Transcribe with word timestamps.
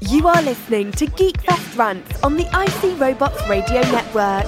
You 0.00 0.28
are 0.28 0.40
listening 0.42 0.92
to 0.92 1.06
Geekfest 1.06 1.76
Rants 1.76 2.22
on 2.22 2.36
the 2.36 2.44
IC 2.44 2.98
Robots 2.98 3.46
Radio 3.48 3.82
Network. 3.82 4.46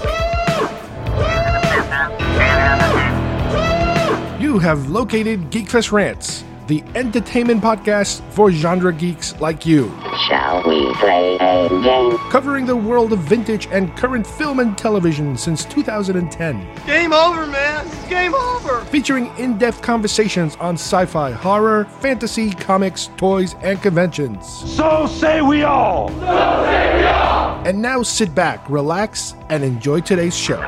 You 4.40 4.58
have 4.58 4.88
located 4.88 5.50
Geekfest 5.50 5.92
Rants, 5.92 6.44
the 6.66 6.82
entertainment 6.94 7.62
podcast 7.62 8.22
for 8.30 8.50
genre 8.50 8.92
geeks 8.92 9.38
like 9.40 9.66
you. 9.66 9.92
Shall 10.28 10.62
we 10.66 10.92
play 10.94 11.36
a 11.40 11.68
game? 11.68 12.16
Covering 12.30 12.66
the 12.66 12.76
world 12.76 13.12
of 13.12 13.18
vintage 13.20 13.66
and 13.70 13.94
current 13.96 14.26
film 14.26 14.60
and 14.60 14.76
television 14.76 15.36
since 15.36 15.64
2010. 15.66 16.66
Game 16.86 17.12
over, 17.12 17.46
man. 17.46 17.86
It's 17.86 18.08
game 18.08 18.34
over. 18.34 18.80
Featuring 18.86 19.26
in 19.36 19.58
depth 19.58 19.82
conversations 19.82 20.56
on 20.56 20.74
sci 20.74 21.04
fi, 21.06 21.32
horror, 21.32 21.84
fantasy, 22.00 22.50
comics, 22.52 23.10
toys, 23.16 23.54
and 23.62 23.80
conventions. 23.82 24.46
So 24.46 25.06
say 25.06 25.42
we 25.42 25.62
all. 25.64 26.08
So 26.08 26.64
say 26.64 26.96
we 26.96 27.04
all. 27.04 27.62
And 27.66 27.80
now 27.80 28.02
sit 28.02 28.34
back, 28.34 28.68
relax, 28.68 29.34
and 29.48 29.64
enjoy 29.64 30.00
today's 30.00 30.36
show. 30.36 30.60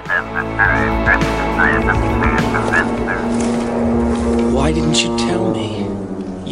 Why 4.52 4.72
didn't 4.72 5.02
you 5.02 5.16
tell 5.18 5.52
me? 5.52 5.75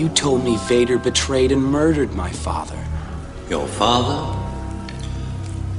You 0.05 0.11
told 0.11 0.45
me 0.45 0.59
Vader 0.69 0.99
betrayed 0.99 1.51
and 1.51 1.65
murdered 1.65 2.13
my 2.13 2.31
father. 2.31 2.79
Your 3.49 3.67
father 3.67 4.39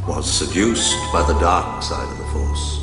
was 0.08 0.26
seduced 0.26 0.96
by 1.14 1.22
the 1.28 1.40
dark 1.40 1.84
side 1.84 2.12
of 2.12 2.18
the 2.18 2.26
Force. 2.34 2.80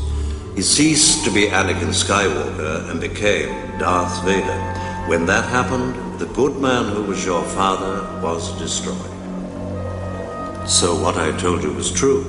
He 0.54 0.62
ceased 0.62 1.24
to 1.24 1.32
be 1.32 1.46
Anakin 1.48 1.88
Skywalker 1.88 2.88
and 2.88 3.00
became 3.00 3.76
Darth 3.80 4.24
Vader. 4.24 4.60
When 5.08 5.26
that 5.26 5.44
happened, 5.48 6.20
the 6.20 6.26
good 6.26 6.58
man 6.58 6.94
who 6.94 7.02
was 7.02 7.26
your 7.26 7.42
father 7.42 8.02
was 8.22 8.56
destroyed. 8.60 8.94
So 10.68 10.94
what 10.94 11.16
I 11.16 11.36
told 11.38 11.64
you 11.64 11.72
was 11.72 11.90
true, 11.90 12.22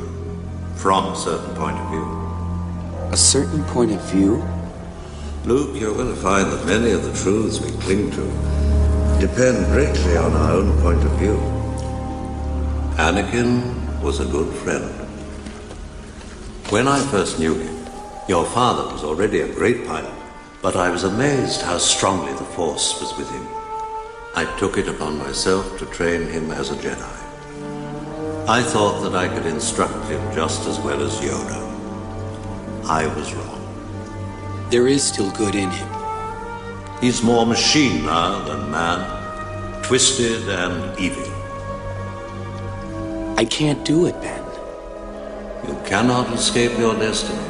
from 0.75 1.14
a 1.14 1.16
certain 1.16 1.55
point 1.55 1.77
of 1.77 1.88
view. 1.92 3.09
A 3.11 3.17
certain 3.17 3.64
point 3.66 3.92
of 3.92 4.02
view? 4.09 4.44
Luke, 5.45 5.80
you're 5.80 5.94
going 5.94 6.16
to 6.16 6.20
find 6.20 6.52
that 6.52 6.66
many 6.66 6.89
of 6.89 7.03
the 7.03 7.14
truths 7.14 7.61
we 7.61 7.70
cling 7.83 8.09
to 8.09 8.53
depend 9.19 9.66
greatly 9.67 10.17
on 10.17 10.33
our 10.33 10.52
own 10.52 10.81
point 10.81 11.03
of 11.03 11.11
view. 11.19 11.38
Anakin 12.97 14.02
was 14.02 14.20
a 14.20 14.25
good 14.25 14.53
friend. 14.58 14.89
When 16.70 16.88
I 16.88 17.00
first 17.00 17.39
knew 17.39 17.55
him, 17.55 17.86
your 18.28 18.45
father 18.45 18.92
was 18.92 19.03
already 19.03 19.42
a 19.42 19.53
great 19.53 19.86
pilot, 19.86 20.14
but 20.61 20.75
I 20.75 20.89
was 20.89 21.03
amazed 21.03 21.61
how 21.61 21.78
strongly 21.78 22.33
the 22.33 22.50
Force 22.55 23.00
was 23.02 23.17
with 23.17 23.30
him. 23.30 23.47
I 24.36 24.45
took 24.59 24.78
it 24.78 24.88
upon 24.88 25.17
myself 25.17 25.77
to 25.80 25.86
train 25.88 26.27
him 26.27 26.52
as 26.52 26.72
a 26.72 26.75
Jedi. 26.75 27.23
I 28.48 28.61
thought 28.61 29.02
that 29.03 29.16
I 29.16 29.27
could 29.27 29.45
instruct 29.45 30.05
him 30.05 30.22
just 30.33 30.67
as 30.67 30.80
well 30.80 31.02
as 31.02 31.20
Yoda. 31.22 31.61
I 32.86 33.08
was 33.16 33.33
wrong. 33.33 33.61
There 34.70 34.88
is 34.88 35.03
still 35.03 35.31
good 35.31 35.55
in 35.55 35.70
him. 35.70 36.03
He's 37.04 37.22
more 37.22 37.46
machine 37.46 38.06
now 38.06 38.40
than 38.46 38.72
man, 38.72 39.84
twisted 39.84 40.48
and 40.48 40.98
evil. 40.98 41.22
I 43.38 43.44
can't 43.44 43.84
do 43.84 44.06
it, 44.06 44.14
Ben. 44.22 44.42
You 45.68 45.78
cannot 45.84 46.32
escape 46.32 46.80
your 46.80 46.95
destiny. 46.95 47.44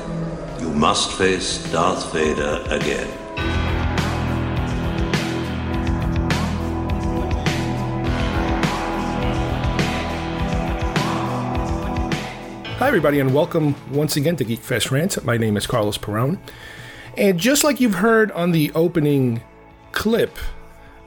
You 0.60 0.72
must 0.74 1.12
face 1.20 1.72
Darth 1.72 2.12
Vader 2.12 2.64
again. 2.66 3.08
Hi, 12.80 12.88
everybody, 12.88 13.20
and 13.20 13.36
welcome 13.36 13.76
once 13.92 14.16
again 14.16 14.36
to 14.38 14.46
Geekfest 14.46 14.90
Rants. 14.90 15.24
My 15.24 15.38
name 15.38 15.56
is 15.56 15.68
Carlos 15.68 16.00
Perone. 16.00 16.40
And 17.16 17.40
just 17.40 17.64
like 17.64 17.80
you've 17.80 17.96
heard 17.96 18.32
on 18.32 18.52
the 18.52 18.72
opening 18.74 19.44
clip, 19.94 20.38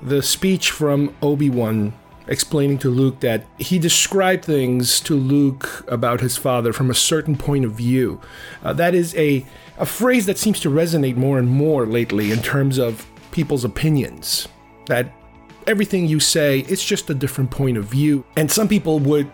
the 0.00 0.22
speech 0.22 0.70
from 0.70 1.14
Obi 1.20 1.50
Wan 1.50 1.92
explaining 2.28 2.78
to 2.78 2.91
Luke 2.91 3.20
that 3.20 3.47
he 3.58 3.78
described 3.78 4.44
things 4.44 5.00
to 5.00 5.14
Luke 5.14 5.84
about 5.88 6.20
his 6.20 6.36
father 6.36 6.72
from 6.72 6.91
a 6.91 6.94
certain 6.94 7.36
point 7.36 7.64
of 7.64 7.72
view. 7.72 8.20
Uh, 8.62 8.72
that 8.72 8.94
is 8.94 9.14
a, 9.14 9.46
a 9.78 9.86
phrase 9.86 10.26
that 10.26 10.38
seems 10.38 10.58
to 10.60 10.70
resonate 10.70 11.16
more 11.16 11.38
and 11.38 11.48
more 11.48 11.86
lately 11.86 12.32
in 12.32 12.42
terms 12.42 12.78
of 12.78 13.06
people's 13.30 13.64
opinions. 13.64 14.48
That 14.86 15.12
everything 15.66 16.06
you 16.06 16.20
say, 16.20 16.60
it's 16.60 16.84
just 16.84 17.10
a 17.10 17.14
different 17.14 17.50
point 17.50 17.76
of 17.76 17.84
view. 17.84 18.25
And 18.36 18.50
some 18.50 18.69
people 18.69 18.98
would 19.00 19.30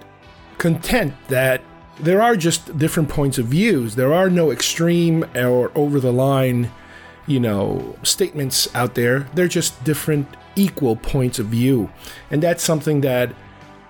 contend 0.59 1.15
that 1.29 1.63
there 2.01 2.23
are 2.23 2.37
just 2.37 2.77
different 2.79 3.09
points 3.09 3.39
of 3.39 3.47
views. 3.47 3.95
There 3.95 4.13
are 4.13 4.29
no 4.29 4.51
extreme 4.51 5.25
or 5.35 5.71
over 5.75 6.01
the 6.01 6.13
line, 6.13 6.71
you 7.27 7.41
know, 7.41 7.97
statements 8.03 8.73
out 8.75 8.95
there. 8.95 9.29
They're 9.35 9.49
just 9.49 9.83
different 9.85 10.27
equal 10.57 10.97
points 10.97 11.39
of 11.39 11.47
view. 11.47 11.91
And 12.31 12.43
that's 12.43 12.63
something 12.63 13.01
that 13.03 13.35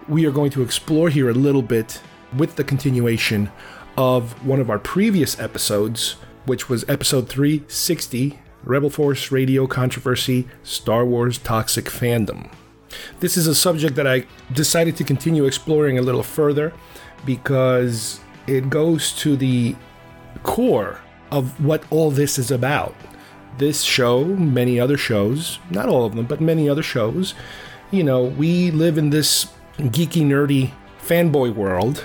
we 0.08 0.26
are 0.26 0.30
going 0.30 0.50
to 0.50 0.62
explore 0.62 1.08
here 1.08 1.28
a 1.28 1.34
little 1.34 1.62
bit 1.62 2.00
with 2.36 2.56
the 2.56 2.64
continuation 2.64 3.50
of 3.96 4.44
one 4.46 4.60
of 4.60 4.70
our 4.70 4.78
previous 4.78 5.38
episodes, 5.38 6.16
which 6.46 6.68
was 6.68 6.84
episode 6.88 7.28
360 7.28 8.38
Rebel 8.64 8.90
Force 8.90 9.32
Radio 9.32 9.66
Controversy 9.66 10.48
Star 10.62 11.04
Wars 11.04 11.38
Toxic 11.38 11.86
Fandom. 11.86 12.50
This 13.20 13.36
is 13.36 13.46
a 13.46 13.54
subject 13.54 13.96
that 13.96 14.06
I 14.06 14.26
decided 14.52 14.96
to 14.96 15.04
continue 15.04 15.46
exploring 15.46 15.98
a 15.98 16.02
little 16.02 16.22
further 16.22 16.72
because 17.24 18.20
it 18.46 18.68
goes 18.70 19.12
to 19.12 19.36
the 19.36 19.74
core 20.42 21.00
of 21.30 21.64
what 21.64 21.82
all 21.90 22.10
this 22.10 22.38
is 22.38 22.50
about. 22.50 22.94
This 23.58 23.82
show, 23.82 24.24
many 24.24 24.80
other 24.80 24.96
shows, 24.96 25.58
not 25.70 25.88
all 25.88 26.04
of 26.04 26.14
them, 26.14 26.26
but 26.26 26.40
many 26.40 26.68
other 26.68 26.82
shows, 26.82 27.34
you 27.90 28.02
know, 28.02 28.24
we 28.24 28.70
live 28.70 28.98
in 28.98 29.10
this 29.10 29.46
geeky, 29.78 30.22
nerdy 30.22 30.72
fanboy 31.00 31.54
world, 31.54 31.98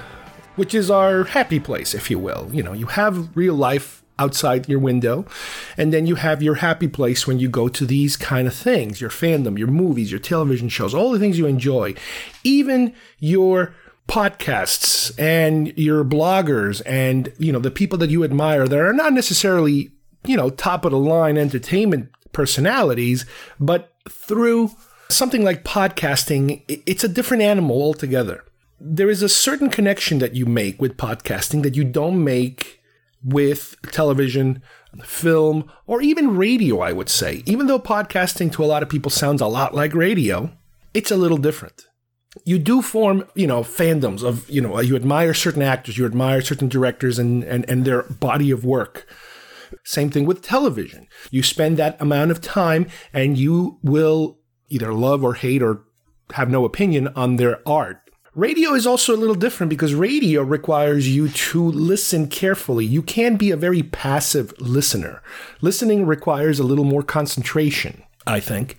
which 0.56 0.74
is 0.74 0.92
our 0.92 1.24
happy 1.24 1.60
place, 1.60 1.94
if 1.94 2.12
you 2.12 2.20
will. 2.20 2.50
You 2.52 2.64
know, 2.64 2.74
you 2.74 2.88
have 2.88 3.36
real 3.36 3.56
life 3.56 4.04
outside 4.20 4.68
your 4.68 4.80
window, 4.80 5.26
and 5.78 5.94
then 5.94 6.08
you 6.08 6.16
have 6.16 6.42
your 6.42 6.56
happy 6.56 6.88
place 6.88 7.28
when 7.28 7.40
you 7.40 7.48
go 7.50 7.68
to 7.70 7.86
these 7.86 8.18
kind 8.18 8.48
of 8.48 8.54
things 8.54 9.00
your 9.00 9.10
fandom, 9.10 9.58
your 9.58 9.68
movies, 9.68 10.12
your 10.12 10.20
television 10.20 10.70
shows, 10.70 10.94
all 10.94 11.12
the 11.12 11.20
things 11.20 11.38
you 11.38 11.46
enjoy, 11.46 11.94
even 12.44 12.94
your 13.20 13.74
podcasts 14.08 15.12
and 15.20 15.78
your 15.78 16.04
bloggers 16.04 16.82
and 16.86 17.32
you 17.38 17.52
know 17.52 17.60
the 17.60 17.70
people 17.70 17.98
that 17.98 18.10
you 18.10 18.24
admire 18.24 18.66
that 18.66 18.80
are 18.80 18.94
not 18.94 19.12
necessarily 19.12 19.92
you 20.26 20.38
know 20.38 20.50
top 20.50 20.86
of 20.86 20.92
the 20.92 20.98
line 20.98 21.38
entertainment 21.38 22.10
personalities 22.32 23.26
but 23.60 23.94
through 24.10 24.72
something 25.10 25.44
like 25.44 25.64
podcasting 25.64 26.62
it's 26.68 27.04
a 27.04 27.10
different 27.10 27.44
animal 27.44 27.82
altogether. 27.82 28.44
There 28.80 29.10
is 29.10 29.24
a 29.24 29.30
certain 29.30 29.70
connection 29.70 30.20
that 30.20 30.36
you 30.36 30.46
make 30.46 30.80
with 30.80 30.98
podcasting 30.98 31.64
that 31.64 31.76
you 31.76 31.84
don't 31.84 32.24
make 32.24 32.82
with 33.24 33.76
television 33.92 34.62
film 35.04 35.70
or 35.88 36.02
even 36.02 36.38
radio 36.38 36.80
i 36.80 36.92
would 36.92 37.10
say. 37.10 37.44
Even 37.46 37.68
though 37.68 37.80
podcasting 37.80 38.52
to 38.54 38.64
a 38.64 38.68
lot 38.68 38.84
of 38.84 38.90
people 38.90 39.12
sounds 39.12 39.42
a 39.42 39.48
lot 39.48 39.74
like 39.74 39.94
radio 39.94 40.52
it's 40.94 41.12
a 41.12 41.18
little 41.18 41.38
different. 41.38 41.86
You 42.44 42.58
do 42.58 42.82
form, 42.82 43.28
you 43.36 43.46
know, 43.46 43.62
fandoms 43.62 44.24
of, 44.24 44.50
you 44.50 44.62
know, 44.62 44.80
you 44.80 44.96
admire 44.96 45.34
certain 45.34 45.62
actors, 45.62 45.98
you 45.98 46.06
admire 46.08 46.42
certain 46.42 46.70
directors 46.70 47.20
and, 47.20 47.44
and, 47.44 47.70
and 47.70 47.86
their 47.86 48.04
body 48.04 48.50
of 48.50 48.66
work. 48.66 49.08
Same 49.84 50.10
thing 50.10 50.26
with 50.26 50.42
television. 50.42 51.08
You 51.32 51.44
spend 51.44 51.78
that 51.78 52.00
amount 52.02 52.32
of 52.32 52.42
time 52.42 52.88
and 53.14 53.38
you 53.38 53.80
will 53.84 54.40
either 54.70 54.94
love 54.94 55.24
or 55.24 55.36
hate 55.36 55.62
or 55.62 55.84
have 56.34 56.50
no 56.50 56.66
opinion 56.66 57.08
on 57.10 57.38
their 57.38 57.68
art. 57.68 58.02
Radio 58.36 58.74
is 58.74 58.86
also 58.86 59.16
a 59.16 59.18
little 59.18 59.36
different 59.36 59.70
because 59.70 59.96
radio 59.96 60.44
requires 60.44 61.10
you 61.10 61.30
to 61.30 61.64
listen 61.72 62.28
carefully. 62.28 62.86
You 62.86 63.02
can 63.02 63.36
be 63.36 63.50
a 63.50 63.58
very 63.58 63.82
passive 63.82 64.54
listener. 64.60 65.24
Listening 65.62 66.06
requires 66.06 66.60
a 66.60 66.64
little 66.64 66.86
more 66.86 67.02
concentration, 67.02 68.04
I 68.28 68.40
think 68.40 68.78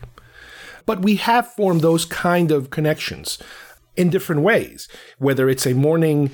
but 0.89 1.03
we 1.03 1.17
have 1.17 1.53
formed 1.53 1.83
those 1.83 2.07
kind 2.07 2.51
of 2.51 2.71
connections 2.71 3.37
in 3.95 4.09
different 4.09 4.41
ways, 4.41 4.89
whether 5.19 5.51
it's 5.51 5.67
a 5.67 5.75
morning 5.75 6.31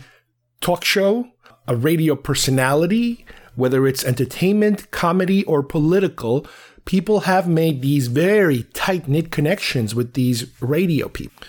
talk 0.60 0.84
show, 0.84 1.26
a 1.66 1.74
radio 1.74 2.14
personality, 2.14 3.26
whether 3.56 3.86
it's 3.86 4.04
entertainment, 4.04 4.90
comedy, 4.90 5.44
or 5.44 5.62
political, 5.62 6.46
people 6.84 7.20
have 7.20 7.48
made 7.48 7.82
these 7.82 8.08
very 8.08 8.64
tight 8.74 9.08
knit 9.08 9.30
connections 9.30 9.94
with 9.94 10.14
these 10.14 10.46
radio 10.60 11.08
people. 11.08 11.42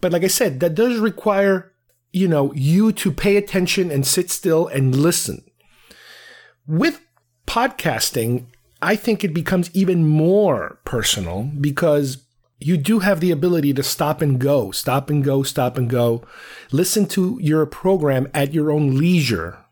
But 0.00 0.12
like 0.12 0.24
I 0.24 0.28
said, 0.28 0.60
that 0.60 0.74
does 0.74 0.98
require, 0.98 1.72
you 2.12 2.28
know, 2.28 2.52
you 2.52 2.92
to 2.92 3.10
pay 3.10 3.36
attention 3.36 3.90
and 3.90 4.06
sit 4.06 4.30
still 4.30 4.66
and 4.66 4.94
listen. 4.94 5.44
With 6.66 7.00
podcasting, 7.46 8.46
I 8.82 8.96
think 8.96 9.24
it 9.24 9.32
becomes 9.32 9.70
even 9.74 10.06
more 10.06 10.78
personal 10.84 11.50
because 11.60 12.18
you 12.60 12.76
do 12.76 13.00
have 13.00 13.20
the 13.20 13.30
ability 13.30 13.72
to 13.74 13.82
stop 13.82 14.20
and 14.22 14.38
go, 14.38 14.70
stop 14.70 15.10
and 15.10 15.24
go, 15.24 15.42
stop 15.42 15.76
and 15.76 15.88
go. 15.88 16.22
Listen 16.70 17.06
to 17.08 17.38
your 17.40 17.66
program 17.66 18.28
at 18.34 18.54
your 18.54 18.70
own 18.70 18.96
leisure. 18.96 19.63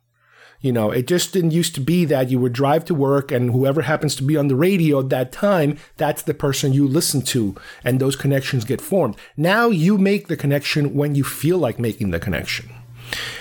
You 0.62 0.72
know, 0.72 0.92
it 0.92 1.08
just 1.08 1.32
didn't 1.32 1.50
used 1.50 1.74
to 1.74 1.80
be 1.80 2.04
that 2.06 2.30
you 2.30 2.38
would 2.38 2.52
drive 2.52 2.84
to 2.86 2.94
work 2.94 3.32
and 3.32 3.50
whoever 3.50 3.82
happens 3.82 4.14
to 4.16 4.22
be 4.22 4.36
on 4.36 4.46
the 4.46 4.56
radio 4.56 5.00
at 5.00 5.08
that 5.10 5.32
time, 5.32 5.76
that's 5.96 6.22
the 6.22 6.34
person 6.34 6.72
you 6.72 6.86
listen 6.86 7.20
to 7.22 7.56
and 7.84 8.00
those 8.00 8.16
connections 8.16 8.64
get 8.64 8.80
formed. 8.80 9.16
Now 9.36 9.68
you 9.68 9.98
make 9.98 10.28
the 10.28 10.36
connection 10.36 10.94
when 10.94 11.16
you 11.16 11.24
feel 11.24 11.58
like 11.58 11.80
making 11.80 12.12
the 12.12 12.20
connection. 12.20 12.70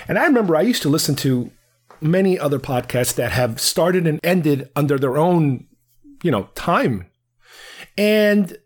And 0.07 0.17
I 0.17 0.25
remember 0.25 0.55
I 0.55 0.61
used 0.61 0.81
to 0.81 0.89
listen 0.89 1.15
to 1.17 1.51
many 2.01 2.39
other 2.39 2.59
podcasts 2.59 3.13
that 3.15 3.31
have 3.31 3.61
started 3.61 4.07
and 4.07 4.19
ended 4.23 4.69
under 4.75 4.97
their 4.97 5.17
own, 5.17 5.67
you 6.23 6.31
know, 6.31 6.49
time. 6.55 7.05
And 7.97 8.57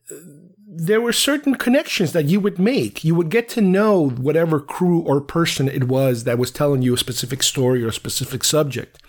there 0.77 0.99
were 0.99 1.13
certain 1.13 1.55
connections 1.55 2.11
that 2.11 2.25
you 2.25 2.39
would 2.41 2.59
make. 2.59 3.03
You 3.03 3.15
would 3.15 3.29
get 3.29 3.47
to 3.49 3.61
know 3.61 4.09
whatever 4.09 4.59
crew 4.59 4.99
or 4.99 5.21
person 5.21 5.69
it 5.69 5.85
was 5.85 6.25
that 6.25 6.37
was 6.37 6.51
telling 6.51 6.81
you 6.81 6.93
a 6.93 6.97
specific 6.97 7.43
story 7.43 7.81
or 7.83 7.87
a 7.87 7.93
specific 7.93 8.43
subject. 8.43 9.01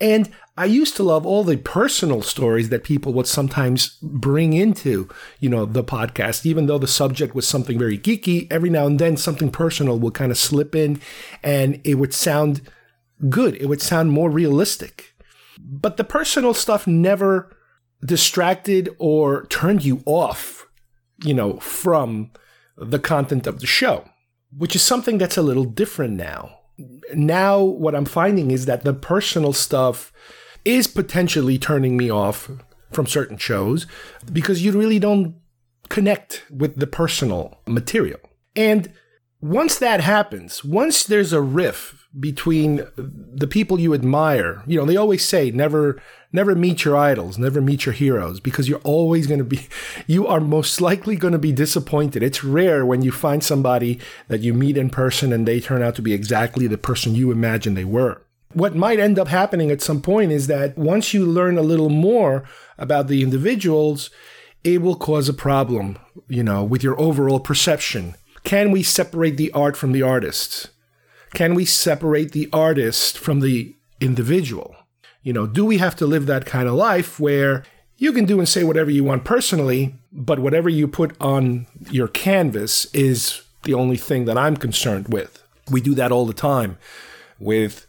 And 0.00 0.30
I 0.56 0.64
used 0.64 0.96
to 0.96 1.02
love 1.02 1.26
all 1.26 1.44
the 1.44 1.58
personal 1.58 2.22
stories 2.22 2.70
that 2.70 2.84
people 2.84 3.12
would 3.12 3.26
sometimes 3.26 3.98
bring 4.02 4.54
into, 4.54 5.08
you 5.38 5.50
know, 5.50 5.66
the 5.66 5.84
podcast, 5.84 6.46
even 6.46 6.66
though 6.66 6.78
the 6.78 6.86
subject 6.86 7.34
was 7.34 7.46
something 7.46 7.78
very 7.78 7.98
geeky. 7.98 8.50
Every 8.50 8.70
now 8.70 8.86
and 8.86 8.98
then, 8.98 9.18
something 9.18 9.50
personal 9.50 9.98
would 9.98 10.14
kind 10.14 10.32
of 10.32 10.38
slip 10.38 10.74
in, 10.74 11.00
and 11.42 11.80
it 11.84 11.96
would 11.96 12.14
sound 12.14 12.62
good. 13.28 13.54
It 13.56 13.66
would 13.66 13.82
sound 13.82 14.10
more 14.10 14.30
realistic. 14.30 15.14
But 15.58 15.98
the 15.98 16.04
personal 16.04 16.54
stuff 16.54 16.86
never 16.86 17.54
distracted 18.04 18.94
or 18.98 19.46
turned 19.46 19.84
you 19.84 20.02
off 20.06 20.61
you 21.22 21.34
know, 21.34 21.58
from 21.58 22.30
the 22.76 22.98
content 22.98 23.46
of 23.46 23.60
the 23.60 23.66
show, 23.66 24.04
which 24.56 24.74
is 24.74 24.82
something 24.82 25.18
that's 25.18 25.36
a 25.36 25.42
little 25.42 25.64
different 25.64 26.14
now. 26.14 26.58
Now, 27.14 27.62
what 27.62 27.94
I'm 27.94 28.04
finding 28.04 28.50
is 28.50 28.66
that 28.66 28.84
the 28.84 28.94
personal 28.94 29.52
stuff 29.52 30.12
is 30.64 30.86
potentially 30.86 31.58
turning 31.58 31.96
me 31.96 32.10
off 32.10 32.50
from 32.92 33.06
certain 33.06 33.36
shows 33.36 33.86
because 34.32 34.64
you 34.64 34.72
really 34.72 34.98
don't 34.98 35.36
connect 35.88 36.44
with 36.50 36.78
the 36.78 36.86
personal 36.86 37.60
material. 37.66 38.20
And 38.56 38.92
once 39.40 39.78
that 39.78 40.00
happens, 40.00 40.64
once 40.64 41.04
there's 41.04 41.32
a 41.32 41.42
riff 41.42 42.01
between 42.18 42.86
the 42.96 43.46
people 43.46 43.80
you 43.80 43.94
admire, 43.94 44.62
you 44.66 44.78
know, 44.78 44.84
they 44.84 44.96
always 44.96 45.24
say 45.24 45.50
never 45.50 46.00
never 46.34 46.54
meet 46.54 46.84
your 46.84 46.96
idols, 46.96 47.38
never 47.38 47.60
meet 47.60 47.84
your 47.84 47.92
heroes 47.94 48.40
because 48.40 48.68
you're 48.68 48.80
always 48.80 49.26
going 49.26 49.38
to 49.38 49.44
be 49.44 49.66
you 50.06 50.26
are 50.26 50.40
most 50.40 50.80
likely 50.80 51.16
going 51.16 51.32
to 51.32 51.38
be 51.38 51.52
disappointed. 51.52 52.22
It's 52.22 52.44
rare 52.44 52.84
when 52.84 53.02
you 53.02 53.12
find 53.12 53.42
somebody 53.42 53.98
that 54.28 54.40
you 54.40 54.52
meet 54.52 54.76
in 54.76 54.90
person 54.90 55.32
and 55.32 55.46
they 55.46 55.60
turn 55.60 55.82
out 55.82 55.94
to 55.96 56.02
be 56.02 56.12
exactly 56.12 56.66
the 56.66 56.78
person 56.78 57.14
you 57.14 57.30
imagined 57.30 57.76
they 57.76 57.84
were. 57.84 58.22
What 58.52 58.76
might 58.76 59.00
end 59.00 59.18
up 59.18 59.28
happening 59.28 59.70
at 59.70 59.80
some 59.80 60.02
point 60.02 60.30
is 60.30 60.46
that 60.46 60.76
once 60.76 61.14
you 61.14 61.24
learn 61.24 61.56
a 61.56 61.62
little 61.62 61.88
more 61.88 62.44
about 62.76 63.08
the 63.08 63.22
individuals, 63.22 64.10
it 64.62 64.82
will 64.82 64.96
cause 64.96 65.26
a 65.26 65.34
problem, 65.34 65.98
you 66.28 66.42
know, 66.42 66.62
with 66.62 66.82
your 66.82 67.00
overall 67.00 67.40
perception 67.40 68.14
can 68.44 68.70
we 68.70 68.82
separate 68.82 69.36
the 69.36 69.52
art 69.52 69.76
from 69.76 69.92
the 69.92 70.02
artist? 70.02 70.70
Can 71.34 71.54
we 71.54 71.64
separate 71.64 72.32
the 72.32 72.48
artist 72.52 73.18
from 73.18 73.40
the 73.40 73.74
individual? 74.00 74.74
You 75.22 75.32
know, 75.32 75.46
do 75.46 75.64
we 75.64 75.78
have 75.78 75.96
to 75.96 76.06
live 76.06 76.26
that 76.26 76.46
kind 76.46 76.68
of 76.68 76.74
life 76.74 77.18
where 77.18 77.64
you 77.96 78.12
can 78.12 78.24
do 78.24 78.38
and 78.38 78.48
say 78.48 78.64
whatever 78.64 78.90
you 78.90 79.04
want 79.04 79.24
personally, 79.24 79.94
but 80.10 80.40
whatever 80.40 80.68
you 80.68 80.88
put 80.88 81.14
on 81.20 81.66
your 81.90 82.08
canvas 82.08 82.86
is 82.92 83.42
the 83.62 83.74
only 83.74 83.96
thing 83.96 84.24
that 84.24 84.36
I'm 84.36 84.56
concerned 84.56 85.08
with? 85.08 85.42
We 85.70 85.80
do 85.80 85.94
that 85.94 86.12
all 86.12 86.26
the 86.26 86.34
time 86.34 86.76
with 87.38 87.86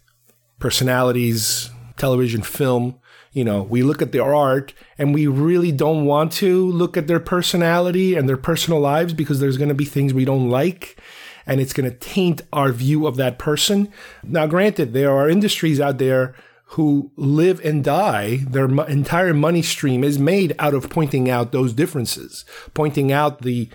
personalities, 0.59 1.69
television, 1.97 2.43
film, 2.43 2.99
you 3.33 3.43
know, 3.43 3.63
we 3.63 3.81
look 3.81 4.01
at 4.01 4.11
their 4.11 4.33
art 4.33 4.73
and 4.97 5.13
we 5.13 5.25
really 5.25 5.71
don't 5.71 6.05
want 6.05 6.31
to 6.33 6.69
look 6.69 6.95
at 6.95 7.07
their 7.07 7.19
personality 7.19 8.13
and 8.15 8.29
their 8.29 8.37
personal 8.37 8.79
lives 8.79 9.11
because 9.13 9.39
there's 9.39 9.57
going 9.57 9.69
to 9.69 9.75
be 9.75 9.85
things 9.85 10.13
we 10.13 10.23
don't 10.23 10.49
like 10.49 10.97
and 11.45 11.59
it's 11.59 11.73
going 11.73 11.89
to 11.89 11.95
taint 11.97 12.41
our 12.51 12.71
view 12.71 13.07
of 13.07 13.15
that 13.17 13.39
person. 13.39 13.91
Now, 14.23 14.47
granted, 14.47 14.93
there 14.93 15.11
are 15.11 15.29
industries 15.29 15.79
out 15.79 15.97
there 15.97 16.35
who 16.67 17.11
live 17.15 17.63
and 17.63 17.83
die, 17.83 18.37
their 18.47 18.65
entire 18.65 19.33
money 19.33 19.61
stream 19.61 20.03
is 20.03 20.17
made 20.17 20.55
out 20.57 20.73
of 20.73 20.89
pointing 20.89 21.29
out 21.29 21.51
those 21.51 21.71
differences, 21.71 22.45
pointing 22.73 23.11
out 23.11 23.41
the 23.41 23.69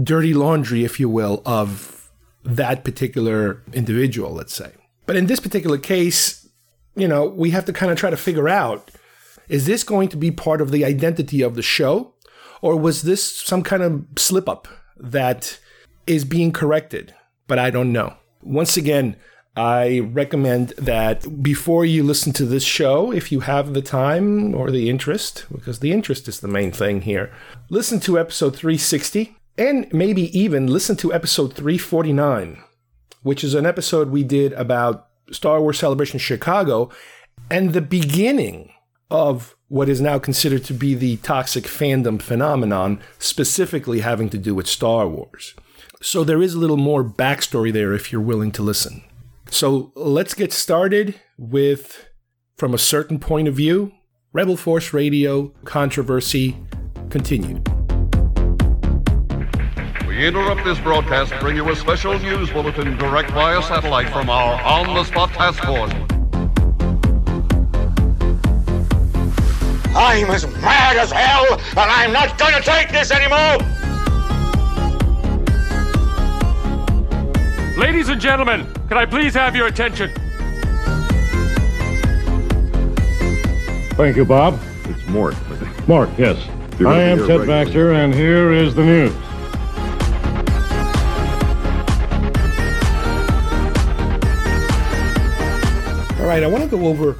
dirty 0.00 0.32
laundry, 0.32 0.84
if 0.84 1.00
you 1.00 1.08
will, 1.08 1.42
of 1.44 2.10
that 2.44 2.84
particular 2.84 3.62
individual, 3.72 4.32
let's 4.32 4.54
say. 4.54 4.72
But 5.06 5.16
in 5.16 5.26
this 5.26 5.40
particular 5.40 5.78
case, 5.78 6.48
you 6.94 7.08
know, 7.08 7.26
we 7.26 7.50
have 7.50 7.64
to 7.64 7.72
kind 7.72 7.90
of 7.90 7.98
try 7.98 8.10
to 8.10 8.16
figure 8.16 8.48
out 8.48 8.90
is 9.48 9.66
this 9.66 9.82
going 9.82 10.08
to 10.10 10.16
be 10.16 10.30
part 10.30 10.60
of 10.60 10.70
the 10.70 10.84
identity 10.84 11.42
of 11.42 11.54
the 11.54 11.62
show? 11.62 12.12
Or 12.60 12.76
was 12.76 13.02
this 13.02 13.24
some 13.24 13.62
kind 13.62 13.82
of 13.82 14.04
slip 14.16 14.48
up 14.48 14.68
that 14.96 15.58
is 16.08 16.24
being 16.24 16.52
corrected? 16.52 17.14
But 17.46 17.58
I 17.58 17.70
don't 17.70 17.92
know. 17.92 18.14
Once 18.42 18.76
again, 18.76 19.16
I 19.56 20.00
recommend 20.00 20.68
that 20.78 21.42
before 21.42 21.84
you 21.84 22.04
listen 22.04 22.32
to 22.34 22.44
this 22.44 22.62
show, 22.62 23.12
if 23.12 23.32
you 23.32 23.40
have 23.40 23.74
the 23.74 23.82
time 23.82 24.54
or 24.54 24.70
the 24.70 24.88
interest, 24.88 25.46
because 25.50 25.80
the 25.80 25.92
interest 25.92 26.28
is 26.28 26.40
the 26.40 26.48
main 26.48 26.70
thing 26.70 27.00
here, 27.00 27.32
listen 27.68 27.98
to 28.00 28.18
episode 28.18 28.54
360 28.54 29.36
and 29.56 29.92
maybe 29.92 30.38
even 30.38 30.68
listen 30.68 30.96
to 30.98 31.12
episode 31.12 31.54
349, 31.54 32.62
which 33.22 33.42
is 33.42 33.54
an 33.54 33.66
episode 33.66 34.10
we 34.10 34.22
did 34.22 34.52
about 34.52 35.08
Star 35.32 35.60
Wars 35.60 35.78
Celebration 35.78 36.20
Chicago 36.20 36.90
and 37.50 37.72
the 37.72 37.80
beginning 37.80 38.70
of 39.10 39.56
what 39.68 39.88
is 39.88 40.00
now 40.00 40.18
considered 40.18 40.64
to 40.64 40.74
be 40.74 40.94
the 40.94 41.16
toxic 41.18 41.64
fandom 41.64 42.22
phenomenon, 42.22 43.00
specifically 43.18 44.00
having 44.00 44.30
to 44.30 44.38
do 44.38 44.54
with 44.54 44.68
Star 44.68 45.08
Wars. 45.08 45.54
So 46.00 46.22
there 46.22 46.40
is 46.40 46.54
a 46.54 46.58
little 46.58 46.76
more 46.76 47.02
backstory 47.02 47.72
there 47.72 47.92
if 47.92 48.12
you're 48.12 48.20
willing 48.20 48.52
to 48.52 48.62
listen. 48.62 49.02
So 49.50 49.90
let's 49.96 50.32
get 50.32 50.52
started 50.52 51.16
with, 51.36 52.08
from 52.56 52.72
a 52.72 52.78
certain 52.78 53.18
point 53.18 53.48
of 53.48 53.54
view, 53.54 53.92
Rebel 54.32 54.56
Force 54.56 54.92
Radio 54.92 55.48
controversy 55.64 56.56
continued. 57.10 57.66
We 60.06 60.24
interrupt 60.24 60.64
this 60.64 60.78
broadcast 60.78 61.32
to 61.32 61.40
bring 61.40 61.56
you 61.56 61.68
a 61.68 61.74
special 61.74 62.16
news 62.20 62.48
bulletin 62.50 62.96
direct 62.96 63.32
via 63.32 63.60
satellite 63.62 64.10
from 64.10 64.30
our 64.30 64.62
on 64.62 64.94
the 64.94 65.02
spot 65.02 65.30
task 65.30 65.64
force. 65.64 65.92
I'm 69.96 70.30
as 70.30 70.46
mad 70.62 70.96
as 70.96 71.10
hell, 71.10 71.54
and 71.54 71.78
I'm 71.78 72.12
not 72.12 72.38
going 72.38 72.54
to 72.54 72.62
take 72.62 72.92
this 72.92 73.10
anymore! 73.10 73.77
Ladies 77.78 78.08
and 78.08 78.20
gentlemen, 78.20 78.66
can 78.88 78.98
I 78.98 79.06
please 79.06 79.34
have 79.34 79.54
your 79.54 79.68
attention? 79.68 80.10
Thank 83.94 84.16
you, 84.16 84.24
Bob. 84.24 84.58
It's 84.86 85.06
Mort. 85.06 85.36
Mort, 85.86 86.10
yes. 86.18 86.44
I 86.84 86.98
am 87.02 87.24
Ted 87.24 87.46
Baxter, 87.46 87.92
and 87.92 88.12
here 88.12 88.50
is 88.52 88.74
the 88.74 88.84
news. 88.84 89.12
All 96.18 96.26
right, 96.26 96.42
I 96.42 96.48
want 96.48 96.64
to 96.64 96.68
go 96.68 96.88
over 96.88 97.16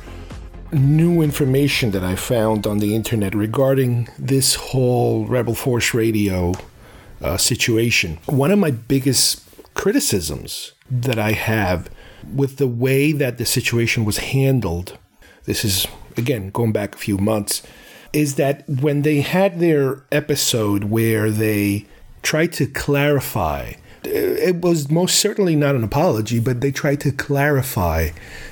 new 0.72 1.22
information 1.22 1.92
that 1.92 2.02
I 2.02 2.16
found 2.16 2.66
on 2.66 2.78
the 2.78 2.96
internet 2.96 3.32
regarding 3.32 4.08
this 4.18 4.56
whole 4.56 5.24
Rebel 5.24 5.54
Force 5.54 5.94
Radio 5.94 6.54
uh, 7.22 7.36
situation. 7.36 8.18
One 8.26 8.50
of 8.50 8.58
my 8.58 8.72
biggest 8.72 9.47
criticisms 9.78 10.72
that 10.90 11.20
I 11.20 11.32
have 11.32 11.88
with 12.34 12.56
the 12.56 12.66
way 12.66 13.12
that 13.12 13.38
the 13.38 13.46
situation 13.46 14.04
was 14.04 14.18
handled, 14.18 14.98
this 15.44 15.64
is 15.64 15.86
again 16.16 16.50
going 16.50 16.72
back 16.72 16.96
a 16.96 16.98
few 16.98 17.16
months, 17.16 17.62
is 18.12 18.34
that 18.34 18.68
when 18.68 19.02
they 19.02 19.20
had 19.20 19.60
their 19.60 20.04
episode 20.10 20.84
where 20.84 21.30
they 21.30 21.86
tried 22.22 22.52
to 22.54 22.66
clarify 22.66 23.74
it 24.04 24.62
was 24.62 24.90
most 24.90 25.18
certainly 25.18 25.56
not 25.56 25.74
an 25.74 25.84
apology, 25.84 26.40
but 26.40 26.60
they 26.60 26.70
tried 26.70 27.00
to 27.00 27.12
clarify 27.12 28.10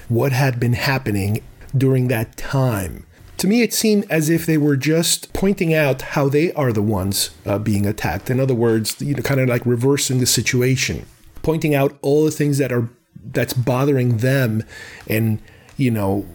what 0.09 0.33
had 0.33 0.61
been 0.61 0.75
happening 0.75 1.43
during 1.77 2.09
that 2.09 2.37
time. 2.37 3.07
To 3.39 3.47
me, 3.47 3.63
it 3.63 3.75
seemed 3.75 4.07
as 4.11 4.29
if 4.29 4.47
they 4.47 4.59
were 4.59 4.77
just 4.77 5.33
pointing 5.33 5.75
out 5.75 6.03
how 6.03 6.29
they 6.29 6.53
are 6.55 6.73
the 6.73 6.83
ones 6.83 7.31
uh, 7.45 7.59
being 7.59 7.87
attacked. 7.87 8.31
In 8.31 8.41
other 8.41 8.55
words, 8.55 9.01
you 9.01 9.15
know, 9.15 9.23
kind 9.23 9.41
of 9.41 9.49
like 9.49 9.65
reversing 9.67 10.19
the 10.19 10.27
situation, 10.27 11.07
pointing 11.47 11.77
out 11.77 11.97
all 12.03 12.25
the 12.25 12.31
things 12.33 12.59
that 12.59 12.73
are 12.73 12.91
that's 13.25 13.55
bothering 13.55 14.17
them, 14.17 14.65
and 15.09 15.41
you 15.77 15.93
know 15.93 16.27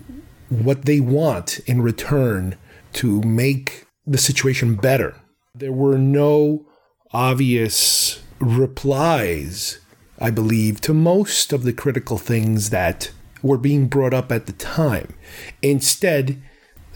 what 0.47 0.85
they 0.85 1.01
want 1.01 1.59
in 1.67 1.81
return 1.81 2.55
to 2.93 3.21
make 3.23 3.85
the 4.07 4.17
situation 4.17 4.75
better. 4.75 5.13
There 5.53 5.73
were 5.73 5.97
no 5.97 6.65
obvious 7.11 8.23
replies, 8.39 9.79
I 10.17 10.31
believe, 10.31 10.79
to 10.81 10.93
most 10.93 11.51
of 11.51 11.63
the 11.63 11.73
critical 11.73 12.17
things 12.17 12.69
that 12.69 13.11
were 13.43 13.57
being 13.57 13.87
brought 13.87 14.13
up 14.13 14.31
at 14.31 14.45
the 14.45 14.53
time. 14.53 15.13
Instead, 15.61 16.41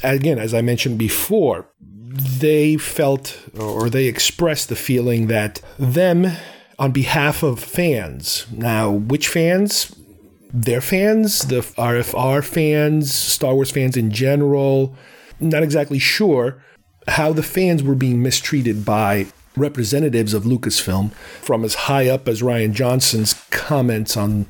again, 0.03 0.39
as 0.39 0.53
I 0.53 0.61
mentioned 0.61 0.97
before, 0.97 1.67
they 2.39 2.77
felt 2.77 3.37
or 3.59 3.89
they 3.89 4.05
expressed 4.05 4.69
the 4.69 4.77
feeling 4.77 5.27
that 5.27 5.61
them, 5.77 6.27
on 6.77 6.91
behalf 6.91 7.43
of 7.43 7.59
fans, 7.59 8.45
now, 8.51 8.91
which 8.91 9.27
fans? 9.27 9.95
Their 10.53 10.81
fans, 10.81 11.47
the 11.47 11.59
RFR 11.59 12.43
fans, 12.43 13.13
Star 13.13 13.55
Wars 13.55 13.71
fans 13.71 13.97
in 13.97 14.11
general, 14.11 14.95
not 15.39 15.63
exactly 15.63 15.99
sure 15.99 16.63
how 17.07 17.33
the 17.33 17.43
fans 17.43 17.83
were 17.83 17.95
being 17.95 18.21
mistreated 18.21 18.85
by 18.85 19.27
representatives 19.55 20.33
of 20.33 20.43
Lucasfilm, 20.43 21.11
from 21.13 21.63
as 21.63 21.75
high 21.75 22.09
up 22.09 22.27
as 22.27 22.41
Rian 22.41 22.73
Johnson's 22.73 23.33
comments 23.51 24.17
on 24.17 24.47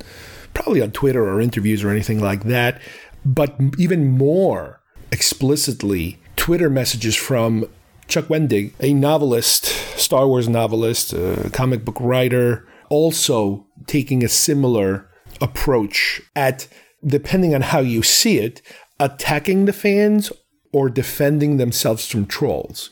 probably 0.53 0.81
on 0.81 0.91
Twitter 0.91 1.23
or 1.23 1.41
interviews 1.41 1.83
or 1.83 1.89
anything 1.89 2.19
like 2.19 2.43
that, 2.43 2.81
but 3.23 3.55
even 3.77 4.07
more 4.07 4.79
explicitly, 5.11 6.19
Twitter 6.35 6.69
messages 6.69 7.15
from 7.15 7.69
Chuck 8.07 8.25
Wendig, 8.25 8.73
a 8.79 8.93
novelist, 8.93 9.65
Star 9.99 10.27
Wars 10.27 10.47
novelist, 10.47 11.13
comic 11.51 11.83
book 11.83 11.97
writer, 11.99 12.67
also 12.89 13.65
taking 13.87 14.23
a 14.23 14.29
similar 14.29 15.09
approach 15.41 16.21
at, 16.35 16.67
depending 17.05 17.53
on 17.53 17.61
how 17.61 17.79
you 17.79 18.03
see 18.03 18.37
it, 18.37 18.61
attacking 18.99 19.65
the 19.65 19.73
fans 19.73 20.31
or 20.71 20.89
defending 20.89 21.57
themselves 21.57 22.05
from 22.05 22.25
trolls. 22.25 22.89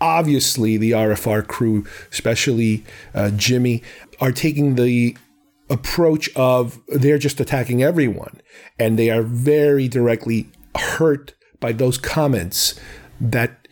Obviously, 0.00 0.76
the 0.76 0.90
RFR 0.90 1.46
crew, 1.46 1.86
especially 2.12 2.84
uh, 3.14 3.30
Jimmy, 3.30 3.82
are 4.20 4.32
taking 4.32 4.74
the 4.74 5.16
approach 5.68 6.28
of 6.36 6.80
they're 6.88 7.18
just 7.18 7.40
attacking 7.40 7.82
everyone 7.82 8.40
and 8.78 8.98
they 8.98 9.10
are 9.10 9.22
very 9.22 9.88
directly 9.88 10.46
hurt 10.76 11.34
by 11.60 11.72
those 11.72 11.98
comments 11.98 12.78
that 13.20 13.65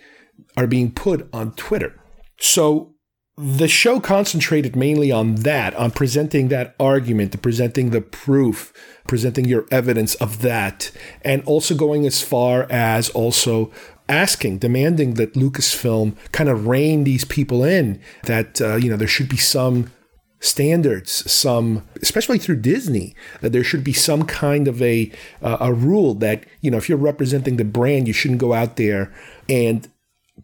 are 0.56 0.66
being 0.66 0.92
put 0.92 1.28
on 1.32 1.52
Twitter. 1.52 2.00
So 2.38 2.94
the 3.36 3.66
show 3.66 3.98
concentrated 3.98 4.76
mainly 4.76 5.10
on 5.10 5.36
that, 5.36 5.74
on 5.74 5.90
presenting 5.90 6.48
that 6.48 6.76
argument, 6.78 7.40
presenting 7.42 7.90
the 7.90 8.00
proof, 8.00 8.72
presenting 9.08 9.44
your 9.44 9.66
evidence 9.72 10.14
of 10.16 10.40
that, 10.42 10.92
and 11.22 11.42
also 11.44 11.74
going 11.74 12.06
as 12.06 12.22
far 12.22 12.70
as 12.70 13.10
also 13.10 13.72
asking, 14.08 14.58
demanding 14.58 15.14
that 15.14 15.34
Lucasfilm 15.34 16.14
kind 16.30 16.48
of 16.48 16.68
rein 16.68 17.04
these 17.04 17.24
people 17.24 17.64
in, 17.64 18.00
that, 18.24 18.60
uh, 18.60 18.76
you 18.76 18.88
know, 18.88 18.96
there 18.96 19.08
should 19.08 19.28
be 19.28 19.36
some 19.36 19.90
standards, 20.38 21.30
some, 21.30 21.82
especially 22.02 22.38
through 22.38 22.60
Disney, 22.60 23.16
that 23.40 23.50
there 23.50 23.64
should 23.64 23.82
be 23.82 23.94
some 23.94 24.24
kind 24.24 24.68
of 24.68 24.80
a, 24.80 25.10
uh, 25.42 25.56
a 25.58 25.72
rule 25.72 26.14
that, 26.14 26.44
you 26.60 26.70
know, 26.70 26.76
if 26.76 26.88
you're 26.88 26.98
representing 26.98 27.56
the 27.56 27.64
brand, 27.64 28.06
you 28.06 28.12
shouldn't 28.12 28.40
go 28.40 28.52
out 28.52 28.76
there 28.76 29.12
and 29.48 29.88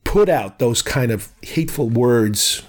put 0.04 0.28
out 0.28 0.59
those 0.59 0.83
kind 0.83 1.11
of 1.11 1.28
hateful 1.42 1.88
words 1.88 2.62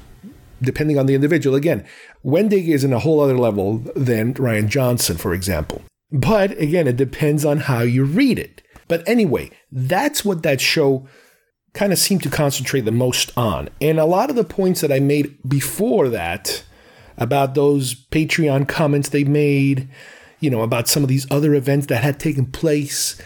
depending 0.62 0.98
on 0.98 1.08
the 1.08 1.16
individual. 1.16 1.56
Again, 1.56 1.86
Wendig 2.24 2.68
is 2.68 2.84
in 2.84 2.94
a 2.94 3.00
whole 3.00 3.20
other 3.20 3.38
level 3.38 3.80
than 3.96 4.34
Rian 4.36 4.68
Johnson, 4.68 5.18
for 5.18 5.34
example. 5.34 5.82
But 6.12 6.52
again, 6.60 6.88
it 6.88 6.98
depends 6.98 7.46
on 7.46 7.62
how 7.62 7.82
you 7.82 8.04
read 8.04 8.38
it. 8.38 8.62
But 8.88 9.08
anyway, 9.08 9.52
that's 9.72 10.26
what 10.26 10.44
that 10.44 10.62
show 10.62 11.08
kind 11.74 11.94
of 11.94 12.00
seemed 12.00 12.22
to 12.24 12.30
concentrate 12.30 12.82
the 12.82 12.92
most 12.92 13.32
on. 13.38 13.70
And 13.80 14.00
a 14.00 14.06
lot 14.06 14.30
of 14.30 14.36
the 14.36 14.44
points 14.44 14.82
that 14.82 14.92
I 14.92 15.00
made 15.00 15.38
before 15.48 16.10
that 16.10 16.64
about 17.18 17.56
those 17.56 17.96
Patreon 17.96 18.68
comments 18.68 19.10
they 19.10 19.24
made, 19.24 19.90
you 20.42 20.50
know, 20.50 20.62
about 20.62 20.90
some 20.90 21.04
of 21.04 21.10
these 21.10 21.30
other 21.32 21.54
events 21.54 21.88
that 21.88 22.04
had 22.04 22.20
taken 22.20 22.46
place, 22.46 23.20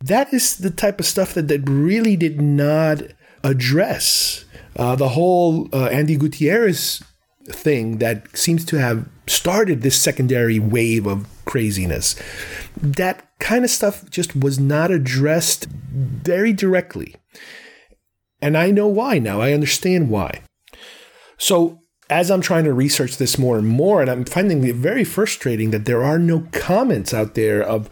that 0.00 0.32
is 0.32 0.56
the 0.56 0.70
type 0.70 0.98
of 0.98 1.06
stuff 1.06 1.34
that, 1.34 1.48
that 1.48 1.68
really 1.68 2.16
did 2.16 2.40
not 2.40 3.02
address 3.44 4.44
uh, 4.76 4.96
the 4.96 5.10
whole 5.10 5.66
uh, 5.66 5.88
Andi 5.88 6.18
Gutierrez 6.18 7.02
thing 7.46 7.98
that 7.98 8.36
seems 8.36 8.64
to 8.66 8.78
have 8.78 9.08
started 9.26 9.82
this 9.82 10.00
secondary 10.00 10.58
wave 10.58 11.06
of 11.06 11.26
craziness. 11.44 12.16
That 12.76 13.28
kind 13.40 13.64
of 13.64 13.70
stuff 13.70 14.08
just 14.10 14.36
was 14.36 14.58
not 14.58 14.90
addressed 14.90 15.66
very 15.66 16.52
directly. 16.52 17.14
And 18.40 18.56
I 18.56 18.70
know 18.70 18.88
why 18.88 19.18
now. 19.18 19.40
I 19.40 19.52
understand 19.52 20.10
why. 20.10 20.42
So, 21.38 21.80
as 22.10 22.30
I'm 22.30 22.40
trying 22.40 22.64
to 22.64 22.72
research 22.72 23.16
this 23.16 23.38
more 23.38 23.56
and 23.56 23.66
more, 23.66 24.00
and 24.00 24.10
I'm 24.10 24.24
finding 24.24 24.62
it 24.64 24.74
very 24.76 25.04
frustrating 25.04 25.70
that 25.70 25.86
there 25.86 26.02
are 26.02 26.18
no 26.18 26.46
comments 26.52 27.14
out 27.14 27.34
there 27.34 27.62
of, 27.62 27.88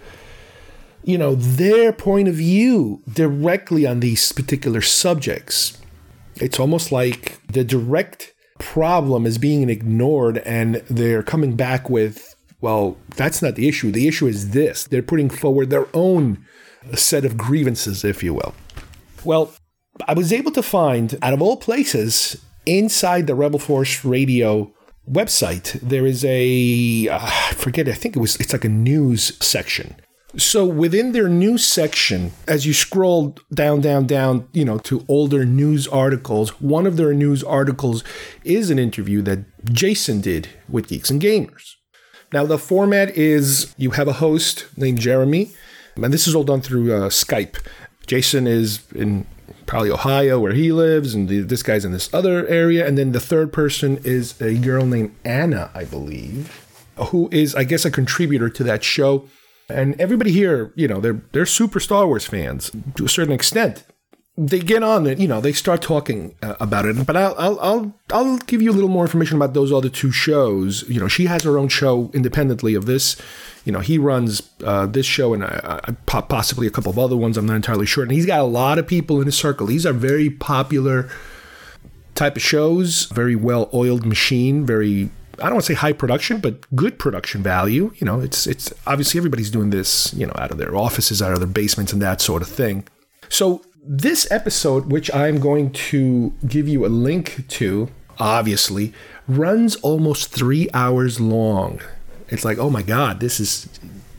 you 1.02 1.16
know, 1.16 1.34
their 1.34 1.92
point 1.92 2.28
of 2.28 2.34
view 2.34 3.02
directly 3.12 3.86
on 3.86 4.00
these 4.00 4.32
particular 4.32 4.80
subjects. 4.80 5.78
It's 6.36 6.60
almost 6.60 6.92
like 6.92 7.40
the 7.46 7.64
direct 7.64 8.32
problem 8.58 9.26
is 9.26 9.38
being 9.38 9.70
ignored 9.70 10.38
and 10.38 10.76
they're 10.88 11.22
coming 11.22 11.56
back 11.56 11.88
with, 11.88 12.34
well, 12.60 12.96
that's 13.16 13.42
not 13.42 13.54
the 13.54 13.68
issue. 13.68 13.90
The 13.90 14.06
issue 14.06 14.26
is 14.26 14.50
this. 14.50 14.84
They're 14.84 15.02
putting 15.02 15.30
forward 15.30 15.70
their 15.70 15.86
own 15.94 16.44
set 16.94 17.24
of 17.24 17.36
grievances, 17.36 18.04
if 18.04 18.22
you 18.22 18.34
will. 18.34 18.54
Well, 19.24 19.52
I 20.06 20.14
was 20.14 20.32
able 20.32 20.50
to 20.52 20.62
find, 20.62 21.18
out 21.22 21.32
of 21.32 21.42
all 21.42 21.56
places, 21.56 22.36
inside 22.66 23.26
the 23.26 23.34
Rebel 23.34 23.58
Force 23.58 24.04
Radio 24.04 24.72
website, 25.10 25.72
there 25.80 26.06
is 26.06 26.24
a 26.24 27.08
uh, 27.08 27.18
I 27.20 27.54
forget, 27.54 27.88
I 27.88 27.92
think 27.92 28.16
it 28.16 28.20
was, 28.20 28.36
it's 28.36 28.52
like 28.52 28.64
a 28.64 28.68
news 28.68 29.36
section. 29.44 29.96
So 30.36 30.64
within 30.64 31.10
their 31.10 31.28
news 31.28 31.64
section, 31.64 32.30
as 32.46 32.64
you 32.64 32.72
scroll 32.72 33.36
down, 33.52 33.80
down, 33.80 34.06
down, 34.06 34.46
you 34.52 34.64
know, 34.64 34.78
to 34.78 35.04
older 35.08 35.44
news 35.44 35.88
articles, 35.88 36.50
one 36.60 36.86
of 36.86 36.96
their 36.96 37.12
news 37.12 37.42
articles 37.42 38.04
is 38.44 38.70
an 38.70 38.78
interview 38.78 39.22
that 39.22 39.40
Jason 39.64 40.20
did 40.20 40.48
with 40.68 40.86
Geeks 40.88 41.10
and 41.10 41.20
Gamers. 41.20 41.74
Now 42.32 42.46
the 42.46 42.58
format 42.58 43.10
is 43.16 43.74
you 43.76 43.90
have 43.90 44.06
a 44.06 44.14
host 44.14 44.66
named 44.76 45.00
Jeremy, 45.00 45.50
and 45.96 46.12
this 46.12 46.28
is 46.28 46.34
all 46.36 46.44
done 46.44 46.60
through 46.60 46.92
uh, 46.92 47.08
Skype. 47.08 47.56
Jason 48.06 48.46
is 48.46 48.82
in 48.94 49.26
probably 49.66 49.90
Ohio 49.90 50.38
where 50.38 50.52
he 50.52 50.70
lives, 50.70 51.12
and 51.12 51.28
the, 51.28 51.40
this 51.40 51.64
guy's 51.64 51.84
in 51.84 51.90
this 51.90 52.12
other 52.14 52.46
area, 52.46 52.86
and 52.86 52.96
then 52.96 53.10
the 53.10 53.20
third 53.20 53.52
person 53.52 53.98
is 54.04 54.40
a 54.40 54.56
girl 54.58 54.86
named 54.86 55.12
Anna, 55.24 55.72
I 55.74 55.84
believe, 55.84 56.66
who 56.96 57.28
is, 57.32 57.56
I 57.56 57.64
guess, 57.64 57.84
a 57.84 57.90
contributor 57.90 58.48
to 58.48 58.62
that 58.62 58.84
show 58.84 59.28
and 59.72 60.00
everybody 60.00 60.32
here, 60.32 60.72
you 60.74 60.88
know, 60.88 61.00
they're 61.00 61.20
they're 61.32 61.46
super 61.46 61.80
Star 61.80 62.06
Wars 62.06 62.26
fans 62.26 62.70
to 62.96 63.04
a 63.04 63.08
certain 63.08 63.32
extent. 63.32 63.84
They 64.36 64.60
get 64.60 64.82
on 64.82 65.06
it, 65.06 65.18
you 65.18 65.28
know, 65.28 65.40
they 65.40 65.52
start 65.52 65.82
talking 65.82 66.34
uh, 66.42 66.54
about 66.60 66.86
it. 66.86 67.04
But 67.04 67.16
I'll, 67.16 67.34
I'll 67.38 67.60
I'll 67.60 67.94
I'll 68.10 68.38
give 68.38 68.62
you 68.62 68.70
a 68.70 68.72
little 68.72 68.88
more 68.88 69.04
information 69.04 69.36
about 69.36 69.54
those 69.54 69.72
other 69.72 69.88
two 69.90 70.12
shows. 70.12 70.88
You 70.88 71.00
know, 71.00 71.08
she 71.08 71.26
has 71.26 71.42
her 71.42 71.58
own 71.58 71.68
show 71.68 72.10
independently 72.14 72.74
of 72.74 72.86
this. 72.86 73.20
You 73.64 73.72
know, 73.72 73.80
he 73.80 73.98
runs 73.98 74.48
uh, 74.64 74.86
this 74.86 75.04
show 75.04 75.34
and 75.34 75.44
uh, 75.44 75.80
uh 75.84 76.22
possibly 76.22 76.66
a 76.66 76.70
couple 76.70 76.90
of 76.90 76.98
other 76.98 77.16
ones. 77.16 77.36
I'm 77.36 77.46
not 77.46 77.56
entirely 77.56 77.86
sure. 77.86 78.02
And 78.02 78.12
he's 78.12 78.26
got 78.26 78.40
a 78.40 78.44
lot 78.44 78.78
of 78.78 78.86
people 78.86 79.20
in 79.20 79.26
his 79.26 79.36
circle. 79.36 79.66
These 79.66 79.84
are 79.84 79.92
very 79.92 80.30
popular 80.30 81.10
type 82.14 82.36
of 82.36 82.42
shows, 82.42 83.06
very 83.06 83.36
well 83.36 83.68
oiled 83.74 84.06
machine, 84.06 84.64
very 84.64 85.10
I 85.40 85.44
don't 85.44 85.54
want 85.54 85.64
to 85.66 85.74
say 85.74 85.78
high 85.78 85.92
production, 85.92 86.40
but 86.40 86.74
good 86.74 86.98
production 86.98 87.42
value. 87.42 87.92
You 87.96 88.04
know, 88.04 88.20
it's 88.20 88.46
it's 88.46 88.72
obviously 88.86 89.18
everybody's 89.18 89.50
doing 89.50 89.70
this, 89.70 90.12
you 90.14 90.26
know, 90.26 90.34
out 90.36 90.50
of 90.50 90.58
their 90.58 90.76
offices, 90.76 91.22
out 91.22 91.32
of 91.32 91.40
their 91.40 91.48
basements, 91.48 91.92
and 91.92 92.02
that 92.02 92.20
sort 92.20 92.42
of 92.42 92.48
thing. 92.48 92.86
So 93.28 93.62
this 93.82 94.30
episode, 94.30 94.92
which 94.92 95.12
I'm 95.14 95.40
going 95.40 95.72
to 95.72 96.32
give 96.46 96.68
you 96.68 96.84
a 96.84 96.88
link 96.88 97.46
to, 97.48 97.88
obviously, 98.18 98.92
runs 99.26 99.76
almost 99.76 100.30
three 100.30 100.68
hours 100.74 101.20
long. 101.20 101.80
It's 102.28 102.44
like, 102.44 102.58
oh 102.58 102.70
my 102.70 102.82
god, 102.82 103.20
this 103.20 103.40
is 103.40 103.68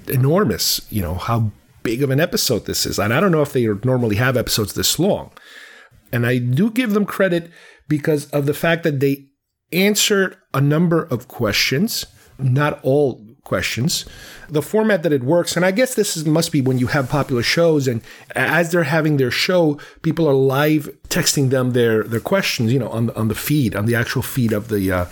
enormous. 0.08 0.82
You 0.90 1.02
know 1.02 1.16
how 1.16 1.52
big 1.84 2.04
of 2.04 2.10
an 2.10 2.20
episode 2.20 2.66
this 2.66 2.86
is, 2.86 3.00
and 3.00 3.14
I 3.14 3.20
don't 3.20 3.32
know 3.32 3.42
if 3.42 3.54
they 3.54 3.68
normally 3.84 4.16
have 4.16 4.38
episodes 4.38 4.74
this 4.74 4.98
long. 4.98 5.32
And 6.12 6.26
I 6.26 6.40
do 6.40 6.70
give 6.70 6.92
them 6.92 7.06
credit 7.06 7.50
because 7.88 8.30
of 8.32 8.46
the 8.46 8.54
fact 8.54 8.84
that 8.84 9.00
they 9.00 9.28
answered 9.72 10.38
a 10.54 10.62
number 10.62 11.04
of 11.04 11.28
questions, 11.28 12.06
not 12.38 12.80
all 12.84 13.22
questions. 13.44 14.06
The 14.50 14.62
format 14.62 15.04
that 15.04 15.12
it 15.12 15.24
works, 15.24 15.56
and 15.56 15.66
I 15.66 15.72
guess 15.72 15.96
this 15.96 16.16
is, 16.16 16.26
must 16.26 16.52
be 16.52 16.62
when 16.62 16.78
you 16.78 16.88
have 16.88 17.10
popular 17.10 17.44
shows, 17.44 17.88
and 17.88 18.02
as 18.36 18.72
they're 18.72 18.84
having 18.84 19.18
their 19.18 19.32
show, 19.32 19.80
people 20.02 20.28
are 20.28 20.34
live 20.34 20.90
texting 21.10 21.50
them 21.50 21.72
their 21.72 22.04
their 22.04 22.20
questions, 22.20 22.72
you 22.72 22.80
know, 22.80 22.90
on 22.90 23.10
on 23.12 23.28
the 23.28 23.36
feed, 23.36 23.76
on 23.76 23.86
the 23.86 23.96
actual 23.96 24.22
feed 24.22 24.54
of 24.54 24.68
the. 24.70 24.92
Uh, 24.92 25.06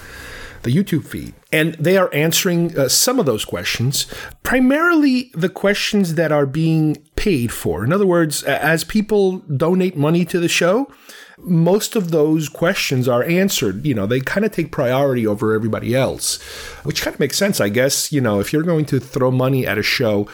the 0.64 0.76
YouTube 0.76 1.06
feed. 1.06 1.34
And 1.54 1.74
they 1.76 1.96
are 1.96 2.14
answering 2.14 2.78
uh, 2.78 2.90
some 2.90 3.18
of 3.18 3.26
those 3.26 3.46
questions, 3.46 4.08
primarily 4.44 5.32
the 5.34 5.48
questions 5.48 6.16
that 6.16 6.34
are 6.34 6.46
being 6.46 6.98
paid 7.16 7.54
for. 7.54 7.86
In 7.86 7.94
other 7.94 8.06
words, 8.06 8.44
as 8.44 8.84
people 8.84 9.38
donate 9.38 9.96
money 9.96 10.26
to 10.26 10.38
the 10.38 10.50
show, 10.50 10.92
most 11.42 11.96
of 11.96 12.12
those 12.12 12.50
questions 12.50 13.08
are 13.08 13.24
answered. 13.24 13.86
You 13.86 13.94
know, 13.94 14.06
they 14.06 14.20
kind 14.20 14.46
of 14.46 14.52
take 14.52 14.72
priority 14.72 15.26
over 15.26 15.54
everybody 15.54 15.96
else, 15.96 16.42
which 16.84 17.02
kind 17.02 17.14
of 17.14 17.20
makes 17.20 17.38
sense, 17.38 17.60
I 17.60 17.70
guess. 17.70 18.12
You 18.12 18.22
know, 18.22 18.40
if 18.40 18.54
you're 18.54 18.64
going 18.64 18.86
to 18.86 19.00
throw 19.00 19.32
money 19.32 19.66
at 19.66 19.78
a 19.78 19.84
show, 19.84 20.28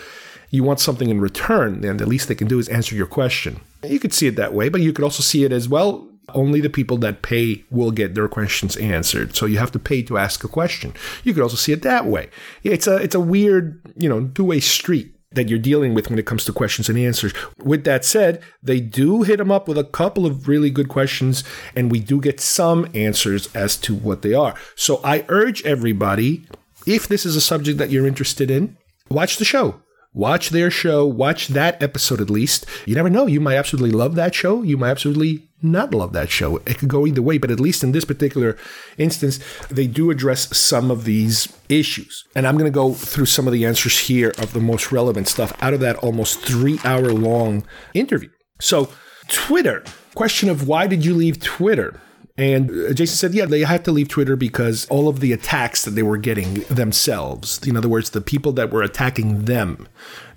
you 0.50 0.64
want 0.64 0.80
something 0.80 1.10
in 1.10 1.20
return, 1.20 1.82
then 1.82 1.98
the 1.98 2.06
least 2.06 2.28
they 2.28 2.36
can 2.36 2.48
do 2.48 2.60
is 2.60 2.68
answer 2.70 2.96
your 2.96 3.08
question. 3.08 3.60
You 3.84 4.00
could 4.00 4.14
see 4.14 4.28
it 4.28 4.36
that 4.36 4.54
way, 4.54 4.70
but 4.70 4.82
you 4.82 4.94
could 4.94 5.04
also 5.04 5.22
see 5.22 5.44
it 5.44 5.52
as 5.52 5.68
well. 5.70 6.08
Only 6.30 6.60
the 6.60 6.70
people 6.70 6.98
that 6.98 7.22
pay 7.22 7.64
will 7.70 7.92
get 7.92 8.16
their 8.16 8.28
questions 8.28 8.76
answered. 8.78 9.36
So 9.36 9.46
you 9.46 9.60
have 9.60 9.72
to 9.74 9.80
pay 9.80 10.02
to 10.04 10.18
ask 10.18 10.44
a 10.44 10.48
question. 10.48 10.94
You 11.24 11.34
could 11.34 11.44
also 11.44 11.56
see 11.56 11.72
it 11.72 11.84
that 11.84 12.06
way. 12.06 12.30
It's 12.64 12.88
a 12.88 12.96
it's 12.98 13.14
a 13.14 13.20
weird, 13.20 13.80
you 13.96 14.10
know, 14.10 14.28
two-way 14.34 14.60
street 14.60 15.15
that 15.36 15.50
you're 15.50 15.60
dealing 15.60 15.94
with 15.94 16.10
when 16.10 16.20
it 16.20 16.26
comes 16.26 16.46
to 16.46 16.54
questions 16.54 16.90
and 16.90 16.98
answers. 16.98 17.34
With 17.64 17.84
that 17.84 18.04
said, 18.04 18.42
they 18.64 18.80
do 18.80 19.24
hit 19.24 19.38
them 19.38 19.52
up 19.52 19.68
with 19.68 19.78
a 19.78 19.84
couple 19.84 20.26
of 20.26 20.48
really 20.48 20.70
good 20.70 20.90
questions, 20.90 21.44
and 21.76 21.92
we 21.92 22.00
do 22.00 22.20
get 22.20 22.40
some 22.40 22.90
answers 22.94 23.54
as 23.56 23.78
to 23.78 23.96
what 23.96 24.22
they 24.22 24.34
are. 24.34 24.56
So 24.76 25.00
I 25.04 25.26
urge 25.30 25.64
everybody, 25.66 26.48
if 26.88 27.08
this 27.08 27.26
is 27.26 27.36
a 27.36 27.42
subject 27.42 27.78
that 27.78 27.90
you're 27.90 28.08
interested 28.08 28.50
in, 28.50 28.78
watch 29.10 29.38
the 29.38 29.46
show. 29.46 29.82
Watch 30.16 30.52
their 30.52 30.72
show, 30.72 31.06
watch 31.06 31.50
that 31.50 31.84
episode 31.84 32.22
at 32.22 32.30
least. 32.30 32.66
You 32.86 32.96
never 32.96 33.10
know, 33.10 33.28
you 33.28 33.42
might 33.42 33.58
absolutely 33.58 33.92
love 33.92 34.16
that 34.16 34.34
show, 34.34 34.64
you 34.64 34.78
might 34.78 34.92
absolutely 34.92 35.50
not 35.62 35.94
love 35.94 36.14
that 36.14 36.30
show. 36.30 36.56
It 36.66 36.78
could 36.78 36.88
go 36.88 37.06
either 37.06 37.22
way, 37.22 37.38
but 37.38 37.52
at 37.52 37.60
least 37.60 37.84
in 37.84 37.92
this 37.92 38.06
particular 38.06 38.58
instance, 38.98 39.42
they 39.70 39.88
do 39.88 40.12
address 40.12 40.56
some 40.58 40.90
of 40.90 41.04
these 41.04 41.52
issues. 41.68 42.24
And 42.34 42.48
I'm 42.48 42.58
going 42.58 42.72
to 42.72 42.74
go 42.74 42.94
through 42.94 43.26
some 43.26 43.46
of 43.46 43.52
the 43.52 43.66
answers 43.66 44.00
here 44.00 44.32
of 44.38 44.54
the 44.54 44.62
most 44.62 44.90
relevant 44.94 45.28
stuff 45.28 45.52
out 45.62 45.74
of 45.74 45.82
that 45.82 45.98
almost 45.98 46.40
three 46.40 46.80
hour 46.86 47.12
long 47.12 47.66
interview. 47.94 48.30
So, 48.62 48.90
Twitter, 49.28 49.84
question 50.14 50.48
of 50.48 50.66
why 50.66 50.88
did 50.88 51.04
you 51.04 51.14
leave 51.14 51.42
Twitter? 51.42 52.00
And 52.38 52.70
uh, 52.70 52.94
Jason 52.94 53.16
said, 53.16 53.34
yeah, 53.34 53.46
they 53.46 53.62
had 53.62 53.86
to 53.86 53.92
leave 53.92 54.10
Twitter 54.10 54.36
because 54.36 54.86
all 54.90 55.08
of 55.08 55.22
the 55.22 55.32
attacks 55.32 55.86
that 55.86 55.92
they 55.92 56.04
were 56.04 56.18
getting 56.18 56.56
themselves, 56.64 57.66
in 57.66 57.78
other 57.78 57.88
words, 57.88 58.10
the 58.10 58.20
people 58.20 58.52
that 58.54 58.72
were 58.72 58.84
attacking 58.84 59.46
them, 59.46 59.88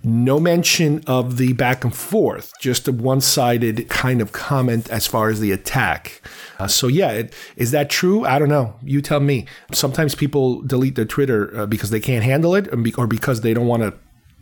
no 0.05 0.39
mention 0.39 1.03
of 1.09 1.39
the 1.39 1.55
back 1.55 1.83
and 1.83 1.95
forth, 1.95 2.53
just 2.61 2.87
a 2.87 2.93
one 2.93 3.21
sided 3.21 3.89
kind 3.89 4.21
of 4.21 4.31
comment 4.31 4.89
as 4.91 5.09
far 5.09 5.29
as 5.29 5.41
the 5.41 5.51
attack. 5.51 6.23
Uh, 6.61 6.69
so, 6.69 6.87
yeah, 6.87 7.11
it, 7.11 7.35
is 7.57 7.73
that 7.73 7.91
true? 7.91 8.25
I 8.25 8.39
don't 8.39 8.49
know. 8.49 8.77
You 8.81 9.03
tell 9.03 9.21
me. 9.21 9.47
Sometimes 9.73 10.15
people 10.15 10.63
delete 10.63 10.95
their 10.95 11.05
Twitter 11.05 11.57
uh, 11.59 11.67
because 11.67 11.91
they 11.91 12.01
can't 12.01 12.23
handle 12.23 12.55
it 12.55 12.69
or 12.97 13.09
because 13.09 13.41
they 13.41 13.55
don't 13.55 13.67
want 13.67 13.83
to 13.83 13.95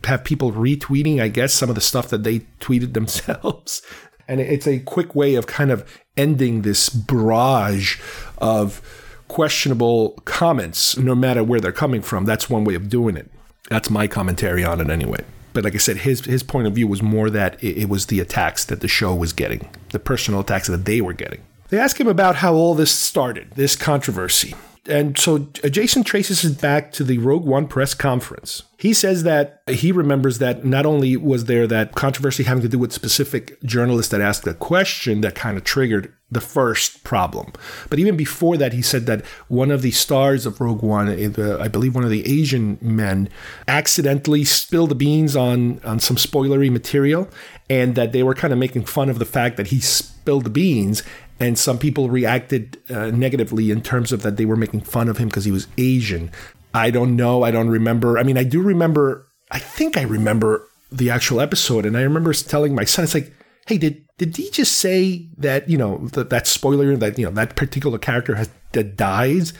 have 0.07 0.23
people 0.23 0.51
retweeting, 0.51 1.19
I 1.19 1.27
guess, 1.27 1.53
some 1.53 1.69
of 1.69 1.75
the 1.75 1.81
stuff 1.81 2.09
that 2.09 2.23
they 2.23 2.39
tweeted 2.59 2.93
themselves. 2.93 3.81
And 4.27 4.41
it's 4.41 4.67
a 4.67 4.79
quick 4.79 5.15
way 5.15 5.35
of 5.35 5.47
kind 5.47 5.71
of 5.71 5.87
ending 6.15 6.63
this 6.63 6.89
barrage 6.89 7.99
of 8.37 8.81
questionable 9.27 10.11
comments, 10.25 10.97
no 10.97 11.15
matter 11.15 11.43
where 11.43 11.59
they're 11.59 11.71
coming 11.71 12.01
from. 12.01 12.25
That's 12.25 12.49
one 12.49 12.63
way 12.63 12.75
of 12.75 12.89
doing 12.89 13.15
it. 13.17 13.29
That's 13.69 13.89
my 13.89 14.07
commentary 14.07 14.63
on 14.63 14.81
it 14.81 14.89
anyway. 14.89 15.23
But 15.53 15.63
like 15.63 15.75
I 15.75 15.79
said, 15.79 15.97
his 15.97 16.23
his 16.25 16.43
point 16.43 16.67
of 16.67 16.73
view 16.73 16.87
was 16.87 17.01
more 17.01 17.29
that 17.29 17.61
it, 17.63 17.77
it 17.77 17.89
was 17.89 18.05
the 18.05 18.19
attacks 18.19 18.65
that 18.65 18.81
the 18.81 18.87
show 18.87 19.15
was 19.15 19.33
getting, 19.33 19.67
the 19.89 19.99
personal 19.99 20.41
attacks 20.41 20.67
that 20.67 20.85
they 20.85 21.01
were 21.01 21.13
getting. 21.13 21.41
They 21.69 21.79
ask 21.79 21.99
him 21.99 22.07
about 22.07 22.37
how 22.37 22.53
all 22.53 22.75
this 22.75 22.91
started, 22.91 23.51
this 23.55 23.75
controversy 23.75 24.53
and 24.87 25.17
so 25.17 25.39
Jason 25.69 26.03
traces 26.03 26.43
it 26.43 26.61
back 26.61 26.91
to 26.93 27.03
the 27.03 27.17
Rogue 27.17 27.45
One 27.45 27.67
press 27.67 27.93
conference. 27.93 28.63
He 28.77 28.93
says 28.93 29.23
that 29.23 29.61
he 29.67 29.91
remembers 29.91 30.37
that 30.37 30.63
not 30.63 30.85
only 30.85 31.17
was 31.17 31.45
there 31.45 31.65
that 31.67 31.95
controversy 31.95 32.43
having 32.43 32.61
to 32.61 32.69
do 32.69 32.77
with 32.77 32.93
specific 32.93 33.61
journalists 33.63 34.11
that 34.11 34.21
asked 34.21 34.45
a 34.45 34.53
question 34.53 35.21
that 35.21 35.35
kind 35.35 35.57
of 35.57 35.63
triggered 35.63 36.13
the 36.29 36.41
first 36.41 37.03
problem, 37.03 37.53
but 37.89 37.99
even 37.99 38.15
before 38.15 38.57
that, 38.57 38.73
he 38.73 38.81
said 38.81 39.05
that 39.05 39.25
one 39.47 39.71
of 39.71 39.81
the 39.81 39.91
stars 39.91 40.45
of 40.45 40.61
Rogue 40.61 40.83
One, 40.83 41.07
uh, 41.09 41.57
I 41.59 41.67
believe 41.67 41.95
one 41.95 42.03
of 42.03 42.09
the 42.09 42.27
Asian 42.27 42.77
men, 42.81 43.29
accidentally 43.67 44.43
spilled 44.43 44.91
the 44.91 44.95
beans 44.95 45.35
on 45.35 45.79
on 45.83 45.99
some 45.99 46.17
spoilery 46.17 46.71
material, 46.71 47.29
and 47.69 47.95
that 47.95 48.11
they 48.11 48.23
were 48.23 48.35
kind 48.35 48.53
of 48.53 48.59
making 48.59 48.85
fun 48.85 49.09
of 49.09 49.19
the 49.19 49.25
fact 49.25 49.57
that 49.57 49.67
he 49.67 49.79
spilled 49.79 50.43
the 50.43 50.49
beans 50.49 51.03
and 51.39 51.57
some 51.57 51.77
people 51.77 52.09
reacted 52.09 52.81
uh, 52.89 53.11
negatively 53.11 53.71
in 53.71 53.81
terms 53.81 54.11
of 54.11 54.23
that 54.23 54.37
they 54.37 54.45
were 54.45 54.55
making 54.55 54.81
fun 54.81 55.07
of 55.07 55.17
him 55.17 55.27
because 55.27 55.45
he 55.45 55.51
was 55.51 55.67
Asian. 55.77 56.31
I 56.73 56.89
don't 56.89 57.15
know. 57.15 57.43
I 57.43 57.51
don't 57.51 57.69
remember. 57.69 58.17
I 58.17 58.23
mean, 58.23 58.37
I 58.37 58.43
do 58.43 58.61
remember. 58.61 59.27
I 59.51 59.59
think 59.59 59.97
I 59.97 60.03
remember 60.03 60.67
the 60.91 61.09
actual 61.09 61.39
episode, 61.39 61.85
and 61.85 61.97
I 61.97 62.01
remember 62.01 62.33
telling 62.33 62.75
my 62.75 62.85
son, 62.85 63.03
"It's 63.03 63.13
like, 63.13 63.33
hey, 63.67 63.77
did 63.77 64.05
did 64.17 64.35
he 64.35 64.49
just 64.49 64.77
say 64.77 65.29
that 65.37 65.69
you 65.69 65.77
know 65.77 66.07
that 66.13 66.29
that 66.29 66.47
spoiler 66.47 66.95
that 66.97 67.17
you 67.17 67.25
know 67.25 67.31
that 67.31 67.55
particular 67.55 67.97
character 67.97 68.35
has 68.35 68.49
that 68.73 68.97
dies?" 68.97 69.53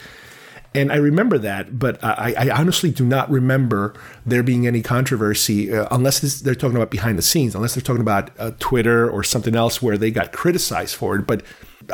And 0.75 0.91
I 0.91 0.97
remember 0.97 1.39
that, 1.39 1.79
but 1.79 1.97
I, 2.03 2.35
I 2.37 2.49
honestly 2.51 2.91
do 2.91 3.03
not 3.03 3.31
remember 3.31 3.95
there 4.27 4.43
being 4.43 4.67
any 4.67 4.83
controversy 4.83 5.73
uh, 5.73 5.87
unless 5.89 6.19
they're 6.41 6.53
talking 6.53 6.75
about 6.75 6.91
behind 6.91 7.17
the 7.17 7.23
scenes, 7.23 7.55
unless 7.55 7.73
they're 7.73 7.81
talking 7.81 8.01
about 8.01 8.29
uh, 8.37 8.51
Twitter 8.59 9.09
or 9.09 9.23
something 9.23 9.55
else 9.55 9.81
where 9.81 9.97
they 9.97 10.11
got 10.11 10.33
criticized 10.33 10.93
for 10.93 11.15
it. 11.15 11.25
But 11.25 11.41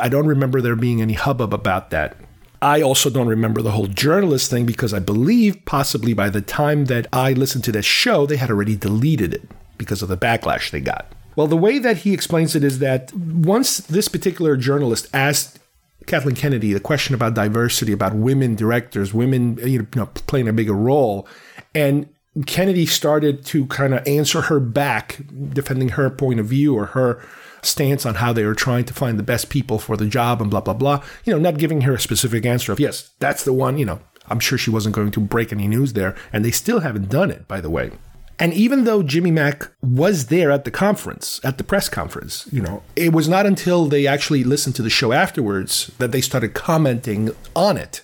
I 0.00 0.08
don't 0.08 0.26
remember 0.26 0.60
there 0.60 0.76
being 0.76 1.00
any 1.02 1.14
hubbub 1.14 1.54
about 1.54 1.90
that. 1.90 2.16
I 2.62 2.80
also 2.80 3.10
don't 3.10 3.28
remember 3.28 3.60
the 3.60 3.72
whole 3.72 3.86
journalist 3.86 4.50
thing 4.50 4.64
because 4.64 4.94
I 4.94 4.98
believe 4.98 5.64
possibly 5.66 6.14
by 6.14 6.30
the 6.30 6.40
time 6.40 6.86
that 6.86 7.06
I 7.12 7.32
listened 7.32 7.64
to 7.64 7.72
this 7.72 7.84
show, 7.84 8.24
they 8.24 8.36
had 8.36 8.50
already 8.50 8.74
deleted 8.74 9.34
it 9.34 9.42
because 9.76 10.02
of 10.02 10.08
the 10.08 10.16
backlash 10.16 10.70
they 10.70 10.80
got. 10.80 11.12
Well, 11.36 11.46
the 11.46 11.56
way 11.56 11.78
that 11.78 11.98
he 11.98 12.14
explains 12.14 12.54
it 12.54 12.64
is 12.64 12.78
that 12.78 13.12
once 13.12 13.78
this 13.78 14.08
particular 14.08 14.56
journalist 14.56 15.08
asked 15.12 15.58
Kathleen 16.06 16.36
Kennedy, 16.36 16.72
the 16.72 16.80
question 16.80 17.14
about 17.14 17.34
diversity, 17.34 17.92
about 17.92 18.14
women 18.14 18.54
directors, 18.54 19.12
women 19.12 19.58
you 19.62 19.86
know 19.94 20.06
playing 20.06 20.48
a 20.48 20.52
bigger 20.52 20.74
role, 20.74 21.26
and 21.74 22.08
Kennedy 22.46 22.86
started 22.86 23.44
to 23.46 23.66
kind 23.66 23.94
of 23.94 24.06
answer 24.06 24.42
her 24.42 24.60
back, 24.60 25.20
defending 25.50 25.90
her 25.90 26.10
point 26.10 26.40
of 26.40 26.46
view 26.46 26.76
or 26.76 26.86
her 26.86 27.22
stance 27.66 28.04
on 28.06 28.16
how 28.16 28.32
they 28.32 28.44
were 28.44 28.54
trying 28.54 28.84
to 28.84 28.94
find 28.94 29.18
the 29.18 29.22
best 29.22 29.48
people 29.48 29.78
for 29.78 29.96
the 29.96 30.06
job 30.06 30.40
and 30.40 30.50
blah 30.50 30.60
blah 30.60 30.74
blah. 30.74 31.02
You 31.24 31.32
know, 31.32 31.38
not 31.38 31.58
giving 31.58 31.82
her 31.82 31.94
a 31.94 32.00
specific 32.00 32.46
answer 32.46 32.72
of 32.72 32.80
yes, 32.80 33.10
that's 33.18 33.44
the 33.44 33.52
one. 33.52 33.78
You 33.78 33.86
know, 33.86 34.00
I'm 34.28 34.40
sure 34.40 34.58
she 34.58 34.70
wasn't 34.70 34.94
going 34.94 35.10
to 35.12 35.20
break 35.20 35.52
any 35.52 35.68
news 35.68 35.92
there, 35.92 36.14
and 36.32 36.44
they 36.44 36.50
still 36.50 36.80
haven't 36.80 37.08
done 37.08 37.30
it, 37.30 37.46
by 37.48 37.60
the 37.60 37.70
way. 37.70 37.92
And 38.38 38.52
even 38.52 38.84
though 38.84 39.02
Jimmy 39.02 39.30
Mac 39.30 39.70
was 39.80 40.26
there 40.26 40.50
at 40.50 40.64
the 40.64 40.70
conference, 40.70 41.40
at 41.44 41.56
the 41.56 41.64
press 41.64 41.88
conference, 41.88 42.48
you 42.50 42.60
know, 42.60 42.82
it 42.96 43.12
was 43.12 43.28
not 43.28 43.46
until 43.46 43.86
they 43.86 44.06
actually 44.06 44.42
listened 44.42 44.74
to 44.76 44.82
the 44.82 44.90
show 44.90 45.12
afterwards 45.12 45.92
that 45.98 46.10
they 46.10 46.20
started 46.20 46.52
commenting 46.52 47.30
on 47.54 47.76
it. 47.76 48.02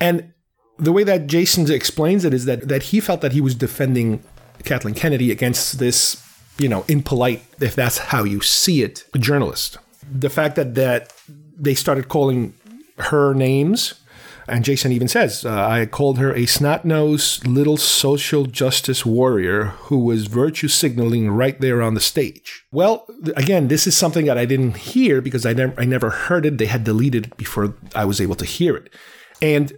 And 0.00 0.32
the 0.78 0.92
way 0.92 1.04
that 1.04 1.26
Jason 1.26 1.70
explains 1.70 2.24
it 2.24 2.32
is 2.32 2.44
that 2.44 2.68
that 2.68 2.84
he 2.84 3.00
felt 3.00 3.20
that 3.22 3.32
he 3.32 3.40
was 3.40 3.54
defending 3.54 4.22
Kathleen 4.64 4.94
Kennedy 4.94 5.30
against 5.30 5.78
this, 5.78 6.21
you 6.58 6.68
know, 6.68 6.84
impolite, 6.88 7.42
if 7.60 7.74
that's 7.74 7.98
how 7.98 8.24
you 8.24 8.40
see 8.40 8.82
it, 8.82 9.04
a 9.14 9.18
journalist. 9.18 9.78
The 10.10 10.30
fact 10.30 10.56
that 10.56 10.74
that 10.74 11.12
they 11.58 11.74
started 11.74 12.08
calling 12.08 12.54
her 12.98 13.34
names 13.34 13.94
and 14.48 14.64
Jason 14.64 14.92
even 14.92 15.08
says, 15.08 15.44
uh, 15.44 15.66
I 15.66 15.86
called 15.86 16.18
her 16.18 16.34
a 16.34 16.46
snot 16.46 16.84
nosed 16.84 17.46
little 17.46 17.76
social 17.76 18.46
justice 18.46 19.06
warrior 19.06 19.66
who 19.86 19.98
was 19.98 20.26
virtue 20.26 20.68
signaling 20.68 21.30
right 21.30 21.60
there 21.60 21.82
on 21.82 21.94
the 21.94 22.00
stage. 22.00 22.64
Well, 22.72 23.06
again, 23.36 23.68
this 23.68 23.86
is 23.86 23.96
something 23.96 24.26
that 24.26 24.38
I 24.38 24.44
didn't 24.44 24.76
hear 24.76 25.20
because 25.20 25.46
I 25.46 25.52
never, 25.52 25.80
I 25.80 25.84
never 25.84 26.10
heard 26.10 26.46
it. 26.46 26.58
They 26.58 26.66
had 26.66 26.84
deleted 26.84 27.26
it 27.26 27.36
before 27.36 27.74
I 27.94 28.04
was 28.04 28.20
able 28.20 28.34
to 28.36 28.44
hear 28.44 28.76
it. 28.76 28.92
And 29.40 29.72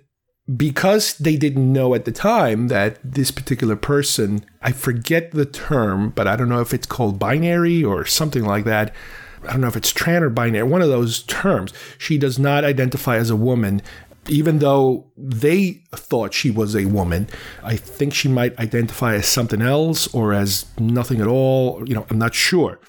because 0.56 1.16
they 1.16 1.36
didn't 1.36 1.72
know 1.72 1.94
at 1.94 2.04
the 2.04 2.12
time 2.12 2.68
that 2.68 2.98
this 3.02 3.30
particular 3.30 3.76
person, 3.76 4.44
I 4.60 4.72
forget 4.72 5.30
the 5.30 5.46
term, 5.46 6.10
but 6.10 6.26
I 6.26 6.36
don't 6.36 6.48
know 6.48 6.60
if 6.60 6.74
it's 6.74 6.86
called 6.86 7.18
binary 7.18 7.82
or 7.82 8.04
something 8.04 8.44
like 8.44 8.64
that. 8.64 8.94
I 9.42 9.52
don't 9.52 9.60
know 9.60 9.68
if 9.68 9.76
it's 9.76 9.92
trans 9.92 10.22
or 10.22 10.30
binary, 10.30 10.64
one 10.64 10.82
of 10.82 10.88
those 10.88 11.22
terms. 11.22 11.72
She 11.98 12.18
does 12.18 12.38
not 12.38 12.64
identify 12.64 13.16
as 13.16 13.30
a 13.30 13.36
woman 13.36 13.82
even 14.28 14.58
though 14.58 15.10
they 15.16 15.82
thought 15.92 16.34
she 16.34 16.50
was 16.50 16.74
a 16.74 16.86
woman, 16.86 17.28
I 17.62 17.76
think 17.76 18.14
she 18.14 18.28
might 18.28 18.58
identify 18.58 19.14
as 19.14 19.26
something 19.26 19.62
else 19.62 20.12
or 20.14 20.32
as 20.32 20.66
nothing 20.78 21.20
at 21.20 21.26
all. 21.26 21.86
You 21.86 21.94
know, 21.94 22.06
I'm 22.10 22.18
not 22.18 22.34
sure. 22.34 22.80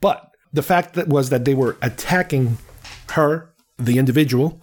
But 0.00 0.30
the 0.52 0.62
fact 0.62 0.94
that 0.94 1.08
was 1.08 1.30
that 1.30 1.44
they 1.44 1.54
were 1.54 1.76
attacking 1.82 2.58
her, 3.10 3.52
the 3.78 3.98
individual, 3.98 4.60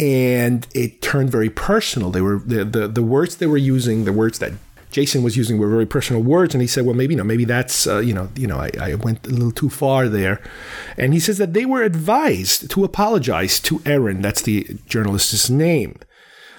and 0.00 0.66
it 0.74 1.02
turned 1.02 1.30
very 1.30 1.50
personal. 1.50 2.10
They 2.10 2.22
were 2.22 2.38
the, 2.38 2.64
the 2.64 2.88
the 2.88 3.02
words 3.02 3.36
they 3.36 3.46
were 3.46 3.58
using, 3.58 4.04
the 4.04 4.12
words 4.12 4.38
that 4.38 4.54
Jason 4.90 5.22
was 5.22 5.36
using 5.36 5.58
were 5.58 5.68
very 5.68 5.86
personal 5.86 6.22
words, 6.22 6.54
and 6.54 6.62
he 6.62 6.66
said, 6.66 6.86
"Well, 6.86 6.94
maybe 6.94 7.14
you 7.14 7.18
know, 7.18 7.24
maybe 7.24 7.44
that's 7.44 7.86
uh, 7.86 7.98
you 7.98 8.14
know, 8.14 8.30
you 8.34 8.46
know, 8.46 8.58
I, 8.58 8.70
I 8.80 8.94
went 8.94 9.26
a 9.26 9.30
little 9.30 9.52
too 9.52 9.68
far 9.68 10.08
there." 10.08 10.42
And 10.96 11.12
he 11.12 11.20
says 11.20 11.36
that 11.38 11.52
they 11.52 11.66
were 11.66 11.82
advised 11.82 12.70
to 12.70 12.82
apologize 12.82 13.60
to 13.60 13.82
Erin. 13.84 14.22
That's 14.22 14.42
the 14.42 14.66
journalist's 14.86 15.50
name. 15.50 15.98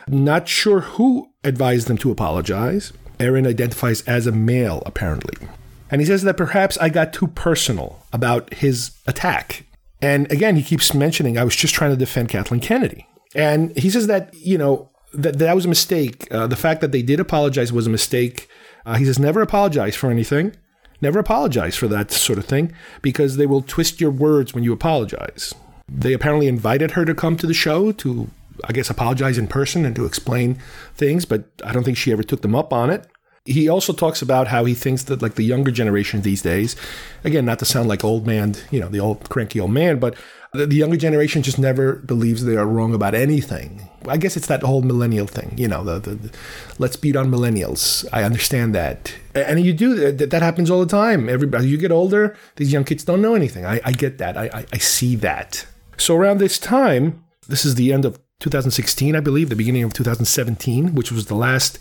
Not 0.08 0.48
sure 0.48 0.82
who 0.82 1.32
advised 1.44 1.88
them 1.88 1.98
to 1.98 2.12
apologize. 2.12 2.94
Erin 3.20 3.48
identifies 3.48 4.02
as 4.02 4.28
a 4.28 4.32
male, 4.32 4.84
apparently. 4.86 5.48
And 5.90 6.00
he 6.00 6.08
says 6.08 6.24
that 6.24 6.38
perhaps 6.38 6.78
I 6.78 6.90
got 6.90 7.12
too 7.14 7.28
personal 7.28 8.04
about 8.14 8.54
his 8.54 8.92
attack. 9.06 9.66
And 10.02 10.32
again, 10.32 10.56
he 10.56 10.64
keeps 10.64 10.94
mentioning, 10.94 11.38
I 11.38 11.44
was 11.44 11.56
just 11.56 11.76
trying 11.76 11.92
to 11.92 11.98
defend 11.98 12.30
Kathleen 12.30 12.62
Kennedy. 12.62 13.06
And 13.36 13.78
he 13.78 13.90
says 13.90 14.08
that, 14.08 14.34
you 14.34 14.58
know, 14.58 14.90
that, 15.14 15.40
that 15.40 15.56
was 15.56 15.66
a 15.66 15.70
mistake. 15.70 16.28
Uh, 16.32 16.48
the 16.48 16.56
fact 16.56 16.82
that 16.82 16.92
they 16.92 17.02
did 17.02 17.20
apologize 17.20 17.72
was 17.72 17.88
a 17.88 17.90
mistake. 17.90 18.48
Uh, 18.86 18.96
he 18.96 19.06
says, 19.06 19.20
never 19.20 19.42
apologize 19.42 19.96
for 19.96 20.10
anything. 20.10 20.56
Never 21.02 21.20
apologize 21.20 21.76
for 21.76 21.88
that 21.88 22.12
sort 22.12 22.38
of 22.38 22.46
thing 22.46 22.74
because 23.02 23.38
they 23.38 23.48
will 23.48 23.62
twist 23.62 24.00
your 24.00 24.12
words 24.12 24.54
when 24.54 24.64
you 24.64 24.72
apologize. 24.72 25.54
They 25.90 26.14
apparently 26.14 26.48
invited 26.48 26.92
her 26.92 27.06
to 27.06 27.16
come 27.16 27.38
to 27.38 27.48
the 27.48 27.54
show 27.54 27.92
to, 27.94 28.30
I 28.66 28.72
guess, 28.72 28.90
apologize 28.90 29.38
in 29.38 29.48
person 29.48 29.84
and 29.84 29.96
to 29.96 30.06
explain 30.06 30.60
things, 30.96 31.26
but 31.26 31.46
I 31.66 31.74
don't 31.74 31.84
think 31.84 31.98
she 31.98 32.12
ever 32.12 32.24
took 32.24 32.44
them 32.44 32.56
up 32.56 32.72
on 32.72 32.90
it. 32.90 33.08
He 33.46 33.68
also 33.68 33.92
talks 33.92 34.22
about 34.22 34.48
how 34.48 34.66
he 34.66 34.76
thinks 34.76 35.04
that, 35.06 35.24
like 35.24 35.34
the 35.34 35.44
younger 35.44 35.72
generation 35.72 36.22
these 36.22 36.44
days, 36.44 36.76
again, 37.24 37.46
not 37.46 37.58
to 37.60 37.66
sound 37.66 37.90
like 37.90 38.04
old 38.04 38.28
man, 38.28 38.56
you 38.70 38.80
know, 38.80 38.88
the 38.88 39.00
old 39.00 39.28
cranky 39.30 39.60
old 39.60 39.72
man, 39.72 39.98
but 39.98 40.16
the, 40.54 40.66
the 40.66 40.76
younger 40.76 40.98
generation 40.98 41.42
just 41.42 41.58
never 41.58 41.94
believes 41.94 42.44
they 42.44 42.58
are 42.58 42.66
wrong 42.66 42.94
about 42.94 43.14
anything. 43.14 43.90
I 44.08 44.18
guess 44.18 44.36
it's 44.36 44.48
that 44.48 44.64
whole 44.64 44.82
millennial 44.82 45.28
thing, 45.28 45.54
you 45.58 45.68
know, 45.68 45.84
the, 45.84 46.00
the, 46.00 46.16
the 46.16 46.38
let's 46.78 46.96
beat 46.96 47.16
on 47.16 47.32
millennials. 47.32 48.06
I 48.12 48.24
understand 48.24 48.76
that. 48.76 49.14
And 49.34 49.64
you 49.64 49.74
do 49.74 50.12
that, 50.12 50.30
that 50.30 50.42
happens 50.42 50.70
all 50.70 50.80
the 50.80 50.86
time. 50.86 51.30
Everybody, 51.30 51.70
you 51.70 51.78
get 51.78 51.92
older, 51.92 52.36
these 52.58 52.74
young 52.74 52.84
kids 52.84 53.04
don't 53.04 53.22
know 53.22 53.36
anything. 53.36 53.66
I, 53.66 53.80
I 53.86 53.92
get 53.92 54.18
that. 54.18 54.38
I, 54.38 54.50
I, 54.54 54.66
I 54.74 54.78
see 54.78 55.16
that. 55.18 55.66
So 55.98 56.16
around 56.16 56.40
this 56.40 56.58
time, 56.58 57.24
this 57.48 57.64
is 57.64 57.76
the 57.76 57.94
end 57.94 58.06
of 58.06 58.20
2016, 58.40 59.16
I 59.16 59.20
believe, 59.20 59.50
the 59.50 59.56
beginning 59.56 59.84
of 59.84 59.94
2017, 59.94 60.96
which 60.96 61.12
was 61.12 61.28
the 61.28 61.36
last 61.36 61.80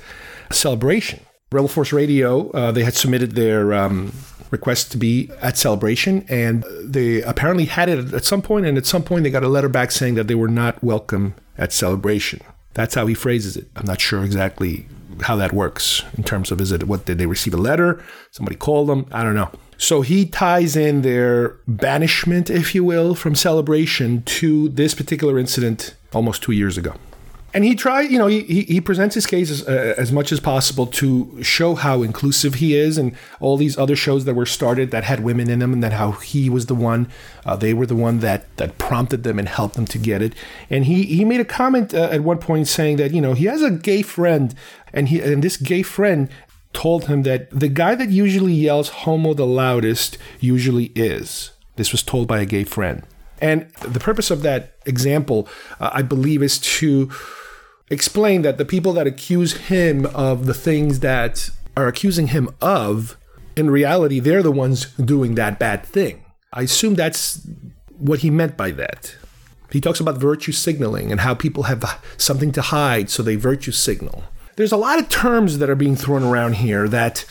celebration. 0.52 1.20
Rebel 1.50 1.68
Force 1.68 1.92
Radio, 1.92 2.50
uh, 2.50 2.70
they 2.70 2.84
had 2.84 2.94
submitted 2.94 3.32
their 3.32 3.74
um, 3.74 4.12
request 4.50 4.90
to 4.92 4.98
be 4.98 5.30
at 5.40 5.56
Celebration, 5.56 6.24
and 6.28 6.64
they 6.82 7.22
apparently 7.22 7.66
had 7.66 7.88
it 7.88 8.12
at 8.12 8.24
some 8.24 8.42
point, 8.42 8.66
and 8.66 8.76
at 8.76 8.86
some 8.86 9.02
point 9.02 9.24
they 9.24 9.30
got 9.30 9.44
a 9.44 9.48
letter 9.48 9.68
back 9.68 9.90
saying 9.90 10.14
that 10.14 10.26
they 10.26 10.34
were 10.34 10.48
not 10.48 10.82
welcome 10.82 11.34
at 11.56 11.72
Celebration. 11.72 12.40
That's 12.74 12.94
how 12.94 13.06
he 13.06 13.14
phrases 13.14 13.56
it. 13.56 13.68
I'm 13.76 13.86
not 13.86 14.00
sure 14.00 14.24
exactly 14.24 14.86
how 15.22 15.36
that 15.36 15.52
works 15.52 16.02
in 16.16 16.22
terms 16.22 16.50
of 16.50 16.60
is 16.60 16.72
it 16.72 16.84
what 16.84 17.04
did 17.04 17.18
they 17.18 17.26
receive 17.26 17.54
a 17.54 17.58
letter? 17.58 18.02
Somebody 18.30 18.56
called 18.56 18.88
them? 18.88 19.06
I 19.12 19.22
don't 19.22 19.34
know. 19.34 19.50
So 19.76 20.02
he 20.02 20.26
ties 20.26 20.76
in 20.76 21.02
their 21.02 21.56
banishment, 21.66 22.50
if 22.50 22.74
you 22.74 22.84
will, 22.84 23.14
from 23.14 23.34
celebration 23.34 24.22
to 24.24 24.68
this 24.68 24.94
particular 24.94 25.38
incident 25.38 25.94
almost 26.12 26.42
two 26.42 26.52
years 26.52 26.76
ago. 26.76 26.94
And 27.52 27.64
he 27.64 27.74
tried, 27.74 28.10
you 28.10 28.18
know, 28.18 28.28
he, 28.28 28.62
he 28.62 28.80
presents 28.80 29.14
his 29.14 29.26
case 29.26 29.50
as, 29.50 29.66
uh, 29.66 29.94
as 29.98 30.12
much 30.12 30.30
as 30.30 30.38
possible 30.38 30.86
to 30.86 31.42
show 31.42 31.74
how 31.74 32.02
inclusive 32.02 32.54
he 32.54 32.76
is 32.76 32.96
and 32.96 33.16
all 33.40 33.56
these 33.56 33.76
other 33.76 33.96
shows 33.96 34.24
that 34.24 34.34
were 34.34 34.46
started 34.46 34.92
that 34.92 35.04
had 35.04 35.20
women 35.20 35.50
in 35.50 35.58
them 35.58 35.72
and 35.72 35.82
that 35.82 35.92
how 35.92 36.12
he 36.12 36.48
was 36.48 36.66
the 36.66 36.74
one, 36.74 37.08
uh, 37.44 37.56
they 37.56 37.74
were 37.74 37.86
the 37.86 37.96
one 37.96 38.20
that, 38.20 38.56
that 38.56 38.78
prompted 38.78 39.24
them 39.24 39.38
and 39.38 39.48
helped 39.48 39.74
them 39.74 39.86
to 39.86 39.98
get 39.98 40.22
it. 40.22 40.34
And 40.68 40.84
he, 40.84 41.02
he 41.02 41.24
made 41.24 41.40
a 41.40 41.44
comment 41.44 41.92
uh, 41.92 42.08
at 42.12 42.22
one 42.22 42.38
point 42.38 42.68
saying 42.68 42.98
that, 42.98 43.12
you 43.12 43.20
know, 43.20 43.34
he 43.34 43.46
has 43.46 43.62
a 43.62 43.70
gay 43.70 44.02
friend 44.02 44.54
and 44.92 45.08
he, 45.08 45.20
and 45.20 45.42
this 45.42 45.56
gay 45.56 45.82
friend 45.82 46.28
told 46.72 47.06
him 47.06 47.24
that 47.24 47.50
the 47.50 47.68
guy 47.68 47.96
that 47.96 48.10
usually 48.10 48.52
yells 48.52 48.88
homo 48.90 49.34
the 49.34 49.46
loudest 49.46 50.18
usually 50.38 50.92
is. 50.94 51.50
This 51.74 51.90
was 51.90 52.02
told 52.02 52.28
by 52.28 52.40
a 52.40 52.46
gay 52.46 52.64
friend. 52.64 53.02
And 53.40 53.70
the 53.80 54.00
purpose 54.00 54.30
of 54.30 54.42
that 54.42 54.74
example, 54.84 55.48
uh, 55.80 55.90
I 55.92 56.02
believe, 56.02 56.42
is 56.42 56.58
to 56.58 57.10
explain 57.90 58.42
that 58.42 58.56
the 58.56 58.64
people 58.64 58.92
that 58.94 59.06
accuse 59.06 59.56
him 59.68 60.06
of 60.06 60.46
the 60.46 60.54
things 60.54 61.00
that 61.00 61.50
are 61.76 61.88
accusing 61.88 62.28
him 62.28 62.54
of, 62.60 63.16
in 63.56 63.70
reality, 63.70 64.20
they're 64.20 64.42
the 64.42 64.52
ones 64.52 64.86
doing 64.96 65.34
that 65.34 65.58
bad 65.58 65.84
thing. 65.84 66.24
I 66.52 66.62
assume 66.62 66.94
that's 66.94 67.46
what 67.90 68.20
he 68.20 68.30
meant 68.30 68.56
by 68.56 68.70
that. 68.72 69.16
He 69.70 69.80
talks 69.80 70.00
about 70.00 70.18
virtue 70.18 70.52
signaling 70.52 71.12
and 71.12 71.20
how 71.20 71.34
people 71.34 71.64
have 71.64 72.02
something 72.16 72.50
to 72.52 72.62
hide, 72.62 73.10
so 73.10 73.22
they 73.22 73.36
virtue 73.36 73.72
signal. 73.72 74.24
There's 74.56 74.72
a 74.72 74.76
lot 74.76 74.98
of 74.98 75.08
terms 75.08 75.58
that 75.58 75.70
are 75.70 75.76
being 75.76 75.96
thrown 75.96 76.22
around 76.22 76.56
here 76.56 76.88
that 76.88 77.24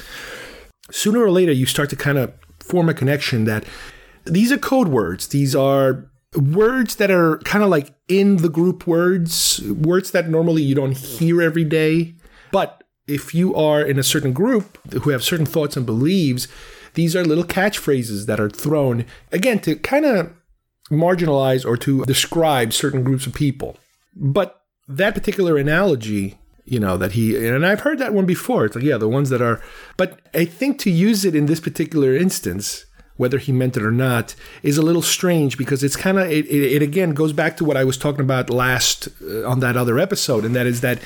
sooner 0.89 1.21
or 1.21 1.31
later 1.31 1.51
you 1.51 1.65
start 1.65 1.89
to 1.89 1.95
kind 1.95 2.17
of 2.17 2.33
form 2.59 2.89
a 2.89 2.93
connection 2.93 3.45
that 3.45 3.65
these 4.25 4.51
are 4.51 4.57
code 4.57 4.87
words. 4.87 5.27
These 5.27 5.55
are 5.55 6.08
words 6.35 6.95
that 6.97 7.11
are 7.11 7.39
kind 7.39 7.63
of 7.63 7.69
like 7.69 7.93
in 8.07 8.37
the 8.37 8.49
group 8.49 8.85
words, 8.85 9.61
words 9.63 10.11
that 10.11 10.29
normally 10.29 10.61
you 10.61 10.75
don't 10.75 10.97
hear 10.97 11.41
every 11.41 11.63
day. 11.63 12.15
But 12.51 12.83
if 13.07 13.33
you 13.33 13.55
are 13.55 13.81
in 13.81 13.97
a 13.97 14.03
certain 14.03 14.33
group 14.33 14.77
who 14.93 15.09
have 15.09 15.23
certain 15.23 15.45
thoughts 15.45 15.75
and 15.75 15.85
beliefs, 15.85 16.47
these 16.93 17.15
are 17.15 17.23
little 17.23 17.43
catchphrases 17.43 18.25
that 18.25 18.39
are 18.39 18.49
thrown 18.49 19.05
again 19.31 19.59
to 19.59 19.75
kind 19.75 20.05
of 20.05 20.33
marginalize 20.91 21.65
or 21.65 21.77
to 21.77 22.03
describe 22.05 22.73
certain 22.73 23.03
groups 23.03 23.25
of 23.27 23.33
people. 23.33 23.77
But 24.15 24.61
that 24.87 25.13
particular 25.13 25.57
analogy, 25.57 26.39
you 26.65 26.79
know, 26.79 26.97
that 26.97 27.13
he, 27.13 27.47
and 27.47 27.65
I've 27.65 27.81
heard 27.81 27.99
that 27.99 28.13
one 28.13 28.25
before. 28.25 28.65
It's 28.65 28.75
like, 28.75 28.83
yeah, 28.83 28.97
the 28.97 29.07
ones 29.07 29.29
that 29.29 29.41
are, 29.41 29.61
but 29.97 30.19
I 30.33 30.45
think 30.45 30.79
to 30.79 30.91
use 30.91 31.25
it 31.25 31.35
in 31.35 31.45
this 31.45 31.59
particular 31.59 32.15
instance, 32.15 32.85
whether 33.19 33.37
he 33.37 33.51
meant 33.51 33.75
it 33.75 33.83
or 33.83 33.91
not, 33.91 34.33
is 34.63 34.77
a 34.77 34.81
little 34.81 35.01
strange 35.01 35.57
because 35.57 35.83
it's 35.83 35.97
kind 35.97 36.17
of 36.17 36.31
it, 36.31 36.45
it, 36.45 36.71
it, 36.71 36.81
again 36.81 37.13
goes 37.13 37.33
back 37.33 37.57
to 37.57 37.65
what 37.65 37.75
I 37.75 37.83
was 37.83 37.97
talking 37.97 38.21
about 38.21 38.49
last 38.49 39.09
uh, 39.21 39.45
on 39.45 39.59
that 39.59 39.75
other 39.75 39.99
episode, 39.99 40.45
and 40.45 40.55
that 40.55 40.65
is 40.65 40.79
that 40.79 41.01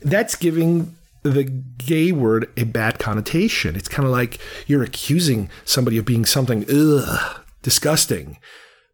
that's 0.00 0.36
giving 0.36 0.96
the 1.22 1.44
gay 1.44 2.12
word 2.12 2.50
a 2.56 2.64
bad 2.64 2.98
connotation. 2.98 3.76
It's 3.76 3.88
kind 3.88 4.06
of 4.06 4.10
like 4.10 4.40
you're 4.66 4.82
accusing 4.82 5.50
somebody 5.66 5.98
of 5.98 6.06
being 6.06 6.24
something 6.24 6.64
ugh, 6.72 7.42
disgusting, 7.60 8.38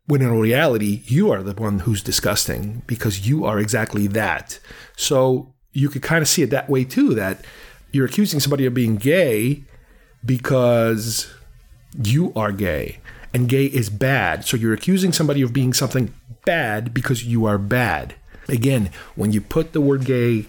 when 0.09 0.21
in 0.21 0.37
reality 0.37 1.03
you 1.07 1.31
are 1.31 1.45
the 1.45 1.55
one 1.55 1.79
who's 1.79 2.03
disgusting 2.03 2.83
because 2.89 3.29
you 3.29 3.45
are 3.45 3.61
exactly 3.61 4.09
that. 4.09 4.59
So 4.97 5.55
you 5.73 5.89
could 5.89 6.03
kind 6.03 6.21
of 6.21 6.27
see 6.27 6.43
it 6.43 6.51
that 6.51 6.69
way 6.69 6.83
too. 6.83 7.15
That 7.15 7.45
you're 7.93 8.07
accusing 8.07 8.41
somebody 8.41 8.67
of 8.67 8.75
being 8.75 8.97
gay 8.97 9.63
because 10.25 11.33
you 12.03 12.33
are 12.35 12.53
gay 12.53 12.99
and 13.33 13.49
gay 13.49 13.67
is 13.67 13.91
bad. 13.91 14.45
So 14.45 14.57
you're 14.57 14.75
accusing 14.75 15.13
somebody 15.13 15.43
of 15.43 15.53
being 15.53 15.73
something 15.73 16.13
bad 16.45 16.95
because 16.95 17.25
you 17.25 17.45
are 17.47 17.59
bad. 17.59 18.15
Again, 18.49 18.91
when 19.15 19.33
you 19.33 19.41
put 19.41 19.73
the 19.73 19.81
word 19.81 20.05
gay 20.05 20.47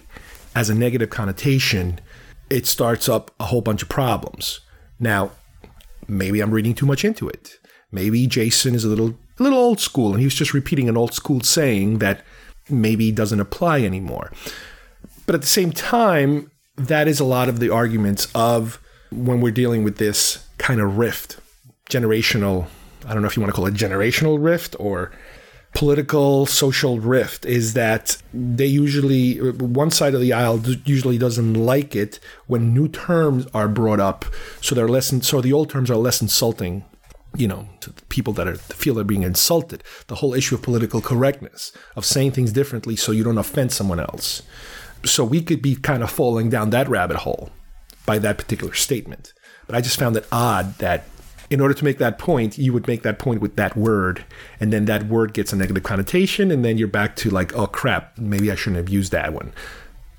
as 0.54 0.70
a 0.70 0.74
negative 0.74 1.10
connotation, 1.10 2.00
it 2.48 2.66
starts 2.66 3.08
up 3.08 3.30
a 3.38 3.44
whole 3.44 3.60
bunch 3.60 3.82
of 3.82 3.88
problems. 3.88 4.60
Now, 4.98 5.32
maybe 6.06 6.40
I'm 6.40 6.50
reading 6.50 6.74
too 6.74 6.86
much 6.86 7.04
into 7.04 7.28
it. 7.28 7.58
Maybe 7.90 8.26
Jason 8.26 8.74
is 8.74 8.84
a 8.84 8.88
little 8.88 9.16
a 9.38 9.42
little 9.42 9.58
old 9.58 9.80
school 9.80 10.10
and 10.10 10.18
he 10.18 10.26
was 10.26 10.34
just 10.34 10.54
repeating 10.54 10.88
an 10.88 10.96
old 10.96 11.14
school 11.14 11.40
saying 11.40 11.98
that 11.98 12.24
maybe 12.68 13.12
doesn't 13.12 13.40
apply 13.40 13.82
anymore. 13.82 14.32
But 15.26 15.34
at 15.34 15.40
the 15.42 15.46
same 15.46 15.72
time, 15.72 16.50
that 16.76 17.08
is 17.08 17.20
a 17.20 17.24
lot 17.24 17.48
of 17.48 17.60
the 17.60 17.70
arguments 17.70 18.28
of 18.34 18.80
when 19.10 19.40
we're 19.40 19.52
dealing 19.52 19.84
with 19.84 19.98
this 19.98 20.47
kind 20.58 20.80
of 20.80 20.98
rift, 20.98 21.38
generational, 21.88 22.66
I 23.06 23.12
don't 23.12 23.22
know 23.22 23.28
if 23.28 23.36
you 23.36 23.42
want 23.42 23.52
to 23.52 23.56
call 23.56 23.66
it 23.66 23.74
generational 23.74 24.42
rift 24.42 24.76
or 24.78 25.12
political 25.74 26.46
social 26.46 26.98
rift 26.98 27.44
is 27.44 27.74
that 27.74 28.16
they 28.32 28.66
usually 28.66 29.36
one 29.52 29.90
side 29.90 30.14
of 30.14 30.20
the 30.20 30.32
aisle 30.32 30.60
usually 30.84 31.18
doesn't 31.18 31.54
like 31.54 31.94
it 31.94 32.18
when 32.46 32.72
new 32.72 32.88
terms 32.88 33.46
are 33.54 33.68
brought 33.68 34.00
up. 34.00 34.24
So 34.60 34.74
they're 34.74 34.88
less 34.88 35.12
so 35.26 35.40
the 35.40 35.52
old 35.52 35.70
terms 35.70 35.90
are 35.90 35.96
less 35.96 36.20
insulting 36.20 36.84
you 37.36 37.46
know 37.46 37.68
to 37.80 37.92
people 38.08 38.32
that 38.32 38.48
are 38.48 38.56
feel 38.56 38.94
they're 38.94 39.04
being 39.04 39.22
insulted. 39.22 39.84
The 40.06 40.16
whole 40.16 40.34
issue 40.34 40.54
of 40.54 40.62
political 40.62 41.00
correctness 41.00 41.72
of 41.96 42.04
saying 42.04 42.32
things 42.32 42.52
differently 42.52 42.96
so 42.96 43.12
you 43.12 43.24
don't 43.24 43.38
offend 43.38 43.72
someone 43.72 44.00
else. 44.00 44.42
So 45.04 45.24
we 45.24 45.42
could 45.42 45.62
be 45.62 45.76
kind 45.76 46.02
of 46.02 46.10
falling 46.10 46.50
down 46.50 46.70
that 46.70 46.88
rabbit 46.88 47.18
hole 47.18 47.50
by 48.04 48.18
that 48.18 48.38
particular 48.38 48.74
statement 48.74 49.32
but 49.68 49.76
I 49.76 49.80
just 49.80 49.98
found 49.98 50.16
it 50.16 50.26
odd 50.32 50.76
that 50.78 51.04
in 51.50 51.60
order 51.60 51.74
to 51.74 51.84
make 51.84 51.98
that 51.98 52.18
point, 52.18 52.58
you 52.58 52.72
would 52.72 52.86
make 52.86 53.02
that 53.02 53.18
point 53.18 53.40
with 53.40 53.56
that 53.56 53.76
word, 53.76 54.24
and 54.60 54.72
then 54.72 54.86
that 54.86 55.04
word 55.04 55.32
gets 55.32 55.52
a 55.52 55.56
negative 55.56 55.82
connotation, 55.82 56.50
and 56.50 56.64
then 56.64 56.76
you're 56.76 56.88
back 56.88 57.16
to 57.16 57.30
like, 57.30 57.54
oh 57.54 57.66
crap, 57.66 58.18
maybe 58.18 58.50
I 58.50 58.54
shouldn't 58.54 58.78
have 58.78 58.88
used 58.88 59.12
that 59.12 59.32
one. 59.32 59.52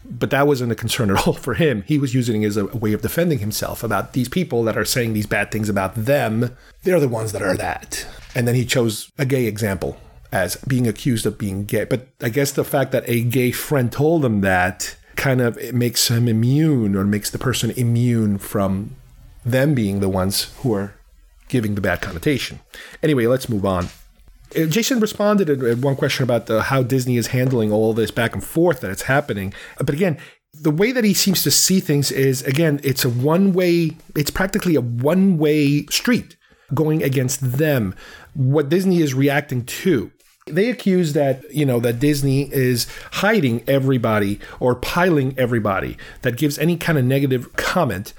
But 0.05 0.31
that 0.31 0.47
wasn't 0.47 0.71
a 0.71 0.75
concern 0.75 1.12
at 1.15 1.27
all 1.27 1.33
for 1.33 1.55
him. 1.55 1.83
He 1.83 1.99
was 1.99 2.15
using 2.15 2.43
it 2.43 2.47
as 2.47 2.57
a 2.57 2.65
way 2.67 2.93
of 2.93 3.01
defending 3.01 3.39
himself 3.39 3.83
about 3.83 4.13
these 4.13 4.29
people 4.29 4.63
that 4.63 4.77
are 4.77 4.85
saying 4.85 5.13
these 5.13 5.27
bad 5.27 5.51
things 5.51 5.69
about 5.69 5.93
them. 5.95 6.55
They're 6.83 6.99
the 6.99 7.09
ones 7.09 7.31
that 7.33 7.41
are 7.41 7.57
that. 7.57 8.07
And 8.33 8.47
then 8.47 8.55
he 8.55 8.65
chose 8.65 9.12
a 9.17 9.25
gay 9.25 9.45
example 9.45 9.97
as 10.31 10.55
being 10.67 10.88
accused 10.88 11.25
of 11.25 11.38
being 11.38 11.65
gay. 11.65 11.83
But 11.83 12.07
I 12.21 12.29
guess 12.29 12.51
the 12.51 12.63
fact 12.63 12.91
that 12.91 13.07
a 13.07 13.21
gay 13.21 13.51
friend 13.51 13.91
told 13.91 14.23
him 14.23 14.41
that 14.41 14.95
kind 15.15 15.41
of 15.41 15.73
makes 15.73 16.07
him 16.09 16.27
immune 16.27 16.95
or 16.95 17.03
makes 17.03 17.29
the 17.29 17.39
person 17.39 17.71
immune 17.71 18.38
from 18.38 18.95
them 19.51 19.73
being 19.73 19.99
the 19.99 20.09
ones 20.09 20.53
who 20.59 20.73
are 20.73 20.93
giving 21.47 21.75
the 21.75 21.81
bad 21.81 22.01
connotation. 22.01 22.59
Anyway, 23.01 23.25
let's 23.27 23.49
move 23.49 23.65
on. 23.65 23.89
Uh, 24.55 24.65
Jason 24.65 24.99
responded 24.99 25.49
at 25.49 25.77
one 25.79 25.95
question 25.95 26.23
about 26.23 26.47
the, 26.47 26.63
how 26.63 26.81
Disney 26.83 27.17
is 27.17 27.27
handling 27.27 27.71
all 27.71 27.93
this 27.93 28.12
back 28.12 28.33
and 28.33 28.43
forth 28.43 28.81
that 28.81 28.91
it's 28.91 29.03
happening. 29.03 29.53
But 29.77 29.89
again, 29.89 30.17
the 30.53 30.71
way 30.71 30.91
that 30.91 31.03
he 31.03 31.13
seems 31.13 31.43
to 31.43 31.51
see 31.51 31.79
things 31.79 32.12
is 32.12 32.41
again, 32.43 32.79
it's 32.83 33.05
a 33.05 33.09
one 33.09 33.53
way, 33.53 33.97
it's 34.15 34.31
practically 34.31 34.75
a 34.75 34.81
one 34.81 35.38
way 35.38 35.85
street. 35.88 36.35
going 36.73 37.03
against 37.03 37.57
them, 37.57 37.95
what 38.33 38.69
Disney 38.69 39.01
is 39.01 39.13
reacting 39.13 39.65
to. 39.65 40.12
They 40.47 40.69
accuse 40.69 41.13
that, 41.13 41.43
you 41.53 41.65
know, 41.65 41.79
that 41.79 41.99
Disney 41.99 42.51
is 42.51 42.88
hiding 43.12 43.63
everybody 43.67 44.39
or 44.59 44.73
piling 44.75 45.35
everybody 45.38 45.97
that 46.21 46.38
gives 46.38 46.57
any 46.57 46.75
kind 46.75 46.97
of 46.97 47.05
negative 47.05 47.55
comment 47.55 48.13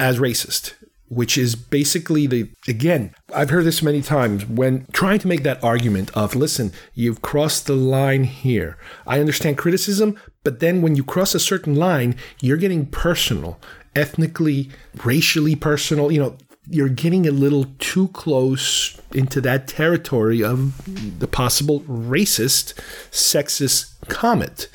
as 0.00 0.18
racist 0.18 0.74
which 1.08 1.38
is 1.38 1.54
basically 1.54 2.26
the 2.26 2.50
again 2.66 3.14
i've 3.34 3.50
heard 3.50 3.64
this 3.64 3.82
many 3.82 4.02
times 4.02 4.44
when 4.46 4.86
trying 4.92 5.18
to 5.18 5.28
make 5.28 5.42
that 5.42 5.62
argument 5.64 6.10
of 6.14 6.34
listen 6.34 6.72
you've 6.94 7.22
crossed 7.22 7.66
the 7.66 7.74
line 7.74 8.24
here. 8.24 8.76
I 9.06 9.20
understand 9.20 9.58
criticism 9.58 10.18
but 10.44 10.60
then 10.60 10.82
when 10.82 10.96
you 10.96 11.04
cross 11.04 11.34
a 11.34 11.40
certain 11.40 11.74
line 11.74 12.14
you're 12.40 12.56
getting 12.56 12.86
personal 12.86 13.58
ethnically 13.96 14.70
racially 15.02 15.56
personal 15.56 16.12
you 16.12 16.20
know 16.20 16.36
you're 16.70 16.88
getting 16.88 17.26
a 17.26 17.30
little 17.30 17.66
too 17.78 18.08
close 18.08 19.00
into 19.12 19.40
that 19.40 19.66
territory 19.66 20.42
of 20.42 21.18
the 21.18 21.26
possible 21.26 21.80
racist 21.82 22.74
sexist 23.10 23.94
comment. 24.08 24.68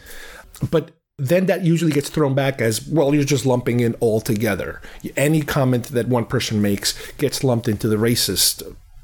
But 0.72 0.92
then 1.30 1.46
that 1.46 1.64
usually 1.64 1.92
gets 1.92 2.10
thrown 2.10 2.34
back 2.34 2.62
as 2.62 2.88
well 2.88 3.14
you're 3.14 3.24
just 3.24 3.46
lumping 3.46 3.80
in 3.80 3.94
all 3.96 4.20
together 4.22 4.82
any 5.16 5.42
comment 5.42 5.86
that 5.86 6.08
one 6.08 6.26
person 6.26 6.62
makes 6.62 7.12
gets 7.14 7.44
lumped 7.44 7.68
into 7.68 7.88
the 7.88 7.96
racist 7.96 8.62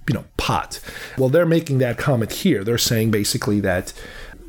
you 0.08 0.13
know 0.13 0.25
pot 0.38 0.79
well 1.17 1.29
they're 1.29 1.45
making 1.45 1.77
that 1.77 1.97
comment 1.97 2.32
here 2.32 2.63
they're 2.63 2.77
saying 2.77 3.12
basically 3.12 3.60
that 3.60 3.93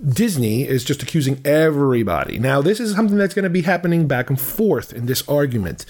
Disney 0.02 0.66
is 0.66 0.82
just 0.82 1.02
accusing 1.02 1.40
everybody. 1.44 2.38
Now, 2.38 2.62
this 2.62 2.80
is 2.80 2.94
something 2.94 3.18
that's 3.18 3.34
going 3.34 3.42
to 3.42 3.50
be 3.50 3.62
happening 3.62 4.06
back 4.08 4.30
and 4.30 4.40
forth 4.40 4.92
in 4.92 5.06
this 5.06 5.26
argument. 5.28 5.84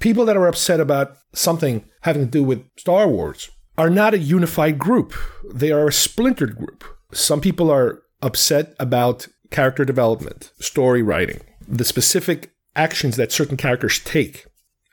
People 0.00 0.24
that 0.24 0.36
are 0.36 0.46
upset 0.46 0.80
about 0.80 1.16
something 1.34 1.84
having 2.02 2.24
to 2.24 2.30
do 2.30 2.42
with 2.42 2.64
Star 2.78 3.06
Wars 3.06 3.50
are 3.76 3.90
not 3.90 4.14
a 4.14 4.18
unified 4.18 4.78
group, 4.78 5.14
they 5.52 5.70
are 5.70 5.88
a 5.88 5.92
splintered 5.92 6.56
group. 6.56 6.84
Some 7.12 7.40
people 7.40 7.70
are 7.70 8.02
upset 8.22 8.74
about 8.80 9.28
character 9.50 9.84
development, 9.84 10.52
story 10.60 11.02
writing, 11.02 11.40
the 11.66 11.84
specific 11.84 12.50
actions 12.76 13.16
that 13.16 13.32
certain 13.32 13.56
characters 13.56 13.98
take. 13.98 14.46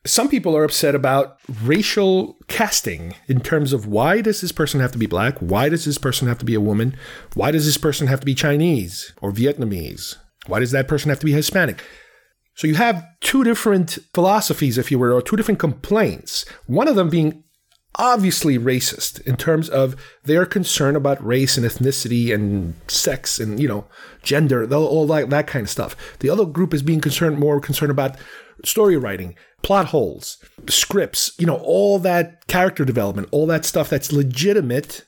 Some 0.06 0.30
people 0.30 0.56
are 0.56 0.64
upset 0.64 0.94
about 0.94 1.38
racial 1.64 2.38
casting 2.48 3.16
in 3.28 3.40
terms 3.40 3.74
of 3.74 3.88
why 3.88 4.22
does 4.22 4.42
this 4.42 4.52
person 4.52 4.80
have 4.80 4.92
to 4.92 5.00
be 5.00 5.08
black? 5.08 5.40
Why 5.40 5.68
does 5.68 5.86
this 5.86 5.98
person 5.98 6.28
have 6.28 6.38
to 6.40 6.46
be 6.46 6.54
a 6.54 6.62
woman? 6.62 6.96
Why 7.34 7.50
does 7.50 7.66
this 7.66 7.78
person 7.78 8.06
have 8.08 8.20
to 8.20 8.26
be 8.26 8.36
Chinese 8.36 9.14
or 9.22 9.32
Vietnamese? 9.32 10.16
Why 10.46 10.60
does 10.60 10.72
that 10.72 10.88
person 10.88 11.10
have 11.10 11.20
to 11.20 11.26
be 11.26 11.32
Hispanic? 11.32 11.84
So 12.54 12.68
you 12.68 12.76
have 12.76 13.04
two 13.22 13.44
different 13.44 13.98
philosophies, 14.14 14.78
if 14.78 14.92
you 14.92 15.00
will, 15.00 15.12
or 15.12 15.22
two 15.22 15.36
different 15.36 15.60
complaints. 15.60 16.46
One 16.68 16.88
of 16.88 16.96
them 16.96 17.10
being 17.10 17.44
obviously 17.98 18.58
racist 18.58 19.22
in 19.22 19.38
terms 19.38 19.70
of 19.70 19.96
their 20.24 20.46
concern 20.46 20.96
about 20.96 21.26
race 21.26 21.58
and 21.58 21.66
ethnicity 21.66 22.34
and 22.34 22.76
sex 22.88 23.40
and 23.40 23.60
you 23.60 23.68
know 23.68 23.86
gender 24.24 24.72
all 24.74 25.08
that, 25.08 25.30
that 25.30 25.48
kind 25.48 25.64
of 25.64 25.70
stuff. 25.70 25.96
The 26.20 26.30
other 26.30 26.46
group 26.46 26.74
is 26.74 26.82
being 26.82 27.02
concerned 27.02 27.40
more 27.40 27.60
concerned 27.60 27.92
about 27.92 28.18
story 28.64 28.98
writing 28.98 29.36
plot 29.62 29.88
holes 29.88 30.38
scripts 30.68 31.32
you 31.38 31.46
know 31.46 31.58
all 31.58 32.00
that 32.00 32.48
character 32.48 32.86
development 32.86 33.28
all 33.32 33.46
that 33.46 33.66
stuff 33.66 33.90
that's 33.90 34.14
legitimate 34.14 35.04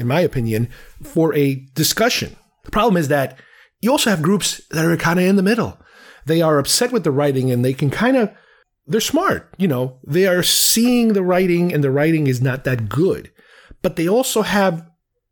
in 0.00 0.06
my 0.06 0.20
opinion 0.20 0.68
for 1.02 1.34
a 1.34 1.66
discussion. 1.74 2.34
The 2.64 2.70
problem 2.70 2.96
is 2.96 3.08
that 3.08 3.38
you 3.80 3.90
also 3.90 4.10
have 4.10 4.22
groups 4.22 4.60
that 4.70 4.84
are 4.84 4.96
kind 4.96 5.20
of 5.20 5.26
in 5.26 5.36
the 5.36 5.42
middle. 5.42 5.78
They 6.26 6.42
are 6.42 6.58
upset 6.58 6.90
with 6.90 7.04
the 7.04 7.10
writing 7.10 7.50
and 7.50 7.64
they 7.64 7.74
can 7.74 7.90
kind 7.90 8.16
of 8.16 8.30
they're 8.86 9.00
smart, 9.00 9.54
you 9.58 9.68
know, 9.68 9.98
they 10.06 10.26
are 10.26 10.42
seeing 10.42 11.12
the 11.12 11.22
writing 11.22 11.72
and 11.72 11.84
the 11.84 11.90
writing 11.90 12.26
is 12.26 12.40
not 12.40 12.64
that 12.64 12.88
good. 12.88 13.30
But 13.82 13.96
they 13.96 14.08
also 14.08 14.42
have 14.42 14.86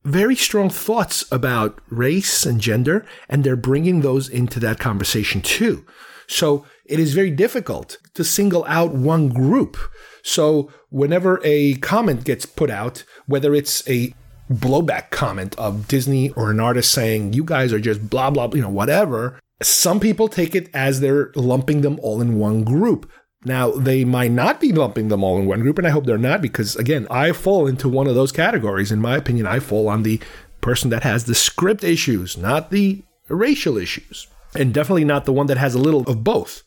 very 0.04 0.36
strong 0.36 0.70
thoughts 0.70 1.24
about 1.30 1.80
race 1.90 2.46
and 2.46 2.60
gender, 2.60 3.04
and 3.28 3.44
they're 3.44 3.56
bringing 3.56 4.00
those 4.00 4.28
into 4.28 4.60
that 4.60 4.78
conversation 4.78 5.42
too. 5.42 5.84
So 6.26 6.64
it 6.86 7.00
is 7.00 7.14
very 7.14 7.30
difficult 7.30 7.98
to 8.14 8.24
single 8.24 8.64
out 8.66 8.94
one 8.94 9.28
group. 9.28 9.76
So 10.22 10.70
whenever 10.90 11.40
a 11.44 11.74
comment 11.76 12.24
gets 12.24 12.46
put 12.46 12.70
out, 12.70 13.04
whether 13.26 13.54
it's 13.54 13.88
a 13.88 14.14
blowback 14.50 15.10
comment 15.10 15.54
of 15.58 15.88
Disney 15.88 16.30
or 16.30 16.50
an 16.50 16.60
artist 16.60 16.90
saying, 16.90 17.34
you 17.34 17.44
guys 17.44 17.72
are 17.72 17.80
just 17.80 18.08
blah, 18.08 18.30
blah, 18.30 18.48
you 18.52 18.62
know, 18.62 18.70
whatever, 18.70 19.38
some 19.60 20.00
people 20.00 20.28
take 20.28 20.54
it 20.54 20.70
as 20.72 21.00
they're 21.00 21.32
lumping 21.34 21.80
them 21.80 21.98
all 22.02 22.20
in 22.20 22.38
one 22.38 22.62
group. 22.62 23.10
Now, 23.44 23.70
they 23.70 24.04
might 24.04 24.32
not 24.32 24.60
be 24.60 24.72
lumping 24.72 25.08
them 25.08 25.22
all 25.22 25.38
in 25.38 25.46
one 25.46 25.60
group, 25.60 25.78
and 25.78 25.86
I 25.86 25.90
hope 25.90 26.06
they're 26.06 26.18
not 26.18 26.42
because, 26.42 26.74
again, 26.76 27.06
I 27.10 27.32
fall 27.32 27.66
into 27.66 27.88
one 27.88 28.08
of 28.08 28.16
those 28.16 28.32
categories. 28.32 28.90
In 28.90 29.00
my 29.00 29.16
opinion, 29.16 29.46
I 29.46 29.60
fall 29.60 29.88
on 29.88 30.02
the 30.02 30.20
person 30.60 30.90
that 30.90 31.04
has 31.04 31.24
the 31.24 31.36
script 31.36 31.84
issues, 31.84 32.36
not 32.36 32.70
the 32.70 33.02
racial 33.28 33.76
issues, 33.76 34.26
and 34.56 34.74
definitely 34.74 35.04
not 35.04 35.24
the 35.24 35.32
one 35.32 35.46
that 35.46 35.56
has 35.56 35.74
a 35.74 35.78
little 35.78 36.02
of 36.02 36.24
both. 36.24 36.64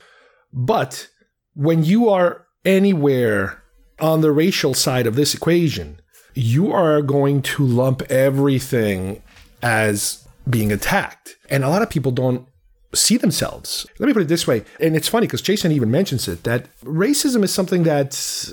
But 0.53 1.09
when 1.53 1.83
you 1.83 2.07
are 2.09 2.47
anywhere 2.63 3.61
on 3.99 4.21
the 4.21 4.31
racial 4.31 4.73
side 4.73 5.07
of 5.07 5.15
this 5.15 5.33
equation, 5.33 5.99
you 6.33 6.71
are 6.71 7.01
going 7.01 7.41
to 7.41 7.65
lump 7.65 8.01
everything 8.03 9.21
as 9.61 10.25
being 10.49 10.71
attacked. 10.71 11.35
And 11.49 11.63
a 11.63 11.69
lot 11.69 11.81
of 11.81 11.89
people 11.89 12.11
don't 12.11 12.47
see 12.93 13.17
themselves. 13.17 13.85
Let 13.99 14.07
me 14.07 14.13
put 14.13 14.23
it 14.23 14.27
this 14.27 14.47
way, 14.47 14.63
and 14.79 14.95
it's 14.95 15.07
funny 15.07 15.27
because 15.27 15.41
Jason 15.41 15.71
even 15.71 15.91
mentions 15.91 16.27
it 16.27 16.43
that 16.43 16.67
racism 16.81 17.43
is 17.43 17.53
something 17.53 17.83
that 17.83 18.11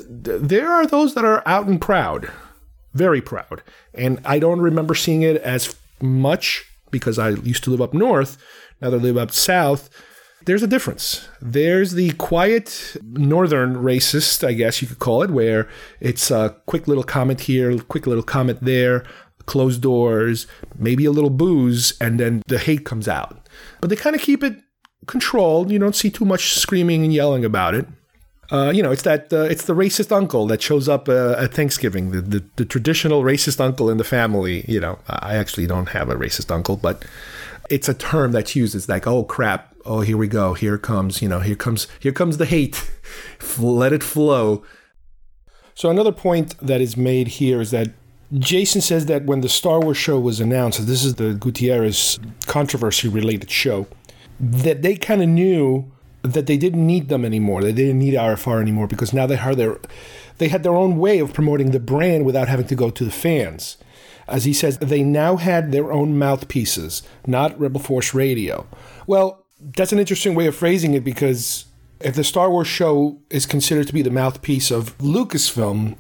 there 0.09 0.73
are 0.73 0.87
those 0.87 1.15
that 1.15 1.25
are 1.25 1.43
out 1.47 1.67
and 1.67 1.81
proud, 1.81 2.31
very 2.95 3.21
proud. 3.21 3.63
And 3.95 4.21
I 4.25 4.39
don't 4.39 4.61
remember 4.61 4.95
seeing 4.95 5.23
it 5.23 5.41
as 5.43 5.77
much 6.01 6.65
because 6.91 7.19
I 7.19 7.31
used 7.31 7.65
to 7.65 7.71
live 7.71 7.83
up 7.83 7.95
north, 7.95 8.39
now 8.81 8.91
that 8.91 9.01
I 9.01 9.03
live 9.03 9.17
up 9.17 9.33
south. 9.33 9.91
There's 10.45 10.63
a 10.63 10.69
difference. 10.69 11.29
There's 11.43 11.93
the 11.93 12.13
quiet 12.13 12.97
northern 13.03 13.77
racist, 13.77 14.47
I 14.47 14.53
guess 14.53 14.81
you 14.81 14.89
could 14.89 15.01
call 15.01 15.23
it, 15.23 15.31
where 15.31 15.69
it's 16.01 16.31
a 16.31 16.57
quick 16.67 16.89
little 16.89 17.03
comment 17.03 17.41
here, 17.41 17.77
quick 17.81 18.07
little 18.07 18.23
comment 18.23 18.65
there, 18.65 19.05
closed 19.47 19.83
doors, 19.83 20.47
maybe 20.79 21.05
a 21.05 21.11
little 21.11 21.31
booze, 21.31 21.95
and 22.01 22.19
then 22.21 22.43
the 22.47 22.59
hate 22.59 22.87
comes 22.87 23.09
out 23.09 23.48
but 23.81 23.91
they 23.91 23.97
kind 23.97 24.17
of 24.17 24.23
keep 24.23 24.43
it 24.43 24.57
controlled. 25.07 25.71
You 25.71 25.79
don't 25.79 25.97
see 25.97 26.11
too 26.11 26.25
much 26.25 26.55
screaming 26.55 27.05
and 27.05 27.13
yelling 27.13 27.45
about 27.45 27.75
it. 27.75 27.87
Uh, 28.51 28.73
you 28.75 28.83
know, 28.83 28.91
it's 28.91 29.03
that 29.03 29.31
uh, 29.33 29.43
it's 29.43 29.65
the 29.65 29.75
racist 29.75 30.11
uncle 30.11 30.47
that 30.47 30.63
shows 30.63 30.89
up 30.89 31.09
uh, 31.09 31.35
at 31.39 31.53
Thanksgiving, 31.53 32.13
the, 32.13 32.23
the, 32.23 32.45
the 32.57 32.65
traditional 32.65 33.23
racist 33.23 33.61
uncle 33.61 33.91
in 33.91 33.99
the 33.99 34.05
family. 34.05 34.65
You 34.67 34.81
know, 34.81 34.99
I 35.09 35.37
actually 35.37 35.67
don't 35.67 35.91
have 35.91 36.09
a 36.09 36.15
racist 36.15 36.51
uncle, 36.51 36.77
but 36.77 37.05
it's 37.69 37.89
a 37.89 37.95
term 37.95 38.33
that's 38.33 38.57
used. 38.57 38.75
It's 38.75 38.89
like, 38.89 39.07
oh 39.07 39.25
crap, 39.25 39.75
oh 39.85 40.01
here 40.01 40.17
we 40.17 40.29
go, 40.29 40.55
here 40.55 40.79
comes, 40.79 41.21
you 41.21 41.29
know, 41.29 41.41
here 41.41 41.57
comes 41.57 41.89
here 42.01 42.13
comes 42.13 42.39
the 42.39 42.47
hate, 42.47 42.91
let 43.59 43.93
it 43.93 44.03
flow. 44.03 44.65
So 45.75 45.91
another 45.91 46.13
point 46.13 46.59
that 46.59 46.81
is 46.81 46.97
made 46.97 47.29
here 47.29 47.61
is 47.61 47.71
that 47.73 47.91
Jason 48.35 48.81
says 48.81 49.07
that 49.07 49.25
when 49.25 49.41
the 49.41 49.49
Star 49.49 49.81
Wars 49.81 49.97
show 49.97 50.21
was 50.21 50.41
announced, 50.41 50.87
this 50.87 51.05
is 51.05 51.15
the 51.15 51.35
Gutierrez 51.35 52.19
controversy 52.47 53.09
related 53.09 53.51
show, 53.51 53.87
that 54.39 54.83
they 54.83 54.97
kind 54.97 55.23
of 55.23 55.29
knew 55.29 55.91
that 56.23 56.47
they 56.47 56.59
didn't 56.59 56.87
need 56.87 57.09
them 57.09 57.25
anymore. 57.25 57.63
They 57.63 57.73
didn't 57.73 57.99
need 57.99 58.15
RFR 58.15 58.61
anymore 58.61 58.87
because 58.87 59.13
now 59.13 59.27
they 59.27 59.37
had 59.37 59.57
their 59.57 59.79
they 60.39 60.49
had 60.49 60.63
their 60.63 60.75
own 60.75 60.99
way 60.99 61.19
of 61.19 61.33
promoting 61.33 61.71
the 61.71 61.81
brand 61.81 62.25
without 62.25 62.49
having 62.49 62.67
to 62.69 62.75
go 62.75 62.91
to 62.91 63.05
the 63.05 63.11
fans. 63.11 63.77
As 64.29 64.45
he 64.45 64.53
says, 64.53 64.79
they 64.79 65.03
now 65.03 65.37
had 65.37 65.73
their 65.73 65.91
own 65.91 66.19
mouthpieces, 66.19 67.03
not 67.27 67.59
Rebel 67.59 67.81
Force 67.81 68.13
Radio. 68.13 68.67
Well, 69.07 69.47
that's 69.59 69.93
an 69.93 69.99
interesting 69.99 70.35
way 70.35 70.47
of 70.47 70.55
phrasing 70.55 70.95
it 70.95 71.03
because 71.03 71.65
if 72.01 72.15
the 72.15 72.23
Star 72.23 72.51
Wars 72.51 72.69
show 72.69 73.19
is 73.31 73.47
considered 73.47 73.87
to 73.87 73.95
be 73.95 74.03
the 74.03 74.11
mouthpiece 74.11 74.71
of 74.71 74.97
Lucasfilm, 74.99 75.99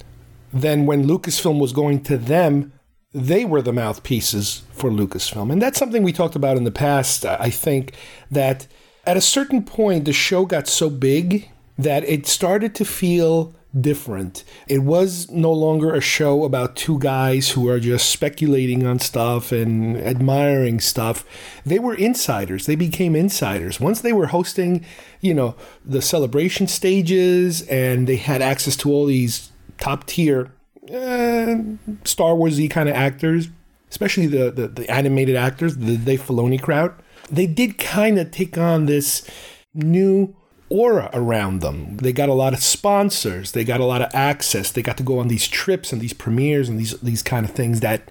then 0.52 0.86
when 0.86 1.06
Lucasfilm 1.06 1.60
was 1.60 1.72
going 1.72 2.02
to 2.04 2.16
them, 2.16 2.72
they 3.12 3.44
were 3.44 3.62
the 3.62 3.72
mouthpieces 3.72 4.62
for 4.72 4.90
Lucasfilm. 4.90 5.50
And 5.50 5.62
that's 5.62 5.78
something 5.78 6.02
we 6.02 6.12
talked 6.12 6.36
about 6.36 6.56
in 6.56 6.64
the 6.64 6.70
past, 6.70 7.24
I 7.24 7.50
think, 7.50 7.94
that 8.30 8.66
at 9.06 9.16
a 9.16 9.22
certain 9.22 9.64
point, 9.64 10.04
the 10.04 10.12
show 10.12 10.44
got 10.44 10.68
so 10.68 10.90
big 10.90 11.50
that 11.78 12.04
it 12.04 12.26
started 12.26 12.74
to 12.74 12.84
feel 12.84 13.54
different. 13.78 14.44
It 14.66 14.78
was 14.78 15.30
no 15.30 15.52
longer 15.52 15.94
a 15.94 16.00
show 16.00 16.44
about 16.44 16.76
two 16.76 16.98
guys 16.98 17.50
who 17.50 17.68
are 17.68 17.78
just 17.78 18.10
speculating 18.10 18.86
on 18.86 18.98
stuff 18.98 19.52
and 19.52 19.96
admiring 19.96 20.80
stuff. 20.80 21.24
They 21.64 21.78
were 21.78 21.94
insiders. 21.94 22.66
They 22.66 22.76
became 22.76 23.14
insiders. 23.14 23.78
Once 23.78 24.00
they 24.00 24.12
were 24.12 24.28
hosting, 24.28 24.84
you 25.20 25.34
know, 25.34 25.54
the 25.84 26.02
celebration 26.02 26.66
stages 26.66 27.62
and 27.62 28.06
they 28.06 28.16
had 28.16 28.42
access 28.42 28.76
to 28.76 28.90
all 28.90 29.06
these 29.06 29.47
top 29.78 30.06
tier 30.06 30.52
uh, 30.90 31.56
Star 32.04 32.34
Warsy 32.34 32.70
kind 32.70 32.88
of 32.88 32.94
actors, 32.94 33.48
especially 33.90 34.26
the, 34.26 34.50
the, 34.50 34.68
the 34.68 34.90
animated 34.90 35.36
actors, 35.36 35.76
the 35.76 35.96
Dave 35.96 36.22
Filoni 36.22 36.60
crowd. 36.60 36.94
They 37.30 37.46
did 37.46 37.78
kind 37.78 38.18
of 38.18 38.30
take 38.30 38.56
on 38.56 38.86
this 38.86 39.28
new 39.74 40.34
aura 40.70 41.10
around 41.12 41.60
them. 41.60 41.96
They 41.98 42.12
got 42.12 42.28
a 42.28 42.34
lot 42.34 42.52
of 42.52 42.62
sponsors. 42.62 43.52
They 43.52 43.64
got 43.64 43.80
a 43.80 43.84
lot 43.84 44.02
of 44.02 44.10
access. 44.14 44.70
They 44.70 44.82
got 44.82 44.96
to 44.98 45.02
go 45.02 45.18
on 45.18 45.28
these 45.28 45.48
trips 45.48 45.92
and 45.92 46.00
these 46.00 46.12
premieres 46.12 46.68
and 46.68 46.78
these 46.78 46.98
these 47.00 47.22
kind 47.22 47.44
of 47.44 47.52
things 47.52 47.80
that 47.80 48.10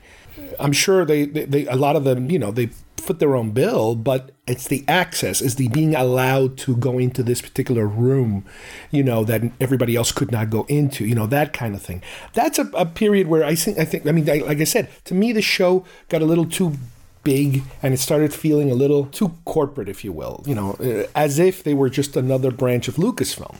I'm 0.59 0.73
sure 0.73 1.05
they, 1.05 1.25
they, 1.25 1.45
they 1.45 1.65
a 1.67 1.75
lot 1.75 1.95
of 1.95 2.03
them, 2.03 2.29
you 2.29 2.39
know, 2.39 2.51
they 2.51 2.69
foot 2.97 3.19
their 3.19 3.35
own 3.35 3.51
bill, 3.51 3.95
but 3.95 4.31
it's 4.47 4.67
the 4.67 4.83
access, 4.87 5.41
is 5.41 5.55
the 5.55 5.69
being 5.69 5.95
allowed 5.95 6.57
to 6.57 6.75
go 6.75 6.99
into 6.99 7.23
this 7.23 7.41
particular 7.41 7.87
room, 7.87 8.45
you 8.91 9.03
know, 9.03 9.23
that 9.23 9.41
everybody 9.61 9.95
else 9.95 10.11
could 10.11 10.31
not 10.31 10.49
go 10.49 10.65
into, 10.67 11.05
you 11.05 11.15
know, 11.15 11.27
that 11.27 11.53
kind 11.53 11.73
of 11.75 11.81
thing. 11.81 12.01
That's 12.33 12.59
a, 12.59 12.65
a 12.73 12.85
period 12.85 13.27
where 13.27 13.43
I 13.43 13.55
think, 13.55 13.77
I 13.77 13.85
think, 13.85 14.05
I 14.05 14.11
mean, 14.11 14.29
I, 14.29 14.39
like 14.39 14.59
I 14.59 14.65
said, 14.65 14.89
to 15.05 15.13
me, 15.13 15.31
the 15.31 15.41
show 15.41 15.85
got 16.09 16.21
a 16.21 16.25
little 16.25 16.45
too 16.45 16.73
big 17.23 17.63
and 17.81 17.93
it 17.93 17.97
started 17.97 18.33
feeling 18.33 18.71
a 18.71 18.75
little 18.75 19.05
too 19.05 19.37
corporate, 19.45 19.89
if 19.89 20.03
you 20.03 20.11
will, 20.11 20.43
you 20.45 20.55
know, 20.55 20.71
uh, 20.79 21.07
as 21.15 21.39
if 21.39 21.63
they 21.63 21.73
were 21.73 21.89
just 21.89 22.15
another 22.15 22.51
branch 22.51 22.87
of 22.87 22.95
Lucasfilm. 22.95 23.57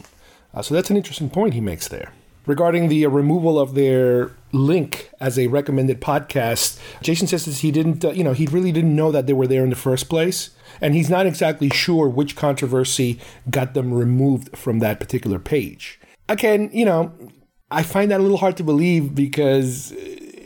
Uh, 0.54 0.62
so 0.62 0.74
that's 0.74 0.90
an 0.90 0.98
interesting 0.98 1.30
point 1.30 1.54
he 1.54 1.62
makes 1.62 1.88
there. 1.88 2.12
Regarding 2.48 2.88
the 2.88 3.06
uh, 3.06 3.10
removal 3.10 3.60
of 3.60 3.76
their 3.76 4.32
link 4.54 5.12
as 5.20 5.38
a 5.38 5.48
recommended 5.48 6.00
podcast, 6.02 6.80
Jason 7.02 7.28
says 7.28 7.46
he 7.60 7.72
didn't, 7.72 8.04
uh, 8.04 8.12
you 8.12 8.24
know, 8.24 8.34
he 8.34 8.48
really 8.48 8.72
didn't 8.72 8.96
know 8.96 9.12
that 9.12 9.28
they 9.28 9.34
were 9.34 9.48
there 9.48 9.64
in 9.64 9.70
the 9.70 9.76
first 9.76 10.10
place. 10.10 10.52
And 10.80 10.96
he's 10.96 11.10
not 11.10 11.26
exactly 11.26 11.70
sure 11.70 12.08
which 12.08 12.36
controversy 12.36 13.20
got 13.50 13.74
them 13.74 13.94
removed 13.94 14.58
from 14.58 14.80
that 14.80 15.00
particular 15.00 15.40
page. 15.40 16.00
Again, 16.30 16.70
you 16.72 16.86
know, 16.86 17.12
I 17.70 17.84
find 17.84 18.12
that 18.12 18.20
a 18.20 18.24
little 18.24 18.38
hard 18.38 18.58
to 18.58 18.64
believe 18.64 19.14
because, 19.14 19.92
uh, 19.92 19.96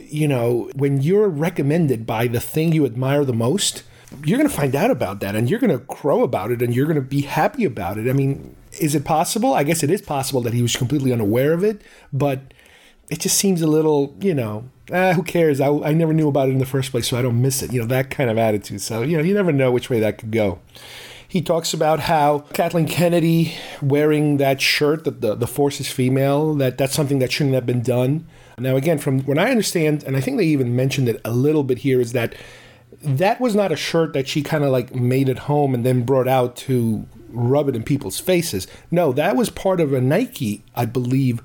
you 0.08 0.26
know, 0.26 0.70
when 0.74 1.00
you're 1.02 1.28
recommended 1.28 2.04
by 2.04 2.26
the 2.26 2.40
thing 2.40 2.72
you 2.72 2.84
admire 2.84 3.24
the 3.24 3.32
most, 3.32 3.84
you're 4.24 4.38
going 4.38 4.48
to 4.48 4.54
find 4.54 4.74
out 4.74 4.90
about 4.90 5.20
that 5.20 5.36
and 5.36 5.48
you're 5.48 5.60
going 5.60 5.76
to 5.76 5.84
crow 5.86 6.22
about 6.22 6.50
it 6.50 6.62
and 6.62 6.74
you're 6.74 6.86
going 6.86 6.96
to 6.96 7.00
be 7.00 7.22
happy 7.22 7.64
about 7.64 7.96
it. 7.96 8.10
I 8.10 8.12
mean, 8.12 8.56
is 8.80 8.94
it 8.94 9.04
possible? 9.04 9.54
I 9.54 9.64
guess 9.64 9.82
it 9.82 9.90
is 9.90 10.02
possible 10.02 10.40
that 10.42 10.52
he 10.52 10.62
was 10.62 10.76
completely 10.76 11.12
unaware 11.12 11.52
of 11.52 11.62
it, 11.64 11.82
but 12.12 12.54
it 13.10 13.20
just 13.20 13.36
seems 13.36 13.60
a 13.60 13.66
little, 13.66 14.16
you 14.20 14.34
know, 14.34 14.68
ah, 14.92 15.12
who 15.12 15.22
cares? 15.22 15.60
I, 15.60 15.68
I 15.68 15.92
never 15.92 16.12
knew 16.12 16.28
about 16.28 16.48
it 16.48 16.52
in 16.52 16.58
the 16.58 16.66
first 16.66 16.90
place, 16.90 17.08
so 17.08 17.18
I 17.18 17.22
don't 17.22 17.40
miss 17.40 17.62
it. 17.62 17.72
You 17.72 17.80
know, 17.80 17.86
that 17.86 18.10
kind 18.10 18.30
of 18.30 18.38
attitude. 18.38 18.80
So, 18.80 19.02
you 19.02 19.16
know, 19.16 19.22
you 19.22 19.34
never 19.34 19.52
know 19.52 19.70
which 19.70 19.90
way 19.90 20.00
that 20.00 20.18
could 20.18 20.30
go. 20.30 20.60
He 21.26 21.40
talks 21.40 21.72
about 21.72 22.00
how 22.00 22.40
Kathleen 22.52 22.86
Kennedy 22.86 23.54
wearing 23.80 24.36
that 24.36 24.60
shirt, 24.60 25.04
that 25.04 25.22
the, 25.22 25.34
the 25.34 25.46
force 25.46 25.80
is 25.80 25.90
female, 25.90 26.54
that 26.56 26.76
that's 26.76 26.94
something 26.94 27.20
that 27.20 27.32
shouldn't 27.32 27.54
have 27.54 27.64
been 27.64 27.82
done. 27.82 28.26
Now, 28.58 28.76
again, 28.76 28.98
from 28.98 29.20
what 29.22 29.38
I 29.38 29.50
understand, 29.50 30.04
and 30.04 30.14
I 30.14 30.20
think 30.20 30.36
they 30.36 30.44
even 30.44 30.76
mentioned 30.76 31.08
it 31.08 31.20
a 31.24 31.32
little 31.32 31.64
bit 31.64 31.78
here, 31.78 32.00
is 32.00 32.12
that 32.12 32.34
that 33.02 33.40
was 33.40 33.54
not 33.54 33.72
a 33.72 33.76
shirt 33.76 34.12
that 34.12 34.28
she 34.28 34.42
kind 34.42 34.62
of 34.62 34.70
like 34.70 34.94
made 34.94 35.28
at 35.28 35.40
home 35.40 35.74
and 35.74 35.84
then 35.84 36.02
brought 36.02 36.28
out 36.28 36.54
to 36.56 37.06
rub 37.32 37.68
it 37.68 37.76
in 37.76 37.82
people's 37.82 38.20
faces. 38.20 38.66
No, 38.90 39.12
that 39.12 39.36
was 39.36 39.50
part 39.50 39.80
of 39.80 39.92
a 39.92 40.00
Nike, 40.00 40.62
I 40.74 40.86
believe, 40.86 41.42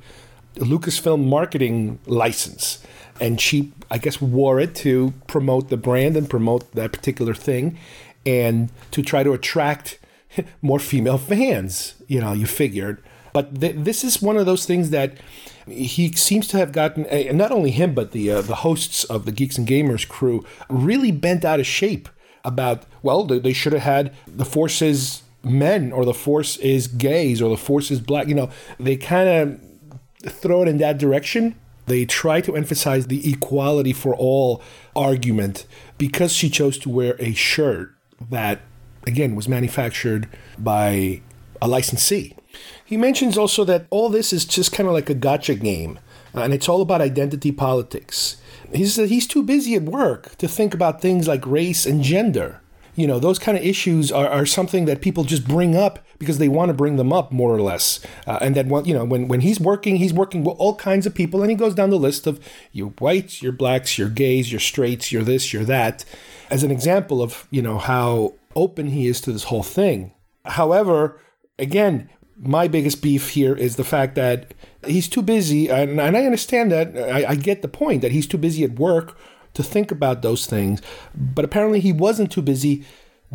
Lucasfilm 0.55 1.25
marketing 1.25 1.99
license. 2.05 2.83
And 3.19 3.41
she, 3.41 3.73
I 3.89 3.97
guess, 3.97 4.21
wore 4.21 4.59
it 4.59 4.75
to 4.75 5.13
promote 5.27 5.69
the 5.69 5.77
brand 5.77 6.15
and 6.15 6.29
promote 6.29 6.71
that 6.73 6.91
particular 6.91 7.33
thing 7.33 7.77
and 8.25 8.69
to 8.91 9.01
try 9.01 9.23
to 9.23 9.33
attract 9.33 9.99
more 10.61 10.79
female 10.79 11.17
fans, 11.17 11.95
you 12.07 12.19
know, 12.19 12.33
you 12.33 12.45
figured. 12.45 13.01
But 13.33 13.59
th- 13.61 13.75
this 13.77 14.03
is 14.03 14.21
one 14.21 14.37
of 14.37 14.45
those 14.45 14.65
things 14.65 14.89
that 14.91 15.17
he 15.67 16.11
seems 16.13 16.47
to 16.49 16.57
have 16.57 16.71
gotten, 16.71 17.05
and 17.07 17.37
not 17.37 17.51
only 17.51 17.71
him, 17.71 17.93
but 17.93 18.11
the 18.11 18.31
uh, 18.31 18.41
the 18.41 18.55
hosts 18.55 19.03
of 19.05 19.25
the 19.25 19.31
Geeks 19.31 19.57
and 19.57 19.67
Gamers 19.67 20.07
crew 20.07 20.45
really 20.69 21.11
bent 21.11 21.45
out 21.45 21.59
of 21.59 21.67
shape 21.67 22.09
about. 22.43 22.83
Well, 23.03 23.25
they 23.25 23.53
should 23.53 23.73
have 23.73 23.83
had 23.83 24.13
the 24.25 24.45
forces 24.45 25.23
men, 25.47 25.91
or 25.91 26.05
the 26.05 26.13
force 26.13 26.57
is 26.57 26.87
gays, 26.87 27.41
or 27.41 27.49
the 27.49 27.57
force 27.57 27.91
is 27.91 27.99
black. 27.99 28.27
You 28.27 28.35
know, 28.35 28.49
they 28.79 28.95
kind 28.95 29.29
of 29.29 30.31
throw 30.31 30.61
it 30.63 30.67
in 30.67 30.77
that 30.77 30.97
direction. 30.97 31.55
They 31.85 32.05
try 32.05 32.41
to 32.41 32.55
emphasize 32.55 33.07
the 33.07 33.31
equality 33.31 33.93
for 33.93 34.13
all 34.15 34.61
argument 34.95 35.65
because 35.97 36.33
she 36.33 36.49
chose 36.49 36.77
to 36.79 36.89
wear 36.89 37.15
a 37.19 37.33
shirt 37.33 37.93
that, 38.29 38.61
again, 39.05 39.35
was 39.35 39.47
manufactured 39.47 40.27
by 40.57 41.21
a 41.61 41.67
licensee. 41.67 42.35
He 42.83 42.97
mentions 42.97 43.37
also 43.37 43.63
that 43.65 43.85
all 43.89 44.09
this 44.09 44.33
is 44.33 44.45
just 44.45 44.73
kind 44.73 44.87
of 44.87 44.93
like 44.93 45.09
a 45.09 45.13
gotcha 45.13 45.55
game, 45.55 45.99
uh, 46.35 46.41
and 46.41 46.53
it's 46.53 46.67
all 46.67 46.81
about 46.81 47.01
identity 47.01 47.51
politics. 47.51 48.37
He 48.73 48.85
says 48.85 49.09
he's 49.09 49.27
too 49.27 49.43
busy 49.43 49.75
at 49.75 49.83
work 49.83 50.35
to 50.37 50.47
think 50.47 50.73
about 50.73 51.01
things 51.01 51.27
like 51.27 51.45
race 51.45 51.85
and 51.85 52.03
gender. 52.03 52.61
You 52.97 53.07
know, 53.07 53.19
those 53.19 53.39
kind 53.39 53.57
of 53.57 53.63
issues 53.63 54.11
are, 54.11 54.27
are 54.27 54.45
something 54.45 54.85
that 54.85 55.01
people 55.01 55.23
just 55.23 55.47
bring 55.47 55.75
up 55.75 56.05
because 56.19 56.39
they 56.39 56.47
want 56.47 56.69
to 56.69 56.73
bring 56.73 56.97
them 56.97 57.13
up, 57.13 57.31
more 57.31 57.55
or 57.55 57.61
less. 57.61 57.99
Uh, 58.25 58.39
and 58.41 58.55
that, 58.55 58.87
you 58.87 58.93
know, 58.93 59.05
when, 59.05 59.27
when 59.27 59.41
he's 59.41 59.59
working, 59.59 59.97
he's 59.97 60.13
working 60.13 60.43
with 60.43 60.57
all 60.57 60.75
kinds 60.75 61.05
of 61.05 61.13
people, 61.13 61.41
and 61.41 61.51
he 61.51 61.55
goes 61.55 61.75
down 61.75 61.91
the 61.91 61.97
list 61.97 62.25
of 62.27 62.39
you're 62.71 62.89
whites, 62.99 63.41
you're 63.41 63.51
blacks, 63.51 63.97
you're 63.97 64.09
gays, 64.09 64.51
you're 64.51 64.59
straights, 64.59 65.11
you're 65.11 65.23
this, 65.23 65.53
you're 65.53 65.63
that, 65.63 66.03
as 66.49 66.63
an 66.63 66.71
example 66.71 67.21
of, 67.21 67.47
you 67.51 67.61
know, 67.61 67.77
how 67.77 68.33
open 68.55 68.87
he 68.87 69.07
is 69.07 69.21
to 69.21 69.31
this 69.31 69.43
whole 69.43 69.63
thing. 69.63 70.11
However, 70.45 71.21
again, 71.59 72.09
my 72.39 72.67
biggest 72.67 73.01
beef 73.01 73.29
here 73.29 73.55
is 73.55 73.75
the 73.75 73.83
fact 73.83 74.15
that 74.15 74.53
he's 74.85 75.07
too 75.07 75.21
busy, 75.21 75.69
and, 75.69 75.99
and 75.99 76.17
I 76.17 76.25
understand 76.25 76.71
that. 76.71 76.97
I, 76.97 77.31
I, 77.31 77.35
get 77.35 77.61
the 77.61 77.67
point 77.67 78.01
that 78.01 78.11
he's 78.11 78.27
too 78.27 78.37
busy 78.37 78.63
at 78.63 78.79
work 78.79 79.17
to 79.57 79.63
think 79.63 79.91
about 79.91 80.21
those 80.21 80.45
things. 80.45 80.81
But 81.13 81.43
apparently, 81.43 81.79
he 81.79 81.91
wasn't 81.91 82.31
too 82.31 82.41
busy 82.41 82.85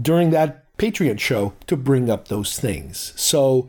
during 0.01 0.31
that 0.31 0.77
Patreon 0.79 1.21
show 1.21 1.53
to 1.67 1.77
bring 1.77 2.09
up 2.09 2.29
those 2.29 2.59
things. 2.59 3.13
So, 3.17 3.69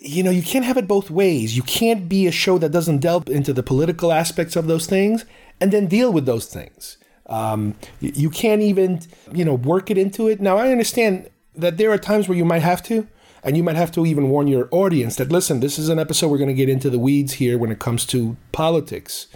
you 0.00 0.22
know, 0.22 0.30
you 0.30 0.42
can't 0.42 0.64
have 0.64 0.76
it 0.76 0.86
both 0.86 1.10
ways. 1.10 1.56
You 1.56 1.62
can't 1.62 2.08
be 2.08 2.26
a 2.26 2.32
show 2.32 2.58
that 2.58 2.70
doesn't 2.70 2.98
delve 2.98 3.28
into 3.28 3.52
the 3.52 3.62
political 3.62 4.12
aspects 4.12 4.56
of 4.56 4.66
those 4.66 4.86
things 4.86 5.24
and 5.60 5.72
then 5.72 5.86
deal 5.86 6.12
with 6.12 6.26
those 6.26 6.46
things. 6.46 6.98
Um, 7.26 7.74
you 8.00 8.30
can't 8.30 8.62
even, 8.62 9.00
you 9.32 9.44
know, 9.44 9.54
work 9.54 9.90
it 9.90 9.98
into 9.98 10.28
it. 10.28 10.40
Now, 10.40 10.56
I 10.56 10.70
understand 10.70 11.28
that 11.54 11.76
there 11.76 11.90
are 11.90 11.98
times 11.98 12.28
where 12.28 12.38
you 12.38 12.44
might 12.44 12.62
have 12.62 12.82
to, 12.84 13.06
and 13.42 13.56
you 13.56 13.62
might 13.62 13.76
have 13.76 13.92
to 13.92 14.06
even 14.06 14.28
warn 14.28 14.48
your 14.48 14.68
audience 14.70 15.16
that, 15.16 15.32
listen, 15.32 15.60
this 15.60 15.78
is 15.78 15.88
an 15.88 15.98
episode 15.98 16.28
we're 16.28 16.38
going 16.38 16.48
to 16.48 16.54
get 16.54 16.68
into 16.68 16.90
the 16.90 16.98
weeds 16.98 17.34
here 17.34 17.58
when 17.58 17.70
it 17.70 17.78
comes 17.78 18.06
to 18.06 18.36
politics 18.52 19.26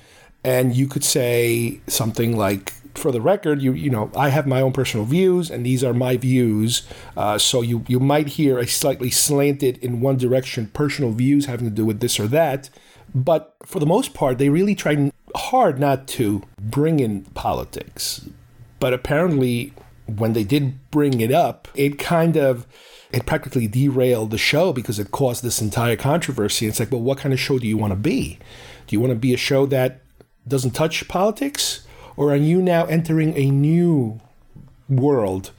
and 0.44 0.74
you 0.74 0.86
could 0.86 1.04
say 1.04 1.80
something 1.86 2.36
like 2.36 2.72
for 2.94 3.10
the 3.10 3.20
record, 3.20 3.62
you 3.62 3.72
you 3.72 3.90
know, 3.90 4.10
I 4.14 4.28
have 4.28 4.46
my 4.46 4.60
own 4.60 4.72
personal 4.72 5.06
views, 5.06 5.50
and 5.50 5.64
these 5.64 5.82
are 5.82 5.94
my 5.94 6.16
views. 6.16 6.82
Uh, 7.16 7.38
so 7.38 7.62
you 7.62 7.84
you 7.88 8.00
might 8.00 8.28
hear 8.28 8.58
a 8.58 8.66
slightly 8.66 9.10
slanted 9.10 9.78
in 9.78 10.00
one 10.00 10.16
direction 10.16 10.66
personal 10.68 11.12
views 11.12 11.46
having 11.46 11.68
to 11.68 11.74
do 11.74 11.84
with 11.84 12.00
this 12.00 12.20
or 12.20 12.26
that, 12.28 12.70
but 13.14 13.54
for 13.64 13.78
the 13.78 13.86
most 13.86 14.14
part, 14.14 14.38
they 14.38 14.48
really 14.48 14.74
tried 14.74 15.12
hard 15.34 15.78
not 15.78 16.06
to 16.06 16.42
bring 16.60 17.00
in 17.00 17.22
politics. 17.34 18.28
But 18.78 18.92
apparently, 18.92 19.72
when 20.06 20.32
they 20.32 20.44
did 20.44 20.90
bring 20.90 21.20
it 21.20 21.32
up, 21.32 21.68
it 21.74 21.98
kind 21.98 22.36
of 22.36 22.66
it 23.12 23.26
practically 23.26 23.66
derailed 23.66 24.30
the 24.30 24.38
show 24.38 24.72
because 24.72 24.98
it 24.98 25.10
caused 25.10 25.42
this 25.42 25.60
entire 25.60 25.96
controversy. 25.96 26.66
It's 26.66 26.80
like, 26.80 26.90
well, 26.90 27.02
what 27.02 27.18
kind 27.18 27.32
of 27.32 27.40
show 27.40 27.58
do 27.58 27.66
you 27.66 27.76
want 27.76 27.92
to 27.92 27.98
be? 27.98 28.38
Do 28.86 28.96
you 28.96 29.00
want 29.00 29.12
to 29.12 29.18
be 29.18 29.34
a 29.34 29.38
show 29.38 29.66
that 29.66 30.01
doesn't 30.46 30.72
touch 30.72 31.06
politics? 31.08 31.86
Or 32.16 32.32
are 32.32 32.36
you 32.36 32.60
now 32.60 32.84
entering 32.86 33.36
a 33.36 33.50
new 33.50 34.20
world 34.88 35.50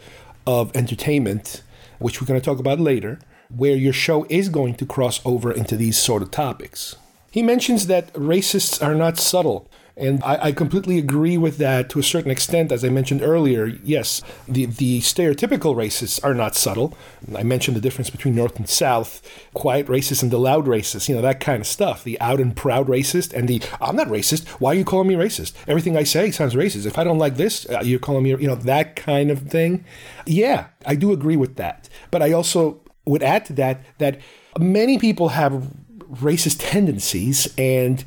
of 0.45 0.75
entertainment, 0.75 1.63
which 1.99 2.21
we're 2.21 2.27
going 2.27 2.39
to 2.39 2.45
talk 2.45 2.59
about 2.59 2.79
later, 2.79 3.19
where 3.49 3.75
your 3.75 3.93
show 3.93 4.25
is 4.29 4.49
going 4.49 4.75
to 4.75 4.85
cross 4.85 5.21
over 5.25 5.51
into 5.51 5.75
these 5.75 5.97
sort 5.97 6.21
of 6.21 6.31
topics? 6.31 6.95
He 7.31 7.41
mentions 7.41 7.87
that 7.87 8.13
racists 8.13 8.85
are 8.85 8.93
not 8.93 9.17
subtle. 9.17 9.69
And 9.95 10.23
I, 10.23 10.45
I, 10.45 10.51
completely 10.53 10.97
agree 10.97 11.37
with 11.37 11.59
that 11.59 11.87
to 11.91 11.99
a 11.99 12.03
certain 12.03 12.31
extent. 12.31 12.71
As 12.71 12.83
I 12.83 12.89
mentioned 12.89 13.21
earlier, 13.21 13.67
yes, 13.83 14.23
the, 14.47 14.65
the 14.65 15.01
stereotypical 15.01 15.75
racists 15.75 16.23
are 16.23 16.33
not 16.33 16.55
subtle. 16.55 16.97
I 17.35 17.43
mentioned 17.43 17.77
the 17.77 17.81
difference 17.81 18.09
between 18.09 18.33
North 18.33 18.57
and 18.57 18.67
South, 18.67 19.21
quiet 19.53 19.85
racist 19.85 20.23
and 20.23 20.31
the 20.31 20.39
loud 20.39 20.65
racist, 20.65 21.09
you 21.09 21.15
know, 21.15 21.21
that 21.21 21.39
kind 21.39 21.61
of 21.61 21.67
stuff. 21.67 22.03
The 22.03 22.19
out 22.19 22.39
and 22.39 22.55
proud 22.55 22.87
racist 22.87 23.33
and 23.33 23.47
the 23.47 23.61
I'm 23.79 23.95
not 23.95 24.07
racist. 24.07 24.47
Why 24.59 24.71
are 24.71 24.75
you 24.75 24.85
calling 24.85 25.07
me 25.07 25.13
racist? 25.13 25.53
Everything 25.67 25.95
I 25.95 26.03
say 26.03 26.31
sounds 26.31 26.55
racist. 26.55 26.87
If 26.87 26.97
I 26.97 27.03
don't 27.03 27.19
like 27.19 27.37
this, 27.37 27.69
uh, 27.69 27.81
you're 27.83 27.99
calling 27.99 28.23
me, 28.23 28.31
you 28.31 28.47
know, 28.47 28.55
that 28.55 28.95
kind 28.95 29.29
of 29.29 29.43
thing. 29.43 29.85
Yeah, 30.25 30.67
I 30.87 30.95
do 30.95 31.11
agree 31.11 31.37
with 31.37 31.57
that. 31.57 31.87
But 32.09 32.23
I 32.23 32.31
also 32.31 32.81
would 33.05 33.21
add 33.21 33.45
to 33.45 33.53
that 33.53 33.81
that 33.99 34.19
many 34.57 34.97
people 34.97 35.29
have 35.29 35.71
racist 36.13 36.57
tendencies 36.59 37.53
and 37.57 38.03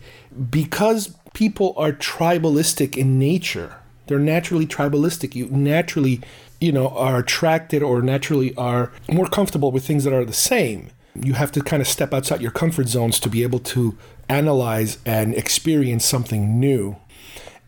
because 0.50 1.14
people 1.36 1.74
are 1.76 1.92
tribalistic 1.92 2.96
in 2.96 3.18
nature. 3.18 3.76
They're 4.06 4.18
naturally 4.18 4.66
tribalistic. 4.66 5.34
You 5.34 5.50
naturally, 5.50 6.22
you 6.62 6.72
know, 6.72 6.88
are 6.88 7.18
attracted 7.18 7.82
or 7.82 8.00
naturally 8.00 8.56
are 8.56 8.90
more 9.12 9.26
comfortable 9.26 9.70
with 9.70 9.86
things 9.86 10.04
that 10.04 10.14
are 10.14 10.24
the 10.24 10.32
same. 10.32 10.88
You 11.14 11.34
have 11.34 11.52
to 11.52 11.60
kind 11.60 11.82
of 11.82 11.88
step 11.88 12.14
outside 12.14 12.40
your 12.40 12.52
comfort 12.52 12.88
zones 12.88 13.20
to 13.20 13.28
be 13.28 13.42
able 13.42 13.58
to 13.58 13.98
analyze 14.30 14.96
and 15.04 15.34
experience 15.34 16.06
something 16.06 16.58
new. 16.58 16.96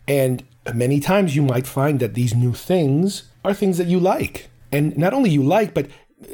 And 0.07 0.43
many 0.73 0.99
times 0.99 1.35
you 1.35 1.43
might 1.43 1.67
find 1.67 1.99
that 1.99 2.15
these 2.15 2.33
new 2.33 2.53
things 2.53 3.29
are 3.45 3.53
things 3.53 3.77
that 3.77 3.85
you 3.85 3.99
like. 3.99 4.49
And 4.71 4.97
not 4.97 5.13
only 5.13 5.29
you 5.29 5.43
like, 5.43 5.75
but 5.75 5.85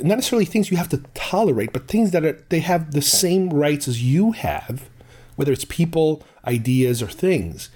not 0.01 0.15
necessarily 0.15 0.45
things 0.45 0.71
you 0.71 0.77
have 0.77 0.89
to 0.89 1.03
tolerate, 1.13 1.73
but 1.73 1.89
things 1.89 2.11
that 2.11 2.23
are, 2.23 2.41
they 2.47 2.61
have 2.61 2.91
the 2.91 3.01
same 3.01 3.49
rights 3.49 3.89
as 3.89 4.01
you 4.01 4.31
have, 4.31 4.89
whether 5.35 5.51
it's 5.51 5.65
people, 5.65 6.23
ideas, 6.47 7.01
or 7.01 7.07
things. 7.07 7.69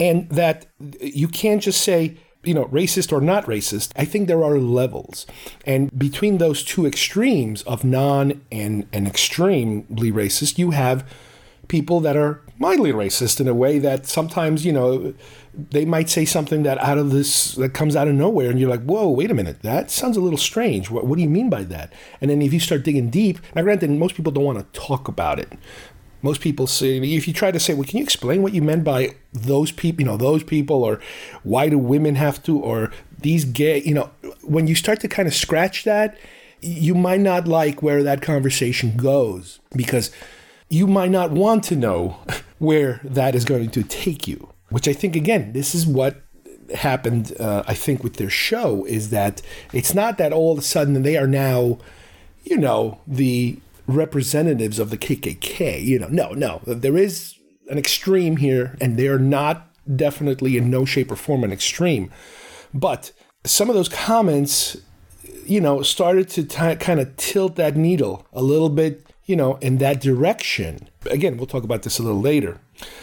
And 0.00 0.28
that 0.30 0.66
you 1.00 1.28
can't 1.28 1.62
just 1.62 1.80
say, 1.82 2.16
you 2.44 2.54
know, 2.54 2.64
racist 2.66 3.12
or 3.12 3.20
not 3.20 3.44
racist. 3.46 3.92
I 3.96 4.04
think 4.04 4.26
there 4.26 4.42
are 4.42 4.58
levels. 4.58 5.26
And 5.64 5.96
between 5.96 6.38
those 6.38 6.64
two 6.64 6.86
extremes 6.86 7.62
of 7.62 7.84
non 7.84 8.40
and, 8.50 8.88
and 8.92 9.06
extremely 9.06 10.10
racist, 10.10 10.58
you 10.58 10.70
have 10.70 11.08
people 11.68 12.00
that 12.00 12.16
are 12.16 12.42
mildly 12.58 12.92
racist 12.92 13.40
in 13.40 13.48
a 13.48 13.54
way 13.54 13.78
that 13.78 14.06
sometimes, 14.06 14.64
you 14.64 14.72
know, 14.72 15.14
they 15.54 15.84
might 15.84 16.08
say 16.08 16.24
something 16.24 16.62
that 16.62 16.78
out 16.78 16.98
of 16.98 17.10
this 17.10 17.54
that 17.56 17.74
comes 17.74 17.94
out 17.94 18.08
of 18.08 18.14
nowhere 18.14 18.50
and 18.50 18.58
you're 18.58 18.70
like 18.70 18.82
whoa 18.84 19.08
wait 19.08 19.30
a 19.30 19.34
minute 19.34 19.60
that 19.62 19.90
sounds 19.90 20.16
a 20.16 20.20
little 20.20 20.38
strange 20.38 20.90
what, 20.90 21.06
what 21.06 21.16
do 21.16 21.22
you 21.22 21.28
mean 21.28 21.50
by 21.50 21.62
that 21.62 21.92
and 22.20 22.30
then 22.30 22.40
if 22.40 22.52
you 22.52 22.60
start 22.60 22.82
digging 22.82 23.10
deep 23.10 23.38
now 23.54 23.62
granted 23.62 23.90
most 23.90 24.14
people 24.14 24.32
don't 24.32 24.44
want 24.44 24.58
to 24.58 24.80
talk 24.80 25.08
about 25.08 25.38
it 25.38 25.52
most 26.22 26.40
people 26.40 26.66
say 26.66 26.98
if 26.98 27.26
you 27.26 27.34
try 27.34 27.50
to 27.50 27.60
say 27.60 27.74
well 27.74 27.84
can 27.84 27.98
you 27.98 28.04
explain 28.04 28.42
what 28.42 28.54
you 28.54 28.62
meant 28.62 28.84
by 28.84 29.14
those 29.32 29.70
people 29.70 30.02
you 30.02 30.06
know 30.06 30.16
those 30.16 30.42
people 30.42 30.82
or 30.84 31.00
why 31.42 31.68
do 31.68 31.78
women 31.78 32.14
have 32.14 32.42
to 32.42 32.58
or 32.58 32.90
these 33.18 33.44
gay 33.44 33.82
you 33.82 33.94
know 33.94 34.10
when 34.42 34.66
you 34.66 34.74
start 34.74 35.00
to 35.00 35.08
kind 35.08 35.28
of 35.28 35.34
scratch 35.34 35.84
that 35.84 36.16
you 36.60 36.94
might 36.94 37.20
not 37.20 37.48
like 37.48 37.82
where 37.82 38.02
that 38.02 38.22
conversation 38.22 38.96
goes 38.96 39.60
because 39.74 40.10
you 40.68 40.86
might 40.86 41.10
not 41.10 41.30
want 41.32 41.64
to 41.64 41.76
know 41.76 42.16
where 42.58 43.00
that 43.02 43.34
is 43.34 43.44
going 43.44 43.70
to 43.70 43.82
take 43.82 44.28
you 44.28 44.52
which 44.72 44.88
I 44.88 44.94
think, 44.94 45.14
again, 45.14 45.52
this 45.52 45.74
is 45.74 45.86
what 45.86 46.22
happened, 46.74 47.36
uh, 47.38 47.62
I 47.68 47.74
think, 47.74 48.02
with 48.02 48.16
their 48.16 48.30
show 48.30 48.84
is 48.86 49.10
that 49.10 49.42
it's 49.72 49.94
not 49.94 50.16
that 50.16 50.32
all 50.32 50.52
of 50.52 50.58
a 50.58 50.62
sudden 50.62 51.02
they 51.02 51.16
are 51.18 51.26
now, 51.26 51.78
you 52.44 52.56
know, 52.56 52.98
the 53.06 53.58
representatives 53.86 54.78
of 54.78 54.90
the 54.90 54.98
KKK. 54.98 55.82
You 55.82 55.98
know, 55.98 56.08
no, 56.08 56.32
no. 56.32 56.60
There 56.66 56.96
is 56.96 57.38
an 57.68 57.78
extreme 57.78 58.36
here, 58.36 58.76
and 58.80 58.96
they're 58.96 59.18
not 59.18 59.68
definitely 59.96 60.56
in 60.56 60.70
no 60.70 60.84
shape 60.84 61.10
or 61.10 61.16
form 61.16 61.44
an 61.44 61.52
extreme. 61.52 62.10
But 62.72 63.12
some 63.44 63.68
of 63.68 63.74
those 63.74 63.88
comments, 63.88 64.76
you 65.44 65.60
know, 65.60 65.82
started 65.82 66.28
to 66.30 66.44
t- 66.44 66.76
kind 66.76 67.00
of 67.00 67.16
tilt 67.16 67.56
that 67.56 67.76
needle 67.76 68.26
a 68.32 68.42
little 68.42 68.68
bit, 68.68 69.06
you 69.26 69.36
know, 69.36 69.56
in 69.56 69.78
that 69.78 70.00
direction. 70.00 70.88
Again, 71.10 71.36
we'll 71.36 71.46
talk 71.46 71.64
about 71.64 71.82
this 71.82 71.98
a 71.98 72.02
little 72.02 72.20
later. 72.20 72.60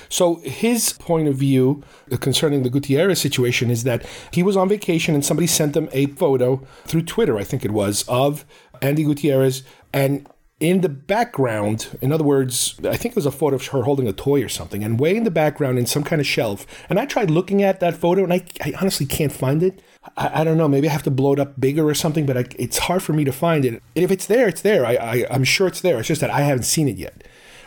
So 0.10 0.36
his 0.44 0.94
point 0.94 1.28
of 1.28 1.36
view 1.36 1.84
concerning 2.20 2.64
the 2.64 2.70
Gutierrez 2.70 3.20
situation 3.20 3.70
is 3.70 3.84
that 3.84 4.06
he 4.32 4.44
was 4.44 4.58
on 4.58 4.68
vacation 4.68 5.14
and 5.14 5.24
somebody 5.24 5.48
sent 5.48 5.76
him 5.76 5.90
a 5.92 6.08
photo 6.08 6.58
through 6.86 7.04
Twitter, 7.04 7.38
I 7.38 7.44
think 7.44 7.64
it 7.64 7.72
was, 7.72 8.04
of 8.08 8.46
Andi 8.82 9.06
Gutierrez 9.06 9.64
and 9.94 10.28
in 10.60 10.82
the 10.82 10.90
background, 10.90 11.98
in 12.02 12.12
other 12.12 12.24
words, 12.24 12.76
I 12.84 12.98
think 12.98 13.14
it 13.14 13.16
was 13.16 13.26
a 13.26 13.32
photo 13.32 13.56
of 13.56 13.68
her 13.68 13.84
holding 13.84 14.08
a 14.08 14.14
toy 14.14 14.44
or 14.44 14.50
something, 14.50 14.84
and 14.84 15.00
way 15.00 15.16
in 15.16 15.24
the 15.24 15.32
background 15.32 15.80
in 15.80 15.86
some 15.86 16.04
kind 16.04 16.20
of 16.20 16.28
shelf. 16.28 16.66
And 16.90 17.00
I 17.00 17.06
tried 17.06 17.32
looking 17.32 17.64
at 17.64 17.80
that 17.80 17.96
photo, 17.96 18.24
and 18.24 18.34
I, 18.34 18.44
I 18.64 18.74
honestly 18.80 19.06
can't 19.06 19.32
find 19.32 19.64
it. 19.64 19.82
I, 20.18 20.42
I, 20.42 20.44
don't 20.44 20.58
know. 20.58 20.68
Maybe 20.68 20.90
I 20.90 20.92
have 20.92 21.04
to 21.04 21.12
blow 21.12 21.34
it 21.34 21.40
up 21.40 21.60
bigger 21.60 21.88
or 21.88 21.94
something, 21.94 22.26
but 22.26 22.38
I, 22.38 22.46
it's 22.58 22.80
hard 22.80 23.02
for 23.02 23.14
me 23.14 23.24
to 23.24 23.32
find 23.32 23.64
it. 23.64 23.70
And 23.70 23.82
If 23.96 24.12
it's 24.12 24.26
there, 24.26 24.50
it's 24.50 24.62
there. 24.62 24.86
I, 24.86 25.26
I'm 25.32 25.46
sure 25.46 25.68
it's 25.68 25.82
there. 25.82 26.00
It's 26.00 26.10
just 26.10 26.22
that 26.22 26.30
I 26.30 26.42
haven't 26.42 26.64
seen 26.64 26.90
it 26.90 26.98
yet. 26.98 27.24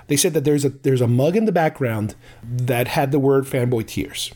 They 0.08 0.16
said 0.16 0.34
that 0.34 0.44
there's 0.44 0.64
a 0.64 0.68
there's 0.68 1.00
a 1.00 1.06
mug 1.06 1.36
in 1.36 1.44
the 1.44 1.52
background 1.52 2.16
that 2.42 2.88
had 2.88 3.12
the 3.12 3.18
word 3.18 3.44
fanboy 3.44 3.86
tears. 3.86 4.32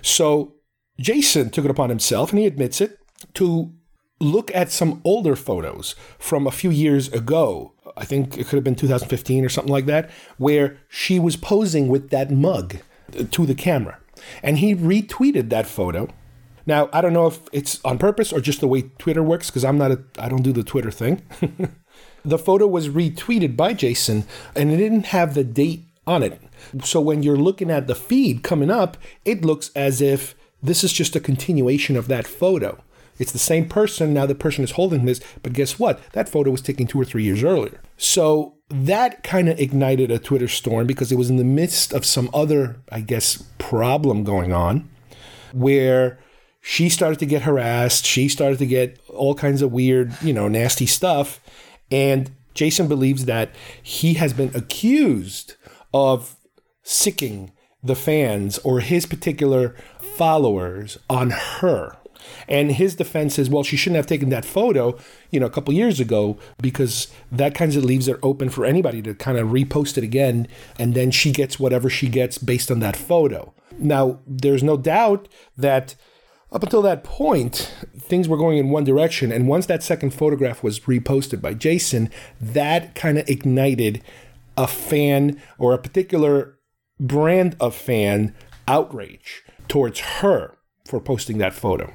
So 0.00 0.54
Jason 0.98 1.50
took 1.50 1.64
it 1.64 1.70
upon 1.70 1.90
himself, 1.90 2.30
and 2.30 2.38
he 2.38 2.46
admits 2.46 2.80
it, 2.80 2.98
to 3.34 3.74
look 4.20 4.54
at 4.54 4.70
some 4.70 5.00
older 5.04 5.36
photos 5.36 5.94
from 6.18 6.46
a 6.46 6.50
few 6.50 6.70
years 6.70 7.08
ago. 7.12 7.72
I 7.96 8.04
think 8.04 8.36
it 8.38 8.46
could 8.46 8.56
have 8.56 8.64
been 8.64 8.74
2015 8.74 9.44
or 9.44 9.48
something 9.48 9.72
like 9.72 9.86
that, 9.86 10.10
where 10.36 10.78
she 10.88 11.18
was 11.18 11.36
posing 11.36 11.88
with 11.88 12.10
that 12.10 12.30
mug 12.30 12.76
uh, 13.18 13.24
to 13.30 13.46
the 13.46 13.54
camera. 13.54 13.98
And 14.42 14.58
he 14.58 14.74
retweeted 14.74 15.48
that 15.50 15.66
photo. 15.66 16.08
Now, 16.66 16.90
I 16.92 17.00
don't 17.00 17.12
know 17.12 17.26
if 17.26 17.40
it's 17.52 17.80
on 17.84 17.98
purpose 17.98 18.32
or 18.32 18.40
just 18.40 18.60
the 18.60 18.68
way 18.68 18.82
Twitter 18.98 19.22
works, 19.22 19.48
because 19.48 19.64
I'm 19.64 19.78
not 19.78 19.92
a, 19.92 20.00
I 20.18 20.28
don't 20.28 20.42
do 20.42 20.52
the 20.52 20.62
Twitter 20.62 20.90
thing. 20.90 21.22
The 22.24 22.38
photo 22.38 22.66
was 22.66 22.88
retweeted 22.88 23.56
by 23.56 23.72
Jason 23.72 24.24
and 24.54 24.70
it 24.70 24.76
didn't 24.76 25.06
have 25.06 25.34
the 25.34 25.44
date 25.44 25.84
on 26.06 26.22
it. 26.22 26.40
So 26.84 27.00
when 27.00 27.22
you're 27.22 27.36
looking 27.36 27.70
at 27.70 27.86
the 27.86 27.94
feed 27.94 28.42
coming 28.42 28.70
up, 28.70 28.96
it 29.24 29.44
looks 29.44 29.70
as 29.74 30.00
if 30.00 30.34
this 30.62 30.82
is 30.82 30.92
just 30.92 31.16
a 31.16 31.20
continuation 31.20 31.96
of 31.96 32.08
that 32.08 32.26
photo. 32.26 32.82
It's 33.18 33.32
the 33.32 33.38
same 33.38 33.68
person, 33.68 34.14
now 34.14 34.26
the 34.26 34.34
person 34.34 34.64
is 34.64 34.72
holding 34.72 35.04
this, 35.04 35.20
but 35.42 35.52
guess 35.52 35.78
what? 35.78 36.00
That 36.12 36.28
photo 36.28 36.50
was 36.50 36.62
taken 36.62 36.86
two 36.86 37.00
or 37.00 37.04
three 37.04 37.24
years 37.24 37.42
earlier. 37.42 37.80
So 37.96 38.54
that 38.70 39.22
kind 39.22 39.48
of 39.48 39.58
ignited 39.58 40.10
a 40.10 40.18
Twitter 40.18 40.48
storm 40.48 40.86
because 40.86 41.10
it 41.10 41.16
was 41.16 41.30
in 41.30 41.36
the 41.36 41.44
midst 41.44 41.92
of 41.92 42.04
some 42.04 42.30
other, 42.32 42.76
I 42.90 43.00
guess, 43.00 43.42
problem 43.58 44.24
going 44.24 44.52
on 44.52 44.88
where 45.52 46.18
she 46.60 46.88
started 46.88 47.18
to 47.18 47.26
get 47.26 47.42
harassed. 47.42 48.04
She 48.04 48.28
started 48.28 48.58
to 48.58 48.66
get 48.66 49.00
all 49.08 49.34
kinds 49.34 49.62
of 49.62 49.72
weird, 49.72 50.12
you 50.22 50.32
know, 50.32 50.48
nasty 50.48 50.86
stuff. 50.86 51.40
And 51.90 52.30
Jason 52.54 52.88
believes 52.88 53.24
that 53.24 53.50
he 53.82 54.14
has 54.14 54.32
been 54.32 54.50
accused 54.54 55.54
of 55.94 56.36
sicking 56.82 57.52
the 57.82 57.94
fans 57.94 58.58
or 58.58 58.80
his 58.80 59.06
particular 59.06 59.74
followers 60.00 60.98
on 61.08 61.30
her. 61.30 61.96
And 62.48 62.72
his 62.72 62.94
defense 62.94 63.38
is, 63.38 63.50
well, 63.50 63.62
she 63.62 63.76
shouldn't 63.76 63.96
have 63.96 64.06
taken 64.06 64.28
that 64.30 64.44
photo, 64.44 64.96
you 65.30 65.40
know, 65.40 65.46
a 65.46 65.50
couple 65.50 65.74
years 65.74 66.00
ago 66.00 66.38
because 66.60 67.08
that 67.30 67.54
kind 67.54 67.74
of 67.74 67.84
leaves 67.84 68.08
it 68.08 68.18
open 68.22 68.48
for 68.48 68.64
anybody 68.64 69.02
to 69.02 69.14
kind 69.14 69.38
of 69.38 69.48
repost 69.48 69.98
it 69.98 70.04
again, 70.04 70.48
and 70.78 70.94
then 70.94 71.10
she 71.10 71.32
gets 71.32 71.58
whatever 71.58 71.90
she 71.90 72.08
gets 72.08 72.38
based 72.38 72.70
on 72.70 72.80
that 72.80 72.96
photo. 72.96 73.52
Now, 73.78 74.20
there's 74.26 74.62
no 74.62 74.76
doubt 74.76 75.28
that 75.56 75.94
up 76.50 76.62
until 76.62 76.82
that 76.82 77.04
point, 77.04 77.74
things 77.98 78.28
were 78.28 78.36
going 78.36 78.56
in 78.56 78.70
one 78.70 78.84
direction. 78.84 79.30
And 79.30 79.48
once 79.48 79.66
that 79.66 79.82
second 79.82 80.14
photograph 80.14 80.62
was 80.62 80.80
reposted 80.80 81.42
by 81.42 81.54
Jason, 81.54 82.10
that 82.40 82.94
kind 82.94 83.18
of 83.18 83.28
ignited 83.28 84.02
a 84.56 84.66
fan 84.66 85.40
or 85.58 85.74
a 85.74 85.78
particular 85.78 86.58
brand 86.98 87.54
of 87.60 87.74
fan 87.74 88.34
outrage 88.66 89.42
towards 89.68 90.00
her 90.00 90.56
for 90.86 91.00
posting 91.00 91.38
that 91.38 91.52
photo. 91.52 91.92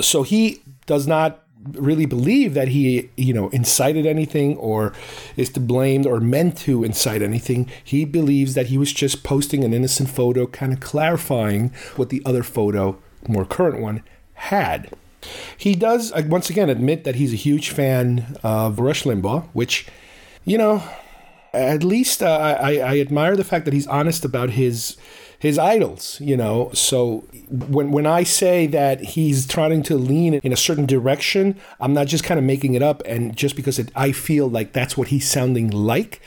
So 0.00 0.22
he 0.22 0.62
does 0.86 1.06
not 1.06 1.42
really 1.72 2.06
believe 2.06 2.54
that 2.54 2.68
he, 2.68 3.10
you 3.16 3.32
know, 3.32 3.48
incited 3.48 4.06
anything 4.06 4.56
or 4.58 4.92
is 5.36 5.50
to 5.50 5.60
blame 5.60 6.06
or 6.06 6.20
meant 6.20 6.56
to 6.58 6.84
incite 6.84 7.22
anything. 7.22 7.68
He 7.82 8.04
believes 8.04 8.54
that 8.54 8.66
he 8.66 8.78
was 8.78 8.92
just 8.92 9.24
posting 9.24 9.64
an 9.64 9.74
innocent 9.74 10.08
photo, 10.08 10.46
kind 10.46 10.72
of 10.72 10.78
clarifying 10.78 11.72
what 11.96 12.10
the 12.10 12.22
other 12.24 12.44
photo 12.44 12.96
more 13.28 13.44
current 13.44 13.80
one, 13.80 14.02
had. 14.34 14.90
He 15.56 15.74
does, 15.74 16.12
uh, 16.12 16.22
once 16.26 16.50
again, 16.50 16.68
admit 16.70 17.04
that 17.04 17.16
he's 17.16 17.32
a 17.32 17.36
huge 17.36 17.70
fan 17.70 18.36
of 18.42 18.78
Rush 18.78 19.04
Limbaugh, 19.04 19.48
which, 19.52 19.86
you 20.44 20.58
know, 20.58 20.82
at 21.52 21.82
least 21.82 22.22
uh, 22.22 22.58
I, 22.60 22.78
I 22.78 22.98
admire 23.00 23.36
the 23.36 23.44
fact 23.44 23.64
that 23.64 23.74
he's 23.74 23.86
honest 23.86 24.24
about 24.24 24.50
his 24.50 24.96
his 25.38 25.58
idols, 25.58 26.20
you 26.20 26.36
know. 26.36 26.70
So 26.72 27.24
when 27.50 27.92
when 27.92 28.06
I 28.06 28.22
say 28.22 28.66
that 28.68 29.00
he's 29.00 29.46
trying 29.46 29.82
to 29.84 29.96
lean 29.96 30.34
in 30.34 30.52
a 30.52 30.56
certain 30.56 30.86
direction, 30.86 31.58
I'm 31.80 31.94
not 31.94 32.06
just 32.06 32.24
kind 32.24 32.38
of 32.38 32.44
making 32.44 32.74
it 32.74 32.82
up 32.82 33.02
and 33.06 33.36
just 33.36 33.56
because 33.56 33.78
it, 33.78 33.90
I 33.94 34.12
feel 34.12 34.48
like 34.48 34.72
that's 34.72 34.96
what 34.96 35.08
he's 35.08 35.28
sounding 35.28 35.70
like 35.70 36.20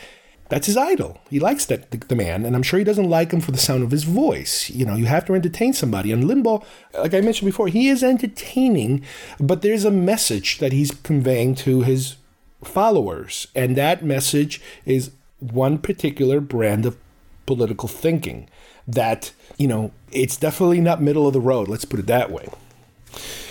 that's 0.49 0.65
his 0.65 0.77
idol. 0.77 1.19
He 1.29 1.39
likes 1.39 1.65
that 1.65 1.91
the, 1.91 1.97
the, 1.97 2.15
man, 2.15 2.43
and 2.43 2.55
I'm 2.55 2.63
sure 2.63 2.79
he 2.79 2.85
doesn't 2.85 3.09
like 3.09 3.31
him 3.31 3.39
for 3.39 3.51
the 3.51 3.59
sound 3.59 3.83
of 3.83 3.91
his 3.91 4.03
voice. 4.03 4.69
You 4.71 4.83
know, 4.83 4.95
you 4.95 5.05
have 5.05 5.25
to 5.25 5.35
entertain 5.35 5.73
somebody. 5.73 6.11
And 6.11 6.23
Limbaugh, 6.23 6.65
like 6.95 7.13
I 7.13 7.21
mentioned 7.21 7.45
before, 7.45 7.67
he 7.67 7.87
is 7.87 8.03
entertaining, 8.03 9.05
but 9.39 9.61
there's 9.61 9.85
a 9.85 9.91
message 9.91 10.57
that 10.57 10.73
he's 10.73 10.89
conveying 10.91 11.53
to 11.55 11.83
his 11.83 12.15
followers, 12.63 13.47
and 13.55 13.75
that 13.77 14.03
message 14.03 14.59
is 14.85 15.11
one 15.39 15.77
particular 15.77 16.41
brand 16.41 16.85
of 16.85 16.97
political 17.45 17.87
thinking. 17.87 18.49
That 18.91 19.31
you 19.57 19.67
know, 19.67 19.91
it's 20.11 20.37
definitely 20.37 20.81
not 20.81 21.01
middle 21.01 21.27
of 21.27 21.33
the 21.33 21.41
road. 21.41 21.67
Let's 21.67 21.85
put 21.85 21.99
it 21.99 22.07
that 22.07 22.31
way. 22.31 22.47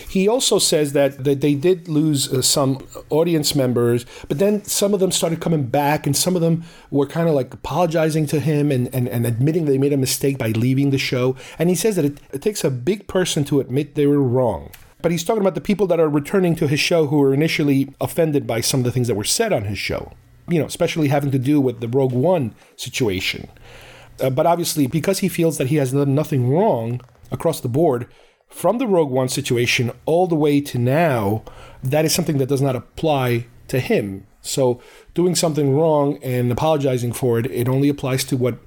He 0.09 0.27
also 0.27 0.59
says 0.59 0.95
that, 0.95 1.23
that 1.25 1.43
they 1.43 1.55
did 1.55 1.87
lose 1.87 2.33
uh, 2.33 2.41
some 2.41 2.79
audience 3.11 3.55
members, 3.55 4.07
but 4.27 4.39
then 4.39 4.65
some 4.65 4.95
of 4.95 5.01
them 5.01 5.13
started 5.13 5.41
coming 5.41 5.65
back, 5.65 6.07
and 6.07 6.17
some 6.17 6.35
of 6.35 6.41
them 6.41 6.65
were 6.91 7.07
kind 7.07 7.29
of 7.29 7.35
like 7.35 7.53
apologizing 7.53 8.25
to 8.29 8.41
him 8.41 8.73
and, 8.73 8.93
and, 8.95 9.07
and 9.07 9.27
admitting 9.27 9.67
they 9.67 9.77
made 9.77 9.93
a 9.93 9.99
mistake 9.99 10.39
by 10.39 10.49
leaving 10.49 10.91
the 10.91 10.99
show. 10.99 11.37
And 11.59 11.69
he 11.69 11.75
says 11.75 11.97
that 11.97 12.07
it, 12.07 12.21
it 12.33 12.41
takes 12.41 12.65
a 12.65 12.71
big 12.71 13.07
person 13.07 13.45
to 13.45 13.61
admit 13.61 13.97
they 13.97 14.07
were 14.07 14.23
wrong. 14.23 14.71
But 15.03 15.13
he's 15.13 15.25
talking 15.25 15.43
about 15.43 15.55
the 15.55 15.61
people 15.61 15.87
that 15.89 16.01
are 16.01 16.09
returning 16.09 16.57
to 16.57 16.67
his 16.67 16.81
show 16.81 17.07
who 17.09 17.19
were 17.19 17.35
initially 17.35 17.95
offended 18.01 18.47
by 18.47 18.63
some 18.63 18.81
of 18.81 18.85
the 18.85 18.93
things 18.93 19.09
that 19.09 19.15
were 19.15 19.25
said 19.25 19.53
on 19.53 19.65
his 19.65 19.79
show, 19.79 20.13
you 20.49 20.59
know, 20.59 20.67
especially 20.67 21.09
having 21.09 21.31
to 21.33 21.39
do 21.39 21.61
with 21.61 21.81
the 21.81 21.89
Rogue 21.89 22.13
One 22.13 22.55
situation. 22.77 23.49
Uh, 24.21 24.31
but 24.31 24.47
obviously, 24.47 24.87
because 24.87 25.21
he 25.21 25.29
feels 25.29 25.59
that 25.59 25.69
he 25.69 25.77
has 25.77 25.93
done 25.93 26.15
nothing 26.15 26.51
wrong 26.51 27.01
across 27.31 27.61
the 27.61 27.69
board, 27.69 28.07
from 28.49 28.79
the 28.79 28.87
Rogue 28.87 29.11
One 29.11 29.29
situation 29.29 29.93
all 30.07 30.27
the 30.27 30.35
way 30.35 30.61
to 30.63 30.79
now, 30.79 31.43
that 31.83 32.05
is 32.05 32.15
something 32.15 32.39
that 32.39 32.49
does 32.49 32.63
not 32.63 32.77
apply 32.77 33.47
to 33.69 33.81
him. 33.81 34.27
So 34.41 34.81
doing 35.15 35.35
something 35.35 35.77
wrong 35.77 36.19
and 36.23 36.51
apologizing 36.51 37.13
for 37.13 37.39
it, 37.39 37.47
it 37.47 37.69
only 37.69 37.89
applies 37.89 38.25
to 38.25 38.37
what 38.37 38.59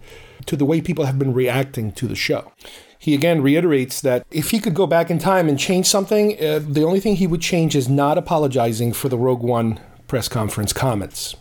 to 0.46 0.56
the 0.56 0.66
way 0.66 0.82
people 0.82 1.06
have 1.06 1.20
been 1.20 1.34
reacting 1.34 1.92
to 1.94 2.08
the 2.08 2.16
show. 2.16 2.52
He 2.98 3.16
again 3.16 3.42
reiterates 3.42 4.02
that 4.02 4.26
if 4.30 4.52
he 4.52 4.60
could 4.60 4.76
go 4.76 4.86
back 4.86 5.10
in 5.10 5.18
time 5.18 5.50
and 5.50 5.58
change 5.58 5.88
something, 5.88 6.34
uh, 6.34 6.60
the 6.62 6.84
only 6.84 7.00
thing 7.00 7.16
he 7.16 7.28
would 7.28 7.42
change 7.42 7.76
is 7.76 7.90
not 7.90 8.18
apologizing 8.18 8.94
for 8.94 9.10
the 9.10 9.18
Rogue 9.18 9.42
One 9.42 9.80
press 10.08 10.28
conference 10.28 10.74
comments. 10.74 11.36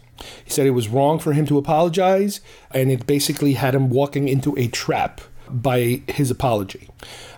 He 0.45 0.51
said 0.51 0.66
it 0.66 0.71
was 0.71 0.89
wrong 0.89 1.18
for 1.18 1.33
him 1.33 1.47
to 1.47 1.59
apologize, 1.59 2.41
and 2.73 2.91
it 2.91 3.07
basically 3.07 3.55
had 3.55 3.75
him 3.75 3.91
walking 3.91 4.29
into 4.29 4.57
a 4.59 4.68
trap 4.68 5.21
by 5.49 6.03
his 6.07 6.31
apology. 6.31 6.89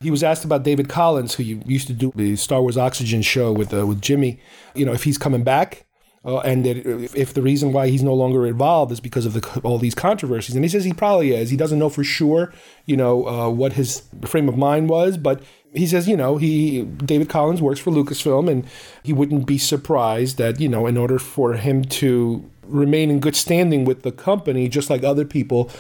He 0.01 0.11
was 0.11 0.23
asked 0.23 0.45
about 0.45 0.65
David 0.65 0.89
Collins, 0.89 1.35
who 1.35 1.43
used 1.43 1.87
to 1.87 1.93
do 1.93 2.13
the 2.15 2.37
Star 2.37 2.61
Wars 2.61 2.77
Oxygen 2.77 3.23
show 3.23 3.53
with 3.53 3.73
uh, 3.73 3.87
with 3.87 4.01
Jimmy. 4.01 4.41
You 4.75 4.87
know, 4.87 4.93
if 4.93 5.05
he's 5.05 5.19
coming 5.19 5.45
back, 5.45 5.87
uh, 6.25 6.39
and 6.41 6.65
that 6.65 6.77
if 7.17 7.35
the 7.35 7.43
reason 7.43 7.73
why 7.73 7.89
he's 7.89 8.03
no 8.03 8.15
longer 8.15 8.47
involved 8.47 8.93
is 8.93 9.01
because 9.01 9.27
of 9.27 9.33
the, 9.33 9.61
all 9.65 9.79
these 9.79 9.95
controversies. 9.95 10.55
And 10.55 10.65
he 10.65 10.69
says 10.69 10.85
he 10.85 10.93
probably 10.93 11.33
is. 11.35 11.51
He 11.51 11.57
doesn't 11.57 11.79
know 11.79 11.89
for 11.89 12.05
sure, 12.05 12.53
you 12.87 12.97
know, 12.97 13.27
uh, 13.27 13.49
what 13.51 13.75
his 13.75 14.03
frame 14.25 14.49
of 14.49 14.57
mind 14.57 14.89
was, 14.89 15.17
but 15.17 15.43
he 15.75 15.87
says, 15.87 16.07
you 16.07 16.17
know, 16.17 16.37
he 16.37 16.83
David 16.83 17.29
Collins 17.29 17.63
works 17.63 17.81
for 17.81 17.91
Lucasfilm, 17.91 18.51
and 18.51 18.67
he 19.03 19.13
wouldn't 19.13 19.47
be 19.47 19.59
surprised 19.59 20.39
that 20.39 20.61
you 20.61 20.69
know, 20.69 20.87
in 20.87 20.97
order 20.97 21.19
for 21.19 21.55
him 21.55 21.85
to 21.85 22.49
remain 22.67 23.11
in 23.11 23.21
good 23.21 23.37
standing 23.37 23.85
with 23.85 24.03
the 24.03 24.13
company, 24.13 24.69
just 24.69 24.91
like 24.91 25.03
other 25.03 25.25
people 25.25 25.71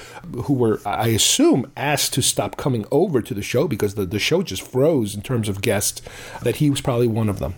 who 0.45 0.55
were, 0.55 0.81
I 0.85 1.09
assume, 1.09 1.71
asked 1.77 2.13
to 2.15 2.23
stop 2.23 2.57
coming 2.57 2.85
over 2.91 3.23
to 3.23 3.35
the 3.35 3.43
show 3.43 3.69
because 3.69 3.95
the, 3.95 4.05
the 4.05 4.19
show 4.19 4.43
just 4.43 4.63
froze 4.63 5.15
in 5.15 5.23
terms 5.23 5.49
of 5.49 5.61
guests, 5.61 6.03
that 6.43 6.57
he 6.57 6.71
was 6.71 6.81
probably 6.81 7.09
one 7.09 7.29
of 7.29 7.39
them. 7.39 7.55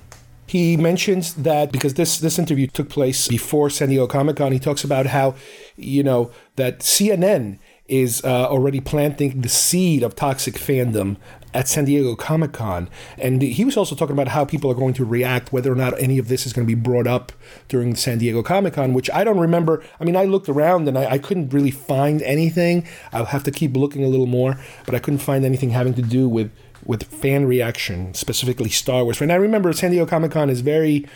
He 0.46 0.76
mentions 0.76 1.34
that 1.34 1.72
because 1.72 1.94
this 1.94 2.18
this 2.18 2.38
interview 2.38 2.66
took 2.66 2.90
place 2.90 3.28
before 3.28 3.70
San 3.70 3.88
Diego 3.88 4.06
Comic 4.06 4.36
Con, 4.36 4.52
he 4.52 4.58
talks 4.58 4.84
about 4.84 5.06
how, 5.06 5.34
you 5.76 6.02
know, 6.02 6.30
that 6.56 6.80
CNN 6.80 7.58
is 7.88 8.22
uh, 8.24 8.48
already 8.48 8.80
planting 8.80 9.40
the 9.40 9.48
seed 9.48 10.02
of 10.02 10.14
toxic 10.14 10.54
fandom 10.54 11.16
at 11.54 11.68
San 11.68 11.84
Diego 11.84 12.16
Comic 12.16 12.52
Con. 12.52 12.90
And 13.16 13.40
he 13.40 13.64
was 13.64 13.76
also 13.76 13.94
talking 13.94 14.12
about 14.12 14.28
how 14.28 14.44
people 14.44 14.70
are 14.70 14.74
going 14.74 14.92
to 14.94 15.04
react, 15.04 15.52
whether 15.52 15.72
or 15.72 15.76
not 15.76 15.98
any 16.00 16.18
of 16.18 16.28
this 16.28 16.44
is 16.44 16.52
going 16.52 16.66
to 16.66 16.76
be 16.76 16.80
brought 16.80 17.06
up 17.06 17.32
during 17.68 17.90
the 17.90 17.96
San 17.96 18.18
Diego 18.18 18.42
Comic 18.42 18.74
Con, 18.74 18.92
which 18.92 19.08
I 19.10 19.24
don't 19.24 19.38
remember. 19.38 19.82
I 20.00 20.04
mean, 20.04 20.16
I 20.16 20.24
looked 20.24 20.48
around 20.48 20.88
and 20.88 20.98
I, 20.98 21.12
I, 21.12 21.18
couldn't 21.18 21.54
really 21.54 21.70
find 21.70 22.20
anything. 22.22 22.86
I'll 23.12 23.26
have 23.26 23.44
to 23.44 23.50
keep 23.52 23.76
looking 23.76 24.04
a 24.04 24.08
little 24.08 24.26
more, 24.26 24.58
but 24.84 24.94
I 24.94 24.98
couldn't 24.98 25.20
find 25.20 25.44
anything 25.44 25.70
having 25.70 25.94
to 25.94 26.02
do 26.02 26.28
with 26.28 26.50
with 26.84 27.04
fan 27.04 27.46
reaction, 27.46 28.12
specifically 28.12 28.68
Star 28.68 29.04
Wars. 29.04 29.18
And 29.22 29.32
I 29.32 29.36
remember 29.36 29.72
San 29.72 29.90
Diego 29.90 30.04
Comic 30.04 30.32
Con 30.32 30.50
is 30.50 30.60
very, 30.60 31.06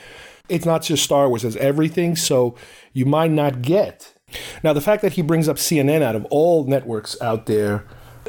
it's 0.49 0.65
not 0.65 0.83
just 0.83 1.05
Star 1.05 1.29
Wars, 1.29 1.45
it's 1.45 1.57
everything. 1.57 2.17
So 2.17 2.55
you 2.95 3.05
might 3.05 3.31
not 3.31 3.61
get. 3.61 4.15
Now, 4.63 4.73
the 4.73 4.81
fact 4.81 5.03
that 5.03 5.13
he 5.13 5.23
brings 5.23 5.47
up 5.47 5.57
CNN 5.57 6.01
out 6.01 6.17
of 6.17 6.25
all 6.27 6.65
networks 6.65 7.21
out 7.21 7.45
there, 7.45 7.85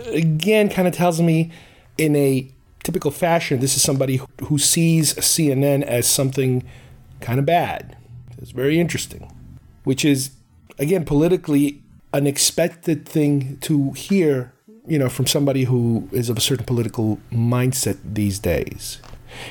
again, 0.08 0.68
kind 0.70 0.88
of 0.88 0.94
tells 0.94 1.22
me 1.22 1.52
in 2.00 2.16
a 2.16 2.50
typical 2.84 3.12
fashion, 3.12 3.60
this 3.60 3.76
is 3.76 3.84
somebody 3.84 4.22
who 4.44 4.58
sees 4.58 5.14
CNN 5.16 5.84
as 5.84 6.08
something 6.08 6.64
kind 7.22 7.40
of 7.40 7.46
bad. 7.46 7.98
It's 8.38 8.52
very 8.52 8.80
interesting, 8.80 9.32
which 9.84 10.06
is, 10.06 10.32
again, 10.78 11.06
politically 11.06 11.84
an 12.14 12.26
expected 12.26 13.08
thing 13.08 13.58
to 13.58 13.92
hear 13.92 14.54
you 14.90 14.98
know, 14.98 15.08
from 15.08 15.28
somebody 15.28 15.66
who 15.66 16.10
is 16.12 16.30
of 16.30 16.38
a 16.38 16.42
certain 16.42 16.66
political 16.66 17.20
mindset 17.32 17.98
these 18.04 18.40
days. 18.40 19.00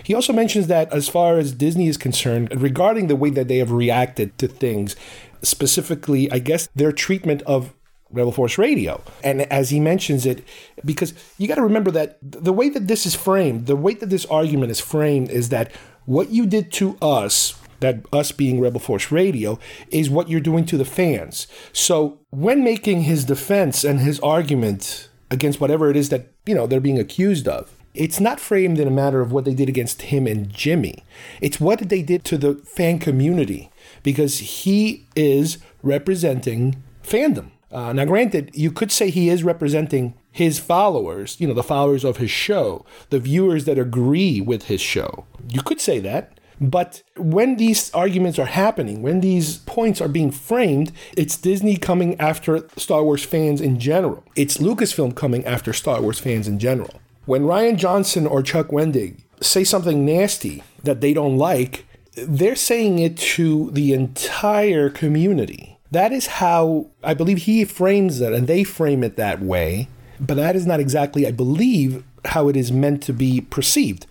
He 0.03 0.13
also 0.13 0.33
mentions 0.33 0.67
that 0.67 0.93
as 0.93 1.09
far 1.09 1.39
as 1.39 1.53
Disney 1.53 1.87
is 1.87 1.97
concerned, 1.97 2.61
regarding 2.61 3.07
the 3.07 3.15
way 3.15 3.31
that 3.31 3.47
they 3.47 3.59
have 3.59 3.71
reacted 3.71 4.37
to 4.39 4.49
things, 4.49 4.97
specifically, 5.41 6.31
I 6.33 6.41
guess, 6.41 6.69
their 6.75 6.91
treatment 6.91 7.43
of 7.43 7.73
Rebel 8.11 8.33
Force 8.33 8.59
Radio. 8.59 9.03
And 9.23 9.43
as 9.43 9.71
he 9.71 9.81
mentions 9.81 10.27
it, 10.27 10.45
because 10.85 11.15
you 11.37 11.47
got 11.49 11.57
to 11.57 11.63
remember 11.63 11.91
that 11.93 12.19
the 12.23 12.53
way 12.53 12.69
that 12.69 12.89
this 12.89 13.07
is 13.07 13.15
framed, 13.15 13.67
the 13.67 13.77
way 13.77 13.95
that 13.95 14.11
this 14.11 14.27
argument 14.27 14.71
is 14.71 14.81
framed 14.81 15.31
is 15.31 15.51
that 15.51 15.73
what 16.07 16.31
you 16.31 16.47
did 16.47 16.73
to 16.73 16.97
us 17.03 17.55
that 17.81 18.05
us 18.13 18.33
being 18.33 18.61
Rebel 18.61 18.81
Force 18.81 19.13
Radio 19.13 19.59
is 19.91 20.11
what 20.11 20.29
you're 20.29 20.41
doing 20.41 20.65
to 20.67 20.77
the 20.77 20.85
fans. 20.85 21.47
So 21.73 22.19
when 22.31 22.65
making 22.65 23.03
his 23.03 23.25
defense 23.25 23.85
and 23.85 24.01
his 24.01 24.19
argument 24.21 25.09
against 25.31 25.61
whatever 25.61 25.91
it 25.91 25.97
is 25.97 26.09
that, 26.09 26.33
you 26.47 26.55
know, 26.55 26.67
they're 26.67 26.81
being 26.81 26.99
accused 26.99 27.47
of. 27.47 27.73
It's 27.95 28.21
not 28.21 28.39
framed 28.39 28.79
in 28.79 28.87
a 28.87 28.93
matter 28.93 29.21
of 29.21 29.33
what 29.33 29.45
they 29.45 29.55
did 29.55 29.69
against 29.69 30.03
him 30.03 30.27
and 30.27 30.49
Jimmy. 30.51 31.05
It's 31.41 31.61
what 31.61 31.89
they 31.89 32.03
did 32.03 32.25
to 32.27 32.39
the 32.39 32.55
fan 32.55 32.99
community 32.99 33.71
because 34.03 34.39
he 34.39 35.07
is 35.17 35.59
representing 35.83 36.83
fandom. 37.03 37.51
Uh, 37.71 37.93
now, 37.93 38.05
granted, 38.05 38.51
you 38.55 38.71
could 38.71 38.91
say 38.91 39.11
he 39.11 39.29
is 39.29 39.45
representing 39.45 40.15
his 40.31 40.59
followers, 40.59 41.37
you 41.39 41.47
know, 41.47 41.55
the 41.55 41.63
followers 41.63 42.05
of 42.05 42.17
his 42.17 42.31
show, 42.31 42.85
the 43.11 43.19
viewers 43.19 43.65
that 43.67 43.79
agree 43.79 44.41
with 44.41 44.65
his 44.65 44.81
show. 44.81 45.27
You 45.49 45.63
could 45.63 45.81
say 45.81 45.99
that. 46.01 46.39
But 46.61 47.03
when 47.17 47.57
these 47.57 47.93
arguments 47.95 48.39
are 48.39 48.47
happening, 48.47 49.03
when 49.03 49.21
these 49.21 49.59
points 49.59 50.01
are 50.01 50.09
being 50.09 50.31
framed, 50.31 50.93
it's 51.17 51.37
Disney 51.37 51.77
coming 51.77 52.19
after 52.21 52.69
Star 52.77 53.05
Wars 53.05 53.25
fans 53.25 53.61
in 53.61 53.79
general. 53.79 54.25
It's 54.35 54.57
Lucasfilm 54.57 55.15
coming 55.15 55.45
after 55.45 55.73
Star 55.73 56.01
Wars 56.03 56.19
fans 56.19 56.49
in 56.49 56.59
general. 56.59 57.01
When 57.27 57.43
Rian 57.43 57.77
Johnson 57.77 58.27
or 58.27 58.43
Chuck 58.43 58.69
Wendig 58.69 59.21
say 59.41 59.63
something 59.63 60.05
nasty 60.05 60.65
that 60.83 61.01
they 61.01 61.13
don't 61.13 61.37
like, 61.37 61.87
they're 62.17 62.57
saying 62.57 62.99
it 62.99 63.17
to 63.17 63.71
the 63.71 63.93
entire 63.93 64.91
community. 64.91 65.78
That 65.91 66.13
is 66.13 66.27
how 66.27 66.91
I 67.03 67.15
believe 67.15 67.39
he 67.39 67.65
frames 67.65 68.21
it, 68.21 68.33
and 68.33 68.47
they 68.47 68.65
frame 68.65 69.03
it 69.03 69.17
that 69.17 69.41
way. 69.41 69.89
But 70.21 70.35
that 70.35 70.57
is 70.57 70.67
not 70.67 70.81
exactly, 70.81 71.27
I 71.27 71.31
believe, 71.31 72.05
how 72.27 72.49
it 72.49 72.57
is 72.57 72.73
meant 72.73 73.03
to 73.05 73.13
be 73.13 73.41
perceived. 73.41 74.07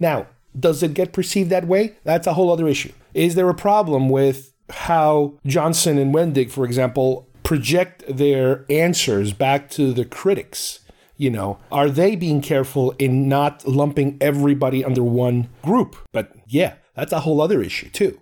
Now, 0.00 0.26
does 0.58 0.82
it 0.82 0.94
get 0.94 1.12
perceived 1.12 1.50
that 1.50 1.66
way? 1.66 1.96
That's 2.04 2.26
a 2.26 2.34
whole 2.34 2.50
other 2.50 2.66
issue. 2.66 2.92
Is 3.14 3.34
there 3.34 3.48
a 3.48 3.54
problem 3.54 4.08
with 4.08 4.52
how 4.70 5.34
Johnson 5.46 5.98
and 5.98 6.14
Wendig, 6.14 6.50
for 6.50 6.64
example, 6.64 7.28
project 7.42 8.04
their 8.08 8.64
answers 8.70 9.32
back 9.32 9.70
to 9.70 9.92
the 9.92 10.04
critics? 10.04 10.80
You 11.16 11.30
know, 11.30 11.58
are 11.70 11.88
they 11.88 12.16
being 12.16 12.40
careful 12.40 12.94
in 12.98 13.28
not 13.28 13.66
lumping 13.66 14.16
everybody 14.20 14.84
under 14.84 15.04
one 15.04 15.48
group? 15.62 15.96
But 16.10 16.32
yeah, 16.48 16.74
that's 16.96 17.12
a 17.12 17.20
whole 17.20 17.40
other 17.40 17.62
issue 17.62 17.90
too. 17.90 18.18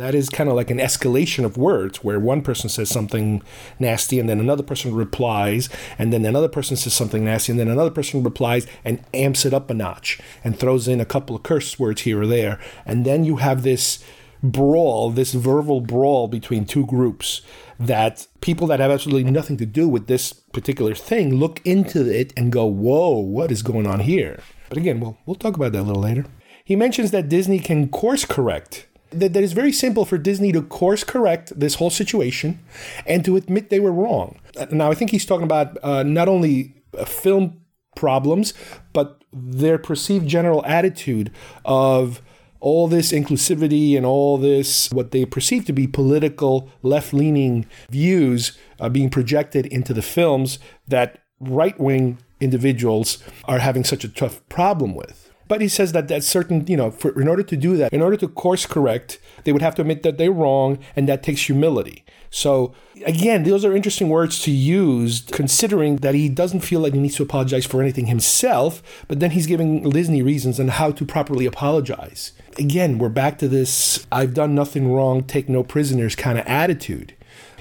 That 0.00 0.14
is 0.14 0.30
kind 0.30 0.48
of 0.48 0.56
like 0.56 0.70
an 0.70 0.78
escalation 0.78 1.44
of 1.44 1.58
words 1.58 2.02
where 2.02 2.18
one 2.18 2.40
person 2.40 2.70
says 2.70 2.88
something 2.88 3.42
nasty 3.78 4.18
and 4.18 4.30
then 4.30 4.40
another 4.40 4.62
person 4.62 4.94
replies, 4.94 5.68
and 5.98 6.10
then 6.10 6.24
another 6.24 6.48
person 6.48 6.78
says 6.78 6.94
something 6.94 7.22
nasty, 7.22 7.52
and 7.52 7.60
then 7.60 7.68
another 7.68 7.90
person 7.90 8.22
replies 8.22 8.66
and 8.82 9.04
amps 9.12 9.44
it 9.44 9.52
up 9.52 9.68
a 9.68 9.74
notch 9.74 10.18
and 10.42 10.58
throws 10.58 10.88
in 10.88 11.02
a 11.02 11.04
couple 11.04 11.36
of 11.36 11.42
curse 11.42 11.78
words 11.78 12.00
here 12.00 12.22
or 12.22 12.26
there. 12.26 12.58
And 12.86 13.04
then 13.04 13.26
you 13.26 13.36
have 13.36 13.62
this 13.62 14.02
brawl, 14.42 15.10
this 15.10 15.34
verbal 15.34 15.82
brawl 15.82 16.28
between 16.28 16.64
two 16.64 16.86
groups 16.86 17.42
that 17.78 18.26
people 18.40 18.66
that 18.68 18.80
have 18.80 18.90
absolutely 18.90 19.30
nothing 19.30 19.58
to 19.58 19.66
do 19.66 19.86
with 19.86 20.06
this 20.06 20.32
particular 20.32 20.94
thing 20.94 21.34
look 21.34 21.60
into 21.66 22.10
it 22.10 22.32
and 22.38 22.50
go, 22.50 22.64
whoa, 22.64 23.18
what 23.18 23.52
is 23.52 23.60
going 23.60 23.86
on 23.86 24.00
here? 24.00 24.40
But 24.70 24.78
again, 24.78 24.98
we'll, 24.98 25.18
we'll 25.26 25.36
talk 25.36 25.56
about 25.56 25.72
that 25.72 25.82
a 25.82 25.82
little 25.82 26.00
later. 26.00 26.24
He 26.64 26.74
mentions 26.74 27.10
that 27.10 27.28
Disney 27.28 27.58
can 27.58 27.90
course 27.90 28.24
correct 28.24 28.86
that, 29.10 29.32
that 29.32 29.42
is 29.42 29.52
very 29.52 29.72
simple 29.72 30.04
for 30.04 30.18
Disney 30.18 30.52
to 30.52 30.62
course 30.62 31.04
correct 31.04 31.58
this 31.58 31.76
whole 31.76 31.90
situation 31.90 32.58
and 33.06 33.24
to 33.24 33.36
admit 33.36 33.70
they 33.70 33.80
were 33.80 33.92
wrong. 33.92 34.38
Now, 34.70 34.90
I 34.90 34.94
think 34.94 35.10
he's 35.10 35.26
talking 35.26 35.44
about 35.44 35.78
uh, 35.82 36.02
not 36.02 36.28
only 36.28 36.74
uh, 36.96 37.04
film 37.04 37.60
problems, 37.96 38.54
but 38.92 39.22
their 39.32 39.78
perceived 39.78 40.26
general 40.26 40.64
attitude 40.64 41.30
of 41.64 42.20
all 42.60 42.88
this 42.88 43.10
inclusivity 43.12 43.96
and 43.96 44.04
all 44.04 44.36
this, 44.36 44.90
what 44.90 45.12
they 45.12 45.24
perceive 45.24 45.64
to 45.64 45.72
be 45.72 45.86
political 45.86 46.68
left 46.82 47.14
leaning 47.14 47.66
views 47.88 48.58
uh, 48.78 48.88
being 48.88 49.08
projected 49.08 49.66
into 49.66 49.94
the 49.94 50.02
films 50.02 50.58
that 50.86 51.18
right 51.40 51.78
wing 51.80 52.18
individuals 52.38 53.18
are 53.44 53.58
having 53.58 53.84
such 53.84 54.04
a 54.04 54.08
tough 54.08 54.46
problem 54.48 54.94
with. 54.94 55.29
But 55.50 55.60
he 55.60 55.66
says 55.66 55.90
that 55.90 56.06
that 56.06 56.22
certain, 56.22 56.64
you 56.68 56.76
know, 56.76 56.92
for, 56.92 57.20
in 57.20 57.26
order 57.26 57.42
to 57.42 57.56
do 57.56 57.76
that, 57.76 57.92
in 57.92 58.00
order 58.00 58.16
to 58.18 58.28
course 58.28 58.66
correct, 58.66 59.18
they 59.42 59.52
would 59.52 59.62
have 59.62 59.74
to 59.74 59.82
admit 59.82 60.04
that 60.04 60.16
they're 60.16 60.30
wrong, 60.30 60.78
and 60.94 61.08
that 61.08 61.24
takes 61.24 61.46
humility. 61.46 62.04
So 62.30 62.72
again, 63.04 63.42
those 63.42 63.64
are 63.64 63.74
interesting 63.74 64.08
words 64.10 64.40
to 64.42 64.52
use, 64.52 65.22
considering 65.22 65.96
that 65.96 66.14
he 66.14 66.28
doesn't 66.28 66.60
feel 66.60 66.78
like 66.78 66.92
he 66.92 67.00
needs 67.00 67.16
to 67.16 67.24
apologize 67.24 67.66
for 67.66 67.82
anything 67.82 68.06
himself, 68.06 68.80
but 69.08 69.18
then 69.18 69.32
he's 69.32 69.48
giving 69.48 69.90
Disney 69.90 70.22
reasons 70.22 70.60
on 70.60 70.68
how 70.68 70.92
to 70.92 71.04
properly 71.04 71.46
apologize. 71.46 72.30
Again, 72.56 72.98
we're 72.98 73.08
back 73.08 73.36
to 73.38 73.48
this 73.48 74.06
I've 74.12 74.34
done 74.34 74.54
nothing 74.54 74.92
wrong, 74.92 75.24
take 75.24 75.48
no 75.48 75.64
prisoners 75.64 76.14
kind 76.14 76.38
of 76.38 76.46
attitude. 76.46 77.16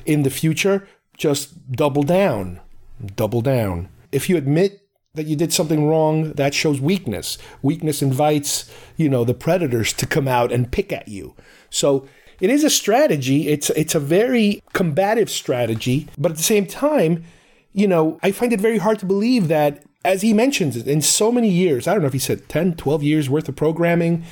In 0.05 0.21
the 0.21 0.29
future, 0.29 0.87
just 1.17 1.71
double 1.71 2.03
down. 2.03 2.59
Double 3.15 3.41
down. 3.41 3.89
If 4.11 4.29
you 4.29 4.37
admit 4.37 4.85
that 5.15 5.25
you 5.25 5.35
did 5.35 5.51
something 5.51 5.87
wrong, 5.87 6.33
that 6.33 6.53
shows 6.53 6.79
weakness. 6.79 7.37
Weakness 7.63 8.01
invites, 8.01 8.71
you 8.95 9.09
know, 9.09 9.23
the 9.23 9.33
predators 9.33 9.91
to 9.93 10.05
come 10.05 10.27
out 10.27 10.51
and 10.51 10.71
pick 10.71 10.93
at 10.93 11.07
you. 11.07 11.35
So 11.71 12.07
it 12.39 12.51
is 12.51 12.63
a 12.63 12.69
strategy. 12.69 13.47
It's 13.47 13.71
it's 13.71 13.95
a 13.95 13.99
very 13.99 14.61
combative 14.73 15.29
strategy, 15.29 16.07
but 16.17 16.31
at 16.31 16.37
the 16.37 16.43
same 16.43 16.67
time, 16.67 17.23
you 17.73 17.87
know, 17.87 18.19
I 18.21 18.31
find 18.31 18.53
it 18.53 18.61
very 18.61 18.77
hard 18.77 18.99
to 18.99 19.07
believe 19.07 19.47
that 19.47 19.83
as 20.05 20.21
he 20.21 20.31
mentions 20.31 20.77
it 20.77 20.87
in 20.87 21.01
so 21.01 21.31
many 21.31 21.49
years, 21.49 21.87
I 21.87 21.93
don't 21.93 22.01
know 22.01 22.07
if 22.07 22.13
he 22.13 22.19
said 22.19 22.47
10, 22.47 22.75
12 22.75 23.03
years 23.03 23.29
worth 23.29 23.49
of 23.49 23.55
programming, 23.55 24.23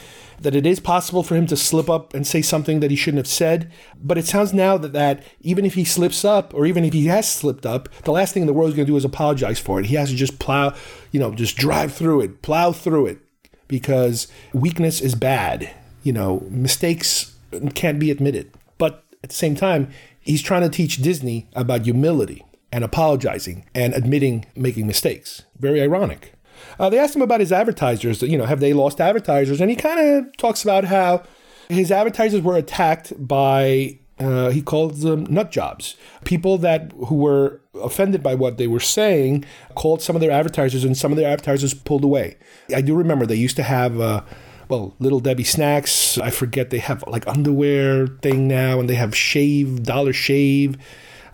that 0.41 0.55
it 0.55 0.65
is 0.65 0.79
possible 0.79 1.23
for 1.23 1.35
him 1.35 1.47
to 1.47 1.57
slip 1.57 1.89
up 1.89 2.13
and 2.13 2.25
say 2.25 2.41
something 2.41 2.79
that 2.79 2.91
he 2.91 2.97
shouldn't 2.97 3.19
have 3.19 3.27
said. 3.27 3.71
But 4.01 4.17
it 4.17 4.25
sounds 4.25 4.53
now 4.53 4.77
that, 4.77 4.93
that 4.93 5.23
even 5.41 5.65
if 5.65 5.73
he 5.73 5.83
slips 5.83 6.23
up, 6.23 6.53
or 6.53 6.65
even 6.65 6.83
if 6.83 6.93
he 6.93 7.07
has 7.07 7.27
slipped 7.27 7.65
up, 7.65 7.89
the 8.03 8.11
last 8.11 8.33
thing 8.33 8.41
in 8.41 8.47
the 8.47 8.53
world 8.53 8.69
is 8.69 8.75
going 8.75 8.85
to 8.85 8.91
do 8.91 8.97
is 8.97 9.05
apologize 9.05 9.59
for 9.59 9.79
it. 9.79 9.87
He 9.87 9.95
has 9.95 10.09
to 10.09 10.15
just 10.15 10.39
plow, 10.39 10.75
you 11.11 11.19
know, 11.19 11.33
just 11.33 11.57
drive 11.57 11.93
through 11.93 12.21
it, 12.21 12.41
plow 12.41 12.71
through 12.71 13.07
it, 13.07 13.19
because 13.67 14.27
weakness 14.53 15.01
is 15.01 15.15
bad. 15.15 15.69
You 16.03 16.13
know, 16.13 16.45
mistakes 16.49 17.35
can't 17.73 17.99
be 17.99 18.11
admitted. 18.11 18.51
But 18.77 19.03
at 19.23 19.29
the 19.29 19.35
same 19.35 19.55
time, 19.55 19.89
he's 20.19 20.41
trying 20.41 20.61
to 20.61 20.69
teach 20.69 20.97
Disney 20.97 21.49
about 21.53 21.83
humility 21.83 22.45
and 22.71 22.83
apologizing 22.83 23.65
and 23.73 23.93
admitting 23.93 24.45
making 24.55 24.87
mistakes. 24.87 25.43
Very 25.57 25.81
ironic. 25.81 26.33
Uh, 26.79 26.89
they 26.89 26.99
asked 26.99 27.15
him 27.15 27.21
about 27.21 27.39
his 27.39 27.51
advertisers. 27.51 28.21
You 28.21 28.37
know, 28.37 28.45
have 28.45 28.59
they 28.59 28.73
lost 28.73 28.99
advertisers? 29.01 29.61
And 29.61 29.69
he 29.69 29.75
kind 29.75 29.99
of 29.99 30.37
talks 30.37 30.63
about 30.63 30.85
how 30.85 31.23
his 31.69 31.91
advertisers 31.91 32.41
were 32.41 32.55
attacked 32.55 33.13
by 33.17 33.99
uh, 34.19 34.49
he 34.49 34.61
calls 34.61 35.01
them 35.01 35.25
nut 35.29 35.51
jobs. 35.51 35.95
People 36.25 36.57
that 36.59 36.91
who 37.05 37.15
were 37.15 37.61
offended 37.75 38.23
by 38.23 38.35
what 38.35 38.57
they 38.57 38.67
were 38.67 38.79
saying 38.79 39.45
called 39.75 40.01
some 40.01 40.15
of 40.15 40.21
their 40.21 40.31
advertisers, 40.31 40.83
and 40.83 40.97
some 40.97 41.11
of 41.11 41.17
their 41.17 41.29
advertisers 41.29 41.73
pulled 41.73 42.03
away. 42.03 42.37
I 42.73 42.81
do 42.81 42.95
remember 42.95 43.25
they 43.25 43.35
used 43.35 43.55
to 43.57 43.63
have. 43.63 43.99
Uh, 43.99 44.21
well, 44.69 44.95
Little 44.99 45.21
Debbie 45.21 45.45
snacks. 45.45 46.17
I 46.17 46.29
forget 46.29 46.71
they 46.71 46.79
have 46.79 47.03
like 47.07 47.25
underwear 47.27 48.07
thing 48.07 48.47
now, 48.47 48.79
and 48.79 48.89
they 48.89 48.95
have 48.95 49.15
shave, 49.15 49.83
Dollar 49.83 50.13
Shave. 50.13 50.77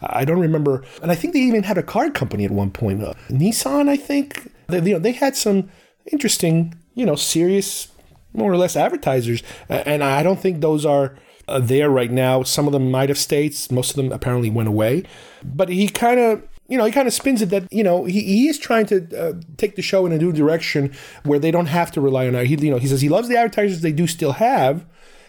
I 0.01 0.25
don't 0.25 0.39
remember, 0.39 0.83
and 1.01 1.11
I 1.11 1.15
think 1.15 1.33
they 1.33 1.39
even 1.39 1.63
had 1.63 1.77
a 1.77 1.83
card 1.83 2.13
company 2.13 2.43
at 2.45 2.51
one 2.51 2.71
point. 2.71 3.01
Uh, 3.01 3.13
Nissan, 3.29 3.89
I 3.89 3.95
think. 3.95 4.51
They, 4.67 4.81
you 4.81 4.93
know, 4.93 4.99
they 4.99 5.11
had 5.11 5.35
some 5.35 5.69
interesting, 6.11 6.75
you 6.95 7.05
know, 7.05 7.15
serious, 7.15 7.89
more 8.33 8.51
or 8.51 8.57
less 8.57 8.75
advertisers, 8.75 9.43
and 9.69 10.03
I 10.03 10.23
don't 10.23 10.39
think 10.39 10.61
those 10.61 10.85
are 10.85 11.15
uh, 11.47 11.59
there 11.59 11.89
right 11.89 12.11
now. 12.11 12.43
Some 12.43 12.67
of 12.67 12.73
them 12.73 12.89
might 12.89 13.09
have 13.09 13.17
stayed. 13.17 13.55
Most 13.71 13.91
of 13.91 13.95
them 13.95 14.11
apparently 14.11 14.49
went 14.49 14.69
away. 14.69 15.03
But 15.43 15.69
he 15.69 15.89
kind 15.89 16.19
of 16.19 16.43
you 16.67 16.77
know, 16.77 16.85
he 16.85 16.91
kind 16.91 17.07
of 17.07 17.13
spins 17.13 17.41
it 17.41 17.49
that 17.49 17.71
you 17.71 17.83
know 17.83 18.05
he, 18.05 18.21
he 18.21 18.47
is 18.47 18.57
trying 18.57 18.85
to 18.87 19.19
uh, 19.19 19.33
take 19.57 19.75
the 19.75 19.81
show 19.81 20.05
in 20.05 20.11
a 20.11 20.17
new 20.17 20.31
direction 20.31 20.93
where 21.23 21.39
they 21.39 21.51
don't 21.51 21.67
have 21.67 21.91
to 21.91 22.01
rely 22.01 22.27
on. 22.27 22.33
He 22.45 22.55
you 22.55 22.71
know 22.71 22.77
he 22.77 22.87
says 22.87 23.01
he 23.01 23.09
loves 23.09 23.27
the 23.27 23.37
advertisers 23.37 23.81
they 23.81 23.91
do 23.91 24.07
still 24.07 24.33
have, 24.33 24.85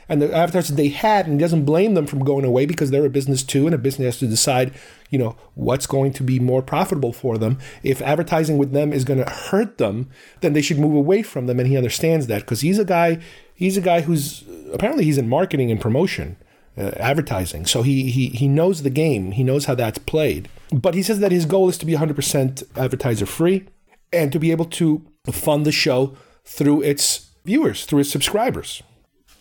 and 0.08 0.20
the 0.20 0.32
advertisers 0.34 0.76
they 0.76 0.88
had, 0.88 1.26
and 1.26 1.34
he 1.34 1.44
doesn't 1.44 1.64
blame 1.64 1.94
them 1.94 2.06
from 2.06 2.24
going 2.24 2.44
away 2.44 2.66
because 2.66 2.90
they're 2.90 3.06
a 3.06 3.10
business 3.10 3.42
too, 3.42 3.66
and 3.66 3.74
a 3.74 3.78
business 3.78 4.06
has 4.06 4.18
to 4.18 4.26
decide, 4.26 4.72
you 5.10 5.18
know, 5.18 5.36
what's 5.54 5.86
going 5.86 6.12
to 6.14 6.22
be 6.22 6.38
more 6.38 6.62
profitable 6.62 7.12
for 7.12 7.38
them. 7.38 7.58
If 7.82 8.02
advertising 8.02 8.58
with 8.58 8.72
them 8.72 8.92
is 8.92 9.04
going 9.04 9.22
to 9.24 9.30
hurt 9.30 9.78
them, 9.78 10.10
then 10.40 10.52
they 10.52 10.62
should 10.62 10.78
move 10.78 10.94
away 10.94 11.22
from 11.22 11.46
them, 11.46 11.58
and 11.58 11.68
he 11.68 11.76
understands 11.76 12.26
that 12.26 12.42
because 12.42 12.60
he's 12.60 12.78
a 12.78 12.84
guy, 12.84 13.20
he's 13.54 13.76
a 13.76 13.82
guy 13.82 14.02
who's 14.02 14.44
apparently 14.72 15.04
he's 15.04 15.18
in 15.18 15.28
marketing 15.28 15.70
and 15.70 15.80
promotion, 15.80 16.36
uh, 16.76 16.90
advertising, 16.96 17.64
so 17.64 17.82
he 17.82 18.10
he 18.10 18.28
he 18.28 18.48
knows 18.48 18.82
the 18.82 18.90
game, 18.90 19.32
he 19.32 19.44
knows 19.44 19.66
how 19.66 19.74
that's 19.74 19.98
played. 19.98 20.48
But 20.72 20.94
he 20.94 21.02
says 21.02 21.20
that 21.20 21.32
his 21.32 21.46
goal 21.46 21.68
is 21.68 21.78
to 21.78 21.86
be 21.86 21.94
100% 21.94 22.64
advertiser 22.76 23.26
free 23.26 23.64
and 24.12 24.32
to 24.32 24.40
be 24.40 24.50
able 24.50 24.64
to 24.64 25.04
fund 25.30 25.64
the 25.64 25.72
show 25.72 26.16
through 26.44 26.82
its 26.82 27.30
viewers, 27.44 27.84
through 27.84 28.00
its 28.00 28.10
subscribers 28.10 28.82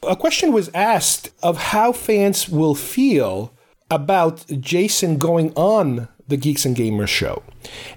a 0.08 0.16
question 0.16 0.52
was 0.52 0.70
asked 0.74 1.32
of 1.42 1.58
how 1.58 1.92
fans 1.92 2.50
will 2.50 2.76
feel 2.76 3.54
about 3.90 4.46
Jason 4.60 5.18
going 5.18 5.54
on 5.56 6.08
the 6.28 6.38
Geeks 6.38 6.66
and 6.66 6.76
Gamers 6.76 7.10
show. 7.10 7.44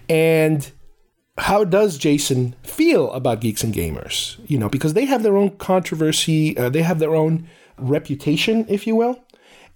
And 0.09 0.71
how 1.39 1.65
does 1.65 1.99
Jason 1.99 2.55
feel 2.63 3.11
about 3.13 3.41
Geeks 3.41 3.63
and 3.63 3.75
Gamers? 3.75 4.39
You 4.49 4.59
know, 4.59 4.69
because 4.69 4.95
they 4.95 5.05
have 5.05 5.23
their 5.23 5.37
own 5.37 5.57
controversy, 5.57 6.57
uh, 6.57 6.69
they 6.69 6.83
have 6.83 6.99
their 6.99 7.15
own 7.15 7.49
reputation, 7.79 8.65
if 8.69 8.87
you 8.87 8.97
will. 8.97 9.23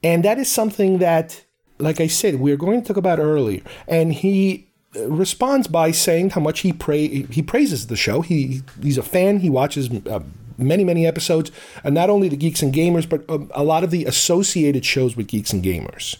And 0.03 0.25
that 0.25 0.39
is 0.39 0.51
something 0.51 0.99
that, 0.99 1.45
like 1.79 2.01
I 2.01 2.07
said, 2.07 2.41
we 2.41 2.53
are 2.53 2.57
going 2.57 2.81
to 2.81 2.89
talk 2.89 2.97
about 2.97 3.19
earlier. 3.19 3.63
And 3.87 4.13
he 4.13 4.69
uh, 4.97 5.11
responds 5.11 5.69
by 5.69 5.91
saying 5.91 6.31
how 6.31 6.41
much 6.41 6.61
he 6.61 6.73
pray 6.73 7.23
he 7.25 7.43
praises 7.43 7.87
the 7.89 7.97
show. 7.97 8.23
He 8.23 8.63
he's 8.83 8.99
a 8.99 9.03
fan. 9.03 9.41
He 9.41 9.51
watches 9.51 9.91
uh, 10.07 10.21
many, 10.61 10.85
many 10.85 11.07
episodes, 11.07 11.51
and 11.85 11.95
not 11.95 12.11
only 12.11 12.29
the 12.29 12.37
Geeks 12.37 12.63
and 12.63 12.73
Gamers, 12.73 13.09
but 13.09 13.29
um, 13.29 13.51
a 13.55 13.65
lot 13.65 13.85
of 13.85 13.91
the 13.91 14.05
associated 14.05 14.85
shows 14.85 15.17
with 15.17 15.29
Geeks 15.29 15.53
and 15.53 15.65
Gamers. 15.65 16.17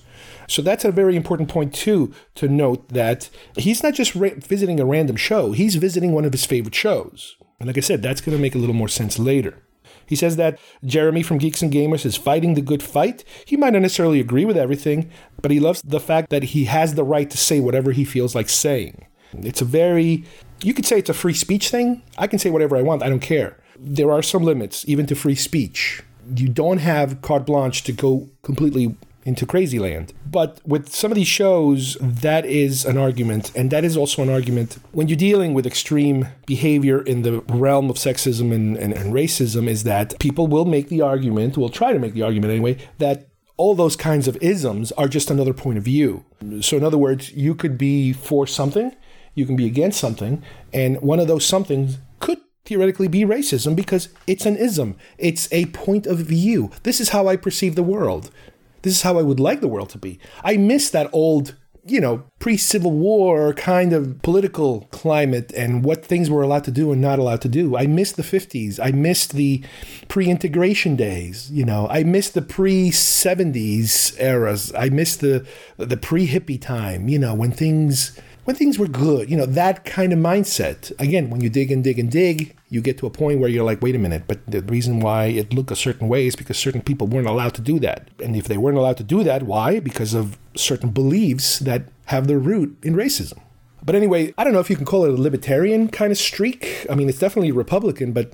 So 0.49 0.63
that's 0.63 0.85
a 0.85 0.91
very 0.91 1.15
important 1.15 1.49
point, 1.49 1.73
too, 1.73 2.13
to 2.35 2.49
note 2.49 2.89
that 2.89 3.31
he's 3.57 3.85
not 3.85 3.95
just 3.95 4.17
ra- 4.17 4.31
visiting 4.37 4.81
a 4.81 4.85
random 4.85 5.15
show, 5.15 5.53
he's 5.53 5.77
visiting 5.77 6.13
one 6.13 6.25
of 6.25 6.33
his 6.33 6.45
favorite 6.45 6.75
shows. 6.75 7.37
And 7.61 7.69
like 7.69 7.77
I 7.77 7.83
said, 7.83 8.03
that's 8.03 8.21
going 8.21 8.37
to 8.37 8.43
make 8.43 8.57
a 8.57 8.59
little 8.59 8.75
more 8.75 8.89
sense 8.89 9.19
later. 9.19 9.63
He 10.07 10.17
says 10.17 10.35
that 10.37 10.59
Jeremy 10.85 11.23
from 11.23 11.39
Geeks 11.39 11.63
and 11.63 11.73
Gamers 11.73 12.05
is 12.05 12.17
fighting 12.17 12.55
the 12.55 12.61
good 12.61 12.83
fight. 12.83 13.23
He 13.45 13.57
might 13.57 13.75
not 13.75 13.83
necessarily 13.83 14.19
agree 14.19 14.45
with 14.45 14.57
everything, 14.57 15.09
but 15.41 15.53
he 15.53 15.61
loves 15.61 15.83
the 15.83 16.01
fact 16.01 16.31
that 16.31 16.43
he 16.43 16.65
has 16.65 16.95
the 16.95 17.05
right 17.05 17.31
to 17.31 17.39
say 17.39 17.61
whatever 17.61 17.93
he 17.93 18.05
feels 18.05 18.35
like 18.35 18.49
saying. 18.49 19.07
It's 19.33 19.61
a 19.61 19.65
very, 19.65 20.25
you 20.65 20.75
could 20.75 20.85
say 20.85 20.99
it's 20.99 21.11
a 21.11 21.15
free 21.15 21.35
speech 21.35 21.69
thing. 21.69 22.03
I 22.19 22.27
can 22.27 22.41
say 22.41 22.51
whatever 22.51 22.77
I 22.77 22.83
want, 22.83 23.05
I 23.05 23.09
don't 23.09 23.21
care 23.21 23.60
there 23.83 24.13
are 24.13 24.23
some 24.23 24.45
limits, 24.45 24.85
even 24.87 25.07
to 25.07 25.15
free 25.15 25.35
speech. 25.35 26.03
You 26.37 26.49
don't 26.49 26.79
have 26.79 27.23
carte 27.23 27.47
blanche 27.47 27.83
to 27.85 27.93
go 27.93 28.29
completely 28.43 28.95
into 29.25 29.47
crazy 29.47 29.79
land. 29.79 30.13
But 30.31 30.61
with 30.67 30.95
some 30.95 31.11
of 31.11 31.17
these 31.17 31.29
shows, 31.29 31.97
that 32.01 32.47
is 32.47 32.85
an 32.85 32.97
argument. 32.97 33.53
And 33.55 33.71
that 33.71 33.85
is 33.85 33.97
also 33.97 34.23
an 34.23 34.31
argument 34.31 34.79
when 34.93 35.09
you're 35.09 35.17
dealing 35.17 35.55
with 35.55 35.67
extreme 35.67 36.29
behavior 36.47 37.03
in 37.03 37.23
the 37.23 37.41
realm 37.41 37.91
of 37.91 37.97
sexism 37.97 38.53
and, 38.53 38.77
and, 38.77 38.93
and 38.93 39.13
racism, 39.13 39.69
is 39.69 39.85
that 39.85 40.19
people 40.19 40.47
will 40.47 40.65
make 40.65 40.89
the 40.89 41.03
argument, 41.03 41.57
will 41.57 41.69
try 41.69 41.93
to 41.93 41.99
make 41.99 42.15
the 42.15 42.23
argument 42.23 42.53
anyway, 42.53 42.77
that 42.99 43.29
all 43.57 43.75
those 43.75 43.97
kinds 43.97 44.27
of 44.27 44.39
isms 44.41 44.91
are 44.93 45.09
just 45.09 45.31
another 45.31 45.53
point 45.53 45.77
of 45.77 45.85
view. 45.85 46.25
So, 46.63 46.79
in 46.79 46.85
other 46.85 46.97
words, 46.97 47.33
you 47.33 47.55
could 47.55 47.77
be 47.77 48.15
for 48.15 48.47
something, 48.47 48.97
you 49.35 49.45
can 49.45 49.55
be 49.55 49.67
against 49.67 50.01
something, 50.01 50.43
and 50.73 51.01
one 51.03 51.21
of 51.21 51.29
those 51.29 51.45
somethings 51.45 51.99
theoretically 52.71 53.09
be 53.09 53.25
racism 53.25 53.75
because 53.75 54.11
it's 54.29 54.47
an 54.47 54.57
ism. 54.57 54.97
It's 55.19 55.49
a 55.51 55.67
point 55.67 56.07
of 56.07 56.19
view. 56.19 56.71
This 56.85 57.01
is 57.01 57.09
how 57.09 57.27
I 57.27 57.35
perceive 57.35 57.75
the 57.75 57.83
world. 57.83 58.31
This 58.83 58.95
is 58.95 59.03
how 59.03 59.19
I 59.19 59.23
would 59.23 59.41
like 59.41 59.61
the 59.61 59.67
world 59.67 59.91
to 59.91 59.99
be. 59.99 60.21
I 60.45 60.57
miss 60.57 60.89
that 60.91 61.11
old, 61.13 61.57
you 61.85 62.01
know, 62.01 62.23
pre 62.39 62.57
Civil 62.57 62.93
War 62.93 63.53
kind 63.55 63.93
of 63.93 64.23
political 64.23 64.83
climate 64.93 65.53
and 65.57 65.85
what 65.85 66.05
things 66.05 66.31
were 66.31 66.43
allowed 66.43 66.63
to 66.63 66.71
do 66.71 66.93
and 66.93 67.03
not 67.03 67.19
allowed 67.19 67.41
to 67.41 67.49
do. 67.49 67.77
I 67.77 67.89
miss 67.89 68.13
the 68.13 68.23
50s. 68.23 68.79
I 68.81 68.93
miss 68.93 69.27
the 69.27 69.65
pre 70.07 70.29
integration 70.29 70.95
days. 70.95 71.51
You 71.51 71.65
know, 71.65 71.89
I 71.91 72.05
miss 72.05 72.31
the 72.31 72.43
pre 72.43 72.91
70s 72.91 74.15
eras. 74.21 74.73
I 74.79 74.91
miss 74.91 75.17
the, 75.17 75.45
the 75.77 75.97
pre 75.97 76.29
hippie 76.29 76.63
time, 76.63 77.09
you 77.09 77.19
know, 77.19 77.35
when 77.35 77.51
things 77.51 78.17
when 78.51 78.57
things 78.57 78.81
were 78.81 78.89
good, 78.89 79.31
you 79.31 79.37
know, 79.37 79.47
that 79.47 79.85
kind 79.85 80.13
of 80.13 80.19
mindset. 80.19 80.91
Again, 80.99 81.31
when 81.31 81.41
you 81.41 81.49
dig 81.49 81.71
and 81.71 81.85
dig 81.85 82.01
and 82.01 82.11
dig, 82.11 82.57
you 82.69 82.81
get 82.81 82.99
to 82.99 83.07
a 83.07 83.11
point 83.11 83.39
where 83.39 83.49
you're 83.49 83.63
like, 83.63 83.81
wait 83.81 83.95
a 83.95 83.99
minute, 83.99 84.25
but 84.27 84.45
the 84.45 84.61
reason 84.63 84.99
why 84.99 85.27
it 85.27 85.55
looked 85.55 85.71
a 85.71 85.77
certain 85.77 86.09
way 86.09 86.27
is 86.27 86.35
because 86.35 86.59
certain 86.59 86.83
people 86.83 87.07
weren't 87.07 87.29
allowed 87.29 87.55
to 87.55 87.61
do 87.61 87.79
that. 87.79 88.09
And 88.19 88.35
if 88.35 88.49
they 88.49 88.57
weren't 88.57 88.77
allowed 88.77 88.97
to 88.97 89.05
do 89.05 89.23
that, 89.23 89.45
why? 89.45 89.79
Because 89.79 90.15
of 90.15 90.37
certain 90.57 90.91
beliefs 90.91 91.61
that 91.61 91.85
have 92.07 92.27
their 92.27 92.41
root 92.41 92.77
in 92.83 92.95
racism. 92.95 93.39
But 93.85 93.95
anyway, 93.95 94.35
I 94.37 94.43
don't 94.43 94.53
know 94.53 94.59
if 94.59 94.69
you 94.69 94.75
can 94.75 94.85
call 94.85 95.05
it 95.05 95.11
a 95.11 95.23
libertarian 95.23 95.89
kind 95.89 96.11
of 96.11 96.19
streak. 96.19 96.87
I 96.91 96.97
mean, 96.97 97.09
it's 97.09 97.21
definitely 97.21 97.53
Republican, 97.53 98.11
but 98.11 98.33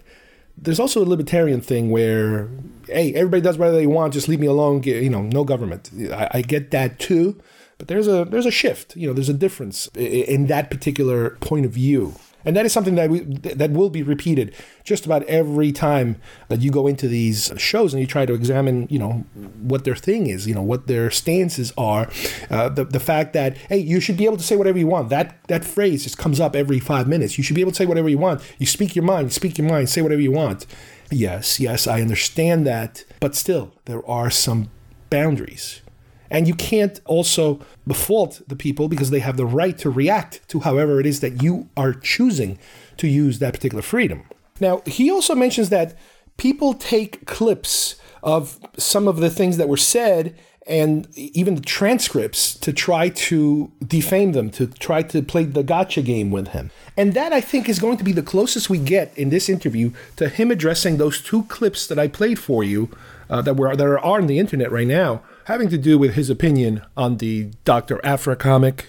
there's 0.57 0.81
also 0.81 1.05
a 1.05 1.09
libertarian 1.15 1.61
thing 1.61 1.91
where, 1.91 2.49
hey, 2.87 3.13
everybody 3.13 3.43
does 3.43 3.59
whatever 3.59 3.77
they 3.77 3.87
want, 3.87 4.15
just 4.15 4.29
leave 4.29 4.41
me 4.41 4.47
alone, 4.47 4.83
you 4.83 5.11
know, 5.11 5.21
no 5.21 5.45
government. 5.45 5.91
I, 6.11 6.29
I 6.39 6.41
get 6.41 6.71
that 6.71 6.99
too. 6.99 7.39
But 7.79 7.89
there's 7.89 8.09
a 8.09 8.25
there's 8.25 8.47
a 8.47 8.51
shift, 8.51 8.97
you 8.97 9.07
know, 9.07 9.13
there's 9.13 9.29
a 9.29 9.35
difference 9.35 9.89
in 9.95 10.47
that 10.47 10.71
particular 10.71 11.31
point 11.41 11.67
of 11.67 11.73
view. 11.73 12.15
And 12.47 12.57
that 12.57 12.65
is 12.65 12.73
something 12.73 12.95
that 12.95 13.11
we 13.11 13.21
that 13.21 13.73
will 13.73 13.91
be 13.91 14.05
repeated 14.05 14.55
just 14.85 15.05
about 15.05 15.25
every 15.25 15.73
time 15.73 16.17
that 16.49 16.61
you 16.61 16.71
go 16.71 16.87
into 16.87 17.09
these 17.09 17.53
shows 17.57 17.93
and 17.93 18.01
you 18.01 18.07
try 18.07 18.25
to 18.25 18.35
examine, 18.35 18.87
you 18.89 19.01
know, 19.01 19.25
what 19.61 19.83
their 19.85 19.97
thing 19.97 20.29
is, 20.29 20.47
you 20.47 20.55
know, 20.55 20.63
what 20.63 20.87
their 20.87 21.11
stances 21.11 21.73
are. 21.77 22.09
Uh, 22.49 22.69
the 22.69 22.85
the 22.85 23.01
fact 23.01 23.33
that 23.33 23.57
hey, 23.57 23.79
you 23.79 23.99
should 23.99 24.17
be 24.17 24.27
able 24.27 24.37
to 24.37 24.45
say 24.45 24.55
whatever 24.55 24.79
you 24.79 24.87
want. 24.87 25.09
That 25.09 25.37
that 25.49 25.65
phrase 25.65 26.05
just 26.05 26.19
comes 26.19 26.39
up 26.39 26.55
every 26.55 26.79
five 26.79 27.09
minutes. 27.09 27.37
You 27.37 27.43
should 27.43 27.57
be 27.57 27.63
able 27.63 27.73
to 27.73 27.77
say 27.77 27.87
whatever 27.87 28.09
you 28.09 28.19
want. 28.19 28.41
You 28.59 28.67
speak 28.67 28.95
your 28.95 29.05
mind. 29.05 29.33
Speak 29.33 29.59
your 29.59 29.69
mind. 29.69 29.89
Say 29.89 30.01
whatever 30.01 30.23
you 30.23 30.33
want. 30.33 30.67
Yes, 31.11 31.59
yes, 31.61 31.87
I 31.87 32.01
understand 32.01 32.67
that, 32.67 33.05
but 33.21 33.35
still, 33.35 33.73
there 33.85 34.09
are 34.09 34.31
some 34.31 34.71
boundaries. 35.11 35.83
And 36.31 36.49
you 36.49 36.55
can't 36.55 37.01
also 37.05 37.61
befault 37.87 38.43
the 38.49 38.57
people 38.57 38.89
because 38.89 39.11
they 39.11 39.21
have 39.21 39.37
the 39.37 39.47
right 39.47 39.77
to 39.79 39.91
react 39.91 40.47
to 40.49 40.61
however 40.61 41.01
it 41.01 41.07
is 41.07 41.21
that 41.21 41.43
you 41.43 41.69
are 41.77 41.93
choosing 41.93 42.59
to 42.97 43.09
use 43.09 43.39
that 43.39 43.55
particular 43.55 43.83
freedom. 43.83 44.25
Now, 44.61 44.83
he 44.87 45.11
also 45.11 45.35
mentions 45.35 45.69
that 45.71 45.97
people 46.37 46.75
take 46.75 47.27
clips 47.27 47.97
of 48.23 48.59
some 48.79 49.07
of 49.07 49.19
the 49.19 49.31
things 49.31 49.57
that 49.57 49.69
were 49.69 49.77
said 49.77 50.37
and 50.67 51.07
even 51.17 51.55
the 51.55 51.61
transcripts 51.61 52.55
to 52.55 52.73
try 52.73 53.09
to 53.09 53.71
defame 53.87 54.33
them, 54.33 54.51
to 54.51 54.67
try 54.67 55.01
to 55.01 55.23
play 55.23 55.45
the 55.45 55.63
gotcha 55.63 56.03
game 56.03 56.33
with 56.33 56.49
him. 56.49 56.73
And 56.97 57.15
that 57.15 57.33
I 57.33 57.41
think 57.41 57.69
is 57.69 57.79
going 57.79 57.99
to 57.99 58.05
be 58.05 58.13
the 58.13 58.23
closest 58.23 58.69
we 58.69 58.79
get 58.79 59.17
in 59.17 59.31
this 59.31 59.49
interview 59.49 59.93
to 60.17 60.29
him 60.29 60.51
addressing 60.51 60.97
those 60.97 61.23
two 61.23 61.45
clips 61.45 61.87
that 61.87 61.99
I 62.01 62.09
played 62.09 62.41
for 62.41 62.65
you 62.65 62.91
uh, 63.31 63.43
that 63.43 63.55
were 63.55 63.77
that 63.77 63.87
are 63.87 64.01
on 64.01 64.27
the 64.27 64.39
internet 64.39 64.73
right 64.73 64.87
now, 64.87 65.23
having 65.47 65.69
to 65.69 65.79
do 65.79 65.97
with 65.97 66.15
his 66.15 66.29
opinion 66.29 66.83
on 66.97 67.19
the 67.19 67.51
Dr. 67.65 68.05
Aphra 68.05 68.35
comic 68.35 68.87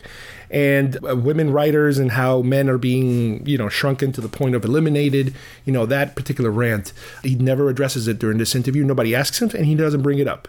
and 0.49 0.97
uh, 1.08 1.16
women 1.16 1.51
writers 1.51 1.99
and 1.99 2.12
how 2.12 2.41
men 2.41 2.68
are 2.68 2.80
being, 2.80 3.45
you 3.45 3.58
know, 3.58 3.70
shrunken 3.70 4.12
to 4.12 4.22
the 4.22 4.30
point 4.30 4.55
of 4.55 4.66
eliminated. 4.66 5.36
You 5.66 5.74
know, 5.74 5.86
that 5.86 6.16
particular 6.16 6.49
rant. 6.49 6.93
He 7.24 7.36
never 7.36 7.70
addresses 7.70 8.08
it 8.08 8.18
during 8.18 8.39
this 8.39 8.55
interview. 8.55 8.84
Nobody 8.84 9.14
asks 9.14 9.41
him, 9.41 9.51
and 9.53 9.66
he 9.66 9.76
doesn't 9.76 10.01
bring 10.01 10.20
it 10.20 10.28
up. 10.28 10.47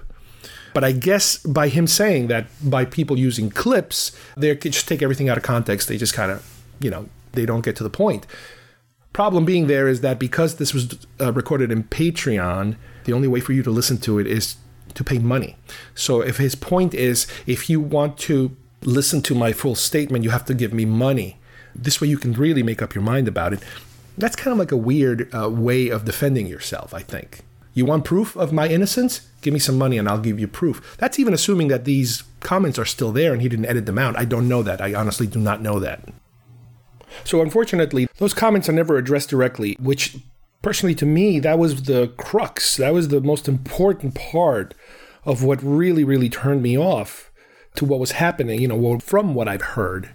But 0.73 0.83
I 0.83 0.93
guess 0.93 1.39
by 1.39 1.69
him 1.69 1.87
saying 1.87 2.29
that, 2.29 2.47
by 2.63 2.85
people 2.85 3.19
using 3.19 3.51
clips, 3.51 4.13
they 4.37 4.55
just 4.55 4.89
take 4.89 5.03
everything 5.03 5.29
out 5.29 5.37
of 5.37 5.43
context. 5.43 5.89
They 5.89 5.99
just 5.99 6.15
kind 6.15 6.31
of, 6.31 6.63
you 6.81 6.91
know, 6.91 7.09
they 7.33 7.45
don't 7.45 7.65
get 7.65 7.77
to 7.77 7.83
the 7.83 7.91
point. 7.91 8.27
Problem 9.13 9.45
being 9.45 9.67
there 9.67 9.89
is 9.89 10.01
that 10.03 10.19
because 10.19 10.57
this 10.57 10.73
was 10.73 11.07
uh, 11.21 11.33
recorded 11.33 11.71
in 11.71 11.85
Patreon, 11.85 12.77
the 13.05 13.13
only 13.13 13.29
way 13.29 13.41
for 13.41 13.53
you 13.53 13.63
to 13.63 13.71
listen 13.71 13.99
to 13.99 14.19
it 14.19 14.27
is 14.27 14.57
to 14.95 15.05
pay 15.05 15.19
money. 15.19 15.57
So 15.95 16.21
if 16.21 16.39
his 16.39 16.55
point 16.55 16.95
is, 16.95 17.27
if 17.47 17.69
you 17.71 17.81
want 17.81 18.19
to 18.19 18.57
listen 18.83 19.23
to 19.23 19.35
my 19.35 19.53
full 19.53 19.75
statement, 19.75 20.25
you 20.25 20.31
have 20.31 20.45
to 20.47 20.55
give 20.55 20.73
me 20.73 20.85
money. 20.85 21.39
This 21.75 22.01
way 22.01 22.09
you 22.09 22.19
can 22.19 22.33
really 22.33 22.63
make 22.63 22.83
up 22.83 22.95
your 22.95 23.05
mind 23.05 23.29
about 23.29 23.53
it. 23.53 23.61
That's 24.17 24.37
kind 24.37 24.53
of 24.53 24.59
like 24.59 24.73
a 24.73 24.77
weird 24.77 25.33
uh, 25.35 25.49
way 25.49 25.89
of 25.89 26.05
defending 26.05 26.47
yourself, 26.47 26.93
I 26.93 27.03
think. 27.03 27.41
You 27.75 27.85
want 27.85 28.05
proof 28.05 28.37
of 28.37 28.53
my 28.53 28.67
innocence? 28.67 29.29
Give 29.41 29.55
me 29.55 29.61
some 29.61 29.79
money 29.79 29.99
and 29.99 30.09
I'll 30.09 30.19
give 30.19 30.41
you 30.41 30.49
proof. 30.49 30.97
That's 30.99 31.19
even 31.21 31.33
assuming 31.33 31.69
that 31.69 31.85
these 31.85 32.25
comments 32.41 32.79
are 32.79 32.85
still 32.85 33.13
there 33.13 33.33
and 33.33 33.41
he 33.41 33.49
didn't 33.49 33.67
edit 33.67 33.87
them 33.87 33.99
out. 33.99 34.19
I 34.19 34.25
don't 34.25 34.49
know 34.49 34.65
that. 34.65 34.81
I 34.81 34.95
honestly 34.95 35.29
do 35.29 35.39
not 35.39 35.63
know 35.63 35.79
that. 35.79 36.01
So, 37.25 37.41
unfortunately, 37.41 38.09
those 38.19 38.35
comments 38.35 38.69
are 38.69 38.73
never 38.73 38.97
addressed 38.97 39.31
directly, 39.31 39.77
which 39.81 40.17
personally 40.63 40.95
to 40.97 41.07
me, 41.07 41.39
that 41.41 41.59
was 41.59 41.85
the 41.85 42.09
crux. 42.17 42.77
That 42.77 42.93
was 42.93 43.09
the 43.09 43.21
most 43.21 43.49
important 43.49 44.15
part 44.15 44.75
of 45.25 45.43
what 45.43 45.63
really, 45.63 46.05
really 46.05 46.29
turned 46.29 46.63
me 46.63 46.77
off 46.79 47.31
to 47.75 47.85
what 47.85 48.01
was 48.01 48.13
happening, 48.13 48.61
you 48.61 48.69
know, 48.69 48.99
from 48.99 49.35
what 49.35 49.47
I've 49.47 49.63
heard, 49.63 50.11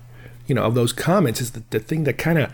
you 0.48 0.56
know, 0.56 0.64
of 0.64 0.76
those 0.76 0.92
comments 0.92 1.40
is 1.40 1.52
the, 1.52 1.64
the 1.70 1.80
thing 1.80 2.04
that 2.04 2.18
kind 2.18 2.40
of, 2.40 2.52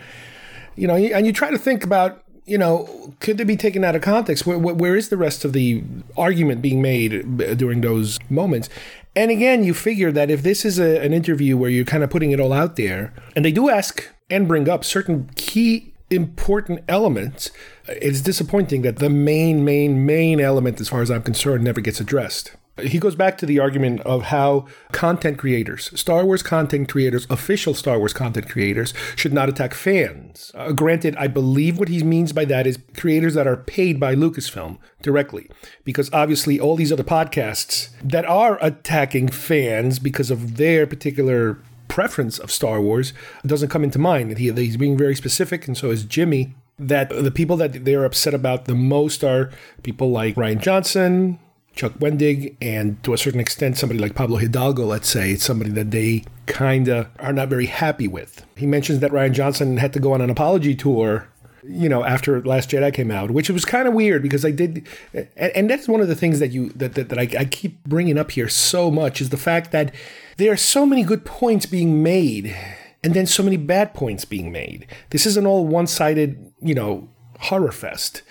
you 0.76 0.86
know, 0.86 0.94
and 0.94 1.26
you 1.26 1.32
try 1.32 1.50
to 1.50 1.58
think 1.58 1.82
about, 1.82 2.22
you 2.44 2.58
know, 2.58 3.14
could 3.20 3.38
they 3.38 3.44
be 3.44 3.56
taken 3.56 3.84
out 3.84 3.96
of 3.96 4.02
context? 4.02 4.46
Where, 4.46 4.58
where 4.58 4.96
is 4.96 5.08
the 5.08 5.16
rest 5.16 5.44
of 5.44 5.52
the 5.52 5.82
argument 6.16 6.62
being 6.62 6.80
made 6.80 7.42
uh, 7.42 7.54
during 7.54 7.80
those 7.80 8.18
moments? 8.28 8.68
And 9.16 9.30
again, 9.30 9.64
you 9.64 9.74
figure 9.74 10.12
that 10.12 10.30
if 10.30 10.42
this 10.42 10.64
is 10.64 10.78
a, 10.78 11.00
an 11.04 11.12
interview 11.12 11.56
where 11.56 11.70
you're 11.70 11.84
kind 11.84 12.04
of 12.04 12.10
putting 12.10 12.30
it 12.30 12.40
all 12.40 12.52
out 12.52 12.76
there, 12.76 13.12
and 13.34 13.44
they 13.44 13.52
do 13.52 13.68
ask 13.68 14.08
and 14.30 14.46
bring 14.46 14.68
up 14.68 14.84
certain 14.84 15.30
key 15.34 15.89
important 16.10 16.82
elements, 16.88 17.50
it's 17.86 18.20
disappointing 18.20 18.82
that 18.82 18.98
the 18.98 19.10
main, 19.10 19.64
main, 19.64 20.04
main 20.04 20.40
element, 20.40 20.80
as 20.80 20.88
far 20.88 21.02
as 21.02 21.10
I'm 21.10 21.22
concerned, 21.22 21.64
never 21.64 21.80
gets 21.80 22.00
addressed. 22.00 22.52
He 22.82 22.98
goes 22.98 23.14
back 23.14 23.36
to 23.38 23.46
the 23.46 23.58
argument 23.58 24.00
of 24.02 24.24
how 24.24 24.66
content 24.90 25.38
creators, 25.38 25.90
Star 25.98 26.24
Wars 26.24 26.42
content 26.42 26.88
creators, 26.88 27.26
official 27.28 27.74
Star 27.74 27.98
Wars 27.98 28.14
content 28.14 28.48
creators, 28.48 28.94
should 29.16 29.34
not 29.34 29.50
attack 29.50 29.74
fans. 29.74 30.50
Uh, 30.54 30.72
granted, 30.72 31.14
I 31.16 31.26
believe 31.26 31.78
what 31.78 31.88
he 31.88 32.02
means 32.02 32.32
by 32.32 32.46
that 32.46 32.66
is 32.66 32.78
creators 32.96 33.34
that 33.34 33.46
are 33.46 33.56
paid 33.56 34.00
by 34.00 34.14
Lucasfilm 34.14 34.78
directly, 35.02 35.50
because 35.84 36.10
obviously 36.12 36.58
all 36.58 36.76
these 36.76 36.92
other 36.92 37.04
podcasts 37.04 37.90
that 38.02 38.24
are 38.24 38.58
attacking 38.62 39.28
fans 39.28 39.98
because 39.98 40.30
of 40.30 40.56
their 40.56 40.86
particular 40.86 41.58
preference 41.90 42.38
of 42.38 42.50
Star 42.50 42.80
Wars 42.80 43.12
doesn't 43.44 43.68
come 43.68 43.84
into 43.84 43.98
mind. 43.98 44.38
He, 44.38 44.50
he's 44.50 44.78
being 44.78 44.96
very 44.96 45.14
specific, 45.14 45.66
and 45.66 45.76
so 45.76 45.90
is 45.90 46.04
Jimmy. 46.04 46.54
That 46.78 47.10
the 47.10 47.30
people 47.30 47.58
that 47.58 47.84
they're 47.84 48.06
upset 48.06 48.32
about 48.32 48.64
the 48.64 48.74
most 48.74 49.22
are 49.22 49.50
people 49.82 50.10
like 50.10 50.36
Rian 50.36 50.62
Johnson, 50.62 51.38
Chuck 51.74 51.92
Wendig, 51.98 52.56
and 52.62 53.02
to 53.04 53.12
a 53.12 53.18
certain 53.18 53.40
extent, 53.40 53.76
somebody 53.76 54.00
like 54.00 54.14
Pablo 54.14 54.38
Hidalgo, 54.38 54.86
let's 54.86 55.08
say, 55.08 55.32
it's 55.32 55.44
somebody 55.44 55.70
that 55.72 55.90
they 55.90 56.24
kind 56.46 56.88
of 56.88 57.08
are 57.18 57.34
not 57.34 57.48
very 57.48 57.66
happy 57.66 58.08
with. 58.08 58.46
He 58.56 58.66
mentions 58.66 59.00
that 59.00 59.12
Rian 59.12 59.32
Johnson 59.32 59.76
had 59.76 59.92
to 59.92 60.00
go 60.00 60.14
on 60.14 60.22
an 60.22 60.30
apology 60.30 60.74
tour 60.74 61.28
you 61.62 61.88
know, 61.88 62.04
after 62.04 62.42
Last 62.42 62.70
Jedi 62.70 62.92
came 62.92 63.10
out, 63.10 63.30
which 63.30 63.50
was 63.50 63.64
kind 63.64 63.86
of 63.86 63.94
weird 63.94 64.22
because 64.22 64.44
I 64.44 64.50
did, 64.50 64.86
and, 65.12 65.28
and, 65.36 65.70
that's 65.70 65.88
one 65.88 66.00
of 66.00 66.08
the 66.08 66.14
things 66.14 66.38
that 66.38 66.50
you 66.50 66.70
that 66.70 66.94
that, 66.94 67.08
that 67.08 67.18
I, 67.18 67.28
I, 67.38 67.44
keep 67.44 67.82
bringing 67.84 68.18
up 68.18 68.30
here 68.30 68.48
so 68.48 68.90
much 68.90 69.20
is 69.20 69.30
the 69.30 69.36
fact 69.36 69.72
that 69.72 69.94
there 70.36 70.52
are 70.52 70.56
so 70.56 70.86
many 70.86 71.02
good 71.02 71.24
points 71.24 71.66
being 71.66 72.02
made, 72.02 72.56
and 73.04 73.14
then 73.14 73.26
so 73.26 73.42
many 73.42 73.56
bad 73.56 73.94
points 73.94 74.24
being 74.24 74.52
made. 74.52 74.86
This 75.10 75.26
isn't 75.26 75.46
all 75.46 75.66
one-sided, 75.66 76.52
you 76.60 76.74
know, 76.74 77.08
horror 77.38 77.72
fest. 77.72 78.22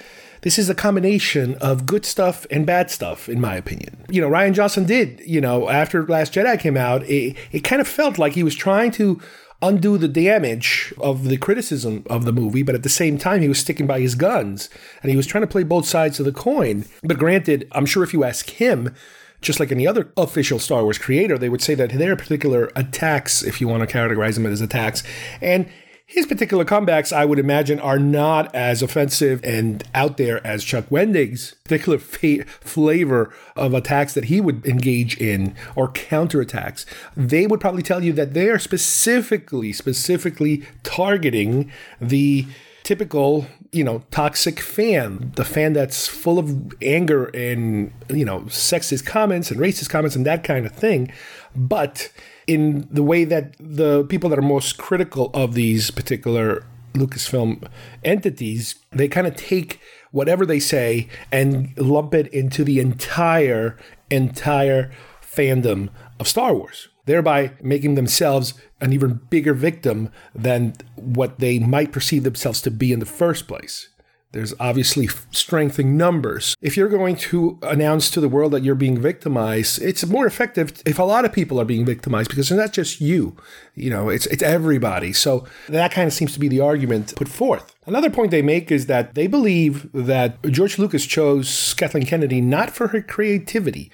This 0.42 0.58
is 0.58 0.70
a 0.70 0.76
combination 0.76 1.56
of 1.56 1.86
good 1.86 2.06
stuff 2.06 2.46
and 2.50 2.66
bad 2.66 2.90
stuff, 2.90 3.28
in 3.28 3.42
my 3.42 3.56
opinion. 3.56 4.06
You 4.10 4.22
know, 4.22 4.30
Rian 4.30 4.54
Johnson 4.54 4.86
did, 4.86 5.22
you 5.26 5.42
know, 5.42 5.70
after 5.70 6.06
Last 6.08 6.34
Jedi 6.34 6.58
came 6.60 6.78
out, 6.78 7.04
it, 7.04 7.36
it 7.52 7.60
kind 7.60 7.82
of 7.82 7.88
felt 7.88 8.18
like 8.18 8.34
he 8.34 8.44
was 8.44 8.56
trying 8.56 8.92
to 8.92 9.20
undo 9.62 9.98
the 9.98 10.08
damage 10.08 10.94
of 11.00 11.26
the 11.26 11.38
criticism 11.38 12.04
of 12.10 12.26
the 12.26 12.32
movie, 12.32 12.64
but 12.64 12.76
at 12.76 12.84
the 12.84 12.90
same 12.90 13.18
time, 13.18 13.42
he 13.42 13.50
was 13.50 13.60
sticking 13.60 13.88
by 13.88 14.00
his 14.00 14.16
guns 14.16 14.70
and 15.02 15.10
he 15.10 15.18
was 15.18 15.28
trying 15.28 15.44
to 15.44 15.48
play 15.48 15.64
both 15.64 15.86
sides 15.86 16.20
of 16.20 16.26
the 16.26 16.32
coin. 16.32 16.86
But 17.04 17.20
granted, 17.20 17.68
I'm 17.72 17.86
sure 17.86 18.04
if 18.04 18.14
you 18.14 18.24
ask 18.24 18.50
him, 18.50 18.96
just 19.42 19.60
like 19.60 19.72
any 19.72 19.88
other 19.88 20.12
official 20.18 20.60
Star 20.60 20.84
Wars 20.84 20.98
creator, 20.98 21.38
they 21.38 21.50
would 21.50 21.62
say 21.62 21.76
that 21.76 21.92
their 21.92 22.16
particular 22.16 22.72
attacks, 22.76 23.44
if 23.44 23.62
you 23.62 23.68
want 23.68 23.88
to 23.88 23.98
categorize 23.98 24.36
them 24.36 24.46
as 24.46 24.62
attacks, 24.62 25.04
and 25.42 25.70
his 26.12 26.26
particular 26.26 26.66
comebacks, 26.66 27.16
I 27.16 27.24
would 27.24 27.38
imagine, 27.38 27.80
are 27.80 28.00
not 28.00 28.54
as 28.56 28.82
offensive 28.82 29.42
and 29.44 29.84
out 29.94 30.18
there 30.18 30.46
as 30.46 30.64
Chuck 30.64 30.86
Wendig's 30.90 31.54
particular 31.64 32.00
flavor 32.00 33.32
of 33.56 33.76
attacks 33.76 34.16
that 34.16 34.26
he 34.26 34.42
would 34.42 34.66
engage 34.66 35.18
in 35.18 35.54
or 35.76 35.88
counterattacks. 35.88 36.86
They 37.16 37.46
would 37.46 37.62
probably 37.62 37.84
tell 37.84 38.04
you 38.04 38.12
that 38.14 38.34
they 38.34 38.50
are 38.50 38.58
specifically, 38.58 39.72
specifically 39.72 40.64
targeting 40.82 41.72
the 42.02 42.48
typical, 42.82 43.46
you 43.72 43.84
know, 43.84 44.02
toxic 44.10 44.60
fan, 44.60 45.32
the 45.36 45.46
fan 45.46 45.74
that's 45.74 46.08
full 46.08 46.40
of 46.40 46.74
anger 46.82 47.26
and, 47.36 47.94
you 48.10 48.26
know, 48.26 48.40
sexist 48.48 49.06
comments 49.06 49.52
and 49.52 49.60
racist 49.60 49.92
comments 49.92 50.16
and 50.16 50.26
that 50.26 50.44
kind 50.44 50.66
of 50.66 50.72
thing. 50.72 51.12
But 51.56 52.12
in 52.50 52.88
the 52.90 53.04
way 53.04 53.26
that 53.26 53.56
the 53.60 54.04
people 54.06 54.28
that 54.32 54.40
are 54.40 54.42
most 54.42 54.80
critical 54.80 55.30
of 55.36 55.54
these 55.54 55.92
particular 55.92 56.66
Lucasfilm 56.96 57.70
entities, 58.04 58.76
they 58.90 59.08
kind 59.08 59.28
of 59.28 59.36
take 59.36 59.80
whatever 60.10 60.48
they 60.48 60.60
say 60.60 61.08
and 61.32 61.78
lump 61.78 62.16
it 62.16 62.26
into 62.34 62.64
the 62.64 62.80
entire, 62.80 63.78
entire 64.10 64.92
fandom 65.22 65.90
of 66.20 66.28
Star 66.28 66.56
Wars 66.56 66.90
thereby 67.06 67.52
making 67.60 67.96
themselves 67.96 68.54
an 68.82 68.94
even 68.94 69.20
bigger 69.32 69.56
victim 69.56 70.12
than 70.36 70.76
what 70.96 71.40
they 71.40 71.58
might 71.58 71.92
perceive 71.92 72.24
themselves 72.24 72.62
to 72.62 72.70
be 72.70 72.94
in 72.94 73.00
the 73.00 73.06
first 73.06 73.48
place. 73.48 73.90
There's 74.32 74.54
obviously 74.60 75.08
strength 75.32 75.80
in 75.80 75.98
numbers. 75.98 76.56
If 76.62 76.78
you're 76.78 76.88
going 76.88 77.16
to 77.16 77.58
announce 77.64 78.12
to 78.12 78.22
the 78.22 78.30
world 78.30 78.52
that 78.52 78.64
you're 78.64 78.76
being 78.76 79.02
victimized, 79.02 79.82
it's 79.82 80.06
more 80.06 80.28
effective 80.28 80.72
if 80.86 81.00
a 81.00 81.04
lot 81.04 81.26
of 81.26 81.34
people 81.34 81.60
are 81.60 81.66
being 81.66 81.84
victimized 81.84 82.30
because 82.30 82.52
it's 82.52 82.58
not 82.58 82.72
just 82.72 83.02
you. 83.02 83.36
You 83.74 83.90
know, 83.90 84.10
it's 84.10 84.28
it's 84.28 84.44
everybody. 84.44 85.14
So 85.14 85.48
that 85.68 85.92
kind 85.92 86.06
of 86.06 86.14
seems 86.14 86.34
to 86.34 86.40
be 86.40 86.48
the 86.48 86.62
argument 86.62 87.16
put 87.16 87.28
forth. 87.28 87.74
Another 87.88 88.12
point 88.12 88.30
they 88.30 88.44
make 88.44 88.72
is 88.72 88.86
that 88.86 89.16
they 89.16 89.26
believe 89.26 89.92
that 89.94 90.40
George 90.44 90.78
Lucas 90.78 91.08
chose 91.08 91.74
Kathleen 91.74 92.06
Kennedy 92.06 92.40
not 92.40 92.70
for 92.70 92.90
her 92.90 93.02
creativity 93.02 93.92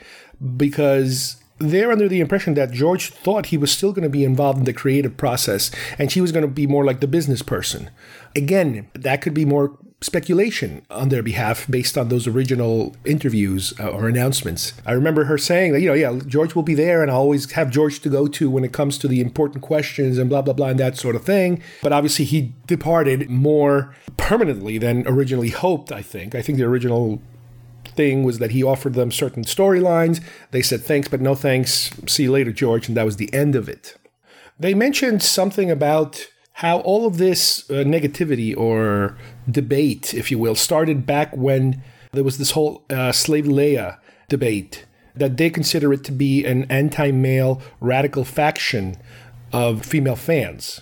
because 0.57 1.37
they're 1.59 1.93
under 1.93 2.09
the 2.09 2.19
impression 2.19 2.55
that 2.55 2.71
George 2.71 3.11
thought 3.11 3.45
he 3.45 3.57
was 3.57 3.71
still 3.71 3.93
going 3.93 4.03
to 4.03 4.09
be 4.09 4.25
involved 4.25 4.59
in 4.59 4.65
the 4.65 4.73
creative 4.73 5.15
process 5.15 5.71
and 5.97 6.11
she 6.11 6.19
was 6.19 6.33
going 6.33 6.43
to 6.43 6.51
be 6.51 6.67
more 6.67 6.83
like 6.83 6.99
the 6.99 7.07
business 7.07 7.41
person. 7.41 7.89
Again, 8.35 8.89
that 8.93 9.21
could 9.21 9.33
be 9.33 9.45
more 9.45 9.77
speculation 10.01 10.85
on 10.89 11.09
their 11.09 11.23
behalf 11.23 11.65
based 11.69 11.97
on 11.97 12.09
those 12.09 12.27
original 12.27 12.95
interviews 13.05 13.73
uh, 13.79 13.89
or 13.89 14.07
announcements. 14.07 14.73
I 14.85 14.91
remember 14.91 15.25
her 15.25 15.37
saying 15.37 15.73
that, 15.73 15.81
you 15.81 15.87
know, 15.87 15.93
yeah, 15.93 16.19
George 16.27 16.53
will 16.53 16.63
be 16.63 16.75
there 16.75 17.01
and 17.01 17.09
I 17.09 17.15
always 17.15 17.51
have 17.53 17.71
George 17.71 18.01
to 18.01 18.09
go 18.09 18.27
to 18.27 18.49
when 18.49 18.63
it 18.63 18.73
comes 18.73 18.97
to 18.99 19.07
the 19.07 19.21
important 19.21 19.63
questions 19.63 20.17
and 20.17 20.29
blah, 20.29 20.41
blah, 20.41 20.53
blah, 20.53 20.67
and 20.67 20.79
that 20.79 20.97
sort 20.97 21.15
of 21.15 21.23
thing. 21.23 21.61
But 21.81 21.93
obviously, 21.93 22.25
he 22.25 22.53
departed 22.67 23.29
more 23.29 23.95
permanently 24.17 24.77
than 24.77 25.07
originally 25.07 25.49
hoped, 25.49 25.91
I 25.91 26.01
think. 26.01 26.35
I 26.35 26.41
think 26.41 26.57
the 26.57 26.65
original 26.65 27.21
thing 27.85 28.23
was 28.23 28.39
that 28.39 28.51
he 28.51 28.63
offered 28.63 28.93
them 28.93 29.11
certain 29.11 29.43
storylines. 29.43 30.21
They 30.51 30.61
said 30.61 30.81
thanks, 30.81 31.07
but 31.07 31.21
no 31.21 31.35
thanks. 31.35 31.91
See 32.07 32.23
you 32.23 32.31
later, 32.31 32.51
George. 32.51 32.87
And 32.87 32.97
that 32.97 33.05
was 33.05 33.17
the 33.17 33.33
end 33.33 33.55
of 33.55 33.69
it. 33.69 33.95
They 34.59 34.73
mentioned 34.73 35.23
something 35.23 35.71
about 35.71 36.27
how 36.59 36.79
all 36.79 37.05
of 37.05 37.17
this 37.17 37.69
uh, 37.69 37.73
negativity 37.73 38.55
or 38.55 39.17
debate, 39.49 40.13
if 40.13 40.31
you 40.31 40.39
will, 40.39 40.55
started 40.55 41.05
back 41.05 41.35
when 41.35 41.83
there 42.13 42.23
was 42.23 42.37
this 42.37 42.51
whole 42.51 42.81
uh, 42.89 43.11
slave 43.11 43.43
Leia 43.43 43.97
debate 44.29 44.85
that 45.15 45.35
they 45.35 45.49
consider 45.49 45.91
it 45.91 46.05
to 46.05 46.13
be 46.13 46.45
an 46.45 46.63
anti 46.71 47.11
male 47.11 47.61
radical 47.81 48.23
faction 48.23 48.95
of 49.51 49.85
female 49.85 50.15
fans. 50.15 50.79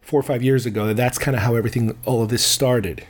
Four 0.00 0.20
or 0.20 0.24
five 0.24 0.42
years 0.42 0.66
ago, 0.66 0.92
that's 0.92 1.18
kind 1.18 1.36
of 1.36 1.44
how 1.44 1.54
everything, 1.54 1.96
all 2.04 2.24
of 2.24 2.28
this 2.28 2.44
started. 2.44 3.06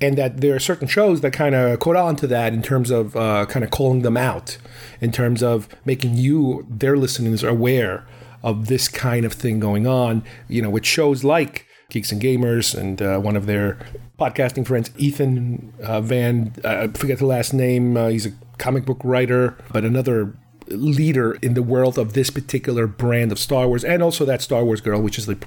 And 0.00 0.18
that 0.18 0.40
there 0.40 0.56
are 0.56 0.60
certain 0.60 0.88
shows 0.88 1.20
that 1.20 1.32
kind 1.32 1.54
of 1.54 1.78
caught 1.78 1.96
on 1.96 2.16
to 2.16 2.26
that 2.26 2.52
in 2.52 2.60
terms 2.60 2.90
of 2.90 3.14
uh, 3.14 3.46
kind 3.46 3.64
of 3.64 3.70
calling 3.70 4.02
them 4.02 4.16
out, 4.16 4.58
in 5.00 5.12
terms 5.12 5.44
of 5.44 5.68
making 5.84 6.16
you, 6.16 6.66
their 6.68 6.96
listeners, 6.96 7.44
aware 7.44 8.04
of 8.42 8.66
this 8.66 8.88
kind 8.88 9.24
of 9.24 9.32
thing 9.32 9.60
going 9.60 9.86
on, 9.86 10.22
you 10.48 10.62
know, 10.62 10.70
with 10.70 10.84
shows 10.84 11.24
like 11.24 11.66
Geeks 11.90 12.12
and 12.12 12.20
Gamers 12.20 12.78
and 12.78 13.00
uh, 13.00 13.18
one 13.18 13.36
of 13.36 13.46
their 13.46 13.78
podcasting 14.18 14.66
friends, 14.66 14.90
Ethan 14.98 15.72
uh, 15.82 16.00
Van, 16.00 16.54
uh, 16.64 16.88
I 16.92 16.98
forget 16.98 17.18
the 17.18 17.26
last 17.26 17.52
name, 17.52 17.96
uh, 17.96 18.08
he's 18.08 18.26
a 18.26 18.32
comic 18.58 18.84
book 18.84 19.00
writer, 19.02 19.56
but 19.72 19.84
another 19.84 20.36
leader 20.68 21.34
in 21.40 21.54
the 21.54 21.62
world 21.62 21.98
of 21.98 22.12
this 22.12 22.30
particular 22.30 22.86
brand 22.86 23.32
of 23.32 23.38
Star 23.38 23.68
Wars, 23.68 23.84
and 23.84 24.02
also 24.02 24.24
that 24.24 24.42
Star 24.42 24.64
Wars 24.64 24.80
girl, 24.80 25.00
which 25.00 25.18
is 25.18 25.26
the 25.26 25.38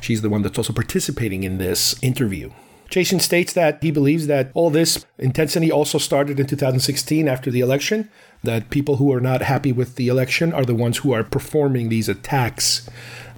she's 0.00 0.22
the 0.22 0.30
one 0.30 0.42
that's 0.42 0.58
also 0.58 0.72
participating 0.72 1.44
in 1.44 1.58
this 1.58 1.94
interview. 2.02 2.50
Jason 2.90 3.18
states 3.18 3.52
that 3.54 3.82
he 3.82 3.90
believes 3.90 4.26
that 4.26 4.50
all 4.54 4.70
this 4.70 5.04
intensity 5.18 5.72
also 5.72 5.98
started 5.98 6.38
in 6.38 6.46
2016 6.46 7.28
after 7.28 7.50
the 7.50 7.60
election, 7.60 8.10
that 8.44 8.70
people 8.70 8.96
who 8.96 9.12
are 9.12 9.20
not 9.20 9.42
happy 9.42 9.72
with 9.72 9.96
the 9.96 10.08
election 10.08 10.52
are 10.52 10.64
the 10.64 10.74
ones 10.74 10.98
who 10.98 11.12
are 11.12 11.24
performing 11.24 11.88
these 11.88 12.08
attacks. 12.08 12.88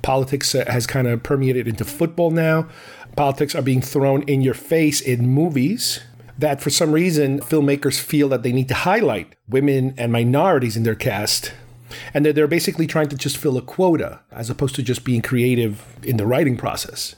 Politics 0.02 0.54
uh, 0.54 0.64
has 0.68 0.86
kind 0.86 1.06
of 1.06 1.22
permeated 1.22 1.66
into 1.66 1.84
football 1.84 2.30
now. 2.30 2.68
Politics 3.16 3.54
are 3.54 3.62
being 3.62 3.80
thrown 3.80 4.22
in 4.22 4.42
your 4.42 4.54
face 4.54 5.00
in 5.00 5.28
movies. 5.28 6.00
That 6.38 6.60
for 6.60 6.68
some 6.68 6.92
reason, 6.92 7.40
filmmakers 7.40 7.98
feel 7.98 8.28
that 8.28 8.42
they 8.42 8.52
need 8.52 8.68
to 8.68 8.74
highlight 8.74 9.34
women 9.48 9.94
and 9.96 10.12
minorities 10.12 10.76
in 10.76 10.82
their 10.82 10.94
cast 10.94 11.52
and 12.12 12.26
that 12.26 12.34
they're 12.34 12.46
basically 12.46 12.86
trying 12.86 13.08
to 13.08 13.16
just 13.16 13.36
fill 13.36 13.56
a 13.56 13.62
quota 13.62 14.20
as 14.30 14.50
opposed 14.50 14.74
to 14.74 14.82
just 14.82 15.04
being 15.04 15.22
creative 15.22 15.96
in 16.02 16.16
the 16.18 16.26
writing 16.26 16.56
process 16.56 17.14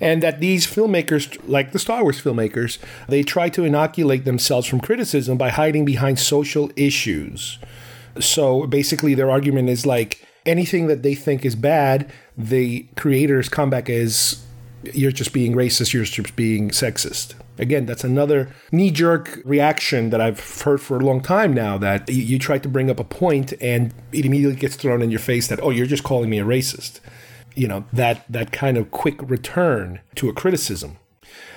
and 0.00 0.22
that 0.22 0.40
these 0.40 0.66
filmmakers, 0.66 1.38
like 1.46 1.72
the 1.72 1.78
Star 1.78 2.02
Wars 2.02 2.20
filmmakers, 2.20 2.78
they 3.08 3.22
try 3.22 3.48
to 3.50 3.64
inoculate 3.64 4.24
themselves 4.24 4.66
from 4.66 4.80
criticism 4.80 5.36
by 5.36 5.50
hiding 5.50 5.84
behind 5.84 6.18
social 6.18 6.70
issues. 6.76 7.58
So 8.18 8.66
basically, 8.66 9.14
their 9.14 9.30
argument 9.30 9.68
is 9.68 9.86
like 9.86 10.26
anything 10.46 10.86
that 10.86 11.02
they 11.02 11.14
think 11.14 11.44
is 11.44 11.54
bad, 11.54 12.10
the 12.36 12.86
creators 12.96 13.48
come 13.48 13.70
back 13.70 13.90
as 13.90 14.44
you're 14.94 15.12
just 15.12 15.32
being 15.32 15.54
racist, 15.54 15.92
you're 15.92 16.04
just 16.04 16.34
being 16.36 16.70
sexist. 16.70 17.34
Again, 17.58 17.84
that's 17.84 18.04
another 18.04 18.50
knee 18.72 18.90
jerk 18.90 19.40
reaction 19.44 20.08
that 20.10 20.20
I've 20.20 20.40
heard 20.62 20.80
for 20.80 20.96
a 20.96 21.00
long 21.00 21.20
time 21.20 21.52
now 21.52 21.76
that 21.76 22.08
you, 22.08 22.38
try 22.38 22.58
to 22.58 22.68
bring 22.68 22.90
up 22.90 22.98
a 22.98 23.04
point 23.04 23.52
and 23.60 23.92
it 24.12 24.24
immediately 24.24 24.56
gets 24.56 24.76
thrown 24.76 25.02
in 25.02 25.10
your 25.10 25.20
face 25.20 25.48
that, 25.48 25.60
oh, 25.62 25.68
you're 25.68 25.84
just 25.84 26.02
calling 26.02 26.30
me 26.30 26.38
a 26.38 26.44
racist 26.44 27.00
you 27.54 27.68
know 27.68 27.84
that 27.92 28.24
that 28.30 28.52
kind 28.52 28.76
of 28.76 28.90
quick 28.90 29.16
return 29.22 30.00
to 30.16 30.28
a 30.28 30.32
criticism. 30.32 30.98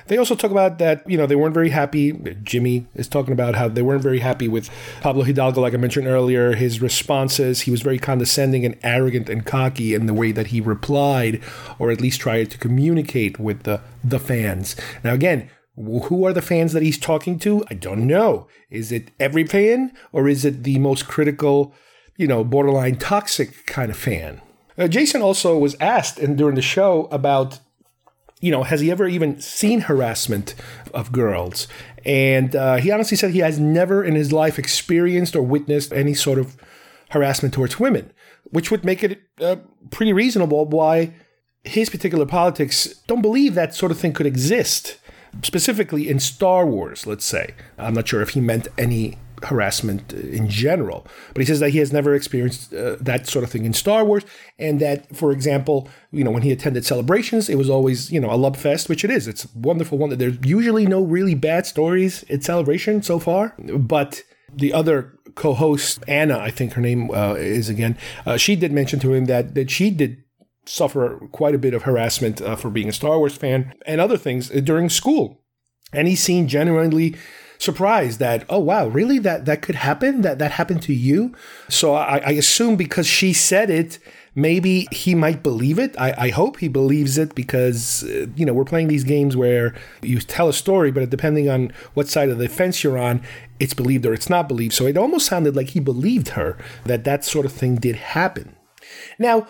They 0.07 0.17
also 0.17 0.35
talk 0.35 0.51
about 0.51 0.79
that, 0.79 1.09
you 1.09 1.17
know, 1.17 1.25
they 1.25 1.35
weren't 1.35 1.53
very 1.53 1.69
happy. 1.69 2.11
Jimmy 2.43 2.85
is 2.93 3.07
talking 3.07 3.31
about 3.31 3.55
how 3.55 3.69
they 3.69 3.81
weren't 3.81 4.03
very 4.03 4.19
happy 4.19 4.47
with 4.47 4.69
Pablo 5.01 5.23
Hidalgo, 5.23 5.61
like 5.61 5.73
I 5.73 5.77
mentioned 5.77 6.07
earlier, 6.07 6.55
his 6.55 6.81
responses. 6.81 7.61
He 7.61 7.71
was 7.71 7.81
very 7.81 7.97
condescending 7.97 8.65
and 8.65 8.77
arrogant 8.83 9.29
and 9.29 9.45
cocky 9.45 9.93
in 9.93 10.05
the 10.05 10.13
way 10.13 10.31
that 10.33 10.47
he 10.47 10.59
replied, 10.59 11.41
or 11.79 11.89
at 11.89 12.01
least 12.01 12.19
tried 12.19 12.51
to 12.51 12.57
communicate 12.57 13.39
with 13.39 13.63
the, 13.63 13.79
the 14.03 14.19
fans. 14.19 14.75
Now, 15.03 15.13
again, 15.13 15.49
who 15.75 16.25
are 16.25 16.33
the 16.33 16.41
fans 16.41 16.73
that 16.73 16.83
he's 16.83 16.99
talking 16.99 17.39
to? 17.39 17.63
I 17.69 17.73
don't 17.73 18.05
know. 18.05 18.47
Is 18.69 18.91
it 18.91 19.09
every 19.19 19.45
fan, 19.45 19.93
or 20.11 20.27
is 20.27 20.45
it 20.45 20.63
the 20.63 20.79
most 20.79 21.07
critical, 21.07 21.73
you 22.17 22.27
know, 22.27 22.43
borderline 22.43 22.97
toxic 22.97 23.65
kind 23.65 23.89
of 23.89 23.97
fan? 23.97 24.41
Uh, 24.77 24.87
Jason 24.87 25.21
also 25.21 25.57
was 25.57 25.75
asked 25.79 26.19
and 26.19 26.37
during 26.37 26.55
the 26.55 26.61
show 26.61 27.07
about, 27.11 27.59
you 28.41 28.51
know, 28.51 28.63
has 28.63 28.81
he 28.81 28.91
ever 28.91 29.07
even 29.07 29.39
seen 29.39 29.81
harassment 29.81 30.55
of 30.93 31.11
girls? 31.11 31.67
And 32.05 32.55
uh, 32.55 32.77
he 32.77 32.91
honestly 32.91 33.15
said 33.17 33.31
he 33.31 33.39
has 33.39 33.59
never 33.59 34.03
in 34.03 34.15
his 34.15 34.33
life 34.33 34.59
experienced 34.59 35.35
or 35.35 35.41
witnessed 35.41 35.93
any 35.93 36.13
sort 36.13 36.39
of 36.39 36.57
harassment 37.11 37.53
towards 37.53 37.79
women, 37.79 38.11
which 38.45 38.71
would 38.71 38.83
make 38.83 39.03
it 39.03 39.21
uh, 39.39 39.57
pretty 39.91 40.13
reasonable 40.13 40.65
why 40.65 41.13
his 41.63 41.89
particular 41.89 42.25
politics 42.25 43.01
don't 43.07 43.21
believe 43.21 43.55
that 43.55 43.73
sort 43.73 43.91
of 43.91 43.97
thing 43.97 44.13
could 44.13 44.25
exist. 44.25 44.97
Specifically 45.41 46.09
in 46.09 46.19
Star 46.19 46.65
Wars, 46.65 47.07
let's 47.07 47.25
say. 47.25 47.55
I'm 47.77 47.95
not 47.95 48.07
sure 48.07 48.21
if 48.21 48.29
he 48.29 48.41
meant 48.41 48.67
any 48.77 49.17
harassment 49.43 50.13
in 50.13 50.49
general. 50.49 51.05
But 51.33 51.41
he 51.41 51.45
says 51.45 51.59
that 51.59 51.71
he 51.71 51.79
has 51.79 51.93
never 51.93 52.13
experienced 52.15 52.73
uh, 52.73 52.95
that 52.99 53.27
sort 53.27 53.43
of 53.43 53.51
thing 53.51 53.65
in 53.65 53.73
Star 53.73 54.05
Wars, 54.05 54.23
and 54.57 54.79
that, 54.79 55.15
for 55.15 55.31
example, 55.31 55.89
you 56.11 56.23
know, 56.23 56.31
when 56.31 56.43
he 56.43 56.51
attended 56.51 56.85
celebrations, 56.85 57.49
it 57.49 57.55
was 57.55 57.69
always, 57.69 58.11
you 58.11 58.19
know, 58.19 58.31
a 58.31 58.35
love 58.35 58.57
fest, 58.57 58.89
which 58.89 59.03
it 59.03 59.11
is. 59.11 59.27
It's 59.27 59.47
wonderful 59.55 59.97
one. 59.97 60.17
There's 60.17 60.37
usually 60.43 60.85
no 60.85 61.01
really 61.03 61.35
bad 61.35 61.65
stories 61.65 62.23
at 62.29 62.43
celebration 62.43 63.03
so 63.03 63.19
far, 63.19 63.55
but 63.57 64.23
the 64.55 64.73
other 64.73 65.17
co-host 65.35 66.03
Anna, 66.07 66.37
I 66.37 66.51
think 66.51 66.73
her 66.73 66.81
name 66.81 67.09
uh, 67.11 67.33
is 67.33 67.69
again, 67.69 67.97
uh, 68.25 68.37
she 68.37 68.55
did 68.55 68.71
mention 68.71 68.99
to 68.99 69.13
him 69.13 69.25
that 69.25 69.55
that 69.55 69.71
she 69.71 69.89
did 69.89 70.23
suffer 70.65 71.27
quite 71.31 71.55
a 71.55 71.59
bit 71.59 71.73
of 71.73 71.83
harassment 71.83 72.41
uh, 72.41 72.55
for 72.55 72.69
being 72.69 72.89
a 72.89 72.93
Star 72.93 73.17
Wars 73.17 73.35
fan 73.35 73.73
and 73.85 73.99
other 73.99 74.17
things 74.17 74.49
during 74.49 74.89
school. 74.89 75.41
And 75.91 76.07
he 76.07 76.15
seemed 76.15 76.49
genuinely 76.49 77.15
surprised 77.63 78.19
that 78.19 78.45
oh 78.49 78.59
wow 78.59 78.87
really? 78.87 79.19
That 79.19 79.45
that 79.45 79.61
could 79.61 79.75
happen? 79.75 80.21
That 80.21 80.39
that 80.39 80.51
happened 80.53 80.81
to 80.83 80.93
you? 80.93 81.33
So 81.69 81.93
i, 81.95 82.17
I 82.17 82.31
assume 82.31 82.75
because 82.75 83.07
she 83.07 83.33
said 83.33 83.69
it 83.69 83.99
maybe 84.35 84.87
he 84.91 85.13
might 85.13 85.43
believe 85.43 85.77
it. 85.77 85.95
I, 85.99 86.13
I 86.17 86.29
hope 86.29 86.57
he 86.57 86.67
believes 86.67 87.17
it 87.17 87.35
because 87.35 88.03
uh, 88.03 88.27
you 88.35 88.45
know 88.45 88.53
we're 88.53 88.65
playing 88.65 88.87
these 88.87 89.03
games 89.03 89.35
where 89.37 89.75
you 90.01 90.19
tell 90.19 90.49
a 90.49 90.53
story 90.53 90.91
but 90.91 91.09
depending 91.09 91.49
on 91.49 91.71
what 91.93 92.07
side 92.07 92.29
of 92.29 92.37
the 92.37 92.49
fence 92.49 92.83
you're 92.83 92.97
on 92.97 93.21
it's 93.59 93.73
believed 93.73 94.05
or 94.05 94.13
it's 94.13 94.29
not 94.29 94.47
believed. 94.47 94.73
So 94.73 94.85
it 94.85 94.97
almost 94.97 95.27
sounded 95.27 95.55
like 95.55 95.69
he 95.69 95.79
believed 95.79 96.29
her 96.29 96.57
that 96.85 97.03
that 97.05 97.23
sort 97.23 97.45
of 97.45 97.53
thing 97.53 97.75
did 97.75 97.95
happen. 97.95 98.55
Now 99.17 99.47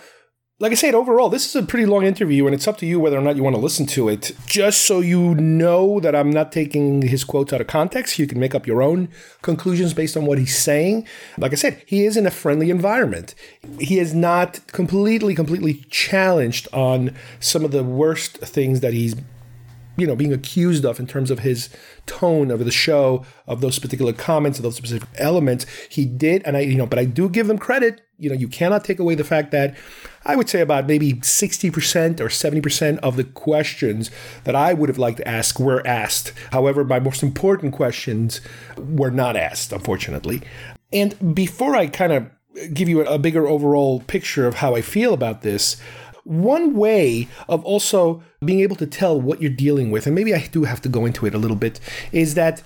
like 0.63 0.71
I 0.71 0.75
said, 0.75 0.95
overall, 0.95 1.27
this 1.27 1.45
is 1.45 1.55
a 1.57 1.61
pretty 1.61 1.85
long 1.85 2.05
interview, 2.05 2.45
and 2.45 2.55
it's 2.55 2.69
up 2.69 2.77
to 2.77 2.85
you 2.85 2.97
whether 2.97 3.17
or 3.17 3.21
not 3.21 3.35
you 3.35 3.43
want 3.43 3.53
to 3.53 3.61
listen 3.61 3.85
to 3.87 4.07
it. 4.07 4.31
Just 4.45 4.83
so 4.83 5.01
you 5.01 5.35
know 5.35 5.99
that 5.99 6.15
I'm 6.15 6.29
not 6.29 6.53
taking 6.53 7.01
his 7.01 7.25
quotes 7.25 7.51
out 7.51 7.59
of 7.59 7.67
context, 7.67 8.17
you 8.17 8.27
can 8.27 8.39
make 8.39 8.55
up 8.55 8.65
your 8.65 8.81
own 8.81 9.09
conclusions 9.41 9.93
based 9.93 10.15
on 10.15 10.25
what 10.25 10.37
he's 10.37 10.57
saying. 10.57 11.05
Like 11.37 11.51
I 11.51 11.55
said, 11.55 11.83
he 11.85 12.05
is 12.05 12.15
in 12.15 12.25
a 12.25 12.31
friendly 12.31 12.69
environment. 12.69 13.35
He 13.81 13.99
is 13.99 14.13
not 14.13 14.65
completely, 14.67 15.35
completely 15.35 15.83
challenged 15.89 16.69
on 16.71 17.13
some 17.41 17.65
of 17.65 17.71
the 17.71 17.83
worst 17.83 18.37
things 18.37 18.79
that 18.79 18.93
he's 18.93 19.15
you 19.97 20.07
know 20.07 20.15
being 20.15 20.33
accused 20.33 20.85
of 20.85 20.97
in 20.97 21.05
terms 21.05 21.29
of 21.29 21.39
his 21.39 21.69
tone 22.05 22.49
of 22.49 22.63
the 22.63 22.71
show 22.71 23.25
of 23.47 23.61
those 23.61 23.77
particular 23.79 24.13
comments 24.13 24.57
of 24.57 24.63
those 24.63 24.75
specific 24.75 25.07
elements 25.17 25.65
he 25.87 26.03
did 26.03 26.41
and 26.45 26.57
i 26.57 26.61
you 26.61 26.75
know 26.75 26.87
but 26.87 26.97
i 26.97 27.05
do 27.05 27.29
give 27.29 27.47
him 27.47 27.59
credit 27.59 28.01
you 28.17 28.29
know 28.29 28.35
you 28.35 28.47
cannot 28.47 28.83
take 28.83 28.99
away 28.99 29.13
the 29.13 29.23
fact 29.23 29.51
that 29.51 29.75
I 30.25 30.35
would 30.35 30.49
say 30.49 30.61
about 30.61 30.87
maybe 30.87 31.13
60% 31.13 32.19
or 32.19 32.27
70% 32.27 32.97
of 32.99 33.17
the 33.17 33.23
questions 33.23 34.09
that 34.45 34.55
I 34.55 34.73
would 34.73 34.89
have 34.89 34.97
liked 34.97 35.17
to 35.17 35.27
ask 35.27 35.59
were 35.59 35.85
asked. 35.85 36.33
However, 36.51 36.83
my 36.83 36.99
most 36.99 37.23
important 37.23 37.73
questions 37.73 38.41
were 38.77 39.11
not 39.11 39.35
asked, 39.35 39.71
unfortunately. 39.73 40.41
And 40.91 41.35
before 41.35 41.75
I 41.75 41.87
kind 41.87 42.13
of 42.13 42.29
give 42.73 42.87
you 42.87 43.01
a 43.01 43.17
bigger 43.17 43.47
overall 43.47 43.99
picture 44.01 44.47
of 44.47 44.55
how 44.55 44.75
I 44.75 44.81
feel 44.81 45.13
about 45.13 45.41
this, 45.41 45.77
one 46.23 46.75
way 46.75 47.27
of 47.49 47.65
also 47.65 48.23
being 48.45 48.61
able 48.61 48.75
to 48.77 48.87
tell 48.87 49.19
what 49.19 49.41
you're 49.41 49.51
dealing 49.51 49.91
with, 49.91 50.05
and 50.05 50.15
maybe 50.15 50.33
I 50.33 50.47
do 50.51 50.63
have 50.63 50.81
to 50.83 50.89
go 50.89 51.05
into 51.05 51.25
it 51.25 51.33
a 51.33 51.37
little 51.37 51.57
bit, 51.57 51.79
is 52.11 52.35
that 52.35 52.61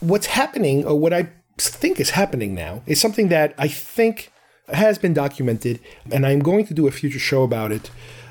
what's 0.00 0.26
happening, 0.26 0.84
or 0.86 0.98
what 0.98 1.12
I 1.12 1.28
think 1.58 2.00
is 2.00 2.10
happening 2.10 2.54
now, 2.54 2.82
is 2.86 3.00
something 3.00 3.28
that 3.28 3.54
I 3.58 3.68
think 3.68 4.32
has 4.68 4.98
been 4.98 5.14
documented, 5.14 5.80
and 6.10 6.26
I'm 6.26 6.40
going 6.40 6.66
to 6.66 6.74
do 6.74 6.86
a 6.86 6.90
future 6.90 7.18
show 7.18 7.42
about 7.42 7.72
it, 7.72 7.90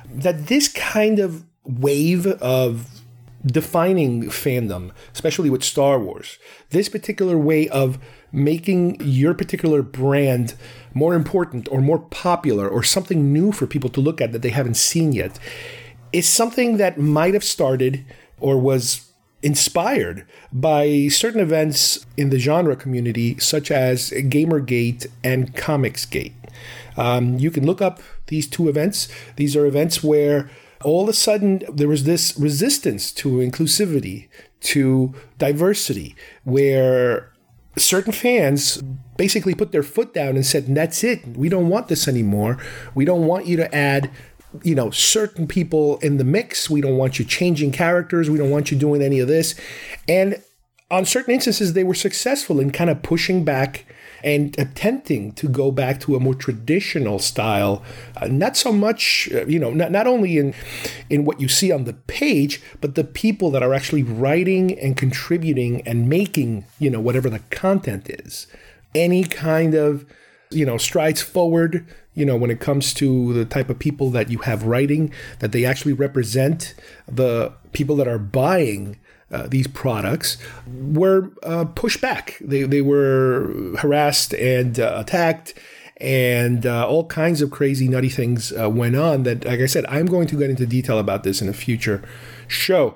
that 0.09 0.47
this 0.47 0.67
kind 0.67 1.19
of 1.19 1.43
wave 1.63 2.25
of 2.25 3.01
defining 3.45 4.23
fandom, 4.25 4.91
especially 5.13 5.49
with 5.49 5.63
Star 5.63 5.99
Wars, 5.99 6.37
this 6.69 6.89
particular 6.89 7.37
way 7.37 7.67
of 7.69 7.97
making 8.31 8.97
your 9.01 9.33
particular 9.33 9.81
brand 9.81 10.53
more 10.93 11.15
important 11.15 11.67
or 11.71 11.81
more 11.81 11.99
popular 11.99 12.69
or 12.69 12.83
something 12.83 13.33
new 13.33 13.51
for 13.51 13.67
people 13.67 13.89
to 13.89 13.99
look 14.01 14.21
at 14.21 14.31
that 14.31 14.41
they 14.41 14.49
haven't 14.49 14.75
seen 14.75 15.11
yet, 15.11 15.39
is 16.13 16.27
something 16.27 16.77
that 16.77 16.99
might 16.99 17.33
have 17.33 17.43
started 17.43 18.05
or 18.39 18.59
was 18.59 19.10
inspired 19.43 20.25
by 20.51 21.07
certain 21.07 21.41
events 21.41 22.05
in 22.17 22.29
the 22.29 22.39
genre 22.39 22.75
community, 22.75 23.37
such 23.39 23.71
as 23.71 24.11
Gamergate 24.11 25.07
and 25.23 25.55
Comicsgate. 25.55 26.33
Um, 26.97 27.39
you 27.39 27.51
can 27.51 27.65
look 27.65 27.81
up 27.81 28.01
these 28.27 28.47
two 28.47 28.69
events. 28.69 29.07
These 29.35 29.55
are 29.55 29.65
events 29.65 30.03
where 30.03 30.49
all 30.83 31.03
of 31.03 31.09
a 31.09 31.13
sudden 31.13 31.63
there 31.71 31.87
was 31.87 32.03
this 32.03 32.37
resistance 32.37 33.11
to 33.13 33.37
inclusivity, 33.37 34.27
to 34.61 35.13
diversity, 35.37 36.15
where 36.43 37.31
certain 37.77 38.11
fans 38.11 38.81
basically 39.17 39.55
put 39.55 39.71
their 39.71 39.83
foot 39.83 40.13
down 40.13 40.35
and 40.35 40.45
said, 40.45 40.73
That's 40.73 41.03
it. 41.03 41.25
We 41.37 41.49
don't 41.49 41.69
want 41.69 41.87
this 41.87 42.07
anymore. 42.07 42.57
We 42.93 43.05
don't 43.05 43.25
want 43.25 43.47
you 43.47 43.57
to 43.57 43.73
add 43.73 44.11
you 44.63 44.75
know 44.75 44.89
certain 44.91 45.47
people 45.47 45.97
in 45.99 46.17
the 46.17 46.23
mix. 46.23 46.69
We 46.69 46.81
don't 46.81 46.97
want 46.97 47.19
you 47.19 47.25
changing 47.25 47.71
characters. 47.71 48.29
We 48.29 48.37
don't 48.37 48.49
want 48.49 48.71
you 48.71 48.77
doing 48.77 49.01
any 49.01 49.19
of 49.19 49.27
this. 49.27 49.55
And 50.07 50.41
on 50.89 51.05
certain 51.05 51.33
instances 51.33 51.73
they 51.73 51.83
were 51.83 51.93
successful 51.93 52.59
in 52.59 52.71
kind 52.71 52.89
of 52.89 53.01
pushing 53.01 53.43
back 53.43 53.85
and 54.23 54.57
attempting 54.59 55.31
to 55.31 55.47
go 55.47 55.71
back 55.71 55.99
to 56.01 56.15
a 56.15 56.19
more 56.19 56.35
traditional 56.35 57.17
style. 57.17 57.81
Uh, 58.17 58.27
not 58.27 58.55
so 58.55 58.71
much 58.71 59.29
uh, 59.33 59.45
you 59.45 59.57
know 59.57 59.71
not, 59.71 59.91
not 59.91 60.05
only 60.05 60.37
in 60.37 60.53
in 61.09 61.25
what 61.25 61.39
you 61.39 61.47
see 61.47 61.71
on 61.71 61.85
the 61.85 61.93
page 61.93 62.61
but 62.81 62.95
the 62.95 63.03
people 63.03 63.49
that 63.51 63.63
are 63.63 63.73
actually 63.73 64.03
writing 64.03 64.77
and 64.79 64.97
contributing 64.97 65.81
and 65.87 66.09
making 66.09 66.65
you 66.77 66.89
know 66.89 66.99
whatever 66.99 67.29
the 67.29 67.39
content 67.49 68.09
is. 68.09 68.47
Any 68.93 69.23
kind 69.23 69.73
of 69.73 70.05
you 70.51 70.65
know 70.65 70.77
strides 70.77 71.21
forward 71.21 71.85
you 72.13 72.25
know 72.25 72.35
when 72.35 72.51
it 72.51 72.59
comes 72.59 72.93
to 72.93 73.33
the 73.33 73.45
type 73.45 73.69
of 73.69 73.79
people 73.79 74.09
that 74.09 74.29
you 74.29 74.39
have 74.39 74.63
writing 74.63 75.11
that 75.39 75.51
they 75.51 75.65
actually 75.65 75.93
represent 75.93 76.73
the 77.07 77.51
people 77.71 77.95
that 77.95 78.07
are 78.07 78.19
buying 78.19 78.97
uh, 79.31 79.47
these 79.47 79.67
products 79.67 80.37
were 80.67 81.31
uh, 81.43 81.63
pushed 81.63 82.01
back. 82.01 82.37
They, 82.41 82.63
they 82.63 82.81
were 82.81 83.75
harassed 83.79 84.33
and 84.33 84.77
uh, 84.79 84.95
attacked, 84.97 85.53
and 85.97 86.65
uh, 86.65 86.87
all 86.87 87.05
kinds 87.05 87.41
of 87.41 87.51
crazy, 87.51 87.87
nutty 87.87 88.09
things 88.09 88.51
uh, 88.51 88.69
went 88.69 88.95
on. 88.97 89.23
That, 89.23 89.45
like 89.45 89.61
I 89.61 89.67
said, 89.67 89.85
I'm 89.87 90.07
going 90.07 90.27
to 90.27 90.37
get 90.37 90.49
into 90.49 90.65
detail 90.65 90.99
about 90.99 91.23
this 91.23 91.41
in 91.41 91.47
a 91.47 91.53
future 91.53 92.03
show. 92.47 92.95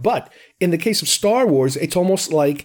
But 0.00 0.32
in 0.60 0.70
the 0.70 0.78
case 0.78 1.02
of 1.02 1.08
Star 1.08 1.46
Wars, 1.46 1.76
it's 1.76 1.96
almost 1.96 2.32
like 2.32 2.64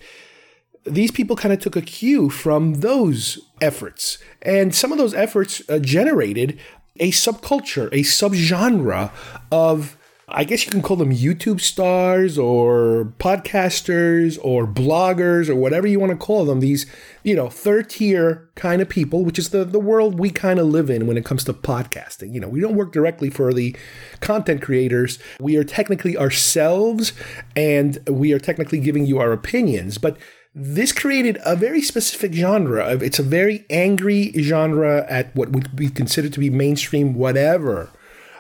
these 0.87 1.11
people 1.11 1.35
kind 1.35 1.53
of 1.53 1.59
took 1.59 1.75
a 1.75 1.81
cue 1.81 2.29
from 2.29 2.75
those 2.75 3.39
efforts. 3.61 4.17
And 4.41 4.73
some 4.73 4.91
of 4.91 4.97
those 4.97 5.13
efforts 5.13 5.61
uh, 5.69 5.79
generated 5.79 6.59
a 6.99 7.11
subculture, 7.11 7.87
a 7.87 8.01
subgenre 8.01 9.11
of 9.51 9.97
I 10.29 10.43
guess 10.43 10.65
you 10.65 10.71
can 10.71 10.81
call 10.81 10.97
them 10.97 11.13
YouTube 11.13 11.61
stars 11.61 12.37
or 12.37 13.13
podcasters 13.17 14.37
or 14.41 14.67
bloggers 14.67 15.47
or 15.47 15.55
whatever 15.55 15.87
you 15.87 16.01
want 16.01 16.09
to 16.09 16.17
call 16.17 16.43
them. 16.43 16.59
These, 16.59 16.85
you 17.23 17.33
know, 17.33 17.47
third 17.47 17.89
tier 17.89 18.49
kind 18.55 18.81
of 18.81 18.89
people, 18.89 19.23
which 19.23 19.39
is 19.39 19.51
the, 19.51 19.63
the 19.63 19.79
world 19.79 20.19
we 20.19 20.29
kind 20.29 20.59
of 20.59 20.67
live 20.67 20.89
in 20.89 21.07
when 21.07 21.15
it 21.15 21.23
comes 21.23 21.45
to 21.45 21.53
podcasting. 21.53 22.33
You 22.33 22.41
know, 22.41 22.49
we 22.49 22.59
don't 22.59 22.75
work 22.75 22.91
directly 22.91 23.29
for 23.29 23.53
the 23.53 23.73
content 24.19 24.61
creators. 24.61 25.17
We 25.39 25.55
are 25.55 25.63
technically 25.63 26.17
ourselves 26.17 27.13
and 27.55 27.97
we 28.09 28.33
are 28.33 28.39
technically 28.39 28.81
giving 28.81 29.05
you 29.05 29.19
our 29.19 29.31
opinions. 29.31 29.97
But 29.97 30.17
this 30.55 30.91
created 30.91 31.37
a 31.45 31.55
very 31.55 31.81
specific 31.81 32.33
genre. 32.33 32.97
It's 32.97 33.19
a 33.19 33.23
very 33.23 33.65
angry 33.69 34.31
genre 34.33 35.05
at 35.09 35.35
what 35.35 35.51
would 35.51 35.75
be 35.75 35.89
considered 35.89 36.33
to 36.33 36.39
be 36.39 36.49
mainstream, 36.49 37.13
whatever. 37.13 37.89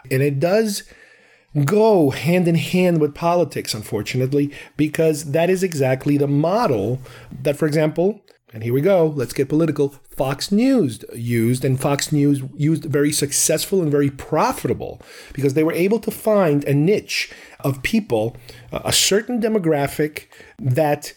And 0.09 0.21
it 0.21 0.39
does 0.39 0.83
go 1.65 2.11
hand 2.11 2.47
in 2.47 2.55
hand 2.55 3.01
with 3.01 3.15
politics, 3.15 3.73
unfortunately, 3.73 4.51
because 4.75 5.31
that 5.31 5.49
is 5.49 5.63
exactly 5.63 6.17
the 6.17 6.27
model 6.27 6.99
that, 7.43 7.57
for 7.57 7.65
example, 7.65 8.21
and 8.53 8.63
here 8.63 8.73
we 8.73 8.81
go, 8.81 9.07
let's 9.07 9.33
get 9.33 9.49
political. 9.49 9.89
Fox 10.09 10.51
News 10.51 11.03
used, 11.13 11.65
and 11.65 11.79
Fox 11.79 12.11
News 12.11 12.41
used 12.55 12.85
very 12.85 13.11
successful 13.11 13.81
and 13.81 13.91
very 13.91 14.09
profitable 14.09 15.01
because 15.33 15.53
they 15.53 15.63
were 15.63 15.73
able 15.73 15.99
to 15.99 16.11
find 16.11 16.63
a 16.63 16.73
niche 16.73 17.31
of 17.59 17.83
people, 17.83 18.37
a 18.71 18.93
certain 18.93 19.41
demographic 19.41 20.27
that 20.57 21.13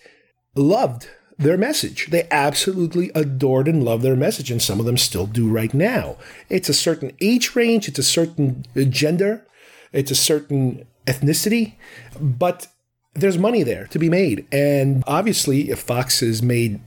loved 0.61 1.09
their 1.39 1.57
message. 1.57 2.09
They 2.09 2.29
absolutely 2.31 3.11
adored 3.15 3.67
and 3.67 3.83
loved 3.83 4.03
their 4.03 4.17
message, 4.17 4.51
and 4.51 4.61
some 4.61 4.79
of 4.79 4.87
them 4.87 4.99
still 4.99 5.27
do 5.27 5.49
right 5.49 5.73
now. 5.73 6.17
It's 6.49 6.69
a 6.69 6.75
certain 6.75 7.13
age 7.21 7.57
range, 7.57 7.89
it's 7.89 7.99
a 7.99 8.05
certain 8.05 8.65
gender, 8.91 9.47
it's 9.93 10.11
a 10.11 10.15
certain 10.17 10.87
ethnicity, 11.07 11.75
but 12.21 12.69
there's 13.15 13.39
money 13.39 13.63
there 13.63 13.87
to 13.87 13.99
be 13.99 14.11
made. 14.11 14.47
And 14.53 15.03
obviously, 15.07 15.71
if 15.71 15.81
Fox 15.81 16.21
has 16.21 16.43
made 16.43 16.81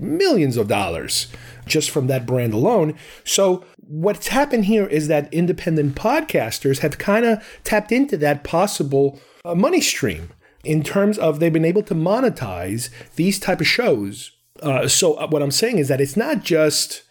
millions 0.00 0.56
of 0.56 0.68
dollars 0.68 1.28
just 1.66 1.90
from 1.90 2.06
that 2.08 2.26
brand 2.26 2.52
alone. 2.52 2.94
So, 3.24 3.64
what's 3.76 4.28
happened 4.28 4.64
here 4.64 4.86
is 4.86 5.08
that 5.08 5.32
independent 5.32 5.94
podcasters 5.94 6.78
have 6.78 6.98
kind 6.98 7.24
of 7.24 7.60
tapped 7.64 7.92
into 7.92 8.16
that 8.18 8.44
possible 8.44 9.20
uh, 9.44 9.54
money 9.54 9.80
stream 9.80 10.30
in 10.64 10.82
terms 10.82 11.18
of 11.18 11.40
they've 11.40 11.52
been 11.52 11.64
able 11.64 11.82
to 11.84 11.94
monetize 11.94 12.90
these 13.16 13.38
type 13.38 13.60
of 13.60 13.66
shows. 13.66 14.32
Uh, 14.62 14.86
so, 14.88 15.14
uh, 15.14 15.26
what 15.26 15.42
I'm 15.42 15.50
saying 15.50 15.78
is 15.78 15.88
that 15.88 16.00
it's 16.00 16.16
not 16.16 16.42
just 16.42 17.02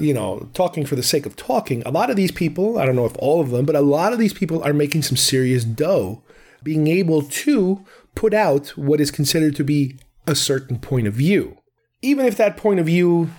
you 0.00 0.12
know, 0.12 0.48
talking 0.52 0.84
for 0.84 0.96
the 0.96 1.02
sake 1.02 1.26
of 1.26 1.36
talking, 1.36 1.82
a 1.84 1.90
lot 1.90 2.10
of 2.10 2.16
these 2.16 2.32
people, 2.32 2.78
I 2.78 2.86
don't 2.86 2.96
know 2.96 3.06
if 3.06 3.16
all 3.18 3.40
of 3.40 3.50
them, 3.50 3.64
but 3.64 3.76
a 3.76 3.80
lot 3.80 4.12
of 4.12 4.18
these 4.18 4.34
people 4.34 4.62
are 4.62 4.72
making 4.72 5.02
some 5.02 5.16
serious 5.16 5.64
dough 5.64 6.22
being 6.62 6.86
able 6.86 7.22
to 7.22 7.84
put 8.14 8.34
out 8.34 8.68
what 8.70 9.00
is 9.00 9.10
considered 9.10 9.54
to 9.56 9.64
be 9.64 9.98
a 10.26 10.34
certain 10.34 10.78
point 10.78 11.06
of 11.06 11.14
view. 11.14 11.58
Even 12.02 12.26
if 12.26 12.36
that 12.36 12.56
point 12.56 12.80
of 12.80 12.86
view 12.86 13.30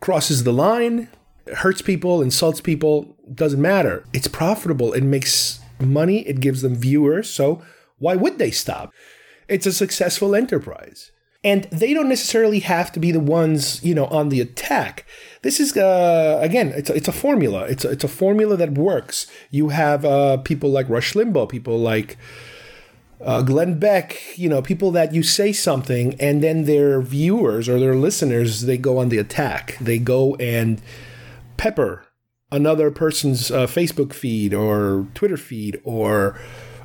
crosses 0.00 0.44
the 0.44 0.52
line, 0.52 1.08
hurts 1.56 1.82
people, 1.82 2.22
insults 2.22 2.60
people, 2.60 3.16
doesn't 3.32 3.60
matter. 3.60 4.04
It's 4.12 4.28
profitable, 4.28 4.92
it 4.92 5.02
makes 5.02 5.60
money, 5.80 6.26
it 6.26 6.40
gives 6.40 6.62
them 6.62 6.74
viewers, 6.74 7.28
so 7.28 7.62
why 8.02 8.16
would 8.16 8.38
they 8.38 8.50
stop? 8.50 8.92
It's 9.48 9.66
a 9.66 9.72
successful 9.72 10.34
enterprise. 10.34 11.12
And 11.44 11.64
they 11.64 11.92
don't 11.92 12.08
necessarily 12.08 12.60
have 12.60 12.92
to 12.92 13.00
be 13.00 13.10
the 13.10 13.20
ones, 13.20 13.82
you 13.82 13.94
know, 13.94 14.06
on 14.06 14.28
the 14.28 14.40
attack. 14.40 15.06
This 15.42 15.58
is 15.58 15.76
uh, 15.76 16.38
again, 16.40 16.68
it's 16.76 16.90
a, 16.90 16.94
it's 16.94 17.08
a 17.08 17.12
formula. 17.12 17.62
It's 17.64 17.84
a, 17.84 17.90
it's 17.90 18.04
a 18.04 18.08
formula 18.08 18.56
that 18.56 18.72
works. 18.72 19.26
You 19.50 19.70
have 19.70 20.04
uh, 20.04 20.36
people 20.38 20.70
like 20.70 20.88
Rush 20.88 21.14
Limbaugh, 21.14 21.48
people 21.48 21.78
like 21.78 22.16
uh, 23.20 23.42
Glenn 23.42 23.78
Beck, 23.78 24.20
you 24.36 24.48
know, 24.48 24.62
people 24.62 24.92
that 24.92 25.12
you 25.12 25.22
say 25.22 25.52
something 25.52 26.14
and 26.20 26.42
then 26.42 26.64
their 26.64 27.00
viewers 27.00 27.68
or 27.68 27.80
their 27.80 27.96
listeners 27.96 28.62
they 28.62 28.78
go 28.78 28.98
on 28.98 29.08
the 29.08 29.18
attack. 29.18 29.76
They 29.80 29.98
go 29.98 30.36
and 30.36 30.80
pepper 31.56 32.04
another 32.52 32.90
person's 32.90 33.50
uh, 33.50 33.66
Facebook 33.66 34.12
feed 34.12 34.54
or 34.54 35.08
Twitter 35.14 35.36
feed 35.38 35.80
or 35.82 36.38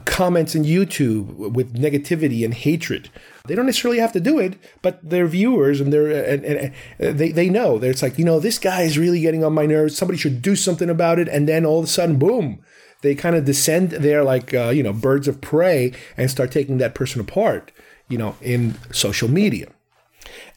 comments 0.07 0.55
in 0.55 0.63
YouTube 0.63 1.35
with 1.35 1.75
negativity 1.75 2.43
and 2.43 2.53
hatred. 2.53 3.09
They 3.45 3.55
don't 3.55 3.65
necessarily 3.65 3.99
have 3.99 4.13
to 4.13 4.19
do 4.19 4.39
it, 4.39 4.57
but 4.81 5.07
their 5.07 5.27
viewers 5.27 5.79
and 5.79 5.93
their 5.93 6.07
and, 6.07 6.43
and, 6.43 6.73
and 6.99 7.19
they 7.19 7.31
they 7.31 7.49
know. 7.49 7.77
It's 7.77 8.01
like 8.01 8.17
you 8.17 8.25
know 8.25 8.39
this 8.39 8.57
guy 8.57 8.81
is 8.81 8.97
really 8.97 9.21
getting 9.21 9.43
on 9.43 9.53
my 9.53 9.65
nerves. 9.65 9.95
Somebody 9.95 10.17
should 10.17 10.41
do 10.41 10.55
something 10.55 10.89
about 10.89 11.19
it, 11.19 11.27
and 11.27 11.47
then 11.47 11.65
all 11.65 11.79
of 11.79 11.85
a 11.85 11.87
sudden, 11.87 12.17
boom, 12.17 12.63
they 13.01 13.15
kind 13.15 13.35
of 13.35 13.45
descend 13.45 13.91
there 13.91 14.23
like 14.23 14.53
uh, 14.53 14.69
you 14.69 14.83
know 14.83 14.93
birds 14.93 15.27
of 15.27 15.41
prey 15.41 15.93
and 16.17 16.31
start 16.31 16.51
taking 16.51 16.77
that 16.77 16.95
person 16.95 17.21
apart. 17.21 17.71
You 18.09 18.17
know, 18.17 18.35
in 18.41 18.75
social 18.91 19.29
media, 19.29 19.67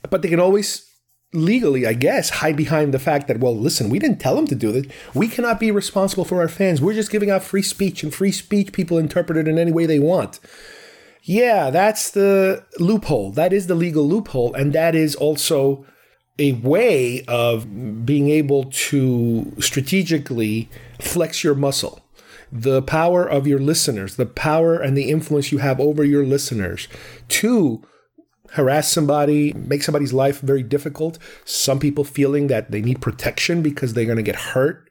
but 0.09 0.23
they 0.23 0.29
can 0.29 0.41
always 0.41 0.90
legally, 1.33 1.87
I 1.87 1.93
guess, 1.93 2.31
hide 2.31 2.57
behind 2.57 2.93
the 2.93 2.99
fact 2.99 3.29
that, 3.29 3.39
well, 3.39 3.57
listen, 3.57 3.89
we 3.89 3.99
didn't 3.99 4.21
tell 4.21 4.35
them 4.35 4.47
to 4.49 4.55
do 4.55 4.73
this. 4.73 4.87
We 5.15 5.29
cannot 5.29 5.61
be 5.61 5.71
responsible 5.71 6.25
for 6.25 6.41
our 6.41 6.49
fans. 6.49 6.81
We're 6.81 6.95
just 6.95 7.11
giving 7.11 7.31
out 7.31 7.45
free 7.45 7.63
speech, 7.63 8.03
and 8.03 8.13
free 8.13 8.33
speech 8.33 8.73
people 8.73 8.99
interpret 8.99 9.39
it 9.39 9.49
in 9.49 9.59
any 9.59 9.73
way 9.73 9.87
they 9.87 10.01
want. 10.01 10.41
Yeah, 11.23 11.71
that's 11.71 12.11
the 12.11 12.65
loophole. 12.79 13.31
That 13.33 13.53
is 13.53 13.67
the 13.67 13.75
legal 13.75 14.09
loophole. 14.09 14.55
And 14.55 14.73
that 14.73 14.95
is 14.95 15.15
also 15.15 15.85
a 16.39 16.53
way 16.53 17.23
of 17.29 18.07
being 18.07 18.31
able 18.31 18.65
to 18.65 19.53
strategically 19.61 20.71
flex 20.99 21.45
your 21.45 21.55
muscle. 21.55 22.01
The 22.51 22.83
power 22.83 23.25
of 23.25 23.47
your 23.47 23.61
listeners, 23.61 24.17
the 24.17 24.27
power 24.27 24.77
and 24.77 24.97
the 24.97 25.11
influence 25.11 25.53
you 25.53 25.59
have 25.59 25.79
over 25.79 26.03
your 26.03 26.25
listeners 26.25 26.89
to 27.29 27.83
harass 28.53 28.91
somebody, 28.91 29.53
make 29.53 29.83
somebody's 29.83 30.13
life 30.13 30.41
very 30.41 30.63
difficult. 30.63 31.19
Some 31.45 31.79
people 31.79 32.05
feeling 32.05 32.49
that 32.49 32.71
they 32.71 32.81
need 32.81 33.01
protection 33.01 33.63
because 33.63 33.95
they're 33.95 34.05
going 34.05 34.17
to 34.17 34.23
get 34.23 34.37
hurt. 34.37 34.91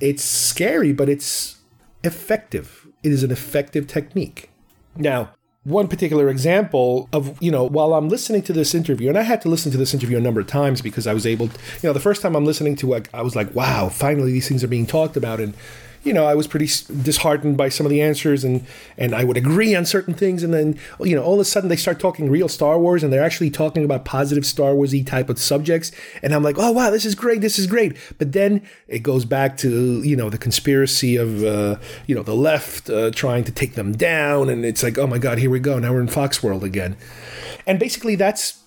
It's 0.00 0.24
scary, 0.24 0.92
but 0.92 1.08
it's 1.08 1.58
effective. 2.04 2.86
It 3.02 3.12
is 3.12 3.22
an 3.22 3.30
effective 3.30 3.86
technique. 3.86 4.50
Now, 4.96 5.30
one 5.64 5.88
particular 5.88 6.28
example 6.28 7.08
of, 7.12 7.40
you 7.42 7.50
know, 7.50 7.64
while 7.64 7.94
I'm 7.94 8.08
listening 8.08 8.42
to 8.42 8.52
this 8.52 8.74
interview, 8.74 9.08
and 9.08 9.18
I 9.18 9.22
had 9.22 9.42
to 9.42 9.48
listen 9.48 9.70
to 9.72 9.78
this 9.78 9.92
interview 9.92 10.16
a 10.16 10.20
number 10.20 10.40
of 10.40 10.46
times 10.46 10.80
because 10.80 11.06
I 11.06 11.12
was 11.12 11.26
able, 11.26 11.48
to, 11.48 11.58
you 11.82 11.88
know, 11.88 11.92
the 11.92 12.00
first 12.00 12.22
time 12.22 12.34
I'm 12.34 12.46
listening 12.46 12.76
to 12.76 12.94
it, 12.94 13.08
I 13.12 13.22
was 13.22 13.36
like, 13.36 13.54
wow, 13.54 13.88
finally 13.88 14.32
these 14.32 14.48
things 14.48 14.64
are 14.64 14.68
being 14.68 14.86
talked 14.86 15.16
about. 15.16 15.40
And, 15.40 15.54
you 16.02 16.14
know, 16.14 16.24
I 16.24 16.34
was 16.34 16.46
pretty 16.46 16.66
disheartened 17.02 17.56
by 17.56 17.68
some 17.68 17.84
of 17.84 17.90
the 17.90 18.00
answers, 18.00 18.42
and 18.42 18.64
and 18.96 19.14
I 19.14 19.24
would 19.24 19.36
agree 19.36 19.74
on 19.74 19.84
certain 19.84 20.14
things, 20.14 20.42
and 20.42 20.54
then 20.54 20.78
you 21.00 21.14
know, 21.14 21.22
all 21.22 21.34
of 21.34 21.40
a 21.40 21.44
sudden 21.44 21.68
they 21.68 21.76
start 21.76 22.00
talking 22.00 22.30
real 22.30 22.48
Star 22.48 22.78
Wars, 22.78 23.02
and 23.02 23.12
they're 23.12 23.22
actually 23.22 23.50
talking 23.50 23.84
about 23.84 24.04
positive 24.04 24.46
Star 24.46 24.72
Warsy 24.72 25.06
type 25.06 25.28
of 25.28 25.38
subjects, 25.38 25.92
and 26.22 26.34
I'm 26.34 26.42
like, 26.42 26.56
oh 26.58 26.72
wow, 26.72 26.90
this 26.90 27.04
is 27.04 27.14
great, 27.14 27.42
this 27.42 27.58
is 27.58 27.66
great. 27.66 27.96
But 28.18 28.32
then 28.32 28.66
it 28.88 29.00
goes 29.00 29.24
back 29.24 29.58
to 29.58 30.02
you 30.02 30.16
know 30.16 30.30
the 30.30 30.38
conspiracy 30.38 31.16
of 31.16 31.44
uh, 31.44 31.76
you 32.06 32.14
know 32.14 32.22
the 32.22 32.36
left 32.36 32.88
uh, 32.88 33.10
trying 33.10 33.44
to 33.44 33.52
take 33.52 33.74
them 33.74 33.92
down, 33.92 34.48
and 34.48 34.64
it's 34.64 34.82
like, 34.82 34.96
oh 34.96 35.06
my 35.06 35.18
god, 35.18 35.38
here 35.38 35.50
we 35.50 35.60
go, 35.60 35.78
now 35.78 35.92
we're 35.92 36.00
in 36.00 36.08
Fox 36.08 36.42
World 36.42 36.64
again, 36.64 36.96
and 37.66 37.78
basically 37.78 38.14
that's 38.14 38.62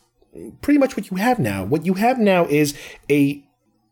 pretty 0.61 0.79
much 0.79 0.95
what 0.95 1.09
you 1.09 1.17
have 1.17 1.39
now. 1.39 1.63
What 1.63 1.85
you 1.85 1.95
have 1.95 2.19
now 2.19 2.45
is 2.45 2.77
a 3.09 3.43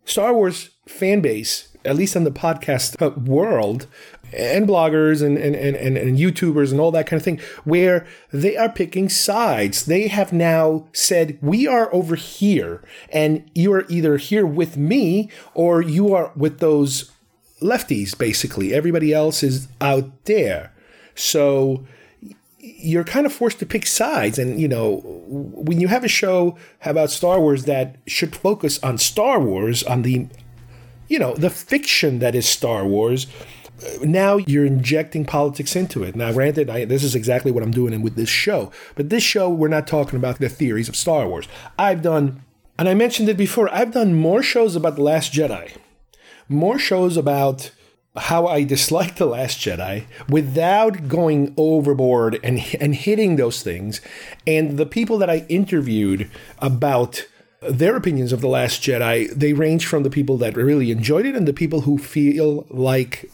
Star 0.05 0.33
Wars 0.33 0.69
fan 0.87 1.21
base 1.21 1.70
at 1.85 1.95
least 1.95 2.15
in 2.15 2.23
the 2.23 2.31
podcast 2.31 3.01
uh, 3.01 3.11
world, 3.19 3.87
and 4.33 4.67
bloggers 4.67 5.21
and, 5.21 5.37
and, 5.37 5.55
and, 5.55 5.97
and, 5.97 6.17
YouTubers 6.17 6.71
and 6.71 6.79
all 6.79 6.91
that 6.91 7.05
kind 7.05 7.19
of 7.19 7.23
thing, 7.23 7.39
where 7.63 8.07
they 8.31 8.55
are 8.55 8.69
picking 8.69 9.09
sides. 9.09 9.85
They 9.85 10.07
have 10.07 10.31
now 10.31 10.87
said, 10.93 11.37
we 11.41 11.67
are 11.67 11.93
over 11.93 12.15
here, 12.15 12.81
and 13.09 13.49
you 13.53 13.73
are 13.73 13.85
either 13.89 14.17
here 14.17 14.45
with 14.45 14.77
me 14.77 15.29
or 15.53 15.81
you 15.81 16.13
are 16.13 16.31
with 16.35 16.59
those 16.59 17.11
lefties, 17.61 18.17
basically. 18.17 18.73
Everybody 18.73 19.13
else 19.13 19.43
is 19.43 19.67
out 19.79 20.25
there. 20.25 20.73
So 21.15 21.85
you're 22.57 23.03
kind 23.03 23.25
of 23.25 23.33
forced 23.33 23.59
to 23.59 23.65
pick 23.65 23.85
sides. 23.85 24.37
And, 24.39 24.59
you 24.59 24.67
know, 24.67 25.01
when 25.05 25.79
you 25.79 25.87
have 25.87 26.03
a 26.03 26.07
show 26.07 26.57
about 26.85 27.09
Star 27.11 27.39
Wars 27.39 27.65
that 27.65 27.97
should 28.07 28.35
focus 28.35 28.81
on 28.83 28.97
Star 28.97 29.39
Wars, 29.39 29.83
on 29.83 30.03
the 30.03 30.27
you 31.11 31.19
know, 31.19 31.33
the 31.35 31.49
fiction 31.49 32.19
that 32.19 32.35
is 32.35 32.47
Star 32.47 32.85
Wars. 32.85 33.27
Uh, 33.83 34.05
now 34.05 34.37
you're 34.37 34.65
injecting 34.65 35.25
politics 35.25 35.75
into 35.75 36.03
it. 36.03 36.15
Now, 36.15 36.31
granted, 36.31 36.69
I, 36.69 36.85
this 36.85 37.03
is 37.03 37.15
exactly 37.15 37.51
what 37.51 37.63
I'm 37.63 37.71
doing 37.71 38.01
with 38.01 38.15
this 38.15 38.29
show. 38.29 38.71
But 38.95 39.09
this 39.09 39.21
show, 39.21 39.49
we're 39.49 39.67
not 39.67 39.87
talking 39.87 40.15
about 40.15 40.39
the 40.39 40.47
theories 40.47 40.87
of 40.87 40.95
Star 40.95 41.27
Wars. 41.27 41.49
I've 41.77 42.01
done, 42.01 42.43
and 42.79 42.87
I 42.87 42.93
mentioned 42.93 43.27
it 43.27 43.35
before, 43.35 43.67
I've 43.73 43.91
done 43.91 44.13
more 44.13 44.41
shows 44.41 44.77
about 44.77 44.95
The 44.95 45.03
Last 45.03 45.33
Jedi, 45.33 45.75
more 46.47 46.79
shows 46.79 47.17
about 47.17 47.71
how 48.15 48.47
I 48.47 48.63
dislike 48.63 49.17
The 49.17 49.25
Last 49.25 49.59
Jedi 49.59 50.05
without 50.29 51.09
going 51.09 51.53
overboard 51.57 52.39
and, 52.41 52.63
and 52.79 52.95
hitting 52.95 53.35
those 53.35 53.63
things. 53.63 53.99
And 54.47 54.77
the 54.77 54.85
people 54.85 55.17
that 55.17 55.29
I 55.29 55.45
interviewed 55.49 56.31
about 56.59 57.25
their 57.61 57.95
opinions 57.95 58.33
of 58.33 58.41
The 58.41 58.47
Last 58.47 58.81
Jedi, 58.81 59.29
they 59.29 59.53
range 59.53 59.85
from 59.85 60.03
the 60.03 60.09
people 60.09 60.37
that 60.37 60.55
really 60.55 60.89
enjoyed 60.89 61.25
it 61.25 61.35
and 61.35 61.47
the 61.47 61.53
people 61.53 61.81
who 61.81 61.97
feel 61.97 62.65
like 62.69 63.29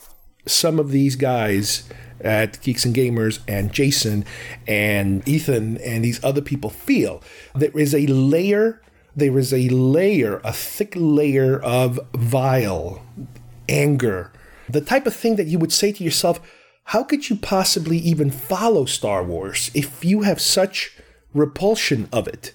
some 0.45 0.79
of 0.79 0.91
these 0.91 1.15
guys 1.15 1.87
at 2.19 2.61
Geeks 2.61 2.83
and 2.83 2.95
Gamers 2.95 3.39
and 3.47 3.71
Jason 3.71 4.25
and 4.67 5.25
Ethan 5.27 5.77
and 5.77 6.03
these 6.03 6.23
other 6.23 6.41
people 6.41 6.69
feel. 6.69 7.21
There 7.55 7.77
is 7.77 7.95
a 7.95 8.05
layer, 8.07 8.81
there 9.15 9.37
is 9.37 9.53
a 9.53 9.69
layer, 9.69 10.41
a 10.43 10.51
thick 10.51 10.93
layer 10.95 11.59
of 11.61 11.99
vile 12.13 13.01
anger. 13.69 14.31
The 14.69 14.81
type 14.81 15.05
of 15.05 15.15
thing 15.15 15.37
that 15.37 15.47
you 15.47 15.57
would 15.59 15.71
say 15.71 15.93
to 15.93 16.03
yourself, 16.03 16.41
how 16.85 17.03
could 17.03 17.29
you 17.29 17.37
possibly 17.37 17.97
even 17.97 18.31
follow 18.31 18.85
Star 18.85 19.23
Wars 19.23 19.71
if 19.73 20.03
you 20.03 20.21
have 20.21 20.41
such 20.41 20.97
repulsion 21.33 22.09
of 22.11 22.27
it? 22.27 22.53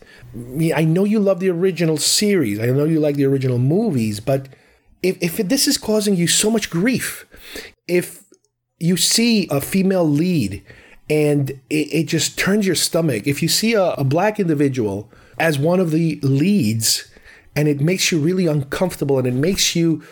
I 0.75 0.85
know 0.85 1.05
you 1.05 1.21
love 1.21 1.41
the 1.41 1.51
original 1.51 1.97
series. 1.99 2.59
I 2.59 2.67
know 2.67 2.85
you 2.85 3.01
like 3.01 3.17
the 3.17 3.27
original 3.27 3.59
movies, 3.59 4.19
but 4.21 4.49
if, 5.03 5.23
if 5.23 5.37
this 5.49 5.69
is 5.69 5.77
causing 5.77 6.17
you 6.17 6.27
so 6.27 6.51
much 6.51 6.71
grief, 6.71 7.27
if 7.87 8.25
you 8.79 8.97
see 8.97 9.47
a 9.51 9.61
female 9.61 10.09
lead 10.09 10.65
and 11.11 11.51
it, 11.69 11.93
it 11.93 12.05
just 12.05 12.39
turns 12.39 12.67
your 12.67 12.75
stomach, 12.75 13.27
if 13.27 13.43
you 13.43 13.49
see 13.49 13.75
a, 13.75 13.93
a 13.93 14.05
black 14.05 14.41
individual 14.41 15.11
as 15.39 15.59
one 15.59 15.81
of 15.81 15.91
the 15.91 16.19
leads 16.23 17.11
and 17.55 17.69
it 17.69 17.81
makes 17.81 18.11
you 18.11 18.19
really 18.19 18.47
uncomfortable 18.47 19.19
and 19.19 19.27
it 19.27 19.35
makes 19.35 19.77
you 19.77 20.03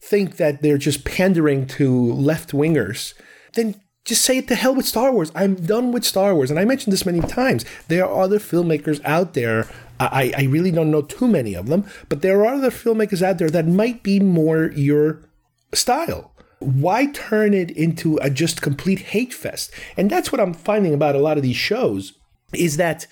think 0.00 0.36
that 0.36 0.62
they're 0.62 0.78
just 0.78 1.04
pandering 1.04 1.66
to 1.66 2.12
left 2.12 2.52
wingers, 2.52 3.12
then 3.54 3.80
just 4.06 4.22
say 4.22 4.38
it 4.38 4.48
to 4.48 4.54
hell 4.54 4.74
with 4.74 4.86
Star 4.86 5.12
Wars. 5.12 5.32
I'm 5.34 5.56
done 5.56 5.90
with 5.90 6.04
Star 6.04 6.34
Wars. 6.34 6.50
And 6.50 6.60
I 6.60 6.64
mentioned 6.64 6.92
this 6.92 7.04
many 7.04 7.20
times. 7.20 7.64
There 7.88 8.06
are 8.06 8.22
other 8.22 8.38
filmmakers 8.38 9.00
out 9.04 9.34
there. 9.34 9.68
I, 9.98 10.32
I 10.36 10.42
really 10.44 10.70
don't 10.70 10.90
know 10.90 11.02
too 11.02 11.26
many 11.26 11.54
of 11.54 11.66
them, 11.66 11.84
but 12.08 12.22
there 12.22 12.40
are 12.40 12.54
other 12.54 12.70
filmmakers 12.70 13.20
out 13.20 13.38
there 13.38 13.50
that 13.50 13.66
might 13.66 14.02
be 14.02 14.20
more 14.20 14.70
your 14.72 15.28
style. 15.74 16.32
Why 16.60 17.06
turn 17.06 17.52
it 17.52 17.70
into 17.70 18.18
a 18.18 18.30
just 18.30 18.62
complete 18.62 19.00
hate 19.00 19.34
fest? 19.34 19.72
And 19.96 20.08
that's 20.08 20.30
what 20.30 20.40
I'm 20.40 20.54
finding 20.54 20.94
about 20.94 21.16
a 21.16 21.20
lot 21.20 21.36
of 21.36 21.42
these 21.42 21.56
shows 21.56 22.12
is 22.54 22.76
that 22.76 23.06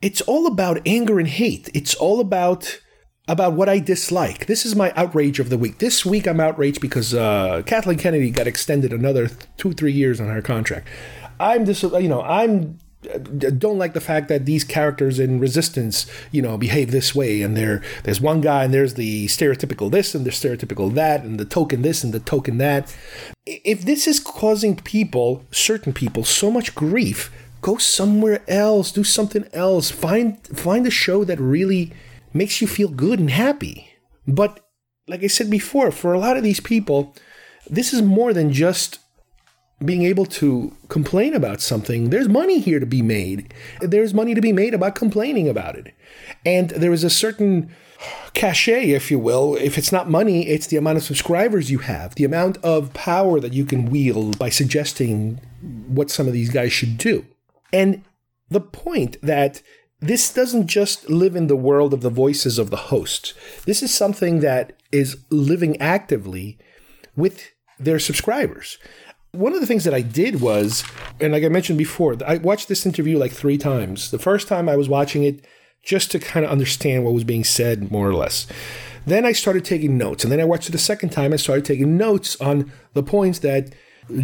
it's 0.00 0.20
all 0.22 0.46
about 0.46 0.82
anger 0.86 1.18
and 1.18 1.28
hate. 1.28 1.68
It's 1.74 1.94
all 1.94 2.20
about 2.20 2.80
about 3.28 3.52
what 3.52 3.68
I 3.68 3.78
dislike. 3.78 4.46
This 4.46 4.66
is 4.66 4.74
my 4.74 4.92
outrage 4.96 5.38
of 5.38 5.48
the 5.48 5.58
week. 5.58 5.78
This 5.78 6.04
week 6.04 6.26
I'm 6.26 6.40
outraged 6.40 6.80
because 6.80 7.14
uh, 7.14 7.62
Kathleen 7.66 7.98
Kennedy 7.98 8.30
got 8.30 8.46
extended 8.46 8.92
another 8.92 9.28
two, 9.56 9.72
three 9.72 9.92
years 9.92 10.20
on 10.20 10.28
her 10.28 10.42
contract. 10.42 10.88
I'm 11.38 11.64
just, 11.64 11.82
you 11.82 12.08
know, 12.08 12.22
I'm 12.22 12.78
don't 13.02 13.78
like 13.78 13.94
the 13.94 14.00
fact 14.00 14.28
that 14.28 14.46
these 14.46 14.62
characters 14.62 15.18
in 15.18 15.40
resistance 15.40 16.06
you 16.30 16.40
know 16.40 16.56
behave 16.56 16.92
this 16.92 17.14
way 17.14 17.42
and 17.42 17.56
there 17.56 17.82
there's 18.04 18.20
one 18.20 18.40
guy 18.40 18.62
and 18.64 18.72
there's 18.72 18.94
the 18.94 19.26
stereotypical 19.26 19.90
this 19.90 20.14
and 20.14 20.24
the 20.24 20.30
stereotypical 20.30 20.94
that 20.94 21.24
and 21.24 21.40
the 21.40 21.44
token 21.44 21.82
this 21.82 22.04
and 22.04 22.14
the 22.14 22.20
token 22.20 22.58
that 22.58 22.94
if 23.44 23.82
this 23.82 24.06
is 24.06 24.20
causing 24.20 24.76
people 24.76 25.44
certain 25.50 25.92
people 25.92 26.22
so 26.22 26.48
much 26.48 26.76
grief 26.76 27.32
go 27.60 27.76
somewhere 27.76 28.44
else 28.46 28.92
do 28.92 29.02
something 29.02 29.48
else 29.52 29.90
find 29.90 30.38
find 30.46 30.86
a 30.86 30.90
show 30.90 31.24
that 31.24 31.40
really 31.40 31.92
makes 32.32 32.60
you 32.60 32.66
feel 32.66 32.88
good 32.88 33.18
and 33.18 33.30
happy. 33.30 33.88
But 34.26 34.60
like 35.06 35.22
I 35.22 35.26
said 35.26 35.50
before, 35.50 35.90
for 35.90 36.12
a 36.12 36.18
lot 36.18 36.36
of 36.36 36.42
these 36.42 36.60
people, 36.60 37.14
this 37.68 37.92
is 37.92 38.02
more 38.02 38.32
than 38.32 38.52
just 38.52 38.98
being 39.84 40.02
able 40.02 40.26
to 40.26 40.72
complain 40.88 41.34
about 41.34 41.60
something. 41.60 42.10
There's 42.10 42.28
money 42.28 42.60
here 42.60 42.78
to 42.78 42.86
be 42.86 43.02
made. 43.02 43.52
There's 43.80 44.14
money 44.14 44.34
to 44.34 44.40
be 44.40 44.52
made 44.52 44.74
about 44.74 44.94
complaining 44.94 45.48
about 45.48 45.76
it. 45.76 45.92
And 46.46 46.70
there 46.70 46.92
is 46.92 47.04
a 47.04 47.10
certain 47.10 47.74
cachet, 48.34 48.90
if 48.90 49.10
you 49.10 49.18
will. 49.18 49.56
If 49.56 49.78
it's 49.78 49.92
not 49.92 50.08
money, 50.08 50.46
it's 50.46 50.68
the 50.68 50.76
amount 50.76 50.98
of 50.98 51.04
subscribers 51.04 51.70
you 51.70 51.78
have, 51.78 52.14
the 52.14 52.24
amount 52.24 52.58
of 52.58 52.92
power 52.94 53.40
that 53.40 53.52
you 53.52 53.64
can 53.64 53.86
wield 53.86 54.38
by 54.38 54.50
suggesting 54.50 55.40
what 55.88 56.10
some 56.10 56.26
of 56.26 56.32
these 56.32 56.50
guys 56.50 56.72
should 56.72 56.96
do. 56.96 57.26
And 57.72 58.04
the 58.50 58.60
point 58.60 59.16
that 59.22 59.62
this 60.02 60.34
doesn't 60.34 60.66
just 60.66 61.08
live 61.08 61.36
in 61.36 61.46
the 61.46 61.56
world 61.56 61.94
of 61.94 62.00
the 62.00 62.10
voices 62.10 62.58
of 62.58 62.70
the 62.70 62.76
hosts. 62.76 63.34
This 63.66 63.84
is 63.84 63.94
something 63.94 64.40
that 64.40 64.72
is 64.90 65.16
living 65.30 65.80
actively 65.80 66.58
with 67.16 67.52
their 67.78 68.00
subscribers. 68.00 68.78
One 69.30 69.54
of 69.54 69.60
the 69.60 69.66
things 69.66 69.84
that 69.84 69.94
I 69.94 70.02
did 70.02 70.40
was, 70.40 70.84
and 71.20 71.32
like 71.32 71.44
I 71.44 71.48
mentioned 71.48 71.78
before, 71.78 72.16
I 72.26 72.38
watched 72.38 72.68
this 72.68 72.84
interview 72.84 73.16
like 73.16 73.32
three 73.32 73.56
times. 73.56 74.10
The 74.10 74.18
first 74.18 74.48
time 74.48 74.68
I 74.68 74.76
was 74.76 74.88
watching 74.88 75.22
it 75.22 75.44
just 75.84 76.10
to 76.10 76.18
kind 76.18 76.44
of 76.44 76.50
understand 76.50 77.04
what 77.04 77.14
was 77.14 77.24
being 77.24 77.44
said, 77.44 77.90
more 77.90 78.08
or 78.08 78.14
less. 78.14 78.46
Then 79.06 79.24
I 79.24 79.32
started 79.32 79.64
taking 79.64 79.96
notes. 79.96 80.24
And 80.24 80.32
then 80.32 80.40
I 80.40 80.44
watched 80.44 80.68
it 80.68 80.74
a 80.74 80.78
second 80.78 81.10
time. 81.10 81.32
I 81.32 81.36
started 81.36 81.64
taking 81.64 81.96
notes 81.96 82.40
on 82.40 82.72
the 82.92 83.02
points 83.02 83.38
that 83.40 83.72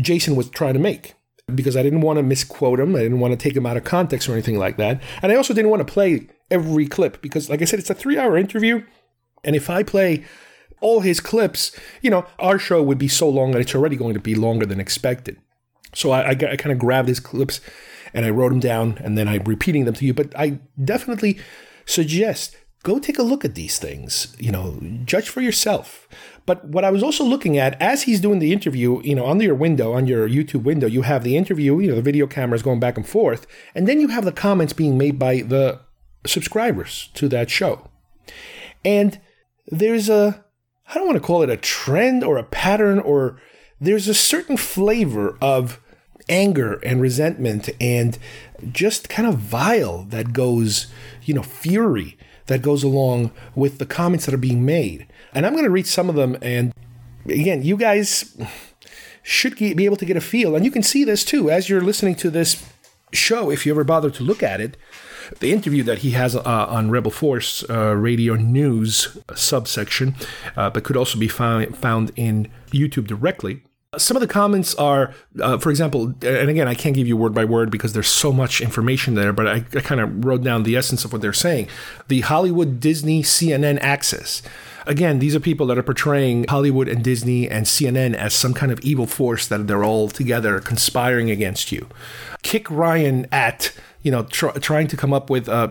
Jason 0.00 0.34
was 0.34 0.50
trying 0.50 0.74
to 0.74 0.80
make 0.80 1.14
because 1.54 1.76
I 1.76 1.82
didn't 1.82 2.02
want 2.02 2.18
to 2.18 2.22
misquote 2.22 2.80
him. 2.80 2.94
I 2.94 3.00
didn't 3.00 3.20
want 3.20 3.32
to 3.32 3.36
take 3.36 3.56
him 3.56 3.66
out 3.66 3.76
of 3.76 3.84
context 3.84 4.28
or 4.28 4.32
anything 4.32 4.58
like 4.58 4.76
that. 4.76 5.02
And 5.22 5.32
I 5.32 5.36
also 5.36 5.54
didn't 5.54 5.70
want 5.70 5.86
to 5.86 5.92
play 5.92 6.28
every 6.50 6.86
clip 6.86 7.22
because, 7.22 7.48
like 7.48 7.62
I 7.62 7.64
said, 7.64 7.78
it's 7.78 7.90
a 7.90 7.94
three 7.94 8.18
hour 8.18 8.36
interview. 8.36 8.84
And 9.44 9.56
if 9.56 9.70
I 9.70 9.82
play 9.82 10.24
all 10.80 11.00
his 11.00 11.20
clips, 11.20 11.76
you 12.02 12.10
know, 12.10 12.26
our 12.38 12.58
show 12.58 12.82
would 12.82 12.98
be 12.98 13.08
so 13.08 13.28
long 13.28 13.52
that 13.52 13.60
it's 13.60 13.74
already 13.74 13.96
going 13.96 14.14
to 14.14 14.20
be 14.20 14.34
longer 14.34 14.66
than 14.66 14.80
expected. 14.80 15.38
So 15.94 16.10
I, 16.10 16.20
I, 16.20 16.30
I 16.30 16.56
kind 16.56 16.72
of 16.72 16.78
grabbed 16.78 17.08
his 17.08 17.20
clips 17.20 17.60
and 18.12 18.24
I 18.24 18.30
wrote 18.30 18.50
them 18.50 18.60
down 18.60 18.98
and 19.02 19.16
then 19.16 19.28
I'm 19.28 19.44
repeating 19.44 19.84
them 19.84 19.94
to 19.94 20.04
you. 20.04 20.14
But 20.14 20.36
I 20.38 20.60
definitely 20.82 21.38
suggest 21.86 22.56
go 22.82 22.98
take 22.98 23.18
a 23.18 23.22
look 23.22 23.44
at 23.44 23.55
these 23.55 23.78
things. 23.78 24.36
You 24.38 24.52
know, 24.52 24.80
judge 25.05 25.28
for 25.28 25.40
yourself. 25.40 26.09
But 26.46 26.64
what 26.64 26.84
I 26.84 26.90
was 26.90 27.02
also 27.02 27.24
looking 27.24 27.59
at 27.59 27.80
as 27.80 28.05
he's 28.05 28.20
doing 28.20 28.38
the 28.38 28.52
interview, 28.52 29.02
you 29.02 29.14
know, 29.14 29.26
on 29.26 29.40
your 29.40 29.55
window, 29.55 29.92
on 29.92 30.06
your 30.06 30.28
YouTube 30.28 30.62
window, 30.62 30.86
you 30.86 31.02
have 31.02 31.22
the 31.22 31.36
interview, 31.36 31.78
you 31.78 31.88
know, 31.88 31.96
the 31.96 32.02
video 32.02 32.26
cameras 32.26 32.62
going 32.62 32.80
back 32.80 32.96
and 32.96 33.06
forth, 33.06 33.46
and 33.74 33.86
then 33.86 34.00
you 34.00 34.09
have 34.09 34.24
the 34.24 34.32
comments 34.32 34.72
being 34.72 34.96
made 34.96 35.18
by 35.18 35.42
the 35.42 35.80
subscribers 36.26 37.10
to 37.14 37.28
that 37.28 37.50
show. 37.50 37.90
And 38.84 39.20
there's 39.66 40.09
a, 40.09 40.44
I 40.88 40.94
don't 40.94 41.06
want 41.06 41.16
to 41.16 41.26
call 41.26 41.42
it 41.42 41.50
a 41.50 41.56
trend 41.56 42.24
or 42.24 42.38
a 42.38 42.44
pattern, 42.44 42.98
or 42.98 43.40
there's 43.80 44.09
a 44.09 44.14
certain 44.14 44.56
flavor 44.56 45.36
of 45.40 45.80
anger 46.28 46.74
and 46.84 47.00
resentment 47.00 47.68
and 47.80 48.18
just 48.72 49.09
kind 49.09 49.28
of 49.28 49.38
vile 49.38 50.05
that 50.05 50.32
goes, 50.32 50.88
you 51.24 51.34
know, 51.34 51.42
fury 51.42 52.18
that 52.48 52.60
goes 52.60 52.82
along 52.82 53.30
with 53.54 53.78
the 53.78 53.86
comments 53.86 54.26
that 54.26 54.34
are 54.34 54.38
being 54.38 54.66
made. 54.66 55.06
And 55.32 55.46
I'm 55.46 55.52
going 55.52 55.64
to 55.64 55.70
read 55.70 55.86
some 55.86 56.10
of 56.10 56.16
them. 56.16 56.36
And 56.42 56.74
again, 57.26 57.62
you 57.62 57.76
guys, 57.76 58.36
should 59.28 59.56
be 59.56 59.84
able 59.84 59.96
to 59.96 60.06
get 60.06 60.16
a 60.16 60.22
feel. 60.22 60.56
And 60.56 60.64
you 60.64 60.70
can 60.70 60.82
see 60.82 61.04
this 61.04 61.22
too 61.22 61.50
as 61.50 61.68
you're 61.68 61.82
listening 61.82 62.14
to 62.16 62.30
this 62.30 62.64
show, 63.12 63.50
if 63.50 63.66
you 63.66 63.72
ever 63.72 63.84
bother 63.84 64.10
to 64.10 64.22
look 64.22 64.42
at 64.42 64.60
it. 64.60 64.78
The 65.40 65.52
interview 65.52 65.82
that 65.82 65.98
he 65.98 66.12
has 66.12 66.34
uh, 66.34 66.42
on 66.42 66.90
Rebel 66.90 67.10
Force 67.10 67.62
uh, 67.68 67.94
Radio 67.94 68.34
News 68.36 69.18
subsection, 69.34 70.16
uh, 70.56 70.70
but 70.70 70.84
could 70.84 70.96
also 70.96 71.18
be 71.18 71.28
found, 71.28 71.76
found 71.76 72.10
in 72.16 72.50
YouTube 72.70 73.06
directly. 73.06 73.62
Some 73.97 74.19
of 74.19 74.20
the 74.20 74.27
comments 74.27 74.74
are, 74.74 75.15
uh, 75.40 75.56
for 75.56 75.70
example, 75.70 76.12
and 76.20 76.51
again, 76.51 76.69
I 76.69 76.74
can't 76.74 76.94
give 76.94 77.09
you 77.09 77.16
word 77.16 77.32
by 77.32 77.47
word 77.47 77.70
because 77.70 77.94
there's 77.94 78.09
so 78.09 78.31
much 78.31 78.60
information 78.60 79.15
there, 79.15 79.32
but 79.32 79.47
I, 79.47 79.65
I 79.74 79.81
kind 79.81 80.02
of 80.02 80.27
wrote 80.27 80.43
down 80.43 80.65
the 80.65 80.77
essence 80.77 81.06
of 81.06 81.12
what 81.12 81.23
they're 81.23 81.32
saying. 81.32 81.69
The 82.09 82.20
Hollywood 82.20 82.81
Disney 82.81 83.23
CNN 83.23 83.78
axis 83.81 84.43
again, 84.89 85.20
these 85.20 85.36
are 85.36 85.40
people 85.40 85.66
that 85.69 85.78
are 85.78 85.82
portraying 85.82 86.44
Hollywood 86.48 86.89
and 86.89 87.05
Disney 87.05 87.48
and 87.48 87.66
CNN 87.66 88.15
as 88.15 88.35
some 88.35 88.55
kind 88.55 88.73
of 88.73 88.81
evil 88.81 89.06
force 89.06 89.47
that 89.47 89.66
they're 89.69 89.85
all 89.85 90.09
together 90.09 90.59
conspiring 90.60 91.31
against 91.31 91.70
you. 91.70 91.89
Kick 92.43 92.65
Rian 92.66 93.28
at 93.31 93.73
you 94.02 94.10
know 94.10 94.24
tr- 94.24 94.59
trying 94.59 94.89
to 94.89 94.97
come 94.97 95.12
up 95.12 95.31
with 95.31 95.48
uh, 95.48 95.69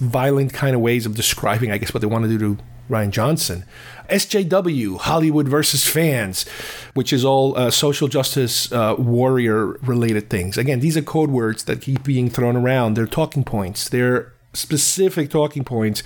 violent 0.00 0.54
kind 0.54 0.74
of 0.74 0.80
ways 0.80 1.04
of 1.04 1.14
describing, 1.14 1.70
I 1.70 1.78
guess, 1.78 1.92
what 1.92 2.00
they 2.00 2.06
want 2.06 2.24
to 2.24 2.28
do 2.28 2.38
to 2.38 2.62
Rian 2.88 3.10
Johnson. 3.10 3.64
SJW, 4.12 4.98
Hollywood 4.98 5.48
versus 5.48 5.88
fans, 5.88 6.46
which 6.92 7.12
is 7.12 7.24
all 7.24 7.56
uh, 7.56 7.70
social 7.70 8.08
justice 8.08 8.70
uh, 8.70 8.94
warrior 8.98 9.78
related 9.82 10.28
things. 10.28 10.58
Again, 10.58 10.80
these 10.80 10.96
are 10.98 11.02
code 11.02 11.30
words 11.30 11.64
that 11.64 11.80
keep 11.80 12.04
being 12.04 12.28
thrown 12.28 12.54
around. 12.54 12.94
They're 12.94 13.06
talking 13.06 13.42
points. 13.42 13.88
They're 13.88 14.32
specific 14.52 15.30
talking 15.30 15.64
points 15.64 16.02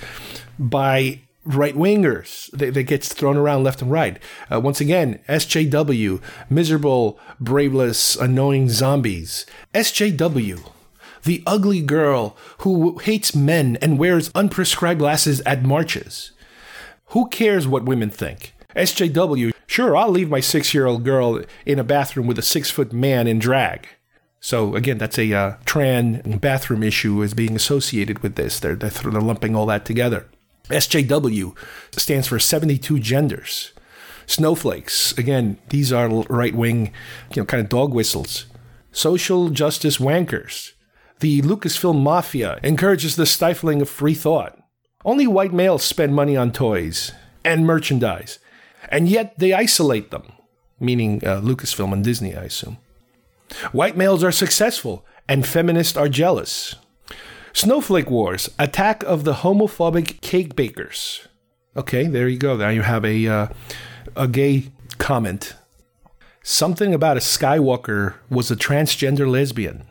by 0.56 1.20
right 1.44 1.74
wingers 1.74 2.50
that, 2.52 2.72
gets 2.84 3.12
thrown 3.12 3.36
around 3.36 3.64
left 3.64 3.82
and 3.82 3.90
right. 3.90 4.18
Uh, 4.52 4.60
once 4.60 4.80
again, 4.80 5.20
SJW, 5.28 6.20
miserable, 6.48 7.18
braveless, 7.40 8.16
annoying 8.16 8.68
zombies. 8.68 9.46
SJW, 9.74 10.70
the 11.24 11.42
ugly 11.46 11.80
girl 11.80 12.36
who 12.58 12.98
hates 12.98 13.34
men 13.34 13.76
and 13.82 13.98
wears 13.98 14.30
unprescribed 14.30 14.98
glasses 14.98 15.40
at 15.40 15.62
marches. 15.62 16.32
Who 17.10 17.28
cares 17.28 17.66
what 17.66 17.84
women 17.84 18.10
think? 18.10 18.54
SJW, 18.74 19.52
sure, 19.66 19.96
I'll 19.96 20.10
leave 20.10 20.28
my 20.28 20.40
six 20.40 20.74
year 20.74 20.86
old 20.86 21.04
girl 21.04 21.42
in 21.64 21.78
a 21.78 21.84
bathroom 21.84 22.26
with 22.26 22.38
a 22.38 22.42
six 22.42 22.70
foot 22.70 22.92
man 22.92 23.26
in 23.26 23.38
drag. 23.38 23.88
So 24.40 24.76
again, 24.76 24.98
that's 24.98 25.18
a 25.18 25.32
uh, 25.32 25.56
trans 25.64 26.22
bathroom 26.38 26.82
issue 26.82 27.22
is 27.22 27.34
being 27.34 27.56
associated 27.56 28.20
with 28.20 28.36
this. 28.36 28.60
They're, 28.60 28.76
they're, 28.76 28.90
they're 28.90 29.20
lumping 29.20 29.56
all 29.56 29.66
that 29.66 29.84
together. 29.84 30.28
SJW 30.68 31.56
stands 31.92 32.26
for 32.26 32.38
72 32.38 32.98
genders. 32.98 33.72
Snowflakes, 34.26 35.16
again, 35.16 35.58
these 35.68 35.92
are 35.92 36.08
right 36.08 36.54
wing, 36.54 36.92
you 37.34 37.42
know, 37.42 37.46
kind 37.46 37.62
of 37.62 37.68
dog 37.68 37.94
whistles. 37.94 38.46
Social 38.90 39.50
justice 39.50 39.98
wankers. 39.98 40.72
The 41.20 41.40
Lucasfilm 41.42 42.02
Mafia 42.02 42.58
encourages 42.62 43.16
the 43.16 43.26
stifling 43.26 43.80
of 43.80 43.88
free 43.88 44.14
thought. 44.14 44.60
Only 45.06 45.28
white 45.28 45.52
males 45.52 45.84
spend 45.84 46.16
money 46.16 46.36
on 46.36 46.50
toys 46.50 47.12
and 47.44 47.64
merchandise, 47.64 48.40
and 48.88 49.08
yet 49.08 49.38
they 49.38 49.52
isolate 49.52 50.10
them, 50.10 50.32
meaning 50.80 51.24
uh, 51.24 51.40
Lucasfilm 51.40 51.92
and 51.92 52.02
Disney, 52.02 52.34
I 52.34 52.42
assume. 52.42 52.78
White 53.70 53.96
males 53.96 54.24
are 54.24 54.32
successful, 54.32 55.06
and 55.28 55.46
feminists 55.46 55.96
are 55.96 56.08
jealous. 56.08 56.74
Snowflake 57.52 58.10
Wars, 58.10 58.50
attack 58.58 59.04
of 59.04 59.22
the 59.22 59.34
homophobic 59.34 60.20
cake 60.22 60.56
bakers. 60.56 61.28
Okay, 61.76 62.08
there 62.08 62.28
you 62.28 62.38
go. 62.38 62.56
Now 62.56 62.70
you 62.70 62.82
have 62.82 63.04
a 63.04 63.28
uh, 63.28 63.46
a 64.16 64.26
gay 64.26 64.72
comment. 64.98 65.54
Something 66.42 66.92
about 66.92 67.16
a 67.16 67.20
Skywalker 67.20 68.14
was 68.28 68.50
a 68.50 68.56
transgender 68.56 69.30
lesbian. 69.30 69.84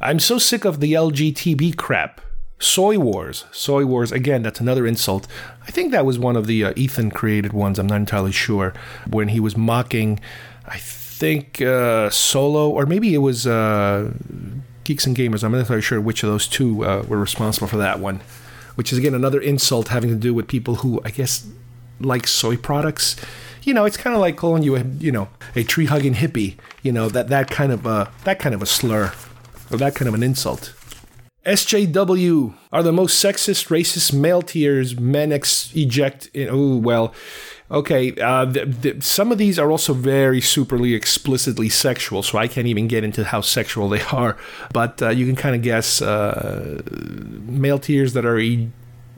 I'm 0.00 0.20
so 0.20 0.38
sick 0.38 0.64
of 0.64 0.78
the 0.78 0.92
LGTB 0.92 1.76
crap. 1.76 2.20
Soy 2.60 2.98
Wars. 2.98 3.46
Soy 3.50 3.84
Wars, 3.84 4.12
again, 4.12 4.42
that's 4.42 4.60
another 4.60 4.86
insult. 4.86 5.26
I 5.66 5.70
think 5.70 5.90
that 5.90 6.06
was 6.06 6.18
one 6.18 6.36
of 6.36 6.46
the 6.46 6.64
uh, 6.66 6.72
Ethan 6.76 7.10
created 7.10 7.52
ones, 7.52 7.78
I'm 7.78 7.86
not 7.86 7.96
entirely 7.96 8.32
sure, 8.32 8.74
when 9.08 9.28
he 9.28 9.40
was 9.40 9.56
mocking, 9.56 10.20
I 10.66 10.78
think, 10.78 11.60
uh, 11.62 12.10
Solo, 12.10 12.68
or 12.70 12.86
maybe 12.86 13.14
it 13.14 13.18
was 13.18 13.46
uh, 13.46 14.12
Geeks 14.84 15.06
and 15.06 15.16
Gamers. 15.16 15.42
I'm 15.42 15.52
not 15.52 15.58
entirely 15.58 15.82
sure 15.82 16.00
which 16.00 16.22
of 16.22 16.28
those 16.28 16.46
two 16.46 16.84
uh, 16.84 17.02
were 17.08 17.18
responsible 17.18 17.66
for 17.66 17.78
that 17.78 17.98
one, 17.98 18.20
which 18.74 18.92
is 18.92 18.98
again 18.98 19.14
another 19.14 19.40
insult 19.40 19.88
having 19.88 20.10
to 20.10 20.16
do 20.16 20.34
with 20.34 20.46
people 20.46 20.76
who 20.76 21.00
I 21.04 21.10
guess 21.10 21.46
like 22.00 22.26
soy 22.26 22.56
products. 22.56 23.16
You 23.62 23.74
know, 23.74 23.84
it's 23.84 23.96
kind 23.96 24.14
of 24.14 24.20
like 24.20 24.36
calling 24.36 24.62
you 24.62 24.76
a 24.76 24.82
you 24.82 25.12
know 25.12 25.28
a 25.54 25.62
tree 25.62 25.86
hugging 25.86 26.14
hippie. 26.14 26.56
You 26.82 26.92
know 26.92 27.08
that 27.08 27.28
that 27.28 27.50
kind 27.50 27.72
of 27.72 27.86
a 27.86 28.10
that 28.24 28.38
kind 28.38 28.54
of 28.54 28.62
a 28.62 28.66
slur 28.66 29.12
or 29.70 29.76
that 29.78 29.94
kind 29.94 30.08
of 30.08 30.14
an 30.14 30.22
insult. 30.22 30.74
SJW 31.46 32.54
are 32.72 32.82
the 32.82 32.92
most 32.92 33.22
sexist, 33.22 33.68
racist 33.68 34.12
male 34.12 34.42
tears 34.42 34.98
men 34.98 35.32
ex- 35.32 35.72
eject 35.74 36.26
in. 36.34 36.48
Oh, 36.50 36.76
well, 36.76 37.14
Okay, 37.72 38.12
uh, 38.20 38.52
th- 38.52 38.82
th- 38.82 39.02
some 39.04 39.30
of 39.30 39.38
these 39.38 39.56
are 39.56 39.70
also 39.70 39.94
very 39.94 40.40
superly 40.40 40.92
explicitly 40.96 41.68
sexual, 41.68 42.24
so 42.24 42.36
I 42.36 42.48
can't 42.48 42.66
even 42.66 42.88
get 42.88 43.04
into 43.04 43.22
how 43.22 43.42
sexual 43.42 43.88
they 43.88 44.00
are. 44.12 44.36
But 44.72 45.00
uh, 45.00 45.10
you 45.10 45.24
can 45.24 45.36
kind 45.36 45.54
of 45.54 45.62
guess 45.62 46.02
uh, 46.02 46.82
male 47.46 47.78
tears 47.78 48.12
that 48.14 48.24
are 48.26 48.40
e- 48.40 48.70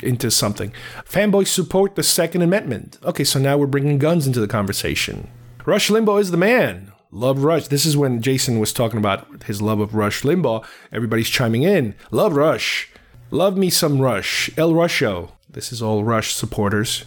into 0.03 0.31
something. 0.31 0.71
Fanboys 1.09 1.47
support 1.47 1.95
the 1.97 2.03
Second 2.03 2.43
Amendment. 2.43 2.99
Okay, 3.03 3.25
so 3.25 3.39
now 3.39 3.57
we're 3.57 3.67
bringing 3.67 3.97
guns 3.99 4.27
into 4.27 4.39
the 4.41 4.49
conversation. 4.49 5.29
Rush 5.65 5.89
Limbaugh 5.89 6.21
is 6.21 6.31
the 6.31 6.37
man. 6.37 6.92
Love 7.15 7.45
Rush. 7.45 7.69
This 7.69 7.85
is 7.85 7.95
when 7.95 8.23
Jason 8.23 8.59
was 8.59 8.73
talking 8.73 8.99
about 8.99 9.43
his 9.43 9.61
love 9.61 9.81
of 9.81 9.95
Rush 9.95 10.23
Limbaugh. 10.23 10.65
Everybody's 10.91 11.29
chiming 11.29 11.63
in. 11.63 11.95
Love 12.11 12.35
Rush. 12.35 12.89
Love 13.31 13.55
me 13.55 13.69
some 13.69 14.01
Rush. 14.01 14.49
El 14.57 14.73
Rusho. 14.73 15.33
This 15.51 15.73
is 15.73 15.83
all 15.83 16.05
Rush 16.05 16.35
supporters. 16.35 17.05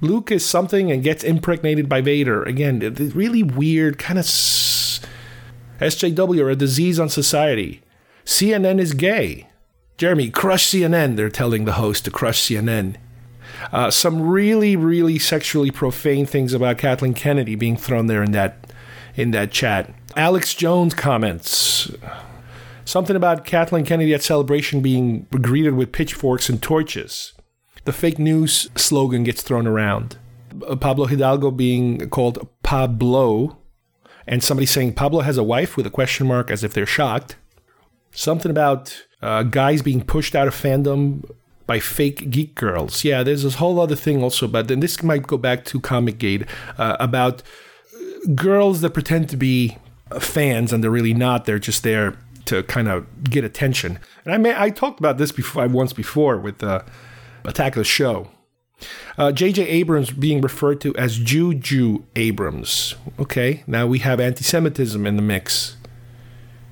Luke 0.00 0.32
is 0.32 0.44
something 0.44 0.90
and 0.90 1.04
gets 1.04 1.22
impregnated 1.22 1.88
by 1.88 2.00
Vader. 2.00 2.42
Again, 2.42 2.80
really 3.14 3.44
weird, 3.44 3.98
kind 3.98 4.18
of 4.18 4.24
SJW 4.24 6.42
are 6.42 6.50
a 6.50 6.56
disease 6.56 6.98
on 6.98 7.08
society. 7.08 7.82
CNN 8.24 8.80
is 8.80 8.94
gay. 8.94 9.46
Jeremy, 9.96 10.28
crush 10.28 10.66
CNN. 10.66 11.14
They're 11.14 11.30
telling 11.30 11.66
the 11.66 11.74
host 11.74 12.04
to 12.06 12.10
crush 12.10 12.42
CNN. 12.42 12.96
Uh, 13.72 13.92
some 13.92 14.22
really, 14.22 14.74
really 14.74 15.20
sexually 15.20 15.70
profane 15.70 16.26
things 16.26 16.52
about 16.52 16.78
Kathleen 16.78 17.14
Kennedy 17.14 17.54
being 17.54 17.76
thrown 17.76 18.08
there 18.08 18.24
in 18.24 18.32
that 18.32 18.65
in 19.16 19.32
that 19.32 19.50
chat. 19.50 19.92
Alex 20.16 20.54
Jones 20.54 20.94
comments 20.94 21.90
something 22.84 23.16
about 23.16 23.44
Kathleen 23.44 23.84
Kennedy 23.84 24.14
at 24.14 24.22
celebration 24.22 24.80
being 24.80 25.26
greeted 25.30 25.74
with 25.74 25.92
pitchforks 25.92 26.48
and 26.48 26.62
torches 26.62 27.32
the 27.86 27.92
fake 27.92 28.18
news 28.18 28.68
slogan 28.76 29.22
gets 29.22 29.42
thrown 29.42 29.66
around. 29.66 30.18
Pablo 30.80 31.06
Hidalgo 31.06 31.50
being 31.50 32.10
called 32.10 32.46
Pablo, 32.62 33.58
and 34.26 34.42
somebody 34.42 34.66
saying 34.66 34.94
Pablo 34.94 35.20
has 35.20 35.38
a 35.38 35.44
wife 35.44 35.76
with 35.76 35.86
a 35.86 35.90
question 35.90 36.26
mark 36.26 36.50
as 36.50 36.64
if 36.64 36.74
they're 36.74 36.84
shocked. 36.84 37.36
Something 38.10 38.50
about 38.50 39.06
uh, 39.22 39.44
guys 39.44 39.82
being 39.82 40.02
pushed 40.02 40.34
out 40.34 40.48
of 40.48 40.54
fandom 40.54 41.30
by 41.66 41.78
fake 41.78 42.28
geek 42.30 42.54
girls. 42.56 43.04
Yeah, 43.04 43.22
there's 43.22 43.44
this 43.44 43.56
whole 43.56 43.78
other 43.80 43.96
thing 43.96 44.22
also, 44.22 44.48
but 44.48 44.66
then 44.66 44.80
this 44.80 45.02
might 45.02 45.26
go 45.26 45.36
back 45.38 45.64
to 45.66 45.80
Comic 45.80 46.18
Gate 46.18 46.44
uh, 46.78 46.96
about 46.98 47.42
girls 48.34 48.80
that 48.80 48.90
pretend 48.90 49.28
to 49.30 49.36
be 49.36 49.78
fans 50.20 50.72
and 50.72 50.82
they're 50.82 50.90
really 50.90 51.14
not. 51.14 51.44
They're 51.44 51.58
just 51.58 51.82
there 51.82 52.16
to 52.46 52.62
kind 52.64 52.88
of 52.88 53.24
get 53.24 53.44
attention. 53.44 53.98
And 54.24 54.34
I 54.34 54.38
may 54.38 54.54
I 54.56 54.70
talked 54.70 55.00
about 55.00 55.18
this 55.18 55.32
before 55.32 55.66
once 55.68 55.92
before 55.92 56.38
with 56.38 56.62
uh, 56.62 56.82
Attack 57.44 57.76
of 57.76 57.80
the 57.80 57.84
Show. 57.84 58.30
J.J. 59.32 59.62
Uh, 59.62 59.66
Abrams 59.66 60.10
being 60.10 60.42
referred 60.42 60.82
to 60.82 60.94
as 60.96 61.16
Juju 61.16 62.04
Abrams. 62.14 62.94
Okay, 63.18 63.64
now 63.66 63.86
we 63.86 64.00
have 64.00 64.20
anti 64.20 64.44
Semitism 64.44 65.06
in 65.06 65.16
the 65.16 65.22
mix. 65.22 65.76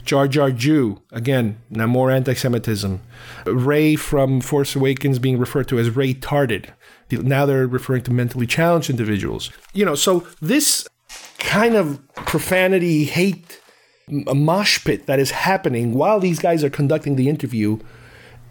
Jar 0.04 0.28
Jar 0.28 0.50
Jew, 0.50 1.00
again, 1.12 1.58
now 1.70 1.86
more 1.86 2.10
anti 2.10 2.34
Semitism. 2.34 3.00
Rey 3.46 3.96
from 3.96 4.42
Force 4.42 4.76
Awakens 4.76 5.18
being 5.18 5.38
referred 5.38 5.68
to 5.68 5.78
as 5.78 5.90
Ray 5.90 6.12
Tarded. 6.12 6.72
Now 7.10 7.46
they're 7.46 7.66
referring 7.66 8.02
to 8.02 8.10
mentally 8.10 8.46
challenged 8.46 8.90
individuals. 8.90 9.50
You 9.72 9.86
know, 9.86 9.94
so 9.94 10.26
this 10.42 10.86
kind 11.44 11.76
of 11.76 12.00
profanity, 12.14 13.04
hate, 13.04 13.60
mosh 14.08 14.84
pit 14.84 15.06
that 15.06 15.18
is 15.18 15.30
happening 15.30 15.94
while 15.94 16.20
these 16.20 16.38
guys 16.38 16.62
are 16.62 16.70
conducting 16.70 17.16
the 17.16 17.28
interview 17.28 17.78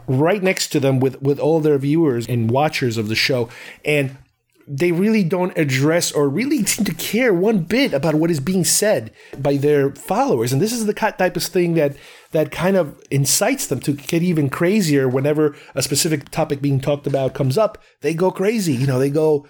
right 0.07 0.41
next 0.41 0.69
to 0.69 0.79
them 0.79 0.99
with 0.99 1.21
with 1.21 1.39
all 1.39 1.59
their 1.59 1.77
viewers 1.77 2.27
and 2.27 2.49
watchers 2.49 2.97
of 2.97 3.07
the 3.07 3.15
show. 3.15 3.49
And 3.85 4.17
they 4.65 4.93
really 4.93 5.23
don't 5.25 5.57
address 5.57 6.11
or 6.11 6.29
really 6.29 6.65
seem 6.65 6.85
to 6.85 6.93
care 6.93 7.33
one 7.33 7.59
bit 7.59 7.93
about 7.93 8.15
what 8.15 8.31
is 8.31 8.39
being 8.39 8.63
said 8.63 9.11
by 9.37 9.57
their 9.57 9.93
followers. 9.93 10.53
And 10.53 10.61
this 10.61 10.71
is 10.71 10.85
the 10.85 10.93
type 10.93 11.35
of 11.35 11.43
thing 11.43 11.73
that 11.73 11.95
that 12.31 12.51
kind 12.51 12.77
of 12.77 12.99
incites 13.11 13.67
them 13.67 13.79
to 13.81 13.93
get 13.93 14.23
even 14.23 14.49
crazier 14.49 15.07
whenever 15.07 15.55
a 15.75 15.81
specific 15.81 16.29
topic 16.29 16.61
being 16.61 16.79
talked 16.79 17.05
about 17.05 17.33
comes 17.33 17.57
up. 17.57 17.77
They 18.01 18.13
go 18.13 18.31
crazy 18.31 18.73
you 18.73 18.87
know 18.87 18.99
they 18.99 19.09
go 19.09 19.45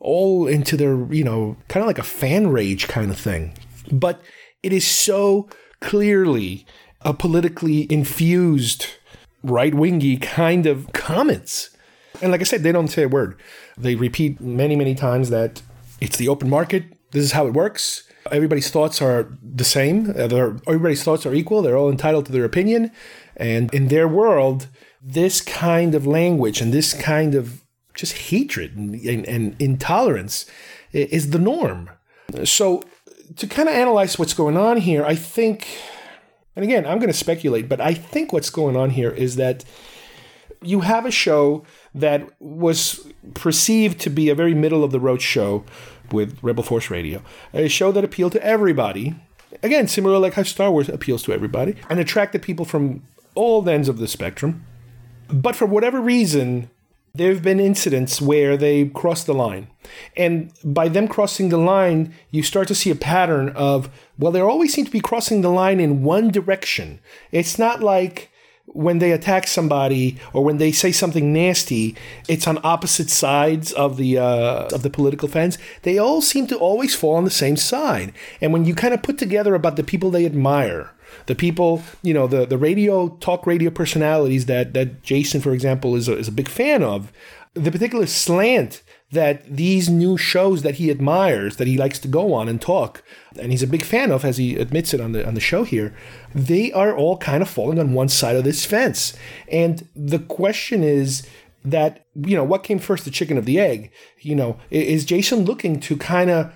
all 0.00 0.46
into 0.46 0.76
their, 0.76 1.12
you 1.12 1.24
know, 1.24 1.56
kind 1.68 1.82
of 1.82 1.86
like 1.86 1.98
a 1.98 2.04
fan 2.04 2.48
rage 2.48 2.88
kind 2.88 3.10
of 3.10 3.18
thing. 3.18 3.54
But 3.90 4.20
it 4.62 4.72
is 4.72 4.86
so 4.86 5.48
clearly 5.80 6.66
a 7.02 7.14
politically 7.14 7.90
infused 7.92 8.86
right 9.42 9.74
wingy 9.74 10.16
kind 10.16 10.66
of 10.66 10.92
comments. 10.92 11.70
And 12.20 12.32
like 12.32 12.40
I 12.40 12.44
said, 12.44 12.62
they 12.62 12.72
don't 12.72 12.88
say 12.88 13.04
a 13.04 13.08
word. 13.08 13.38
They 13.76 13.94
repeat 13.94 14.40
many, 14.40 14.76
many 14.76 14.94
times 14.94 15.30
that 15.30 15.62
it's 16.00 16.16
the 16.16 16.28
open 16.28 16.50
market. 16.50 16.84
This 17.12 17.24
is 17.24 17.32
how 17.32 17.46
it 17.46 17.54
works. 17.54 18.04
Everybody's 18.30 18.70
thoughts 18.70 19.00
are 19.00 19.28
the 19.42 19.64
same. 19.64 20.10
Uh, 20.10 20.58
everybody's 20.66 21.02
thoughts 21.02 21.24
are 21.24 21.34
equal. 21.34 21.62
They're 21.62 21.76
all 21.76 21.90
entitled 21.90 22.26
to 22.26 22.32
their 22.32 22.44
opinion. 22.44 22.90
And 23.36 23.72
in 23.72 23.88
their 23.88 24.08
world, 24.08 24.68
this 25.00 25.40
kind 25.40 25.94
of 25.94 26.06
language 26.06 26.60
and 26.60 26.72
this 26.72 26.92
kind 26.92 27.34
of 27.34 27.62
just 27.98 28.16
hatred 28.16 28.76
and, 28.76 28.94
and, 28.94 29.26
and 29.26 29.56
intolerance 29.58 30.46
is 30.92 31.30
the 31.30 31.38
norm. 31.38 31.90
So, 32.44 32.84
to 33.36 33.46
kind 33.46 33.68
of 33.68 33.74
analyze 33.74 34.18
what's 34.18 34.32
going 34.32 34.56
on 34.56 34.78
here, 34.78 35.04
I 35.04 35.14
think, 35.14 35.66
and 36.56 36.64
again, 36.64 36.86
I'm 36.86 36.98
going 36.98 37.10
to 37.10 37.16
speculate, 37.16 37.68
but 37.68 37.80
I 37.80 37.92
think 37.92 38.32
what's 38.32 38.50
going 38.50 38.76
on 38.76 38.90
here 38.90 39.10
is 39.10 39.36
that 39.36 39.64
you 40.62 40.80
have 40.80 41.04
a 41.04 41.10
show 41.10 41.64
that 41.94 42.28
was 42.40 43.06
perceived 43.34 44.00
to 44.00 44.10
be 44.10 44.28
a 44.28 44.34
very 44.34 44.54
middle 44.54 44.84
of 44.84 44.92
the 44.92 45.00
road 45.00 45.20
show 45.20 45.64
with 46.10 46.38
Rebel 46.42 46.62
Force 46.62 46.90
Radio, 46.90 47.22
a 47.52 47.68
show 47.68 47.92
that 47.92 48.04
appealed 48.04 48.32
to 48.32 48.44
everybody. 48.44 49.14
Again, 49.62 49.88
similar 49.88 50.18
like 50.18 50.34
how 50.34 50.42
Star 50.42 50.70
Wars 50.70 50.88
appeals 50.88 51.22
to 51.24 51.32
everybody 51.32 51.74
and 51.90 51.98
attracted 51.98 52.42
people 52.42 52.64
from 52.64 53.02
all 53.34 53.68
ends 53.68 53.88
of 53.88 53.98
the 53.98 54.08
spectrum. 54.08 54.64
But 55.28 55.56
for 55.56 55.66
whatever 55.66 56.00
reason, 56.00 56.70
there 57.14 57.32
have 57.32 57.42
been 57.42 57.60
incidents 57.60 58.20
where 58.20 58.56
they 58.56 58.86
cross 58.86 59.24
the 59.24 59.34
line. 59.34 59.68
And 60.16 60.52
by 60.64 60.88
them 60.88 61.08
crossing 61.08 61.48
the 61.48 61.58
line, 61.58 62.14
you 62.30 62.42
start 62.42 62.68
to 62.68 62.74
see 62.74 62.90
a 62.90 62.94
pattern 62.94 63.50
of, 63.50 63.90
well, 64.18 64.32
they 64.32 64.40
always 64.40 64.72
seem 64.72 64.84
to 64.84 64.90
be 64.90 65.00
crossing 65.00 65.40
the 65.40 65.50
line 65.50 65.80
in 65.80 66.02
one 66.02 66.30
direction. 66.30 67.00
It's 67.32 67.58
not 67.58 67.80
like 67.80 68.30
when 68.66 68.98
they 68.98 69.12
attack 69.12 69.46
somebody 69.46 70.18
or 70.32 70.44
when 70.44 70.58
they 70.58 70.72
say 70.72 70.92
something 70.92 71.32
nasty, 71.32 71.96
it's 72.28 72.46
on 72.46 72.60
opposite 72.62 73.10
sides 73.10 73.72
of 73.72 73.96
the 73.96 74.18
uh, 74.18 74.68
of 74.72 74.82
the 74.82 74.90
political 74.90 75.28
fence. 75.28 75.56
They 75.82 75.98
all 75.98 76.20
seem 76.20 76.46
to 76.48 76.56
always 76.58 76.94
fall 76.94 77.14
on 77.14 77.24
the 77.24 77.30
same 77.30 77.56
side. 77.56 78.12
And 78.40 78.52
when 78.52 78.64
you 78.64 78.74
kind 78.74 78.94
of 78.94 79.02
put 79.02 79.18
together 79.18 79.54
about 79.54 79.76
the 79.76 79.84
people 79.84 80.10
they 80.10 80.26
admire, 80.26 80.92
the 81.26 81.34
people, 81.34 81.82
you 82.02 82.14
know, 82.14 82.26
the, 82.26 82.46
the 82.46 82.58
radio, 82.58 83.08
talk 83.20 83.46
radio 83.46 83.70
personalities 83.70 84.46
that, 84.46 84.74
that 84.74 85.02
Jason, 85.02 85.40
for 85.40 85.52
example, 85.52 85.96
is 85.96 86.08
a, 86.08 86.16
is 86.16 86.28
a 86.28 86.32
big 86.32 86.48
fan 86.48 86.82
of, 86.82 87.12
the 87.54 87.72
particular 87.72 88.06
slant 88.06 88.82
that 89.10 89.44
these 89.44 89.88
new 89.88 90.16
shows 90.16 90.62
that 90.62 90.76
he 90.76 90.90
admires, 90.90 91.56
that 91.56 91.66
he 91.66 91.78
likes 91.78 91.98
to 91.98 92.08
go 92.08 92.34
on 92.34 92.48
and 92.48 92.60
talk, 92.60 93.02
and 93.38 93.50
he's 93.50 93.62
a 93.62 93.66
big 93.66 93.82
fan 93.82 94.10
of, 94.10 94.24
as 94.24 94.36
he 94.36 94.56
admits 94.56 94.92
it 94.92 95.00
on 95.00 95.12
the 95.12 95.26
on 95.26 95.34
the 95.34 95.40
show 95.40 95.64
here, 95.64 95.94
they 96.34 96.70
are 96.72 96.94
all 96.94 97.16
kind 97.16 97.42
of 97.42 97.48
falling 97.48 97.78
on 97.78 97.94
one 97.94 98.08
side 98.08 98.36
of 98.36 98.44
this 98.44 98.64
fence. 98.64 99.14
And 99.50 99.88
the 99.96 100.18
question 100.18 100.84
is 100.84 101.26
that, 101.64 102.04
you 102.14 102.36
know, 102.36 102.44
what 102.44 102.62
came 102.62 102.78
first, 102.78 103.04
the 103.04 103.10
chicken 103.10 103.38
of 103.38 103.46
the 103.46 103.58
egg? 103.58 103.90
You 104.20 104.36
know, 104.36 104.58
is 104.70 105.04
Jason 105.04 105.44
looking 105.44 105.80
to 105.80 105.96
kind 105.96 106.30
of 106.30 106.52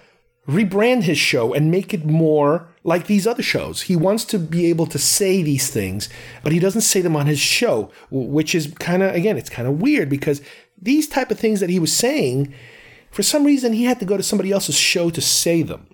rebrand 0.48 1.04
his 1.04 1.18
show 1.18 1.52
and 1.54 1.70
make 1.70 1.94
it 1.94 2.04
more 2.04 2.68
like 2.82 3.06
these 3.06 3.26
other 3.26 3.42
shows. 3.42 3.82
He 3.82 3.94
wants 3.94 4.24
to 4.26 4.38
be 4.38 4.66
able 4.66 4.86
to 4.86 4.98
say 4.98 5.42
these 5.42 5.70
things, 5.70 6.08
but 6.42 6.52
he 6.52 6.58
doesn't 6.58 6.80
say 6.80 7.00
them 7.00 7.16
on 7.16 7.26
his 7.26 7.38
show, 7.38 7.90
which 8.10 8.54
is 8.54 8.74
kind 8.78 9.02
of 9.02 9.14
again, 9.14 9.38
it's 9.38 9.50
kind 9.50 9.68
of 9.68 9.80
weird 9.80 10.08
because 10.08 10.42
these 10.80 11.08
type 11.08 11.30
of 11.30 11.38
things 11.38 11.60
that 11.60 11.70
he 11.70 11.78
was 11.78 11.92
saying, 11.92 12.52
for 13.10 13.22
some 13.22 13.44
reason 13.44 13.72
he 13.72 13.84
had 13.84 14.00
to 14.00 14.06
go 14.06 14.16
to 14.16 14.22
somebody 14.22 14.50
else's 14.50 14.76
show 14.76 15.10
to 15.10 15.20
say 15.20 15.62
them. 15.62 15.86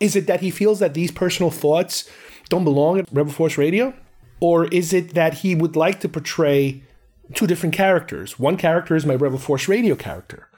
Is 0.00 0.16
it 0.16 0.26
that 0.26 0.40
he 0.40 0.50
feels 0.50 0.80
that 0.80 0.94
these 0.94 1.12
personal 1.12 1.50
thoughts 1.50 2.10
don't 2.48 2.64
belong 2.64 2.98
at 2.98 3.08
Rebel 3.12 3.32
Force 3.32 3.56
Radio? 3.56 3.94
Or 4.40 4.66
is 4.66 4.92
it 4.92 5.14
that 5.14 5.34
he 5.34 5.54
would 5.54 5.76
like 5.76 6.00
to 6.00 6.08
portray 6.08 6.82
two 7.34 7.46
different 7.46 7.72
characters? 7.72 8.36
One 8.36 8.56
character 8.56 8.96
is 8.96 9.06
my 9.06 9.14
Rebel 9.14 9.38
Force 9.38 9.68
Radio 9.68 9.94
character. 9.94 10.48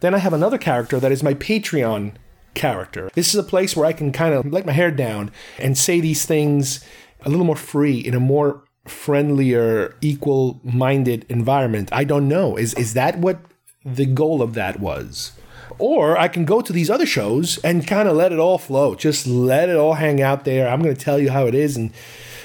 Then 0.00 0.14
I 0.14 0.18
have 0.18 0.32
another 0.32 0.58
character 0.58 1.00
that 1.00 1.10
is 1.10 1.24
my 1.24 1.34
Patreon 1.34 2.14
character. 2.54 3.10
This 3.14 3.34
is 3.34 3.40
a 3.40 3.44
place 3.44 3.76
where 3.76 3.86
I 3.86 3.92
can 3.92 4.12
kind 4.12 4.34
of 4.34 4.50
let 4.50 4.66
my 4.66 4.72
hair 4.72 4.90
down 4.90 5.30
and 5.58 5.76
say 5.76 6.00
these 6.00 6.24
things 6.24 6.84
a 7.22 7.28
little 7.28 7.44
more 7.44 7.56
free 7.56 7.98
in 7.98 8.14
a 8.14 8.20
more 8.20 8.64
friendlier, 8.86 9.96
equal 10.00 10.60
minded 10.64 11.24
environment. 11.28 11.88
I 11.92 12.04
don't 12.04 12.28
know. 12.28 12.56
Is 12.56 12.74
is 12.74 12.94
that 12.94 13.18
what 13.18 13.40
the 13.84 14.06
goal 14.06 14.42
of 14.42 14.54
that 14.54 14.80
was? 14.80 15.32
Or 15.78 16.18
I 16.18 16.28
can 16.28 16.44
go 16.44 16.60
to 16.60 16.72
these 16.72 16.90
other 16.90 17.06
shows 17.06 17.58
and 17.58 17.86
kind 17.86 18.08
of 18.08 18.16
let 18.16 18.32
it 18.32 18.38
all 18.38 18.58
flow. 18.58 18.94
Just 18.94 19.26
let 19.26 19.68
it 19.68 19.76
all 19.76 19.94
hang 19.94 20.20
out 20.20 20.44
there. 20.44 20.68
I'm 20.68 20.82
going 20.82 20.94
to 20.94 21.04
tell 21.04 21.18
you 21.18 21.30
how 21.30 21.46
it 21.46 21.54
is 21.54 21.76
and 21.76 21.92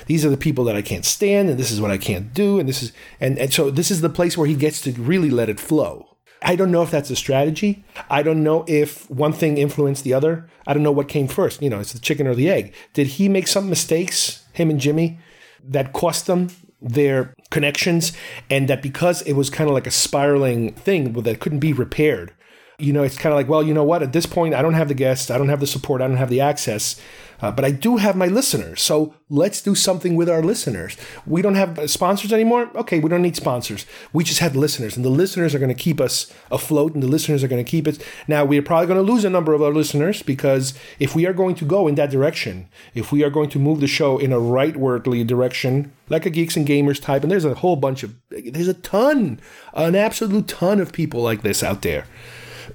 these 0.06 0.26
are 0.26 0.30
the 0.30 0.38
people 0.38 0.64
that 0.66 0.76
I 0.76 0.82
can't 0.82 1.06
stand 1.06 1.50
and 1.50 1.60
this 1.60 1.70
is 1.70 1.82
what 1.82 1.92
I 1.92 1.98
can't 1.98 2.34
do 2.34 2.60
and 2.60 2.68
this 2.68 2.82
is 2.82 2.94
and, 3.20 3.38
and 3.38 3.54
so 3.54 3.70
this 3.70 3.92
is 3.92 4.02
the 4.02 4.10
place 4.10 4.38
where 4.38 4.48
he 4.48 4.56
gets 4.56 4.82
to 4.82 4.92
really 4.94 5.30
let 5.30 5.50
it 5.50 5.60
flow. 5.60 6.07
I 6.42 6.56
don't 6.56 6.72
know 6.72 6.84
if 6.84 6.92
that's 6.92 7.10
a 7.10 7.16
strategy. 7.16 7.84
I 8.10 8.24
don't 8.24 8.44
know 8.44 8.64
if 8.68 9.10
one 9.10 9.34
thing 9.34 9.58
influenced 9.58 10.04
the 10.04 10.14
other. 10.14 10.50
I 10.66 10.74
don't 10.74 10.84
know 10.84 10.92
what 10.92 11.08
came 11.08 11.28
first. 11.28 11.62
You 11.62 11.70
know, 11.70 11.80
it's 11.80 11.94
the 11.94 12.00
chicken 12.00 12.28
or 12.28 12.36
the 12.36 12.50
egg. 12.50 12.74
Did 12.94 13.08
he 13.08 13.28
make 13.30 13.48
some 13.48 13.70
mistakes, 13.70 14.46
him 14.54 14.70
and 14.70 14.80
Jimmy, 14.80 15.20
that 15.64 15.94
cost 15.94 16.28
them 16.28 16.50
their 16.82 17.34
connections? 17.50 18.14
And 18.50 18.68
that 18.68 18.82
because 18.82 19.22
it 19.24 19.34
was 19.34 19.50
kind 19.50 19.70
of 19.70 19.74
like 19.74 19.88
a 19.88 19.92
spiraling 19.92 20.74
thing 20.74 21.14
that 21.14 21.40
couldn't 21.40 21.60
be 21.60 21.74
repaired, 21.74 22.34
you 22.80 22.94
know, 22.94 23.02
it's 23.02 23.18
kind 23.18 23.34
of 23.34 23.38
like, 23.38 23.48
well, 23.48 23.64
you 23.64 23.74
know 23.74 23.84
what? 23.84 24.04
At 24.04 24.14
this 24.14 24.28
point, 24.28 24.54
I 24.54 24.62
don't 24.62 24.76
have 24.76 24.88
the 24.88 24.94
guests, 24.94 25.32
I 25.32 25.38
don't 25.38 25.49
have 25.49 25.60
the 25.60 25.68
support, 25.68 26.02
I 26.02 26.08
don't 26.08 26.18
have 26.18 26.30
the 26.30 26.41
access. 26.41 26.99
Uh, 27.40 27.52
but 27.52 27.64
I 27.64 27.72
do 27.72 27.98
have 27.98 28.16
my 28.16 28.26
listeners. 28.26 28.82
So 28.82 29.14
let's 29.30 29.62
do 29.62 29.76
something 29.76 30.16
with 30.16 30.28
our 30.28 30.41
listeners. 30.41 30.98
We 31.26 31.44
don't 31.44 31.56
have 31.56 31.90
sponsors 31.90 32.34
anymore. 32.34 32.72
Okay, 32.76 32.99
we 32.99 33.10
don't 33.10 33.22
need 33.22 33.36
sponsors. 33.36 33.86
We 34.12 34.24
just 34.24 34.40
have 34.40 34.56
listeners, 34.56 34.95
and 34.95 35.06
the 35.06 35.10
listeners 35.10 35.54
are 35.54 35.60
going 35.60 35.74
to 35.74 35.76
keep 35.76 36.02
us 36.02 36.34
afloat, 36.49 36.95
and 36.95 37.04
the 37.04 37.08
listeners 37.08 37.44
are 37.44 37.48
going 37.48 37.64
to 37.64 37.70
keep 37.70 37.88
it. 37.88 38.04
Now, 38.28 38.44
we're 38.44 38.64
probably 38.64 38.88
going 38.88 39.06
to 39.06 39.12
lose 39.12 39.24
a 39.24 39.30
number 39.30 39.54
of 39.54 39.62
our 39.62 39.72
listeners 39.72 40.24
because 40.24 40.74
if 40.99 41.14
we 41.14 41.28
are 41.28 41.34
going 41.34 41.56
to 41.56 41.66
go 41.66 41.88
in 41.88 41.95
that 41.95 42.10
direction, 42.10 42.70
if 42.95 43.12
we 43.12 43.24
are 43.24 43.30
going 43.30 43.49
to 43.52 43.60
move 43.60 43.82
the 43.82 43.88
show 43.88 44.18
in 44.18 44.34
a 44.34 44.40
rightwardly 44.40 45.26
direction, 45.26 45.91
like 46.10 46.26
a 46.26 46.32
Geeks 46.32 46.58
and 46.58 46.68
Gamers 46.68 47.02
type, 47.02 47.22
and 47.22 47.32
there's 47.32 47.45
a 47.45 47.54
whole 47.56 47.76
bunch 47.76 48.02
of, 48.02 48.16
there's 48.30 48.68
a 48.68 48.74
ton, 48.74 49.40
an 49.74 49.95
absolute 49.95 50.48
ton 50.48 50.80
of 50.80 50.91
people 50.91 51.22
like 51.22 51.44
this 51.44 51.62
out 51.62 51.84
there. 51.84 52.06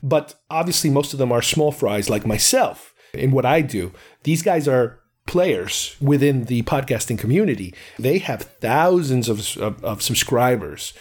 But 0.02 0.34
obviously, 0.50 0.90
most 0.90 1.12
of 1.12 1.18
them 1.18 1.32
are 1.32 1.42
small 1.42 1.72
fries 1.72 2.10
like 2.10 2.26
myself 2.26 2.94
in 3.14 3.30
what 3.30 3.46
I 3.46 3.60
do. 3.60 3.92
These 4.24 4.42
guys 4.42 4.66
are 4.66 4.98
players 5.26 5.96
within 6.00 6.44
the 6.44 6.62
podcasting 6.62 7.18
community. 7.18 7.74
They 7.98 8.18
have 8.18 8.42
thousands 8.60 9.28
of, 9.28 9.56
of, 9.58 9.82
of 9.84 10.02
subscribers 10.02 10.92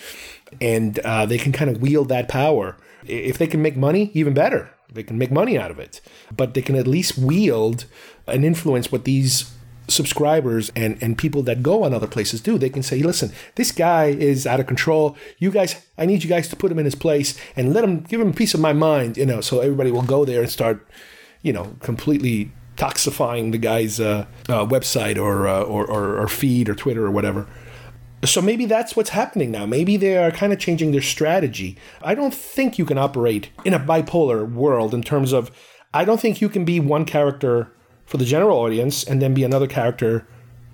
and 0.60 1.00
uh, 1.00 1.26
they 1.26 1.38
can 1.38 1.52
kind 1.52 1.70
of 1.70 1.82
wield 1.82 2.10
that 2.10 2.28
power. 2.28 2.78
If 3.06 3.38
they 3.38 3.48
can 3.48 3.62
make 3.62 3.78
money, 3.78 4.12
even 4.14 4.34
better. 4.34 4.72
They 4.94 5.04
can 5.04 5.18
make 5.18 5.32
money 5.32 5.58
out 5.58 5.72
of 5.72 5.80
it, 5.80 6.02
but 6.36 6.54
they 6.54 6.62
can 6.62 6.76
at 6.76 6.86
least 6.86 7.18
wield 7.18 7.86
and 8.28 8.44
influence 8.44 8.92
what 8.92 9.06
these 9.06 9.52
subscribers 9.92 10.72
and, 10.76 10.98
and 11.02 11.18
people 11.18 11.44
that 11.44 11.62
go 11.62 11.84
on 11.84 11.94
other 11.94 12.08
places 12.08 12.42
do. 12.42 12.58
They 12.58 12.70
can 12.70 12.84
say, 12.84 13.00
listen, 13.00 13.32
this 13.56 13.72
guy 13.72 14.06
is 14.06 14.48
out 14.48 14.60
of 14.60 14.68
control. 14.68 15.16
You 15.38 15.52
guys, 15.52 15.86
I 15.98 16.06
need 16.06 16.24
you 16.24 16.30
guys 16.30 16.48
to 16.50 16.56
put 16.56 16.72
him 16.72 16.80
in 16.80 16.86
his 16.86 16.96
place 16.96 17.38
and 17.56 17.74
let 17.74 17.84
him 17.84 18.02
give 18.02 18.22
him 18.22 18.30
a 18.30 18.34
piece 18.34 18.54
of 18.54 18.60
my 18.60 18.74
mind, 18.74 19.18
you 19.18 19.26
know, 19.26 19.42
so 19.42 19.60
everybody 19.60 19.92
will 19.92 20.02
go 20.02 20.26
there 20.26 20.42
and 20.42 20.50
start 20.50 20.88
you 21.42 21.54
know, 21.54 21.76
completely 21.80 22.52
toxifying 22.78 23.52
the 23.52 23.58
guy's 23.58 24.00
uh, 24.00 24.26
uh, 24.50 24.66
website 24.66 25.18
or, 25.18 25.48
uh, 25.48 25.62
or, 25.62 25.86
or, 25.86 26.20
or 26.20 26.28
feed 26.28 26.70
or 26.70 26.76
Twitter 26.76 27.06
or 27.06 27.12
whatever. 27.12 27.48
So 28.24 28.42
maybe 28.42 28.66
that's 28.66 28.96
what's 28.96 29.10
happening 29.10 29.52
now. 29.52 29.66
Maybe 29.66 29.98
they 29.98 30.18
are 30.18 30.32
kind 30.32 30.54
of 30.54 30.60
changing 30.60 30.92
their 30.92 31.02
strategy. 31.02 31.78
I 32.04 32.14
don't 32.14 32.34
think 32.34 32.78
you 32.78 32.86
can 32.86 32.98
operate 32.98 33.50
in 33.66 33.74
a 33.74 33.80
bipolar 33.80 34.50
world 34.52 34.94
in 34.94 35.02
terms 35.02 35.34
of, 35.34 35.52
I 35.94 36.06
don't 36.06 36.20
think 36.20 36.40
you 36.40 36.50
can 36.50 36.64
be 36.64 36.80
one 36.80 37.06
character 37.06 37.74
for 38.12 38.18
the 38.18 38.26
general 38.26 38.58
audience 38.58 39.06
and 39.06 39.22
then 39.22 39.34
be 39.34 39.46
another 39.46 39.68
character 39.68 40.28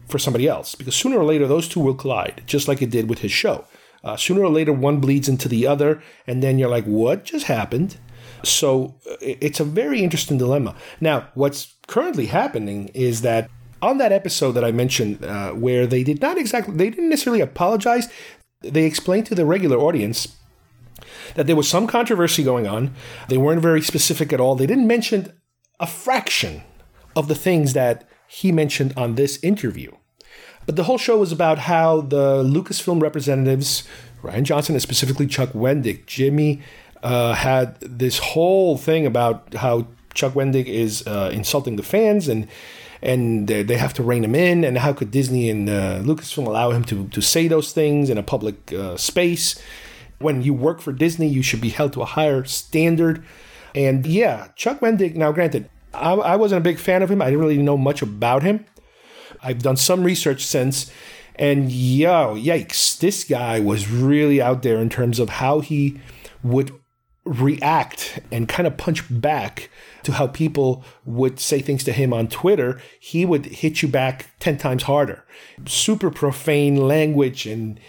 for 0.08 0.18
somebody 0.18 0.48
else 0.48 0.74
because 0.74 0.96
sooner 0.96 1.20
or 1.20 1.24
later 1.24 1.46
those 1.46 1.68
two 1.70 1.80
will 1.80 1.94
collide, 1.94 2.42
just 2.48 2.68
like 2.68 2.82
it 2.82 2.90
did 2.90 3.08
with 3.08 3.20
his 3.20 3.32
show. 3.32 3.64
Uh, 4.04 4.18
sooner 4.18 4.42
or 4.42 4.50
later, 4.50 4.74
one 4.74 5.00
bleeds 5.00 5.30
into 5.30 5.48
the 5.48 5.68
other, 5.68 6.02
and 6.26 6.42
then 6.42 6.58
you're 6.58 6.70
like, 6.70 6.86
what 6.86 7.26
just 7.26 7.46
happened? 7.46 7.98
So 8.44 8.96
it's 9.22 9.60
a 9.60 9.64
very 9.64 10.02
interesting 10.02 10.40
dilemma. 10.40 10.76
Now, 11.00 11.28
what's 11.36 11.76
currently 11.88 12.26
happening 12.26 12.88
is 12.96 13.22
that 13.22 13.52
on 13.84 14.00
that 14.00 14.12
episode 14.12 14.54
that 14.54 14.66
I 14.66 14.72
mentioned, 14.72 15.24
uh, 15.24 15.52
where 15.52 15.86
they 15.86 16.04
did 16.04 16.20
not 16.20 16.40
exactly, 16.40 16.76
they 16.76 16.90
didn't 16.90 17.10
necessarily 17.10 17.42
apologize. 17.42 18.08
They 18.62 18.86
explained 18.86 19.28
to 19.28 19.36
the 19.36 19.46
regular 19.46 19.78
audience 19.78 20.36
that 21.36 21.46
there 21.46 21.56
was 21.56 21.70
some 21.70 21.86
controversy 21.86 22.44
going 22.44 22.66
on. 22.66 22.96
They 23.28 23.38
weren't 23.38 23.62
very 23.62 23.84
specific 23.84 24.34
at 24.34 24.40
all. 24.40 24.56
They 24.56 24.66
didn't 24.66 24.88
mention 24.88 25.34
a 25.80 25.86
fraction 25.86 26.64
of 27.18 27.28
the 27.28 27.36
things 27.36 27.74
that 27.74 28.08
he 28.28 28.52
mentioned 28.52 28.94
on 28.96 29.16
this 29.16 29.44
interview. 29.44 29.92
But 30.66 30.76
the 30.76 30.84
whole 30.84 30.98
show 30.98 31.18
was 31.18 31.32
about 31.32 31.60
how 31.60 32.02
the 32.02 32.44
Lucasfilm 32.44 33.02
representatives, 33.02 33.84
Rian 34.22 34.44
Johnson 34.44 34.76
and 34.76 34.82
specifically 34.82 35.26
Chuck 35.26 35.50
Wendig, 35.50 36.06
Jimmy 36.06 36.62
uh, 37.02 37.34
had 37.34 37.80
this 37.80 38.20
whole 38.20 38.78
thing 38.78 39.06
about 39.06 39.54
how 39.56 39.88
Chuck 40.14 40.34
Wendig 40.34 40.66
is 40.68 41.06
uh, 41.08 41.32
insulting 41.34 41.76
the 41.76 41.84
fans 41.84 42.28
and 42.28 42.48
and 43.02 43.48
they, 43.48 43.78
have 43.78 43.94
to 43.94 44.02
rein 44.04 44.24
him 44.24 44.34
in. 44.34 44.64
And 44.64 44.80
how 44.80 44.92
could 44.92 45.12
Disney 45.12 45.52
and 45.52 45.70
uh, 45.70 46.00
Lucasfilm 46.00 46.48
allow 46.48 46.72
him 46.72 46.84
to, 46.86 47.08
to 47.10 47.22
say 47.22 47.48
those 47.48 47.72
things 47.72 48.10
in 48.10 48.18
a 48.18 48.24
public 48.24 48.74
uh, 48.74 48.98
space? 48.98 49.62
When 50.18 50.42
you 50.42 50.56
work 50.56 50.82
for 50.82 50.92
Disney, 50.92 51.28
you 51.28 51.44
should 51.44 51.62
be 51.62 51.70
held 51.70 51.94
to 51.94 52.02
a 52.02 52.06
higher 52.06 52.44
standard. 52.46 53.24
And 53.76 54.04
yeah, 54.08 54.48
Chuck 54.56 54.80
Wendig, 54.80 55.16
now 55.16 55.32
granted, 55.32 55.70
I, 55.98 56.14
I 56.14 56.36
wasn't 56.36 56.60
a 56.60 56.64
big 56.64 56.80
fan 56.80 57.02
of 57.02 57.12
him. 57.12 57.22
I 57.22 57.26
didn't 57.26 57.42
really 57.42 57.58
know 57.58 57.78
much 57.78 58.02
about 58.02 58.44
him. 58.44 58.66
I've 59.42 59.62
done 59.62 59.78
some 59.78 60.04
research 60.04 60.46
since, 60.46 60.92
and 61.36 61.72
yo, 61.72 62.36
yikes, 62.36 62.98
this 62.98 63.24
guy 63.24 63.60
was 63.60 63.90
really 63.90 64.42
out 64.42 64.64
there 64.64 64.80
in 64.80 64.90
terms 64.90 65.20
of 65.20 65.30
how 65.30 65.60
he 65.60 66.00
would 66.44 66.72
react 67.28 68.20
and 68.32 68.48
kind 68.48 68.66
of 68.66 68.78
punch 68.78 69.04
back 69.10 69.70
to 70.04 70.14
how 70.14 70.28
people 70.28 70.84
would 71.06 71.40
say 71.40 71.60
things 71.60 71.84
to 71.84 71.92
him 71.92 72.14
on 72.14 72.28
Twitter, 72.28 72.82
he 73.00 73.26
would 73.26 73.46
hit 73.48 73.82
you 73.82 73.88
back 73.88 74.28
10 74.40 74.58
times 74.58 74.84
harder. 74.84 75.26
Super 75.66 76.10
profane 76.10 76.78
language 76.78 77.46
and 77.46 77.80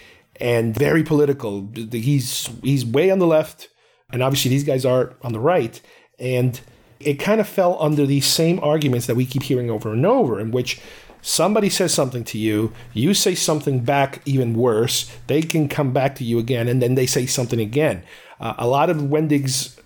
and 0.40 0.72
very 0.74 1.02
political. 1.02 1.68
He's 1.90 2.48
he's 2.62 2.84
way 2.84 3.10
on 3.10 3.18
the 3.18 3.26
left 3.26 3.68
and 4.12 4.22
obviously 4.22 4.50
these 4.50 4.64
guys 4.64 4.84
are 4.84 5.14
on 5.22 5.32
the 5.32 5.40
right 5.40 5.80
and 6.18 6.60
it 7.00 7.14
kind 7.14 7.40
of 7.40 7.48
fell 7.48 7.76
under 7.80 8.06
these 8.06 8.26
same 8.26 8.58
arguments 8.60 9.06
that 9.06 9.16
we 9.16 9.24
keep 9.24 9.44
hearing 9.44 9.70
over 9.70 9.92
and 9.92 10.04
over 10.04 10.40
in 10.40 10.50
which 10.50 10.80
somebody 11.22 11.68
says 11.68 11.92
something 11.92 12.24
to 12.24 12.38
you, 12.38 12.72
you 12.92 13.14
say 13.14 13.34
something 13.34 13.80
back 13.80 14.22
even 14.24 14.54
worse, 14.54 15.10
they 15.26 15.42
can 15.42 15.68
come 15.68 15.92
back 15.92 16.14
to 16.16 16.24
you 16.24 16.38
again 16.38 16.68
and 16.68 16.82
then 16.82 16.94
they 16.94 17.06
say 17.06 17.26
something 17.26 17.60
again. 17.60 18.02
Uh, 18.40 18.54
a 18.58 18.66
lot 18.66 18.90
of 18.90 18.98
Wendig's 18.98 19.76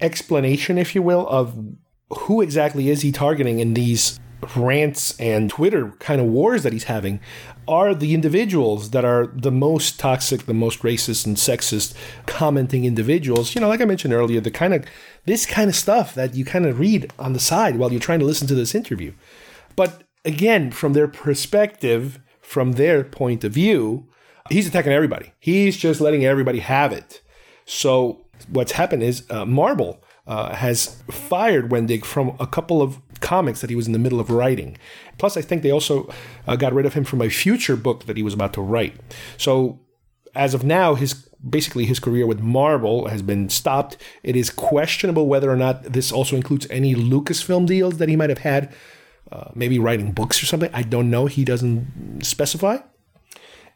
explanation, 0.00 0.78
if 0.78 0.94
you 0.94 1.02
will, 1.02 1.26
of 1.28 1.56
who 2.10 2.40
exactly 2.40 2.88
is 2.88 3.02
he 3.02 3.12
targeting 3.12 3.58
in 3.58 3.74
these 3.74 4.18
rants 4.54 5.18
and 5.18 5.50
Twitter 5.50 5.92
kind 5.98 6.20
of 6.20 6.26
wars 6.26 6.62
that 6.62 6.72
he's 6.72 6.84
having 6.84 7.20
are 7.68 7.94
the 7.94 8.14
individuals 8.14 8.90
that 8.90 9.04
are 9.04 9.26
the 9.26 9.50
most 9.50 9.98
toxic, 9.98 10.46
the 10.46 10.54
most 10.54 10.80
racist 10.82 11.26
and 11.26 11.36
sexist 11.36 11.94
commenting 12.26 12.84
individuals. 12.84 13.54
You 13.54 13.60
know, 13.60 13.68
like 13.68 13.80
I 13.80 13.86
mentioned 13.86 14.14
earlier, 14.14 14.40
the 14.40 14.50
kind 14.50 14.74
of 14.74 14.84
this 15.24 15.46
kind 15.46 15.68
of 15.68 15.74
stuff 15.74 16.14
that 16.14 16.34
you 16.34 16.44
kind 16.44 16.66
of 16.66 16.78
read 16.78 17.12
on 17.18 17.32
the 17.32 17.40
side 17.40 17.76
while 17.76 17.90
you're 17.90 18.00
trying 18.00 18.20
to 18.20 18.26
listen 18.26 18.46
to 18.48 18.54
this 18.54 18.74
interview. 18.74 19.12
But 19.74 20.04
again, 20.24 20.70
from 20.70 20.92
their 20.92 21.08
perspective, 21.08 22.20
from 22.40 22.72
their 22.72 23.02
point 23.02 23.42
of 23.42 23.52
view, 23.52 24.08
he's 24.48 24.68
attacking 24.68 24.92
everybody. 24.92 25.32
He's 25.40 25.76
just 25.76 26.00
letting 26.00 26.24
everybody 26.24 26.60
have 26.60 26.92
it. 26.92 27.20
So 27.64 28.26
what's 28.48 28.72
happened 28.72 29.02
is 29.02 29.28
uh, 29.30 29.44
Marvel 29.44 30.02
uh, 30.26 30.54
has 30.54 31.02
fired 31.10 31.70
Wendig 31.70 32.04
from 32.04 32.36
a 32.38 32.46
couple 32.46 32.82
of 32.82 33.00
comics 33.20 33.60
that 33.60 33.70
he 33.70 33.76
was 33.76 33.86
in 33.86 33.92
the 33.92 33.98
middle 33.98 34.20
of 34.20 34.30
writing. 34.30 34.76
Plus, 35.18 35.36
I 35.36 35.42
think 35.42 35.62
they 35.62 35.70
also 35.70 36.12
uh, 36.46 36.56
got 36.56 36.72
rid 36.72 36.86
of 36.86 36.94
him 36.94 37.04
from 37.04 37.22
a 37.22 37.28
future 37.28 37.76
book 37.76 38.06
that 38.06 38.16
he 38.16 38.22
was 38.22 38.34
about 38.34 38.52
to 38.54 38.60
write. 38.60 38.94
So, 39.36 39.80
as 40.34 40.54
of 40.54 40.64
now, 40.64 40.94
his 40.94 41.26
basically 41.48 41.84
his 41.84 42.00
career 42.00 42.26
with 42.26 42.40
Marvel 42.40 43.08
has 43.08 43.22
been 43.22 43.48
stopped. 43.48 43.96
It 44.22 44.36
is 44.36 44.50
questionable 44.50 45.26
whether 45.26 45.50
or 45.50 45.56
not 45.56 45.82
this 45.84 46.10
also 46.10 46.36
includes 46.36 46.66
any 46.70 46.94
Lucasfilm 46.94 47.66
deals 47.66 47.98
that 47.98 48.08
he 48.08 48.16
might 48.16 48.30
have 48.30 48.38
had, 48.38 48.74
uh, 49.30 49.50
maybe 49.54 49.78
writing 49.78 50.12
books 50.12 50.42
or 50.42 50.46
something. 50.46 50.70
I 50.72 50.82
don't 50.82 51.10
know. 51.10 51.26
He 51.26 51.44
doesn't 51.44 52.22
specify. 52.24 52.78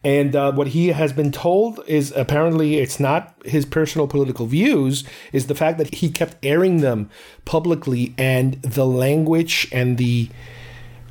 And 0.02 0.35
uh, 0.35 0.52
what 0.52 0.68
he 0.68 0.89
has 0.89 1.12
been 1.12 1.31
told 1.31 1.81
is 1.86 2.12
apparently 2.16 2.78
it's 2.78 2.98
not 2.98 3.35
his 3.44 3.66
personal 3.66 4.06
political 4.06 4.47
views, 4.47 5.05
is 5.32 5.47
the 5.47 5.55
fact 5.55 5.77
that 5.78 5.94
he 5.97 6.10
kept 6.10 6.36
airing 6.43 6.81
them 6.81 7.10
publicly 7.44 8.14
and 8.16 8.55
the 8.62 8.86
language 8.86 9.68
and 9.72 9.98
the 9.98 10.31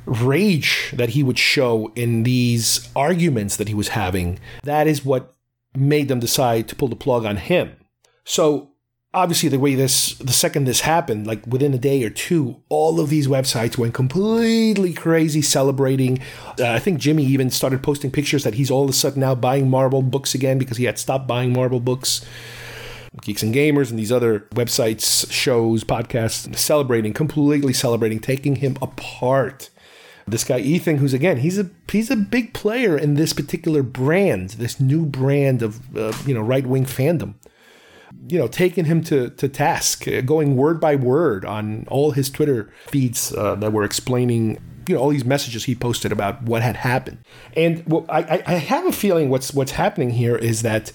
rage 0.06 0.92
that 0.92 1.10
he 1.10 1.22
would 1.22 1.38
show 1.38 1.92
in 1.94 2.24
these 2.24 2.88
arguments 2.96 3.56
that 3.56 3.68
he 3.68 3.74
was 3.74 3.88
having. 3.88 4.40
That 4.64 4.88
is 4.88 5.04
what 5.04 5.36
made 5.74 6.08
them 6.08 6.18
decide 6.18 6.66
to 6.68 6.74
pull 6.74 6.88
the 6.88 6.96
plug 6.96 7.24
on 7.24 7.36
him. 7.36 7.76
So 8.24 8.69
obviously 9.12 9.48
the 9.48 9.58
way 9.58 9.74
this 9.74 10.14
the 10.14 10.32
second 10.32 10.64
this 10.64 10.80
happened 10.80 11.26
like 11.26 11.44
within 11.46 11.74
a 11.74 11.78
day 11.78 12.04
or 12.04 12.10
two 12.10 12.62
all 12.68 13.00
of 13.00 13.10
these 13.10 13.26
websites 13.26 13.76
went 13.76 13.92
completely 13.92 14.92
crazy 14.92 15.42
celebrating. 15.42 16.18
Uh, 16.58 16.70
i 16.70 16.78
think 16.78 16.98
jimmy 17.00 17.24
even 17.24 17.50
started 17.50 17.82
posting 17.82 18.10
pictures 18.10 18.44
that 18.44 18.54
he's 18.54 18.70
all 18.70 18.84
of 18.84 18.90
a 18.90 18.92
sudden 18.92 19.20
now 19.20 19.34
buying 19.34 19.68
marvel 19.68 20.02
books 20.02 20.34
again 20.34 20.58
because 20.58 20.76
he 20.76 20.84
had 20.84 20.98
stopped 20.98 21.26
buying 21.26 21.52
marvel 21.52 21.80
books. 21.80 22.24
Geeks 23.22 23.42
and 23.42 23.52
gamers 23.52 23.90
and 23.90 23.98
these 23.98 24.12
other 24.12 24.40
websites 24.54 25.30
shows 25.32 25.82
podcasts 25.82 26.56
celebrating 26.56 27.12
completely 27.12 27.72
celebrating 27.72 28.20
taking 28.20 28.56
him 28.56 28.76
apart. 28.80 29.68
This 30.28 30.44
guy 30.44 30.60
Ethan, 30.60 30.98
who's 30.98 31.12
again, 31.12 31.38
he's 31.38 31.58
a 31.58 31.68
he's 31.90 32.08
a 32.08 32.16
big 32.16 32.54
player 32.54 32.96
in 32.96 33.14
this 33.14 33.32
particular 33.32 33.82
brand, 33.82 34.50
this 34.50 34.78
new 34.78 35.04
brand 35.04 35.60
of 35.60 35.96
uh, 35.96 36.12
you 36.24 36.32
know 36.32 36.40
right 36.40 36.64
wing 36.64 36.84
fandom 36.84 37.34
you 38.28 38.38
know, 38.38 38.46
taking 38.46 38.84
him 38.84 39.02
to, 39.04 39.30
to 39.30 39.48
task, 39.48 40.06
uh, 40.06 40.20
going 40.20 40.56
word 40.56 40.80
by 40.80 40.96
word 40.96 41.44
on 41.44 41.86
all 41.88 42.12
his 42.12 42.30
Twitter 42.30 42.72
feeds 42.88 43.32
uh, 43.34 43.54
that 43.56 43.72
were 43.72 43.84
explaining, 43.84 44.58
you 44.88 44.94
know, 44.94 45.00
all 45.00 45.10
these 45.10 45.24
messages 45.24 45.64
he 45.64 45.74
posted 45.74 46.12
about 46.12 46.42
what 46.42 46.62
had 46.62 46.76
happened. 46.76 47.18
And 47.56 47.84
well, 47.86 48.06
I, 48.08 48.42
I 48.46 48.54
have 48.54 48.86
a 48.86 48.92
feeling 48.92 49.30
what's 49.30 49.52
what's 49.52 49.72
happening 49.72 50.10
here 50.10 50.36
is 50.36 50.62
that 50.62 50.92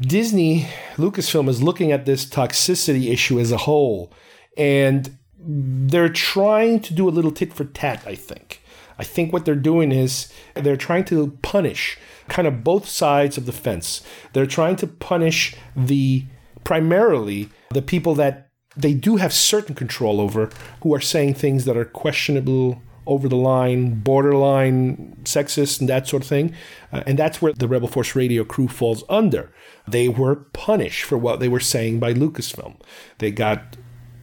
Disney, 0.00 0.68
Lucasfilm 0.96 1.48
is 1.48 1.62
looking 1.62 1.92
at 1.92 2.04
this 2.04 2.24
toxicity 2.24 3.10
issue 3.10 3.40
as 3.40 3.50
a 3.50 3.56
whole, 3.58 4.12
and 4.56 5.16
they're 5.40 6.08
trying 6.08 6.80
to 6.80 6.94
do 6.94 7.08
a 7.08 7.10
little 7.10 7.32
tit 7.32 7.52
for 7.52 7.64
tat. 7.64 8.02
I 8.06 8.14
think. 8.14 8.62
I 8.98 9.04
think 9.04 9.32
what 9.32 9.44
they're 9.44 9.54
doing 9.54 9.92
is 9.92 10.32
they're 10.54 10.76
trying 10.76 11.04
to 11.06 11.38
punish 11.42 11.98
kind 12.28 12.48
of 12.48 12.64
both 12.64 12.88
sides 12.88 13.38
of 13.38 13.46
the 13.46 13.52
fence. 13.52 14.02
They're 14.32 14.46
trying 14.46 14.76
to 14.76 14.86
punish 14.86 15.54
the 15.76 16.24
primarily 16.64 17.48
the 17.70 17.82
people 17.82 18.14
that 18.16 18.50
they 18.76 18.94
do 18.94 19.16
have 19.16 19.32
certain 19.32 19.74
control 19.74 20.20
over 20.20 20.50
who 20.82 20.94
are 20.94 21.00
saying 21.00 21.34
things 21.34 21.64
that 21.64 21.76
are 21.76 21.84
questionable 21.84 22.82
over 23.06 23.26
the 23.26 23.36
line, 23.36 24.00
borderline 24.00 25.16
sexist, 25.24 25.80
and 25.80 25.88
that 25.88 26.06
sort 26.06 26.22
of 26.22 26.28
thing. 26.28 26.54
Uh, 26.92 27.02
and 27.06 27.18
that's 27.18 27.40
where 27.40 27.54
the 27.54 27.66
Rebel 27.66 27.88
Force 27.88 28.14
Radio 28.14 28.44
crew 28.44 28.68
falls 28.68 29.02
under. 29.08 29.50
They 29.88 30.08
were 30.08 30.36
punished 30.36 31.04
for 31.04 31.16
what 31.16 31.40
they 31.40 31.48
were 31.48 31.58
saying 31.58 31.98
by 31.98 32.12
Lucasfilm. 32.12 32.78
They 33.16 33.30
got 33.30 33.77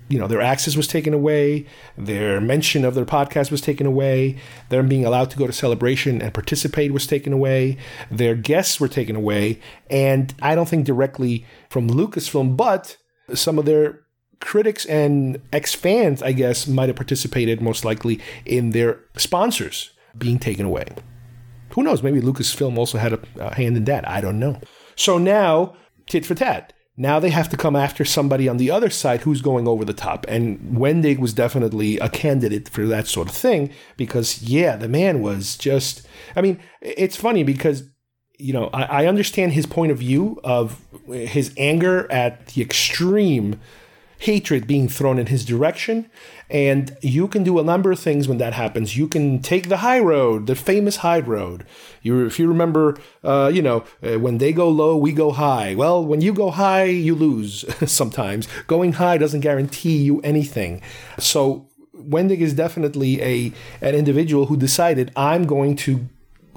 you 0.07 0.19
know, 0.19 0.27
their 0.27 0.41
access 0.41 0.75
was 0.75 0.87
taken 0.87 1.13
away, 1.13 1.65
their 1.97 2.39
mention 2.39 2.85
of 2.85 2.93
their 2.93 3.05
podcast 3.05 3.49
was 3.49 3.61
taken 3.61 3.87
away, 3.87 4.37
their 4.69 4.83
being 4.83 5.05
allowed 5.05 5.31
to 5.31 5.37
go 5.37 5.47
to 5.47 5.53
celebration 5.53 6.21
and 6.21 6.33
participate 6.33 6.91
was 6.91 7.07
taken 7.07 7.33
away, 7.33 7.77
their 8.11 8.35
guests 8.35 8.79
were 8.79 8.87
taken 8.87 9.15
away, 9.15 9.59
and 9.89 10.33
I 10.41 10.53
don't 10.53 10.69
think 10.69 10.85
directly 10.85 11.45
from 11.69 11.89
Lucasfilm, 11.89 12.55
but 12.55 12.97
some 13.33 13.57
of 13.57 13.65
their 13.65 14.01
critics 14.39 14.85
and 14.85 15.41
ex 15.51 15.73
fans, 15.73 16.21
I 16.21 16.33
guess, 16.33 16.67
might 16.67 16.89
have 16.89 16.95
participated 16.95 17.61
most 17.61 17.83
likely 17.83 18.21
in 18.45 18.71
their 18.71 18.99
sponsors 19.17 19.91
being 20.17 20.37
taken 20.37 20.65
away. 20.65 20.87
Who 21.71 21.83
knows? 21.83 22.03
Maybe 22.03 22.21
Lucasfilm 22.21 22.77
also 22.77 22.99
had 22.99 23.19
a 23.39 23.55
hand 23.55 23.75
in 23.75 23.85
that. 23.85 24.07
I 24.07 24.21
don't 24.21 24.39
know. 24.39 24.61
So 24.95 25.17
now, 25.17 25.75
tit 26.07 26.25
for 26.25 26.35
tat 26.35 26.73
now 26.97 27.19
they 27.19 27.29
have 27.29 27.49
to 27.49 27.57
come 27.57 27.75
after 27.75 28.05
somebody 28.05 28.47
on 28.47 28.57
the 28.57 28.71
other 28.71 28.89
side 28.89 29.21
who's 29.21 29.41
going 29.41 29.67
over 29.67 29.83
the 29.83 29.93
top. 29.93 30.25
And 30.29 30.59
Wendig 30.77 31.19
was 31.19 31.33
definitely 31.33 31.97
a 31.99 32.09
candidate 32.09 32.69
for 32.69 32.85
that 32.85 33.07
sort 33.07 33.27
of 33.27 33.35
thing 33.35 33.71
because, 33.97 34.41
yeah, 34.41 34.75
the 34.77 34.87
man 34.87 35.21
was 35.21 35.57
just. 35.57 36.07
I 36.35 36.41
mean, 36.41 36.59
it's 36.81 37.17
funny 37.17 37.43
because, 37.43 37.83
you 38.37 38.53
know, 38.53 38.69
I, 38.73 38.83
I 38.83 39.05
understand 39.07 39.53
his 39.53 39.65
point 39.65 39.91
of 39.91 39.97
view 39.97 40.39
of 40.43 40.79
his 41.07 41.53
anger 41.57 42.09
at 42.11 42.47
the 42.47 42.61
extreme 42.61 43.59
hatred 44.25 44.65
being 44.65 44.87
thrown 44.89 45.19
in 45.19 45.27
his 45.27 45.45
direction. 45.45 46.09
And 46.49 46.97
you 47.01 47.27
can 47.27 47.43
do 47.43 47.59
a 47.59 47.63
number 47.63 47.91
of 47.91 47.99
things 47.99 48.27
when 48.27 48.39
that 48.39 48.53
happens. 48.53 48.97
You 48.97 49.07
can 49.07 49.41
take 49.41 49.69
the 49.69 49.77
high 49.77 49.99
road, 49.99 50.47
the 50.47 50.55
famous 50.55 50.97
high 50.97 51.19
road. 51.19 51.65
You, 52.01 52.25
if 52.25 52.39
you 52.39 52.47
remember, 52.47 52.97
uh, 53.23 53.51
you 53.53 53.61
know, 53.61 53.83
uh, 54.03 54.19
when 54.19 54.37
they 54.39 54.51
go 54.51 54.67
low, 54.69 54.97
we 54.97 55.11
go 55.11 55.31
high. 55.31 55.75
Well, 55.75 56.03
when 56.03 56.21
you 56.21 56.33
go 56.33 56.51
high, 56.51 56.85
you 56.85 57.15
lose 57.15 57.65
sometimes. 57.91 58.47
Going 58.67 58.93
high 58.93 59.17
doesn't 59.17 59.41
guarantee 59.41 59.97
you 59.97 60.21
anything. 60.21 60.81
So 61.19 61.67
Wendig 61.95 62.39
is 62.39 62.53
definitely 62.53 63.21
a 63.21 63.51
an 63.81 63.95
individual 63.95 64.47
who 64.47 64.57
decided 64.57 65.11
I'm 65.15 65.45
going 65.45 65.75
to 65.77 66.07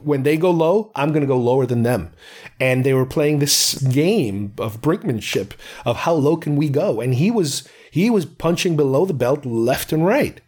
when 0.02 0.22
they 0.22 0.36
go 0.36 0.50
low, 0.50 0.90
I'm 0.94 1.10
going 1.10 1.22
to 1.22 1.26
go 1.26 1.38
lower 1.38 1.66
than 1.66 1.82
them. 1.82 2.12
And 2.60 2.84
they 2.84 2.94
were 2.94 3.06
playing 3.06 3.38
this 3.38 3.74
game 3.74 4.52
of 4.58 4.80
brinkmanship 4.80 5.52
of 5.84 5.98
how 5.98 6.14
low 6.14 6.36
can 6.36 6.56
we 6.56 6.68
go? 6.68 7.00
And 7.00 7.14
he 7.14 7.30
was 7.30 7.68
he 7.90 8.10
was 8.10 8.26
punching 8.26 8.76
below 8.76 9.04
the 9.04 9.14
belt 9.14 9.46
left 9.46 9.92
and 9.92 10.04
right. 10.04 10.40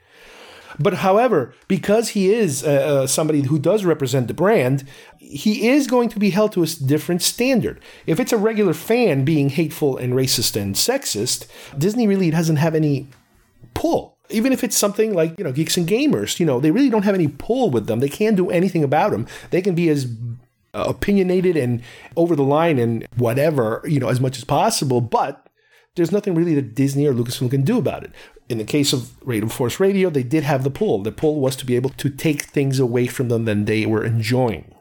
But 0.79 0.95
however, 0.95 1.55
because 1.69 2.11
he 2.11 2.33
is 2.33 2.65
uh, 2.65 2.71
uh, 3.03 3.07
somebody 3.07 3.43
who 3.43 3.59
does 3.59 3.85
represent 3.85 4.29
the 4.29 4.35
brand, 4.35 4.85
he 5.19 5.69
is 5.69 5.87
going 5.87 6.09
to 6.11 6.19
be 6.19 6.31
held 6.31 6.53
to 6.53 6.63
a 6.63 6.67
different 6.67 7.23
standard. 7.23 7.81
If 8.07 8.19
it's 8.19 8.33
a 8.33 8.39
regular 8.39 8.73
fan 8.73 9.25
being 9.25 9.51
hateful 9.51 9.99
and 9.99 10.15
racist 10.15 10.61
and 10.61 10.75
sexist, 10.75 11.47
Disney 11.77 12.07
really 12.07 12.31
doesn't 12.31 12.57
have 12.57 12.75
any 12.75 13.09
pull. 13.75 14.17
Even 14.31 14.53
if 14.53 14.63
it's 14.63 14.77
something 14.77 15.15
like, 15.15 15.37
you 15.39 15.45
know, 15.45 15.53
geeks 15.53 15.77
and 15.77 15.89
gamers, 15.89 16.39
you 16.39 16.47
know, 16.47 16.61
they 16.61 16.71
really 16.71 16.91
don't 16.91 17.05
have 17.05 17.15
any 17.15 17.29
pull 17.29 17.71
with 17.71 17.87
them. 17.87 18.01
They 18.01 18.09
can't 18.09 18.37
do 18.37 18.51
anything 18.51 18.85
about 18.85 19.11
them. 19.11 19.27
They 19.51 19.63
can 19.63 19.75
be 19.75 19.89
as 19.89 20.07
uh, 20.73 20.85
opinionated 20.87 21.57
and 21.57 21.83
over 22.17 22.37
the 22.37 22.45
line 22.45 22.79
and 22.79 23.07
whatever, 23.17 23.83
you 23.85 23.99
know, 23.99 24.09
as 24.09 24.21
much 24.21 24.39
as 24.39 24.45
possible, 24.45 25.01
but 25.01 25.49
there's 25.97 26.13
nothing 26.13 26.35
really 26.35 26.55
that 26.55 26.75
Disney 26.75 27.07
or 27.07 27.13
Lucasfilm 27.13 27.51
can 27.51 27.63
do 27.63 27.79
about 27.79 28.05
it. 28.05 28.13
In 28.49 28.59
the 28.59 28.65
case 28.65 28.93
of 28.93 29.17
Rebel 29.27 29.49
Force 29.49 29.81
Radio, 29.81 30.11
they 30.11 30.23
did 30.23 30.45
have 30.45 30.65
the 30.65 30.71
pull. 30.71 31.03
The 31.03 31.13
pull 31.13 31.41
was 31.41 31.57
to 31.57 31.67
be 31.67 31.77
able 31.77 31.91
to 31.91 32.09
take 32.09 32.43
things 32.43 32.79
away 32.79 33.07
from 33.07 33.29
them 33.29 33.45
that 33.45 33.67
they 33.67 33.87
were 33.87 34.05
enjoying. 34.05 34.75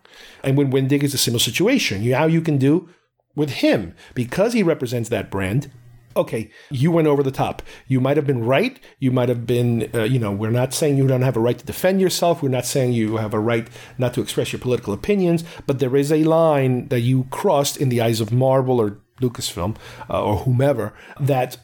And 0.43 0.57
when 0.57 0.71
Wendig 0.71 1.03
is 1.03 1.13
a 1.13 1.17
similar 1.17 1.39
situation, 1.39 2.03
you, 2.03 2.15
how 2.15 2.25
you 2.27 2.41
can 2.41 2.57
do 2.57 2.89
with 3.35 3.49
him, 3.49 3.95
because 4.13 4.53
he 4.53 4.63
represents 4.63 5.09
that 5.09 5.31
brand, 5.31 5.71
okay, 6.15 6.49
you 6.69 6.91
went 6.91 7.07
over 7.07 7.23
the 7.23 7.31
top. 7.31 7.61
You 7.87 8.01
might 8.01 8.17
have 8.17 8.27
been 8.27 8.43
right. 8.43 8.79
You 8.99 9.11
might 9.11 9.29
have 9.29 9.45
been, 9.45 9.89
uh, 9.93 10.03
you 10.03 10.19
know, 10.19 10.31
we're 10.31 10.51
not 10.51 10.73
saying 10.73 10.97
you 10.97 11.07
don't 11.07 11.21
have 11.21 11.37
a 11.37 11.39
right 11.39 11.57
to 11.57 11.65
defend 11.65 12.01
yourself. 12.01 12.41
We're 12.41 12.49
not 12.49 12.65
saying 12.65 12.93
you 12.93 13.17
have 13.17 13.33
a 13.33 13.39
right 13.39 13.67
not 13.97 14.13
to 14.15 14.21
express 14.21 14.51
your 14.51 14.59
political 14.59 14.93
opinions, 14.93 15.43
but 15.67 15.79
there 15.79 15.95
is 15.95 16.11
a 16.11 16.23
line 16.23 16.87
that 16.89 17.01
you 17.01 17.25
crossed 17.29 17.77
in 17.77 17.89
the 17.89 18.01
eyes 18.01 18.21
of 18.21 18.31
Marvel 18.31 18.79
or 18.79 18.99
Lucasfilm 19.21 19.75
uh, 20.09 20.23
or 20.23 20.37
whomever 20.37 20.93
that 21.19 21.57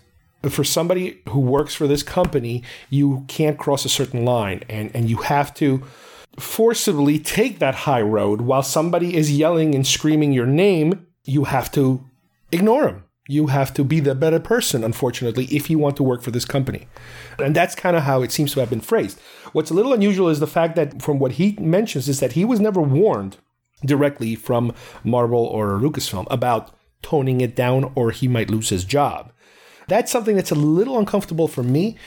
for 0.49 0.63
somebody 0.63 1.21
who 1.29 1.39
works 1.39 1.73
for 1.73 1.87
this 1.87 2.03
company, 2.03 2.63
you 2.89 3.25
can't 3.27 3.57
cross 3.57 3.83
a 3.85 3.89
certain 3.89 4.25
line 4.25 4.63
and, 4.69 4.91
and 4.93 5.09
you 5.09 5.17
have 5.17 5.53
to 5.55 5.83
forcibly 6.37 7.17
take 7.17 7.59
that 7.59 7.73
high 7.73 8.01
road 8.01 8.41
while 8.41 8.61
somebody 8.61 9.15
is 9.15 9.31
yelling 9.31 9.73
and 9.73 9.87
screaming 9.87 10.33
your 10.33 10.45
name. 10.45 11.07
You 11.23 11.45
have 11.45 11.71
to 11.71 12.05
ignore 12.51 12.87
him 12.87 13.04
you 13.27 13.47
have 13.47 13.73
to 13.73 13.83
be 13.83 13.99
the 13.99 14.13
better 14.13 14.39
person, 14.39 14.83
unfortunately, 14.83 15.45
if 15.45 15.69
you 15.69 15.79
want 15.79 15.97
to 15.97 16.03
work 16.03 16.21
for 16.21 16.31
this 16.31 16.45
company. 16.45 16.87
And 17.39 17.55
that's 17.55 17.73
kind 17.73 17.95
of 17.95 18.03
how 18.03 18.21
it 18.21 18.31
seems 18.31 18.53
to 18.53 18.59
have 18.59 18.69
been 18.69 18.81
phrased. 18.81 19.19
What's 19.51 19.71
a 19.71 19.73
little 19.73 19.93
unusual 19.93 20.29
is 20.29 20.39
the 20.39 20.47
fact 20.47 20.75
that, 20.75 21.01
from 21.01 21.17
what 21.17 21.33
he 21.33 21.57
mentions, 21.59 22.07
is 22.07 22.19
that 22.19 22.33
he 22.33 22.45
was 22.45 22.59
never 22.59 22.81
warned 22.81 23.37
directly 23.83 24.35
from 24.35 24.73
Marvel 25.03 25.43
or 25.43 25.79
Lucasfilm 25.79 26.27
about 26.29 26.71
toning 27.01 27.41
it 27.41 27.55
down 27.55 27.91
or 27.95 28.11
he 28.11 28.27
might 28.27 28.49
lose 28.49 28.69
his 28.69 28.83
job. 28.83 29.31
That's 29.87 30.11
something 30.11 30.35
that's 30.35 30.51
a 30.51 30.55
little 30.55 30.97
uncomfortable 30.97 31.47
for 31.47 31.61
me. 31.61 31.97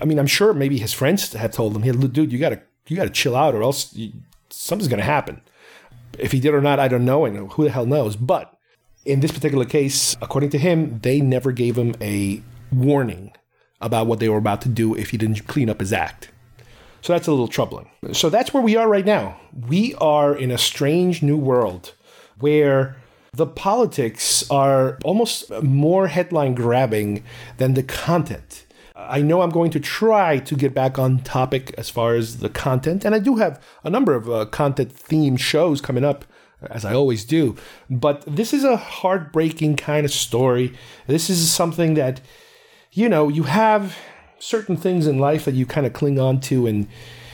I 0.00 0.04
mean, 0.04 0.18
I'm 0.18 0.26
sure 0.26 0.54
maybe 0.54 0.78
his 0.78 0.94
friends 0.94 1.32
have 1.34 1.52
told 1.52 1.76
him, 1.76 1.82
"Hey, 1.82 1.92
dude, 1.92 2.32
you 2.32 2.38
gotta 2.38 2.62
you 2.86 2.96
gotta 2.96 3.10
chill 3.10 3.36
out, 3.36 3.54
or 3.54 3.62
else 3.62 3.94
you, 3.94 4.12
something's 4.48 4.88
gonna 4.88 5.02
happen." 5.02 5.42
If 6.18 6.32
he 6.32 6.40
did 6.40 6.54
or 6.54 6.62
not, 6.62 6.80
I 6.80 6.88
don't 6.88 7.04
know, 7.04 7.26
and 7.26 7.52
who 7.52 7.64
the 7.64 7.70
hell 7.70 7.84
knows. 7.84 8.16
But 8.16 8.57
in 9.08 9.20
this 9.20 9.32
particular 9.32 9.64
case, 9.64 10.16
according 10.20 10.50
to 10.50 10.58
him, 10.58 11.00
they 11.02 11.20
never 11.20 11.50
gave 11.50 11.76
him 11.76 11.94
a 12.00 12.42
warning 12.70 13.32
about 13.80 14.06
what 14.06 14.20
they 14.20 14.28
were 14.28 14.36
about 14.36 14.60
to 14.62 14.68
do 14.68 14.94
if 14.94 15.10
he 15.10 15.16
didn't 15.16 15.46
clean 15.46 15.70
up 15.70 15.80
his 15.80 15.92
act. 15.92 16.30
So 17.00 17.14
that's 17.14 17.26
a 17.26 17.30
little 17.30 17.48
troubling. 17.48 17.88
So 18.12 18.28
that's 18.28 18.52
where 18.52 18.62
we 18.62 18.76
are 18.76 18.86
right 18.88 19.06
now. 19.06 19.40
We 19.68 19.94
are 19.94 20.34
in 20.34 20.50
a 20.50 20.58
strange 20.58 21.22
new 21.22 21.38
world 21.38 21.94
where 22.38 22.96
the 23.32 23.46
politics 23.46 24.48
are 24.50 24.98
almost 25.04 25.50
more 25.62 26.08
headline 26.08 26.54
grabbing 26.54 27.24
than 27.56 27.74
the 27.74 27.82
content. 27.82 28.66
I 28.94 29.22
know 29.22 29.40
I'm 29.40 29.50
going 29.50 29.70
to 29.70 29.80
try 29.80 30.38
to 30.38 30.54
get 30.54 30.74
back 30.74 30.98
on 30.98 31.20
topic 31.20 31.72
as 31.78 31.88
far 31.88 32.14
as 32.14 32.38
the 32.38 32.50
content, 32.50 33.04
and 33.04 33.14
I 33.14 33.20
do 33.20 33.36
have 33.36 33.62
a 33.84 33.90
number 33.90 34.14
of 34.14 34.28
uh, 34.28 34.44
content 34.46 34.92
themed 34.92 35.38
shows 35.38 35.80
coming 35.80 36.04
up 36.04 36.26
as 36.62 36.84
I 36.84 36.94
always 36.94 37.24
do. 37.24 37.56
But 37.88 38.22
this 38.26 38.52
is 38.52 38.64
a 38.64 38.76
heartbreaking 38.76 39.76
kind 39.76 40.04
of 40.04 40.12
story. 40.12 40.72
This 41.06 41.30
is 41.30 41.50
something 41.50 41.94
that, 41.94 42.20
you 42.92 43.08
know, 43.08 43.28
you 43.28 43.44
have 43.44 43.96
certain 44.38 44.76
things 44.76 45.06
in 45.06 45.18
life 45.18 45.44
that 45.44 45.54
you 45.54 45.66
kind 45.66 45.86
of 45.86 45.92
cling 45.92 46.18
on 46.18 46.40
to 46.40 46.66
and 46.66 46.88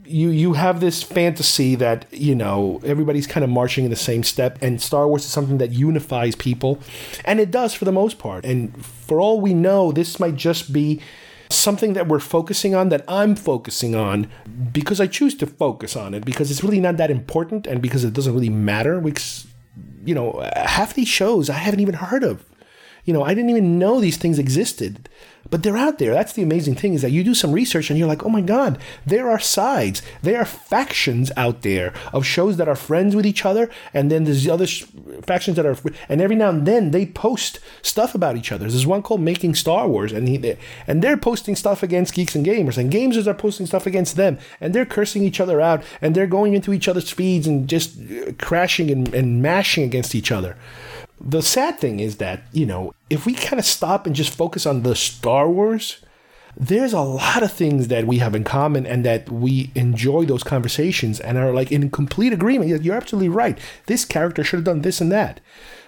you 0.06 0.28
you 0.30 0.52
have 0.52 0.80
this 0.80 1.02
fantasy 1.02 1.74
that 1.74 2.06
you 2.10 2.34
know 2.34 2.80
everybody's 2.84 3.26
kind 3.26 3.44
of 3.44 3.51
marching 3.51 3.84
in 3.84 3.90
the 3.90 3.96
same 3.96 4.22
step 4.22 4.59
and 4.60 4.80
Star 4.80 5.09
Wars 5.09 5.24
is 5.24 5.30
something 5.30 5.59
that 5.59 5.70
unifies 5.70 6.34
people 6.34 6.78
and 7.24 7.40
it 7.40 7.51
does 7.51 7.74
for 7.74 7.84
the 7.84 7.92
most 7.92 8.18
part 8.18 8.44
and 8.44 8.84
for 8.84 9.20
all 9.20 9.40
we 9.40 9.55
know 9.55 9.92
this 9.92 10.20
might 10.20 10.36
just 10.36 10.72
be 10.72 11.01
something 11.55 11.94
that 11.94 12.09
we're 12.09 12.20
focusing 12.20 12.74
on 12.74 12.89
that 12.90 13.05
I'm 13.09 13.35
focusing 13.36 13.94
on 13.94 14.28
because 14.72 15.01
I 15.01 15.06
choose 15.06 15.35
to 15.36 15.47
focus 15.47 15.97
on 15.97 16.14
it 16.14 16.24
because 16.24 16.51
it's 16.51 16.62
really 16.62 16.81
not 16.81 16.97
that 16.97 17.10
important 17.10 17.66
and 17.66 17.81
because 17.81 18.05
it 18.05 18.12
doesn't 18.12 18.35
really 18.35 18.51
matter. 18.51 19.01
Because, 19.01 19.47
you 20.05 20.14
know, 20.14 20.48
half 20.55 20.94
these 20.94 21.09
shows 21.09 21.51
I 21.51 21.55
haven't 21.55 21.81
even 21.81 21.94
heard 21.94 22.24
of. 22.24 22.44
You 23.05 23.12
know, 23.12 23.22
I 23.22 23.35
didn't 23.35 23.51
even 23.51 23.78
know 23.78 24.01
these 24.01 24.16
things 24.16 24.39
existed 24.39 25.09
but 25.51 25.62
they're 25.62 25.76
out 25.76 25.98
there. 25.98 26.12
That's 26.12 26.32
the 26.32 26.43
amazing 26.43 26.74
thing 26.74 26.94
is 26.94 27.02
that 27.02 27.10
you 27.10 27.22
do 27.22 27.35
some 27.35 27.52
research 27.52 27.90
and 27.90 27.98
you're 27.98 28.09
like, 28.09 28.24
oh 28.24 28.28
my 28.28 28.40
God, 28.40 28.78
there 29.05 29.31
are 29.31 29.39
sides, 29.39 30.02
there 30.22 30.40
are 30.40 30.44
factions 30.44 31.31
out 31.36 31.62
there 31.62 31.93
of 32.12 32.26
shows 32.26 32.56
that 32.56 32.68
are 32.68 32.76
friends 32.76 33.14
with 33.14 33.26
each 33.26 33.44
other, 33.44 33.70
and 33.93 34.10
then 34.10 34.24
there's 34.24 34.44
the 34.44 34.51
other 34.51 34.66
sh- 34.66 34.85
factions 35.22 35.56
that 35.56 35.66
are, 35.66 35.76
and 36.09 36.20
every 36.20 36.36
now 36.36 36.48
and 36.48 36.66
then 36.66 36.90
they 36.90 37.06
post 37.06 37.60
stuff 37.82 38.14
about 38.14 38.36
each 38.36 38.52
other. 38.52 38.68
There's 38.68 38.86
one 38.86 39.02
called 39.02 39.20
Making 39.20 39.55
Star 39.55 39.89
Wars, 39.89 40.12
and 40.12 40.28
he, 40.28 40.56
and 40.86 41.02
they're 41.02 41.16
posting 41.16 41.56
stuff 41.56 41.82
against 41.82 42.14
geeks 42.14 42.35
and 42.35 42.44
gamers, 42.44 42.78
and 42.78 42.93
gamers 42.93 43.26
are 43.26 43.35
posting 43.35 43.66
stuff 43.66 43.86
against 43.86 44.16
them, 44.16 44.39
and 44.60 44.74
they're 44.74 44.86
cursing 44.86 45.22
each 45.22 45.40
other 45.40 45.60
out, 45.60 45.85
and 46.01 46.14
they're 46.14 46.26
going 46.26 46.55
into 46.55 46.72
each 46.72 46.89
other's 46.89 47.10
feeds 47.10 47.47
and 47.47 47.68
just 47.68 47.98
uh, 47.98 48.32
crashing 48.39 48.90
and, 48.90 49.14
and 49.14 49.43
mashing 49.43 49.85
against 49.85 50.14
each 50.14 50.32
other. 50.32 50.56
The 51.20 51.43
sad 51.43 51.78
thing 51.78 52.01
is 52.01 52.16
that, 52.16 52.45
you 52.53 52.66
know, 52.66 52.93
if 53.09 53.24
we 53.24 53.35
kind 53.35 53.59
of 53.59 53.65
stop 53.65 54.07
and 54.07 54.15
just 54.15 54.35
focus 54.35 54.66
on 54.66 54.82
the 54.82 54.95
Star 54.95 55.49
Wars, 55.49 55.99
there's 56.57 56.93
a 56.93 57.01
lot 57.01 57.43
of 57.43 57.53
things 57.53 57.89
that 57.89 58.07
we 58.07 58.19
have 58.19 58.35
in 58.35 58.45
common 58.45 58.86
and 58.86 59.05
that 59.05 59.31
we 59.31 59.70
enjoy 59.74 60.24
those 60.24 60.45
conversations 60.45 61.19
and 61.20 61.36
are 61.39 61.53
like 61.53 61.73
in 61.73 61.91
complete 61.91 62.32
agreement. 62.32 62.82
You're 62.82 62.97
absolutely 62.97 63.28
right. 63.28 63.59
This 63.86 64.05
character 64.05 64.45
should 64.45 64.59
have 64.59 64.65
done 64.65 64.82
this 64.82 65.01
and 65.01 65.11
that. 65.11 65.41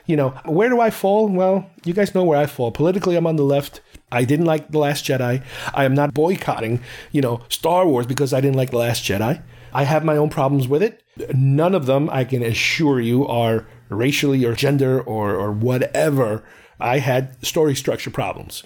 You 0.06 0.16
know, 0.16 0.30
where 0.44 0.68
do 0.68 0.80
I 0.80 0.90
fall? 0.90 1.28
Well, 1.28 1.68
you 1.84 1.92
guys 1.92 2.14
know 2.14 2.24
where 2.24 2.38
I 2.38 2.46
fall. 2.46 2.70
Politically, 2.70 3.16
I'm 3.16 3.26
on 3.26 3.36
the 3.36 3.42
left. 3.42 3.80
I 4.12 4.24
didn't 4.24 4.46
like 4.46 4.70
The 4.70 4.78
Last 4.78 5.04
Jedi. 5.04 5.42
I 5.74 5.84
am 5.84 5.94
not 5.94 6.14
boycotting, 6.14 6.80
you 7.10 7.20
know, 7.20 7.42
Star 7.48 7.86
Wars 7.86 8.06
because 8.06 8.32
I 8.32 8.40
didn't 8.40 8.56
like 8.56 8.70
The 8.70 8.78
Last 8.78 9.02
Jedi. 9.04 9.42
I 9.72 9.82
have 9.82 10.04
my 10.04 10.16
own 10.16 10.30
problems 10.30 10.68
with 10.68 10.82
it. 10.82 11.02
None 11.34 11.74
of 11.74 11.86
them, 11.86 12.08
I 12.10 12.24
can 12.24 12.42
assure 12.42 13.00
you, 13.00 13.26
are 13.26 13.66
racially 13.88 14.44
or 14.44 14.54
gender 14.54 15.00
or, 15.00 15.34
or 15.34 15.52
whatever, 15.52 16.44
I 16.78 16.98
had 16.98 17.44
story 17.44 17.74
structure 17.74 18.10
problems. 18.10 18.62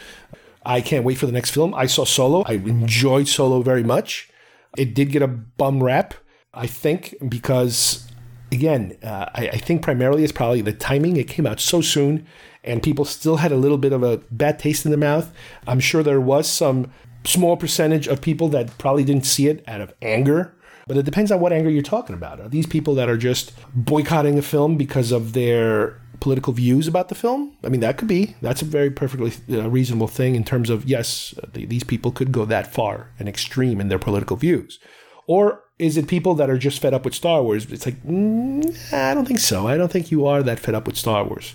I 0.64 0.80
can't 0.80 1.04
wait 1.04 1.18
for 1.18 1.26
the 1.26 1.32
next 1.32 1.50
film. 1.50 1.74
I 1.74 1.86
saw 1.86 2.04
Solo. 2.04 2.42
I 2.46 2.54
enjoyed 2.54 3.28
Solo 3.28 3.62
very 3.62 3.82
much. 3.82 4.28
It 4.76 4.94
did 4.94 5.10
get 5.10 5.22
a 5.22 5.28
bum 5.28 5.82
rap, 5.82 6.14
I 6.52 6.66
think, 6.66 7.14
because 7.28 8.06
again, 8.52 8.96
uh, 9.02 9.26
I, 9.34 9.48
I, 9.48 9.56
think 9.56 9.82
primarily 9.82 10.22
it's 10.22 10.32
probably 10.32 10.60
the 10.60 10.72
timing. 10.72 11.16
It 11.16 11.28
came 11.28 11.46
out 11.46 11.60
so 11.60 11.80
soon, 11.80 12.26
and 12.62 12.82
people 12.82 13.04
still 13.04 13.36
had 13.36 13.52
a 13.52 13.56
little 13.56 13.78
bit 13.78 13.92
of 13.92 14.02
a 14.02 14.18
bad 14.30 14.58
taste 14.58 14.84
in 14.84 14.90
their 14.90 14.98
mouth. 14.98 15.32
I'm 15.66 15.80
sure 15.80 16.02
there 16.02 16.20
was 16.20 16.48
some 16.48 16.90
small 17.24 17.56
percentage 17.56 18.06
of 18.06 18.20
people 18.20 18.48
that 18.48 18.76
probably 18.78 19.04
didn't 19.04 19.26
see 19.26 19.48
it 19.48 19.64
out 19.66 19.80
of 19.80 19.94
anger 20.02 20.54
but 20.86 20.96
it 20.96 21.04
depends 21.04 21.30
on 21.30 21.40
what 21.40 21.52
anger 21.52 21.70
you're 21.70 21.82
talking 21.82 22.14
about. 22.14 22.40
Are 22.40 22.48
these 22.48 22.66
people 22.66 22.94
that 22.94 23.08
are 23.08 23.16
just 23.16 23.52
boycotting 23.74 24.38
a 24.38 24.42
film 24.42 24.76
because 24.76 25.12
of 25.12 25.32
their 25.32 26.00
political 26.20 26.52
views 26.52 26.86
about 26.86 27.08
the 27.08 27.14
film? 27.14 27.56
I 27.64 27.68
mean, 27.68 27.80
that 27.80 27.96
could 27.96 28.08
be. 28.08 28.36
That's 28.42 28.62
a 28.62 28.66
very 28.66 28.90
perfectly 28.90 29.32
uh, 29.50 29.68
reasonable 29.68 30.08
thing 30.08 30.34
in 30.34 30.44
terms 30.44 30.70
of, 30.70 30.84
yes, 30.86 31.34
uh, 31.42 31.46
these 31.52 31.84
people 31.84 32.12
could 32.12 32.32
go 32.32 32.44
that 32.44 32.72
far 32.72 33.10
and 33.18 33.28
extreme 33.28 33.80
in 33.80 33.88
their 33.88 33.98
political 33.98 34.36
views. 34.36 34.78
Or 35.26 35.62
is 35.78 35.96
it 35.96 36.08
people 36.08 36.34
that 36.34 36.50
are 36.50 36.58
just 36.58 36.80
fed 36.80 36.92
up 36.92 37.04
with 37.04 37.14
Star 37.14 37.42
Wars? 37.42 37.70
It's 37.70 37.86
like, 37.86 38.02
mm, 38.02 38.92
I 38.92 39.14
don't 39.14 39.26
think 39.26 39.38
so. 39.38 39.66
I 39.66 39.76
don't 39.76 39.90
think 39.90 40.10
you 40.10 40.26
are 40.26 40.42
that 40.42 40.58
fed 40.58 40.74
up 40.74 40.86
with 40.86 40.96
Star 40.96 41.24
Wars. 41.24 41.54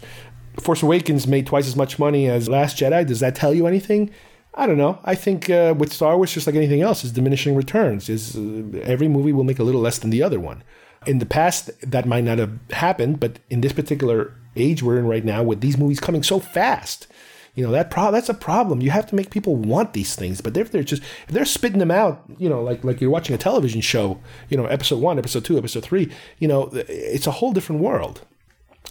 Force 0.60 0.81
Awakens 0.81 1.27
made 1.27 1.45
twice 1.45 1.68
as 1.68 1.76
much 1.76 1.99
money 1.99 2.27
as 2.27 2.47
Last 2.47 2.77
Jedi. 2.77 3.06
Does 3.06 3.19
that 3.19 3.35
tell 3.35 3.53
you 3.53 3.68
anything? 3.68 4.11
I 4.56 4.65
don't 4.65 4.77
know. 4.77 4.99
I 5.03 5.15
think 5.15 5.49
uh, 5.49 5.76
with 5.77 5.91
Star 5.91 6.15
Wars, 6.15 6.34
just 6.34 6.48
like 6.48 6.56
anything 6.56 6.82
else, 6.82 7.03
is 7.03 7.11
diminishing 7.11 7.56
returns. 7.56 8.10
Is 8.10 8.36
uh, 8.38 8.64
every 8.84 9.10
movie 9.10 9.34
will 9.34 9.44
make 9.44 9.60
a 9.60 9.64
little 9.64 9.82
less 9.82 9.99
than 9.99 10.10
the 10.10 10.23
other 10.23 10.40
one. 10.40 10.64
In 11.06 11.19
the 11.19 11.26
past, 11.26 11.69
that 11.82 12.07
might 12.07 12.23
not 12.23 12.40
have 12.40 12.57
happened, 12.72 13.19
but 13.19 13.40
in 13.49 13.61
this 13.61 13.73
particular 13.73 14.34
age 14.56 14.82
we're 14.82 14.98
in 14.98 15.07
right 15.07 15.26
now, 15.26 15.44
with 15.44 15.61
these 15.61 15.77
movies 15.77 15.99
coming 15.99 16.23
so 16.23 16.40
fast, 16.40 17.07
you 17.53 17.65
know 17.65 17.72
that 17.72 17.91
pro- 17.91 18.11
that's 18.11 18.30
a 18.30 18.34
problem. 18.34 18.82
You 18.82 18.91
have 18.91 19.07
to 19.07 19.15
make 19.15 19.30
people 19.30 19.56
want 19.56 19.94
these 19.94 20.15
things, 20.15 20.41
but 20.41 20.56
if 20.57 20.72
they're 20.72 20.84
just 20.84 21.03
if 21.27 21.34
they're 21.34 21.45
spitting 21.45 21.80
them 21.80 21.91
out, 21.91 22.23
you 22.38 22.49
know, 22.49 22.61
like 22.61 22.84
like 22.84 23.02
you're 23.02 23.10
watching 23.10 23.36
a 23.36 23.38
television 23.38 23.82
show, 23.82 24.19
you 24.49 24.57
know, 24.57 24.65
episode 24.65 25.02
one, 25.02 25.19
episode 25.19 25.45
two, 25.45 25.57
episode 25.57 25.84
three, 25.84 26.11
you 26.40 26.48
know, 26.48 26.69
it's 26.73 27.27
a 27.27 27.32
whole 27.32 27.52
different 27.53 27.82
world. 27.82 28.22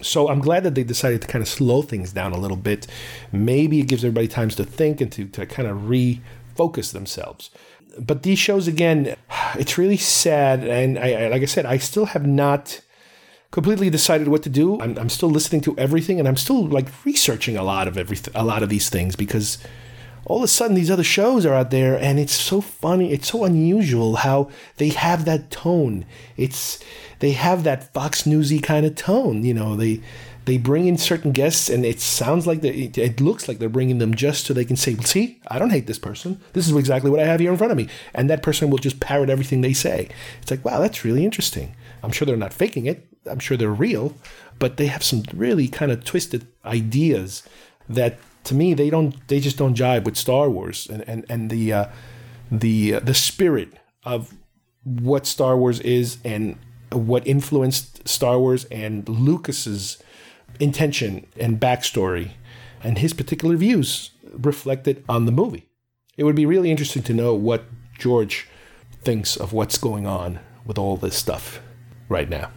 So 0.02 0.28
I'm 0.28 0.40
glad 0.40 0.64
that 0.64 0.74
they 0.74 0.84
decided 0.84 1.22
to 1.22 1.28
kind 1.28 1.42
of 1.42 1.48
slow 1.48 1.82
things 1.82 2.12
down 2.12 2.32
a 2.32 2.38
little 2.38 2.56
bit. 2.56 2.86
Maybe 3.32 3.80
it 3.80 3.84
gives 3.84 4.04
everybody 4.04 4.28
times 4.28 4.56
to 4.56 4.64
think 4.64 5.00
and 5.00 5.10
to, 5.12 5.26
to 5.26 5.46
kind 5.46 5.68
of 5.68 5.78
refocus 5.82 6.92
themselves. 6.92 7.50
but 7.98 8.22
these 8.22 8.38
shows 8.38 8.66
again, 8.66 9.16
it's 9.54 9.78
really 9.78 9.96
sad, 9.96 10.64
and 10.64 10.98
I, 10.98 11.24
I, 11.24 11.28
like 11.28 11.42
I 11.42 11.46
said, 11.46 11.66
I 11.66 11.78
still 11.78 12.06
have 12.06 12.26
not 12.26 12.80
completely 13.50 13.88
decided 13.88 14.26
what 14.26 14.42
to 14.42 14.50
do. 14.50 14.80
I'm, 14.80 14.98
I'm 14.98 15.08
still 15.08 15.30
listening 15.30 15.60
to 15.62 15.78
everything, 15.78 16.18
and 16.18 16.26
I'm 16.26 16.36
still 16.36 16.66
like 16.66 16.88
researching 17.04 17.56
a 17.56 17.62
lot 17.62 17.86
of 17.86 17.96
everything, 17.96 18.34
a 18.36 18.44
lot 18.44 18.62
of 18.62 18.68
these 18.68 18.90
things 18.90 19.14
because 19.16 19.58
all 20.26 20.38
of 20.38 20.44
a 20.44 20.48
sudden 20.48 20.74
these 20.74 20.90
other 20.90 21.04
shows 21.04 21.44
are 21.44 21.54
out 21.54 21.70
there, 21.70 21.98
and 21.98 22.18
it's 22.18 22.32
so 22.32 22.60
funny, 22.60 23.12
it's 23.12 23.30
so 23.30 23.44
unusual 23.44 24.16
how 24.16 24.50
they 24.76 24.88
have 24.88 25.24
that 25.24 25.50
tone. 25.50 26.04
It's 26.36 26.78
they 27.18 27.32
have 27.32 27.64
that 27.64 27.92
Fox 27.92 28.26
Newsy 28.26 28.58
kind 28.58 28.86
of 28.86 28.94
tone, 28.94 29.44
you 29.44 29.54
know. 29.54 29.76
They 29.76 30.00
they 30.44 30.58
bring 30.58 30.86
in 30.86 30.98
certain 30.98 31.32
guests 31.32 31.70
and 31.70 31.84
it 31.84 32.00
sounds 32.00 32.46
like 32.46 32.60
they, 32.60 32.70
it 32.70 33.20
looks 33.20 33.48
like 33.48 33.58
they're 33.58 33.68
bringing 33.68 33.98
them 33.98 34.14
just 34.14 34.44
so 34.44 34.52
they 34.52 34.64
can 34.64 34.76
say 34.76 34.94
see 34.96 35.40
i 35.48 35.58
don't 35.58 35.70
hate 35.70 35.86
this 35.86 35.98
person 35.98 36.40
this 36.52 36.68
is 36.68 36.76
exactly 36.76 37.10
what 37.10 37.20
i 37.20 37.24
have 37.24 37.40
here 37.40 37.50
in 37.50 37.56
front 37.56 37.70
of 37.70 37.76
me 37.76 37.88
and 38.14 38.28
that 38.28 38.42
person 38.42 38.70
will 38.70 38.78
just 38.78 39.00
parrot 39.00 39.30
everything 39.30 39.60
they 39.60 39.72
say 39.72 40.08
it's 40.42 40.50
like 40.50 40.64
wow 40.64 40.80
that's 40.80 41.04
really 41.04 41.24
interesting 41.24 41.74
i'm 42.02 42.10
sure 42.10 42.26
they're 42.26 42.36
not 42.36 42.52
faking 42.52 42.86
it 42.86 43.06
i'm 43.26 43.38
sure 43.38 43.56
they're 43.56 43.70
real 43.70 44.14
but 44.58 44.76
they 44.76 44.86
have 44.86 45.02
some 45.02 45.22
really 45.32 45.66
kind 45.68 45.90
of 45.90 46.04
twisted 46.04 46.46
ideas 46.64 47.42
that 47.88 48.18
to 48.44 48.54
me 48.54 48.74
they 48.74 48.90
don't 48.90 49.26
they 49.28 49.40
just 49.40 49.56
don't 49.56 49.76
jive 49.76 50.04
with 50.04 50.16
star 50.16 50.48
wars 50.48 50.86
and 50.90 51.02
and, 51.08 51.24
and 51.28 51.50
the 51.50 51.72
uh, 51.72 51.86
the 52.50 52.94
uh, 52.94 53.00
the 53.00 53.14
spirit 53.14 53.72
of 54.04 54.34
what 54.84 55.26
star 55.26 55.56
wars 55.56 55.80
is 55.80 56.18
and 56.24 56.58
what 56.94 57.26
influenced 57.26 58.06
Star 58.08 58.38
Wars 58.38 58.64
and 58.66 59.08
Lucas's 59.08 59.98
intention 60.60 61.26
and 61.38 61.60
backstory 61.60 62.32
and 62.82 62.98
his 62.98 63.12
particular 63.12 63.56
views 63.56 64.10
reflected 64.32 65.04
on 65.08 65.26
the 65.26 65.32
movie. 65.32 65.68
It 66.16 66.24
would 66.24 66.36
be 66.36 66.46
really 66.46 66.70
interesting 66.70 67.02
to 67.04 67.14
know 67.14 67.34
what 67.34 67.64
George 67.98 68.46
thinks 69.02 69.36
of 69.36 69.52
what's 69.52 69.78
going 69.78 70.06
on 70.06 70.38
with 70.64 70.78
all 70.78 70.96
this 70.96 71.16
stuff 71.16 71.60
right 72.08 72.28
now. 72.28 72.50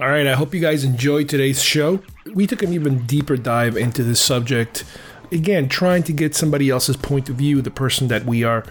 All 0.00 0.08
right, 0.08 0.26
I 0.26 0.32
hope 0.32 0.52
you 0.52 0.60
guys 0.60 0.82
enjoyed 0.82 1.28
today's 1.28 1.62
show. 1.62 2.02
We 2.34 2.48
took 2.48 2.64
an 2.64 2.72
even 2.72 3.06
deeper 3.06 3.36
dive 3.36 3.76
into 3.76 4.02
this 4.02 4.20
subject. 4.20 4.82
Again, 5.30 5.68
trying 5.68 6.02
to 6.02 6.12
get 6.12 6.34
somebody 6.34 6.68
else's 6.68 6.96
point 6.96 7.28
of 7.28 7.36
view, 7.36 7.62
the 7.62 7.70
person 7.70 8.08
that 8.08 8.24
we 8.24 8.42
are 8.42 8.64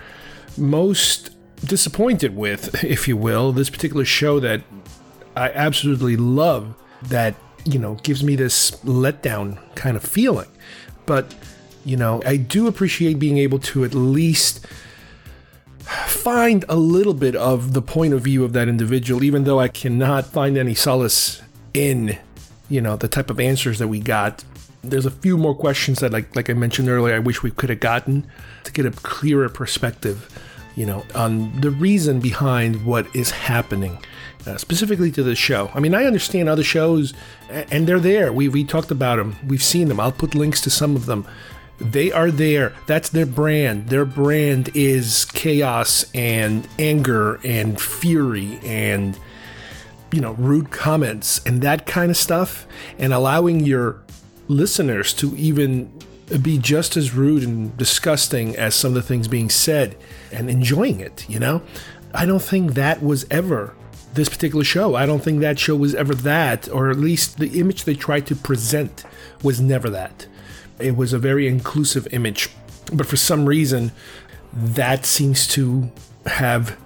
most 0.57 1.29
disappointed 1.63 2.35
with, 2.35 2.83
if 2.83 3.07
you 3.07 3.15
will, 3.15 3.53
this 3.53 3.69
particular 3.69 4.03
show 4.03 4.41
that 4.41 4.63
I 5.33 5.49
absolutely 5.51 6.17
love 6.17 6.75
that, 7.03 7.35
you 7.63 7.79
know, 7.79 7.93
gives 8.03 8.21
me 8.21 8.35
this 8.35 8.71
letdown 8.83 9.59
kind 9.75 9.95
of 9.95 10.03
feeling. 10.03 10.49
But, 11.05 11.33
you 11.85 11.95
know, 11.95 12.21
I 12.25 12.35
do 12.35 12.67
appreciate 12.67 13.17
being 13.17 13.37
able 13.37 13.59
to 13.59 13.85
at 13.85 13.93
least 13.93 14.67
find 15.83 16.65
a 16.69 16.75
little 16.75 17.13
bit 17.13 17.35
of 17.35 17.73
the 17.73 17.81
point 17.81 18.13
of 18.13 18.21
view 18.21 18.43
of 18.43 18.53
that 18.53 18.67
individual, 18.67 19.23
even 19.23 19.43
though 19.43 19.59
I 19.59 19.67
cannot 19.67 20.25
find 20.25 20.57
any 20.57 20.73
solace 20.73 21.41
in, 21.73 22.17
you 22.69 22.81
know, 22.81 22.95
the 22.95 23.07
type 23.07 23.29
of 23.29 23.39
answers 23.39 23.79
that 23.79 23.87
we 23.87 23.99
got. 23.99 24.43
There's 24.83 25.05
a 25.05 25.11
few 25.11 25.37
more 25.37 25.55
questions 25.55 25.99
that, 25.99 26.11
like, 26.11 26.35
like 26.35 26.49
I 26.49 26.53
mentioned 26.53 26.89
earlier, 26.89 27.15
I 27.15 27.19
wish 27.19 27.41
we 27.41 27.51
could 27.51 27.69
have 27.69 27.79
gotten 27.79 28.27
to 28.65 28.71
get 28.71 28.85
a 28.85 28.91
clearer 28.91 29.47
perspective, 29.47 30.29
you 30.75 30.85
know, 30.85 31.05
on 31.15 31.61
the 31.61 31.71
reason 31.71 32.19
behind 32.19 32.85
what 32.85 33.13
is 33.15 33.31
happening 33.31 34.03
uh, 34.45 34.57
specifically 34.57 35.11
to 35.11 35.23
the 35.23 35.35
show. 35.35 35.71
I 35.73 35.79
mean, 35.79 35.95
I 35.95 36.05
understand 36.05 36.49
other 36.49 36.63
shows, 36.63 37.13
and 37.49 37.87
they're 37.87 37.99
there. 37.99 38.33
We 38.33 38.49
we 38.49 38.63
talked 38.63 38.91
about 38.91 39.17
them. 39.17 39.37
We've 39.47 39.63
seen 39.63 39.87
them. 39.87 39.99
I'll 39.99 40.11
put 40.11 40.35
links 40.35 40.61
to 40.61 40.69
some 40.69 40.95
of 40.95 41.05
them. 41.05 41.25
They 41.79 42.11
are 42.11 42.31
there. 42.31 42.73
That's 42.87 43.09
their 43.09 43.25
brand. 43.25 43.89
Their 43.89 44.05
brand 44.05 44.69
is 44.73 45.25
chaos 45.25 46.05
and 46.13 46.67
anger 46.79 47.39
and 47.43 47.79
fury 47.79 48.59
and 48.63 49.17
you 50.11 50.21
know 50.21 50.33
rude 50.33 50.69
comments 50.69 51.41
and 51.45 51.61
that 51.61 51.85
kind 51.85 52.11
of 52.11 52.17
stuff, 52.17 52.67
and 52.97 53.13
allowing 53.13 53.61
your 53.61 54.03
listeners 54.47 55.13
to 55.13 55.35
even 55.35 55.91
be 56.41 56.57
just 56.57 56.97
as 56.97 57.13
rude 57.13 57.43
and 57.43 57.75
disgusting 57.77 58.55
as 58.55 58.75
some 58.75 58.89
of 58.89 58.95
the 58.95 59.01
things 59.01 59.27
being 59.27 59.49
said 59.49 59.95
and 60.31 60.49
enjoying 60.49 60.99
it, 60.99 61.27
you 61.29 61.39
know? 61.39 61.61
I 62.13 62.25
don't 62.25 62.41
think 62.41 62.73
that 62.73 63.03
was 63.03 63.25
ever 63.29 63.75
this 64.13 64.29
particular 64.29 64.63
show. 64.63 64.95
I 64.95 65.05
don't 65.05 65.23
think 65.23 65.41
that 65.41 65.59
show 65.59 65.75
was 65.75 65.95
ever 65.95 66.13
that, 66.15 66.69
or 66.69 66.91
at 66.91 66.97
least 66.97 67.37
the 67.37 67.59
image 67.59 67.83
they 67.83 67.95
tried 67.95 68.27
to 68.27 68.35
present 68.35 69.03
was 69.41 69.59
never 69.59 69.89
that. 69.89 70.27
It 70.79 70.95
was 70.95 71.13
a 71.13 71.19
very 71.19 71.47
inclusive 71.47 72.07
image, 72.11 72.49
but 72.91 73.05
for 73.05 73.17
some 73.17 73.45
reason, 73.45 73.91
that 74.53 75.05
seems 75.05 75.47
to 75.49 75.91
have 76.25 76.77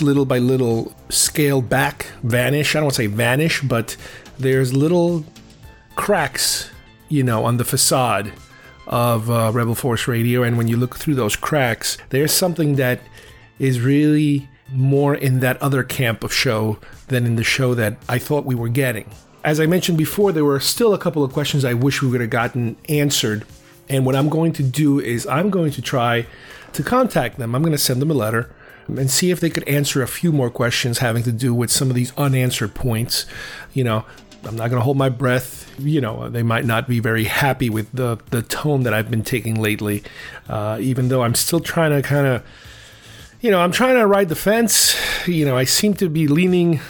little 0.00 0.24
by 0.24 0.38
little 0.38 0.92
scaled 1.08 1.68
back, 1.68 2.06
vanish. 2.22 2.74
I 2.74 2.80
don't 2.80 2.86
want 2.86 2.94
to 2.96 3.02
say 3.02 3.06
vanish, 3.06 3.60
but 3.62 3.96
there's 4.38 4.72
little 4.74 5.24
cracks, 5.96 6.70
you 7.08 7.22
know, 7.22 7.44
on 7.44 7.56
the 7.56 7.64
facade 7.64 8.32
of 8.86 9.30
uh, 9.30 9.50
Rebel 9.52 9.74
Force 9.74 10.08
Radio. 10.08 10.42
And 10.42 10.56
when 10.56 10.68
you 10.68 10.76
look 10.76 10.96
through 10.96 11.14
those 11.14 11.36
cracks, 11.36 11.98
there's 12.10 12.32
something 12.32 12.76
that 12.76 13.00
is 13.58 13.80
really 13.80 14.48
more 14.70 15.14
in 15.14 15.40
that 15.40 15.60
other 15.62 15.82
camp 15.82 16.24
of 16.24 16.32
show 16.32 16.78
than 17.08 17.26
in 17.26 17.36
the 17.36 17.44
show 17.44 17.74
that 17.74 17.96
I 18.08 18.18
thought 18.18 18.44
we 18.44 18.54
were 18.54 18.68
getting. 18.68 19.10
As 19.48 19.60
I 19.60 19.64
mentioned 19.64 19.96
before, 19.96 20.30
there 20.30 20.44
were 20.44 20.60
still 20.60 20.92
a 20.92 20.98
couple 20.98 21.24
of 21.24 21.32
questions 21.32 21.64
I 21.64 21.72
wish 21.72 22.02
we 22.02 22.08
would 22.10 22.20
have 22.20 22.28
gotten 22.28 22.76
answered. 22.86 23.46
And 23.88 24.04
what 24.04 24.14
I'm 24.14 24.28
going 24.28 24.52
to 24.52 24.62
do 24.62 25.00
is 25.00 25.26
I'm 25.26 25.48
going 25.48 25.70
to 25.70 25.80
try 25.80 26.26
to 26.74 26.82
contact 26.82 27.38
them. 27.38 27.54
I'm 27.54 27.62
going 27.62 27.72
to 27.72 27.78
send 27.78 28.02
them 28.02 28.10
a 28.10 28.14
letter 28.14 28.54
and 28.88 29.10
see 29.10 29.30
if 29.30 29.40
they 29.40 29.48
could 29.48 29.66
answer 29.66 30.02
a 30.02 30.06
few 30.06 30.32
more 30.32 30.50
questions 30.50 30.98
having 30.98 31.22
to 31.22 31.32
do 31.32 31.54
with 31.54 31.70
some 31.70 31.88
of 31.88 31.96
these 31.96 32.12
unanswered 32.18 32.74
points. 32.74 33.24
You 33.72 33.84
know, 33.84 34.04
I'm 34.44 34.54
not 34.54 34.68
going 34.68 34.80
to 34.80 34.84
hold 34.84 34.98
my 34.98 35.08
breath. 35.08 35.74
You 35.80 36.02
know, 36.02 36.28
they 36.28 36.42
might 36.42 36.66
not 36.66 36.86
be 36.86 37.00
very 37.00 37.24
happy 37.24 37.70
with 37.70 37.90
the, 37.90 38.18
the 38.28 38.42
tone 38.42 38.82
that 38.82 38.92
I've 38.92 39.10
been 39.10 39.24
taking 39.24 39.54
lately, 39.54 40.04
uh, 40.50 40.76
even 40.78 41.08
though 41.08 41.22
I'm 41.22 41.34
still 41.34 41.60
trying 41.60 41.92
to 41.92 42.06
kind 42.06 42.26
of 42.26 42.44
you 43.40 43.50
know, 43.52 43.60
I'm 43.60 43.72
trying 43.72 43.94
to 43.94 44.06
ride 44.06 44.28
the 44.28 44.36
fence. 44.36 44.94
You 45.26 45.44
know, 45.46 45.56
I 45.56 45.64
seem 45.64 45.94
to 45.94 46.10
be 46.10 46.26
leaning, 46.26 46.80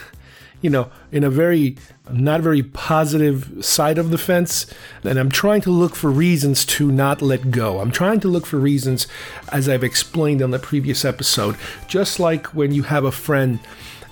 you 0.61 0.69
know, 0.69 0.91
in 1.11 1.23
a 1.23 1.29
very 1.29 1.77
not 2.11 2.41
very 2.41 2.63
positive 2.63 3.63
side 3.63 3.97
of 3.97 4.09
the 4.09 4.17
fence. 4.17 4.65
And 5.03 5.19
I'm 5.19 5.29
trying 5.29 5.61
to 5.61 5.71
look 5.71 5.95
for 5.95 6.09
reasons 6.09 6.65
to 6.65 6.91
not 6.91 7.21
let 7.21 7.51
go. 7.51 7.79
I'm 7.79 7.91
trying 7.91 8.19
to 8.21 8.27
look 8.27 8.45
for 8.45 8.57
reasons, 8.57 9.07
as 9.51 9.69
I've 9.69 9.83
explained 9.83 10.41
on 10.41 10.51
the 10.51 10.59
previous 10.59 11.05
episode, 11.05 11.55
just 11.87 12.19
like 12.19 12.47
when 12.47 12.73
you 12.73 12.83
have 12.83 13.03
a 13.03 13.11
friend 13.11 13.59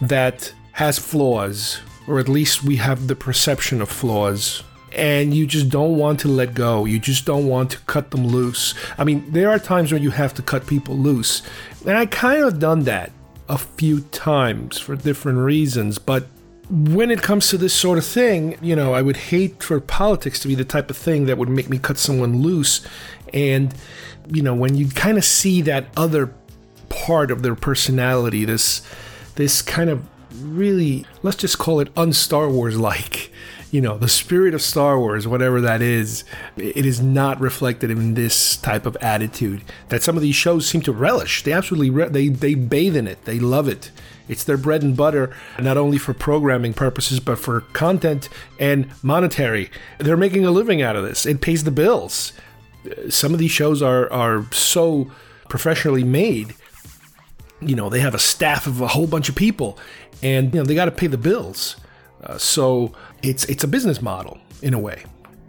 that 0.02 0.54
has 0.74 1.00
flaws, 1.00 1.82
or 2.08 2.20
at 2.20 2.30
least 2.30 2.64
we 2.64 2.76
have 2.78 3.08
the 3.08 3.16
perception 3.16 3.82
of 3.82 3.90
flaws 3.90 4.64
and 4.94 5.34
you 5.34 5.46
just 5.46 5.70
don't 5.70 5.98
want 5.98 6.20
to 6.22 6.28
let 6.28 6.54
go. 6.54 6.86
You 6.86 7.00
just 7.00 7.26
don't 7.26 7.48
want 7.48 7.72
to 7.72 7.80
cut 7.80 8.12
them 8.12 8.28
loose. 8.28 8.74
I 8.98 9.04
mean, 9.04 9.32
there 9.32 9.50
are 9.50 9.60
times 9.60 9.92
when 9.92 10.02
you 10.02 10.12
have 10.12 10.34
to 10.36 10.42
cut 10.42 10.66
people 10.66 10.96
loose. 10.96 11.44
And 11.86 11.98
I 11.98 12.06
kind 12.06 12.44
of 12.44 12.60
done 12.60 12.84
that 12.84 13.12
a 13.50 13.58
few 13.58 14.02
times 14.02 14.78
for 14.80 14.96
different 14.96 15.40
reasons, 15.40 16.00
but 16.00 16.28
when 16.70 17.12
it 17.12 17.22
comes 17.22 17.48
to 17.50 17.58
this 17.58 17.74
sort 17.74 17.98
of 17.98 18.06
thing, 18.06 18.58
you 18.62 18.76
know, 18.76 18.94
I 18.94 19.02
would 19.02 19.18
hate 19.18 19.64
for 19.64 19.80
politics 19.80 20.40
to 20.42 20.48
be 20.48 20.56
the 20.56 20.66
type 20.66 20.90
of 20.90 20.98
thing 20.98 21.26
that 21.26 21.38
would 21.38 21.50
make 21.50 21.70
me 21.70 21.78
cut 21.78 21.98
someone 21.98 22.42
loose. 22.42 22.86
And, 23.34 23.74
you 24.28 24.42
know, 24.42 24.54
when 24.54 24.76
you 24.76 24.90
kind 24.90 25.18
of 25.18 25.24
see 25.24 25.62
that 25.62 25.88
other 25.96 26.34
part 26.90 27.32
of 27.32 27.42
their 27.42 27.56
personality, 27.56 28.46
this 28.46 28.82
this 29.36 29.62
kind 29.62 29.90
of 29.90 30.06
really 30.42 31.06
let's 31.24 31.38
just 31.38 31.58
call 31.58 31.80
it 31.80 31.90
un-Star 31.96 32.50
Wars 32.50 32.78
like 32.78 33.32
you 33.72 33.82
know, 33.82 33.98
the 33.98 34.08
spirit 34.08 34.54
of 34.54 34.62
Star 34.62 34.98
Wars, 34.98 35.28
whatever 35.28 35.60
that 35.62 35.82
is, 35.82 36.24
it 36.56 36.86
is 36.86 37.02
not 37.02 37.40
reflected 37.42 37.92
in 37.92 38.14
this 38.14 38.56
type 38.58 38.86
of 38.86 38.96
attitude 38.98 39.62
that 39.90 40.02
some 40.02 40.16
of 40.16 40.22
these 40.22 40.36
shows 40.36 40.68
seem 40.68 40.82
to 40.82 40.92
relish. 40.92 41.44
They 41.44 41.52
absolutely 41.52 41.90
re- 41.90 42.10
they 42.10 42.30
they 42.30 42.56
bathe 42.56 42.96
in 42.96 43.08
it. 43.08 43.26
They 43.26 43.40
love 43.40 43.68
it. 43.68 43.92
It's 44.28 44.44
their 44.44 44.58
bread 44.58 44.84
and 44.84 44.96
butter, 44.96 45.36
not 45.60 45.78
only 45.78 45.98
for 45.98 46.14
programming 46.14 46.74
purposes, 46.74 47.20
but 47.20 47.40
for 47.40 47.62
content 47.62 48.30
and 48.60 48.90
monetary. 49.04 49.70
They're 50.00 50.18
making 50.18 50.46
a 50.46 50.52
living 50.52 50.82
out 50.82 50.96
of 50.96 51.04
this. 51.04 51.26
It 51.26 51.42
pays 51.42 51.64
the 51.64 51.72
bills. 51.72 52.34
Some 53.10 53.34
of 53.34 53.40
these 53.40 53.52
shows 53.52 53.82
are 53.82 54.12
are 54.12 54.46
so 54.52 55.12
professionally 55.50 56.04
made. 56.04 56.56
You 57.60 57.76
know, 57.76 57.90
they 57.90 58.00
have 58.02 58.14
a 58.14 58.20
staff 58.20 58.68
of 58.68 58.82
a 58.82 58.88
whole 58.88 59.08
bunch 59.08 59.30
of 59.30 59.36
people, 59.36 59.78
and 60.22 60.54
you 60.54 60.60
know 60.60 60.66
they 60.66 60.76
got 60.76 60.86
to 60.86 60.92
pay 60.92 61.08
the 61.08 61.18
bills. 61.18 61.78
Uh, 62.24 62.38
so 62.38 62.94
it's 63.24 63.46
it's 63.46 63.64
a 63.64 63.68
business 63.68 64.02
model 64.02 64.38
in 64.62 64.74
a 64.74 64.80
way. 64.80 65.04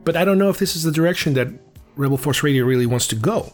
But 0.04 0.16
I 0.16 0.24
don't 0.24 0.38
know 0.38 0.48
if 0.48 0.58
this 0.58 0.74
is 0.74 0.84
the 0.84 0.92
direction 0.92 1.34
that 1.34 1.48
Rebel 1.96 2.16
Force 2.16 2.42
Radio 2.42 2.64
really 2.64 2.86
wants 2.86 3.06
to 3.08 3.16
go. 3.16 3.52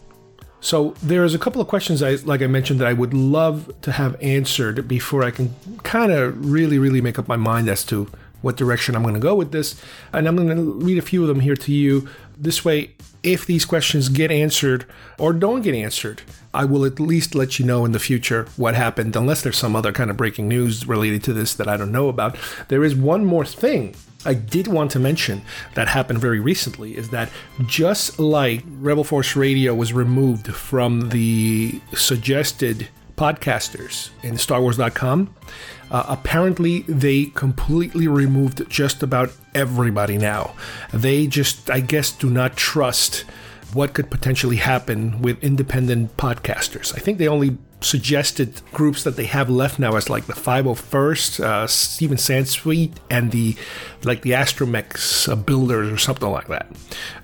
So 0.65 0.95
there's 1.03 1.35
a 1.35 1.37
couple 1.37 1.61
of 1.61 1.67
questions 1.67 2.01
I 2.01 2.15
like 2.15 2.41
I 2.41 2.47
mentioned 2.47 2.79
that 2.79 2.87
I 2.87 2.93
would 2.93 3.13
love 3.13 3.71
to 3.81 3.91
have 3.91 4.19
answered 4.19 4.87
before 4.87 5.23
I 5.23 5.29
can 5.29 5.53
kind 5.83 6.11
of 6.11 6.49
really 6.51 6.79
really 6.79 7.01
make 7.01 7.19
up 7.19 7.27
my 7.27 7.35
mind 7.35 7.69
as 7.69 7.83
to 7.85 8.09
what 8.41 8.57
direction 8.57 8.95
I'm 8.95 9.03
going 9.03 9.13
to 9.13 9.19
go 9.19 9.35
with 9.35 9.51
this. 9.51 9.79
And 10.11 10.27
I'm 10.27 10.35
going 10.35 10.55
to 10.55 10.73
read 10.83 10.97
a 10.97 11.03
few 11.03 11.21
of 11.21 11.27
them 11.27 11.41
here 11.41 11.55
to 11.55 11.71
you. 11.71 12.09
This 12.35 12.65
way, 12.65 12.95
if 13.21 13.45
these 13.45 13.63
questions 13.63 14.09
get 14.09 14.31
answered 14.31 14.87
or 15.19 15.33
don't 15.33 15.61
get 15.61 15.75
answered, 15.75 16.23
I 16.51 16.65
will 16.65 16.83
at 16.83 16.99
least 16.99 17.35
let 17.35 17.59
you 17.59 17.65
know 17.65 17.85
in 17.85 17.91
the 17.91 17.99
future 17.99 18.47
what 18.57 18.73
happened, 18.73 19.15
unless 19.15 19.43
there's 19.43 19.57
some 19.57 19.75
other 19.75 19.91
kind 19.91 20.09
of 20.09 20.17
breaking 20.17 20.47
news 20.47 20.87
related 20.87 21.23
to 21.25 21.33
this 21.33 21.53
that 21.53 21.67
I 21.67 21.77
don't 21.77 21.91
know 21.91 22.07
about. 22.07 22.37
There 22.69 22.83
is 22.83 22.95
one 22.95 23.23
more 23.23 23.45
thing 23.45 23.95
I 24.25 24.33
did 24.33 24.67
want 24.67 24.91
to 24.91 24.99
mention 24.99 25.41
that 25.75 25.87
happened 25.87 26.19
very 26.19 26.39
recently 26.39 26.97
is 26.97 27.09
that 27.09 27.29
just 27.65 28.19
like 28.19 28.63
Rebel 28.65 29.03
Force 29.03 29.35
Radio 29.35 29.73
was 29.75 29.93
removed 29.93 30.53
from 30.53 31.09
the 31.09 31.79
suggested 31.93 32.89
podcasters 33.15 34.09
in 34.23 34.33
StarWars.com, 34.35 35.33
uh, 35.91 36.05
apparently 36.07 36.81
they 36.81 37.25
completely 37.27 38.07
removed 38.07 38.69
just 38.69 39.03
about 39.03 39.31
everybody 39.53 40.17
now. 40.17 40.55
They 40.93 41.27
just, 41.27 41.69
I 41.69 41.79
guess, 41.79 42.11
do 42.11 42.29
not 42.29 42.57
trust 42.57 43.25
what 43.73 43.93
could 43.93 44.09
potentially 44.09 44.55
happen 44.57 45.21
with 45.21 45.43
independent 45.43 46.15
podcasters. 46.17 46.95
I 46.95 46.99
think 46.99 47.17
they 47.17 47.27
only 47.27 47.57
suggested 47.81 48.61
groups 48.73 49.03
that 49.03 49.15
they 49.15 49.25
have 49.25 49.49
left 49.49 49.79
now 49.79 49.95
as 49.95 50.09
like 50.09 50.25
the 50.25 50.33
501st, 50.33 51.39
uh, 51.43 51.67
Steven 51.67 52.17
Sansweet, 52.17 52.93
and 53.09 53.31
the 53.31 53.55
like 54.03 54.21
the 54.21 54.31
Astromechs 54.31 55.29
uh, 55.29 55.35
builders 55.35 55.91
or 55.91 55.97
something 55.97 56.29
like 56.29 56.47
that, 56.47 56.67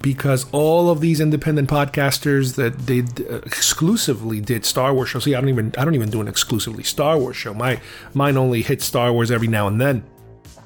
because 0.01 0.45
all 0.51 0.89
of 0.89 0.99
these 1.01 1.19
independent 1.19 1.69
podcasters 1.69 2.55
that 2.55 2.85
did 2.85 3.21
uh, 3.29 3.37
exclusively 3.37 4.39
did 4.39 4.65
Star 4.65 4.93
Wars 4.93 5.09
shows. 5.09 5.23
See, 5.23 5.35
I 5.35 5.39
don't 5.39 5.49
even 5.49 5.73
I 5.77 5.85
don't 5.85 5.95
even 5.95 6.09
do 6.09 6.21
an 6.21 6.27
exclusively 6.27 6.83
Star 6.83 7.17
Wars 7.17 7.35
show. 7.35 7.53
My 7.53 7.79
mine 8.13 8.37
only 8.37 8.61
hits 8.61 8.85
Star 8.85 9.11
Wars 9.11 9.31
every 9.31 9.47
now 9.47 9.67
and 9.67 9.79
then, 9.79 10.03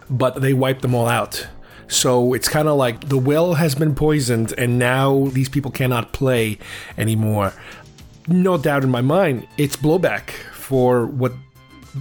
but 0.09 0.41
they 0.41 0.53
wiped 0.53 0.81
them 0.81 0.95
all 0.95 1.07
out. 1.07 1.47
So 1.87 2.33
it's 2.33 2.49
kind 2.49 2.67
of 2.67 2.77
like 2.77 3.09
the 3.09 3.17
well 3.17 3.53
has 3.55 3.75
been 3.75 3.93
poisoned, 3.95 4.53
and 4.57 4.79
now 4.79 5.27
these 5.27 5.49
people 5.49 5.71
cannot 5.71 6.13
play 6.13 6.57
anymore 6.97 7.53
no 8.27 8.57
doubt 8.57 8.83
in 8.83 8.89
my 8.89 9.01
mind, 9.01 9.47
it's 9.57 9.75
blowback 9.75 10.31
for 10.53 11.05
what 11.05 11.33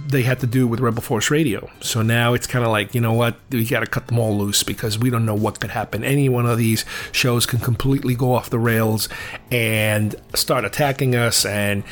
they 0.07 0.23
had 0.23 0.39
to 0.41 0.47
do 0.47 0.67
with 0.67 0.81
Rebel 0.81 1.01
Force 1.01 1.31
Radio. 1.31 1.69
So 1.79 2.01
now 2.01 2.33
it's 2.33 2.47
kind 2.47 2.65
of 2.65 2.71
like, 2.71 2.93
you 2.93 2.99
know 2.99 3.13
what, 3.13 3.37
we 3.49 3.65
got 3.65 3.79
to 3.79 3.85
cut 3.85 4.07
them 4.07 4.19
all 4.19 4.37
loose 4.37 4.61
because 4.61 4.99
we 4.99 5.09
don't 5.09 5.25
know 5.25 5.35
what 5.35 5.61
could 5.61 5.71
happen. 5.71 6.03
Any 6.03 6.27
one 6.27 6.45
of 6.45 6.57
these 6.57 6.83
shows 7.13 7.45
can 7.45 7.59
completely 7.59 8.13
go 8.13 8.33
off 8.33 8.49
the 8.49 8.59
rails 8.59 9.07
and 9.51 10.15
start 10.33 10.65
attacking 10.65 11.15
us 11.15 11.45
and 11.45 11.83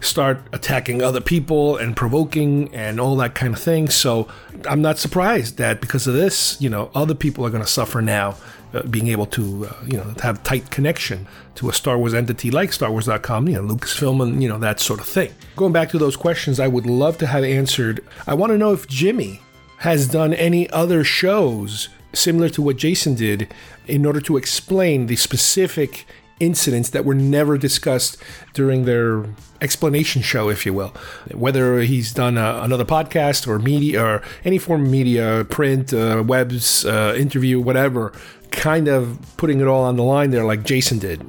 start 0.00 0.40
attacking 0.52 1.02
other 1.02 1.20
people 1.20 1.76
and 1.76 1.96
provoking 1.96 2.72
and 2.72 3.00
all 3.00 3.16
that 3.16 3.34
kind 3.34 3.52
of 3.54 3.60
thing. 3.60 3.88
So 3.88 4.28
I'm 4.68 4.80
not 4.80 4.98
surprised 4.98 5.56
that 5.58 5.80
because 5.80 6.06
of 6.06 6.14
this, 6.14 6.60
you 6.60 6.70
know, 6.70 6.90
other 6.94 7.14
people 7.14 7.44
are 7.44 7.50
going 7.50 7.64
to 7.64 7.68
suffer 7.68 8.00
now 8.00 8.36
uh, 8.74 8.82
being 8.82 9.08
able 9.08 9.26
to 9.26 9.66
uh, 9.66 9.74
you 9.86 9.96
know 9.96 10.14
have 10.22 10.42
tight 10.42 10.70
connection 10.70 11.26
to 11.56 11.68
a 11.68 11.72
Star 11.72 11.98
Wars 11.98 12.14
entity 12.14 12.50
like 12.50 12.72
Star 12.72 12.90
Wars.com, 12.90 13.48
you 13.48 13.60
know 13.60 13.74
Lucasfilm 13.74 14.22
and 14.22 14.42
you 14.42 14.48
know 14.48 14.58
that 14.58 14.80
sort 14.80 15.00
of 15.00 15.06
thing. 15.06 15.32
Going 15.56 15.72
back 15.72 15.90
to 15.90 15.98
those 15.98 16.16
questions, 16.16 16.60
I 16.60 16.68
would 16.68 16.86
love 16.86 17.18
to 17.18 17.26
have 17.26 17.44
answered. 17.44 18.04
I 18.26 18.34
want 18.34 18.52
to 18.52 18.58
know 18.58 18.72
if 18.72 18.86
Jimmy 18.86 19.40
has 19.78 20.08
done 20.08 20.34
any 20.34 20.68
other 20.70 21.04
shows 21.04 21.88
similar 22.12 22.48
to 22.50 22.62
what 22.62 22.76
Jason 22.76 23.14
did 23.14 23.52
in 23.86 24.04
order 24.04 24.20
to 24.20 24.36
explain 24.36 25.06
the 25.06 25.16
specific 25.16 26.06
incidents 26.40 26.90
that 26.90 27.04
were 27.04 27.14
never 27.14 27.58
discussed 27.58 28.16
during 28.54 28.84
their 28.84 29.24
explanation 29.60 30.22
show, 30.22 30.48
if 30.48 30.64
you 30.64 30.72
will. 30.72 30.92
Whether 31.32 31.80
he's 31.80 32.12
done 32.12 32.38
a, 32.38 32.60
another 32.62 32.84
podcast 32.84 33.48
or 33.48 33.58
media 33.58 34.04
or 34.04 34.22
any 34.44 34.58
form 34.58 34.84
of 34.84 34.90
media, 34.90 35.44
print, 35.48 35.92
uh, 35.92 36.22
webs, 36.26 36.84
uh, 36.84 37.14
interview, 37.16 37.60
whatever, 37.60 38.12
kind 38.50 38.88
of 38.88 39.18
putting 39.36 39.60
it 39.60 39.66
all 39.66 39.84
on 39.84 39.96
the 39.96 40.02
line 40.02 40.30
there, 40.30 40.44
like 40.44 40.64
Jason 40.64 40.98
did. 40.98 41.24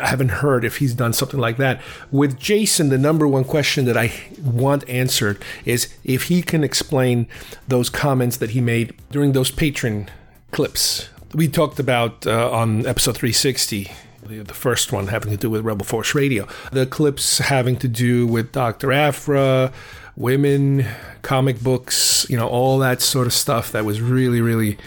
I 0.00 0.08
haven't 0.08 0.30
heard 0.30 0.64
if 0.64 0.78
he's 0.78 0.94
done 0.94 1.12
something 1.12 1.38
like 1.38 1.56
that. 1.58 1.80
With 2.10 2.38
Jason, 2.38 2.88
the 2.88 2.98
number 2.98 3.28
one 3.28 3.44
question 3.44 3.84
that 3.84 3.96
I 3.96 4.12
want 4.42 4.88
answered 4.88 5.42
is 5.64 5.94
if 6.02 6.24
he 6.24 6.42
can 6.42 6.64
explain 6.64 7.28
those 7.68 7.90
comments 7.90 8.36
that 8.38 8.50
he 8.50 8.60
made 8.60 8.94
during 9.10 9.32
those 9.32 9.50
Patreon 9.50 10.08
clips. 10.50 11.08
We 11.32 11.48
talked 11.48 11.78
about 11.78 12.26
uh, 12.26 12.50
on 12.50 12.86
episode 12.86 13.16
360 13.16 13.90
the 14.26 14.54
first 14.54 14.90
one 14.90 15.08
having 15.08 15.30
to 15.30 15.36
do 15.36 15.50
with 15.50 15.64
Rebel 15.64 15.84
Force 15.84 16.14
Radio. 16.14 16.48
The 16.72 16.86
clips 16.86 17.38
having 17.38 17.76
to 17.76 17.88
do 17.88 18.26
with 18.26 18.52
Dr. 18.52 18.90
Aphra, 18.90 19.70
women, 20.16 20.86
comic 21.20 21.60
books, 21.60 22.26
you 22.30 22.36
know, 22.38 22.48
all 22.48 22.78
that 22.78 23.02
sort 23.02 23.26
of 23.26 23.32
stuff 23.32 23.72
that 23.72 23.84
was 23.84 24.00
really, 24.00 24.40
really, 24.40 24.78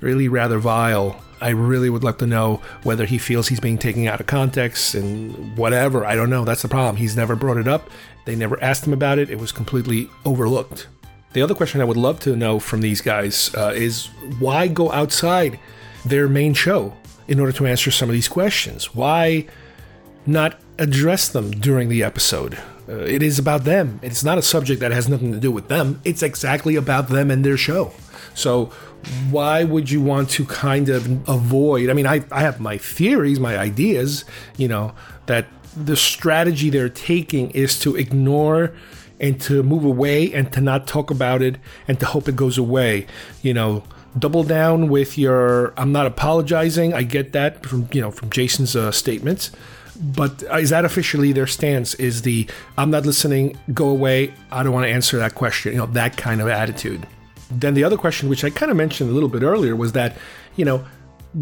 really 0.00 0.28
rather 0.28 0.58
vile 0.58 1.23
I 1.40 1.50
really 1.50 1.90
would 1.90 2.04
love 2.04 2.18
to 2.18 2.26
know 2.26 2.60
whether 2.82 3.04
he 3.04 3.18
feels 3.18 3.48
he's 3.48 3.60
being 3.60 3.78
taken 3.78 4.06
out 4.06 4.20
of 4.20 4.26
context 4.26 4.94
and 4.94 5.56
whatever. 5.56 6.04
I 6.04 6.14
don't 6.14 6.30
know. 6.30 6.44
That's 6.44 6.62
the 6.62 6.68
problem. 6.68 6.96
He's 6.96 7.16
never 7.16 7.36
brought 7.36 7.56
it 7.56 7.68
up. 7.68 7.90
They 8.24 8.36
never 8.36 8.62
asked 8.62 8.86
him 8.86 8.92
about 8.92 9.18
it. 9.18 9.30
It 9.30 9.38
was 9.38 9.52
completely 9.52 10.08
overlooked. 10.24 10.88
The 11.32 11.42
other 11.42 11.54
question 11.54 11.80
I 11.80 11.84
would 11.84 11.96
love 11.96 12.20
to 12.20 12.36
know 12.36 12.60
from 12.60 12.80
these 12.80 13.00
guys 13.00 13.54
uh, 13.54 13.72
is 13.74 14.06
why 14.38 14.68
go 14.68 14.92
outside 14.92 15.58
their 16.04 16.28
main 16.28 16.54
show 16.54 16.94
in 17.26 17.40
order 17.40 17.52
to 17.52 17.66
answer 17.66 17.90
some 17.90 18.08
of 18.08 18.12
these 18.12 18.28
questions? 18.28 18.94
Why 18.94 19.46
not 20.26 20.60
address 20.78 21.28
them 21.28 21.50
during 21.50 21.88
the 21.88 22.02
episode? 22.02 22.58
Uh, 22.88 22.98
it 22.98 23.22
is 23.22 23.38
about 23.38 23.64
them. 23.64 23.98
It's 24.02 24.22
not 24.22 24.38
a 24.38 24.42
subject 24.42 24.80
that 24.80 24.92
has 24.92 25.08
nothing 25.08 25.32
to 25.32 25.40
do 25.40 25.50
with 25.50 25.68
them. 25.68 26.00
It's 26.04 26.22
exactly 26.22 26.76
about 26.76 27.08
them 27.08 27.30
and 27.30 27.44
their 27.44 27.56
show. 27.56 27.92
So 28.34 28.70
why 29.30 29.64
would 29.64 29.90
you 29.90 30.00
want 30.00 30.30
to 30.30 30.44
kind 30.44 30.88
of 30.88 31.28
avoid? 31.28 31.90
I 31.90 31.92
mean, 31.92 32.06
I, 32.06 32.24
I 32.30 32.40
have 32.40 32.60
my 32.60 32.78
theories, 32.78 33.40
my 33.40 33.58
ideas, 33.58 34.24
you 34.56 34.68
know, 34.68 34.94
that 35.26 35.46
the 35.76 35.96
strategy 35.96 36.70
they're 36.70 36.88
taking 36.88 37.50
is 37.50 37.78
to 37.80 37.96
ignore 37.96 38.72
and 39.20 39.40
to 39.40 39.62
move 39.62 39.84
away 39.84 40.32
and 40.32 40.52
to 40.52 40.60
not 40.60 40.86
talk 40.86 41.10
about 41.10 41.42
it 41.42 41.56
and 41.88 41.98
to 42.00 42.06
hope 42.06 42.28
it 42.28 42.36
goes 42.36 42.58
away. 42.58 43.06
You 43.42 43.54
know, 43.54 43.84
double 44.18 44.44
down 44.44 44.88
with 44.88 45.16
your 45.18 45.72
I'm 45.76 45.92
not 45.92 46.06
apologizing. 46.06 46.94
I 46.94 47.02
get 47.02 47.32
that 47.32 47.64
from, 47.64 47.88
you 47.92 48.00
know, 48.00 48.10
from 48.10 48.30
Jason's 48.30 48.76
uh, 48.76 48.92
statements. 48.92 49.50
But 49.96 50.42
is 50.54 50.70
that 50.70 50.84
officially 50.84 51.32
their 51.32 51.46
stance? 51.46 51.94
Is 51.94 52.22
the 52.22 52.48
I'm 52.76 52.90
not 52.90 53.06
listening, 53.06 53.58
go 53.72 53.88
away, 53.88 54.34
I 54.50 54.62
don't 54.62 54.72
want 54.72 54.86
to 54.86 54.90
answer 54.90 55.18
that 55.18 55.34
question, 55.34 55.72
you 55.72 55.78
know, 55.78 55.86
that 55.86 56.16
kind 56.16 56.40
of 56.40 56.48
attitude. 56.48 57.06
Then 57.50 57.74
the 57.74 57.84
other 57.84 57.96
question, 57.96 58.28
which 58.28 58.44
I 58.44 58.50
kind 58.50 58.70
of 58.70 58.76
mentioned 58.76 59.10
a 59.10 59.12
little 59.12 59.28
bit 59.28 59.42
earlier, 59.42 59.76
was 59.76 59.92
that, 59.92 60.16
you 60.56 60.64
know, 60.64 60.84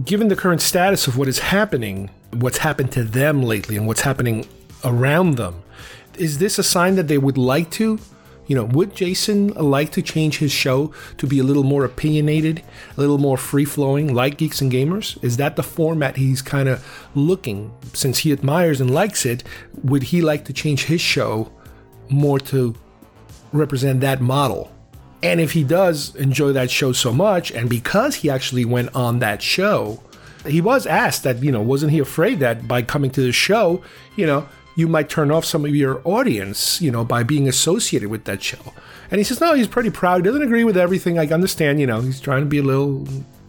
given 0.05 0.29
the 0.29 0.37
current 0.37 0.61
status 0.61 1.07
of 1.07 1.17
what 1.17 1.29
is 1.29 1.39
happening, 1.39 2.11
what's 2.33 2.59
happened 2.59 2.93
to 2.93 3.05
them 3.05 3.43
lately, 3.43 3.77
and 3.77 3.87
what's 3.87 4.01
happening 4.01 4.47
around 4.85 5.37
them, 5.37 5.63
is 6.17 6.39
this 6.39 6.59
a 6.59 6.63
sign 6.63 6.97
that 6.97 7.09
they 7.09 7.19
would 7.19 7.39
like 7.39 7.71
to? 7.73 7.99
You 8.47 8.57
know, 8.57 8.65
would 8.65 8.95
Jason 8.95 9.49
like 9.49 9.93
to 9.93 10.03
change 10.03 10.39
his 10.39 10.51
show 10.51 10.93
to 11.19 11.27
be 11.27 11.39
a 11.39 11.45
little 11.45 11.63
more 11.63 11.85
opinionated, 11.85 12.63
a 12.97 13.01
little 13.01 13.19
more 13.19 13.37
free 13.37 13.65
flowing, 13.65 14.13
like 14.13 14.37
Geeks 14.37 14.61
and 14.61 14.71
Gamers? 14.71 15.23
Is 15.23 15.37
that 15.37 15.57
the 15.57 15.63
format 15.63 16.17
he's 16.17 16.43
kind 16.43 16.69
of 16.69 16.85
looking? 17.15 17.73
Since 17.93 18.19
he 18.19 18.33
admires 18.33 18.81
and 18.81 18.93
likes 18.93 19.25
it, 19.25 19.45
would 19.85 20.03
he 20.05 20.21
like 20.21 20.45
to 20.47 20.53
change 20.53 20.85
his 20.85 21.01
show 21.01 21.53
more 22.09 22.41
to 22.41 22.75
represent 23.53 24.01
that 24.01 24.21
model? 24.21 24.72
And 25.23 25.41
if 25.41 25.53
he 25.53 25.63
does 25.63 26.15
enjoy 26.17 26.53
that 26.53 26.71
show 26.71 26.93
so 26.93 27.13
much, 27.13 27.53
and 27.53 27.71
because 27.71 28.17
he 28.17 28.31
actually 28.31 28.65
went 28.65 28.95
on 28.95 29.21
that 29.21 29.41
show, 29.41 30.03
he 30.47 30.61
was 30.61 30.87
asked 30.87 31.23
that, 31.23 31.43
you 31.43 31.53
know, 31.53 31.63
wasn't 31.63 31.93
he 31.93 32.01
afraid 32.01 32.41
that 32.41 32.67
by 32.67 32.83
coming 32.83 33.11
to 33.13 33.21
the 33.21 33.33
show, 33.33 33.83
you 34.17 34.27
know, 34.27 34.49
you 34.75 34.89
might 34.89 35.09
turn 35.09 35.31
off 35.31 35.45
some 35.45 35.65
of 35.65 35.75
your 35.75 36.01
audience, 36.05 36.81
you 36.81 36.91
know, 36.91 37.05
by 37.05 37.23
being 37.23 37.47
associated 37.47 38.09
with 38.09 38.25
that 38.25 38.43
show. 38.43 38.73
And 39.11 39.19
he 39.19 39.25
says, 39.25 39.41
no, 39.41 39.55
he's 39.55 39.69
pretty 39.69 39.91
proud. 39.91 40.17
He 40.17 40.23
doesn't 40.23 40.43
agree 40.43 40.65
with 40.65 40.77
everything. 40.77 41.19
I 41.19 41.27
understand, 41.27 41.79
you 41.79 41.87
know, 41.87 42.01
he's 42.01 42.21
trying 42.21 42.41
to 42.41 42.47
be 42.47 42.59
a 42.59 42.63
little 42.63 43.07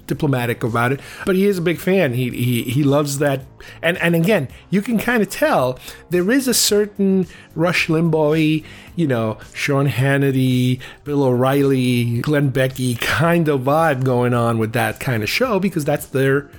diplomatic 0.07 0.63
about 0.63 0.91
it, 0.91 0.99
but 1.25 1.35
he 1.35 1.45
is 1.45 1.57
a 1.57 1.61
big 1.61 1.79
fan. 1.79 2.13
He 2.13 2.29
he 2.29 2.63
he 2.63 2.83
loves 2.83 3.17
that, 3.19 3.43
and 3.81 3.97
and 3.97 4.15
again, 4.15 4.47
you 4.69 4.81
can 4.81 4.97
kind 4.97 5.21
of 5.21 5.29
tell 5.29 5.79
there 6.09 6.29
is 6.31 6.47
a 6.47 6.53
certain 6.53 7.27
Rush 7.55 7.87
Limbaugh, 7.87 8.63
you 8.95 9.07
know, 9.07 9.37
Sean 9.53 9.87
Hannity, 9.87 10.79
Bill 11.03 11.23
O'Reilly, 11.23 12.21
Glenn 12.21 12.49
Becky 12.49 12.95
kind 12.95 13.47
of 13.47 13.61
vibe 13.61 14.03
going 14.03 14.33
on 14.33 14.57
with 14.57 14.73
that 14.73 14.99
kind 14.99 15.23
of 15.23 15.29
show 15.29 15.59
because 15.59 15.85
that's 15.85 16.07
their 16.07 16.49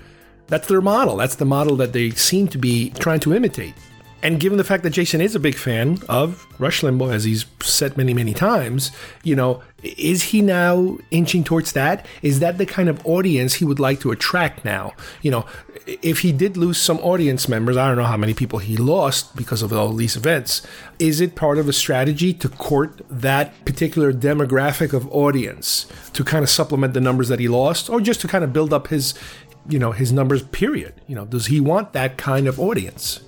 that's 0.47 0.69
their 0.69 0.81
model. 0.81 1.17
That's 1.17 1.37
the 1.37 1.45
model 1.45 1.77
that 1.77 1.93
they 1.93 2.11
seem 2.11 2.49
to 2.49 2.59
be 2.59 2.91
trying 2.91 3.21
to 3.21 3.35
imitate. 3.35 3.75
And 4.25 4.41
given 4.41 4.57
the 4.57 4.65
fact 4.65 4.83
that 4.85 4.91
Jason 4.91 5.21
is 5.21 5.35
a 5.35 5.39
big 5.39 5.55
fan 5.55 5.99
of 6.09 6.47
Rush 6.59 6.81
Limbaugh, 6.81 7.13
as 7.13 7.25
he's 7.25 7.45
said 7.61 7.99
many, 7.99 8.15
many 8.15 8.33
times, 8.33 8.91
you 9.23 9.37
know, 9.37 9.63
is 9.83 10.23
he 10.23 10.41
now 10.41 10.97
inching 11.11 11.45
towards 11.45 11.73
that? 11.73 12.07
Is 12.23 12.41
that 12.41 12.57
the 12.57 12.65
kind 12.65 12.89
of 12.89 13.05
audience 13.05 13.55
he 13.55 13.67
would 13.67 13.79
like 13.79 14.01
to 14.01 14.11
attract 14.13 14.65
now? 14.65 14.95
You 15.21 15.31
know, 15.31 15.47
if 15.87 16.21
he 16.21 16.33
did 16.33 16.57
lose 16.57 16.79
some 16.79 16.99
audience 17.01 17.51
members, 17.51 17.77
I 17.77 17.87
don't 17.87 17.99
know 17.99 18.05
how 18.05 18.17
many 18.17 18.33
people 18.33 18.61
he 18.61 18.79
lost 18.79 19.37
because 19.37 19.61
of 19.61 19.75
all 19.75 19.93
these 19.93 20.17
events. 20.17 20.67
Is 20.99 21.21
it 21.21 21.35
part 21.35 21.59
of 21.59 21.69
a 21.69 21.73
strategy 21.75 22.33
to 22.33 22.49
court 22.49 23.03
that 23.11 23.63
particular 23.67 24.11
demographic 24.11 24.95
of 24.95 25.07
audience 25.13 25.87
to 26.15 26.25
kind 26.25 26.43
of 26.43 26.49
supplement 26.49 26.95
the 26.95 27.01
numbers 27.03 27.29
that 27.29 27.41
he 27.41 27.49
lost, 27.49 27.91
or 27.91 28.01
just 28.01 28.23
to 28.23 28.29
kind 28.29 28.43
of 28.43 28.55
build 28.55 28.73
up 28.73 28.87
his, 28.87 29.13
you 29.69 29.79
know, 29.79 29.93
his 29.93 30.13
numbers? 30.13 30.43
Period. 30.45 30.95
You 31.07 31.15
know, 31.15 31.27
does 31.27 31.47
he 31.47 31.61
want 31.61 31.93
that 31.93 32.17
kind 32.17 32.49
of 32.49 32.59
audience? 32.59 33.21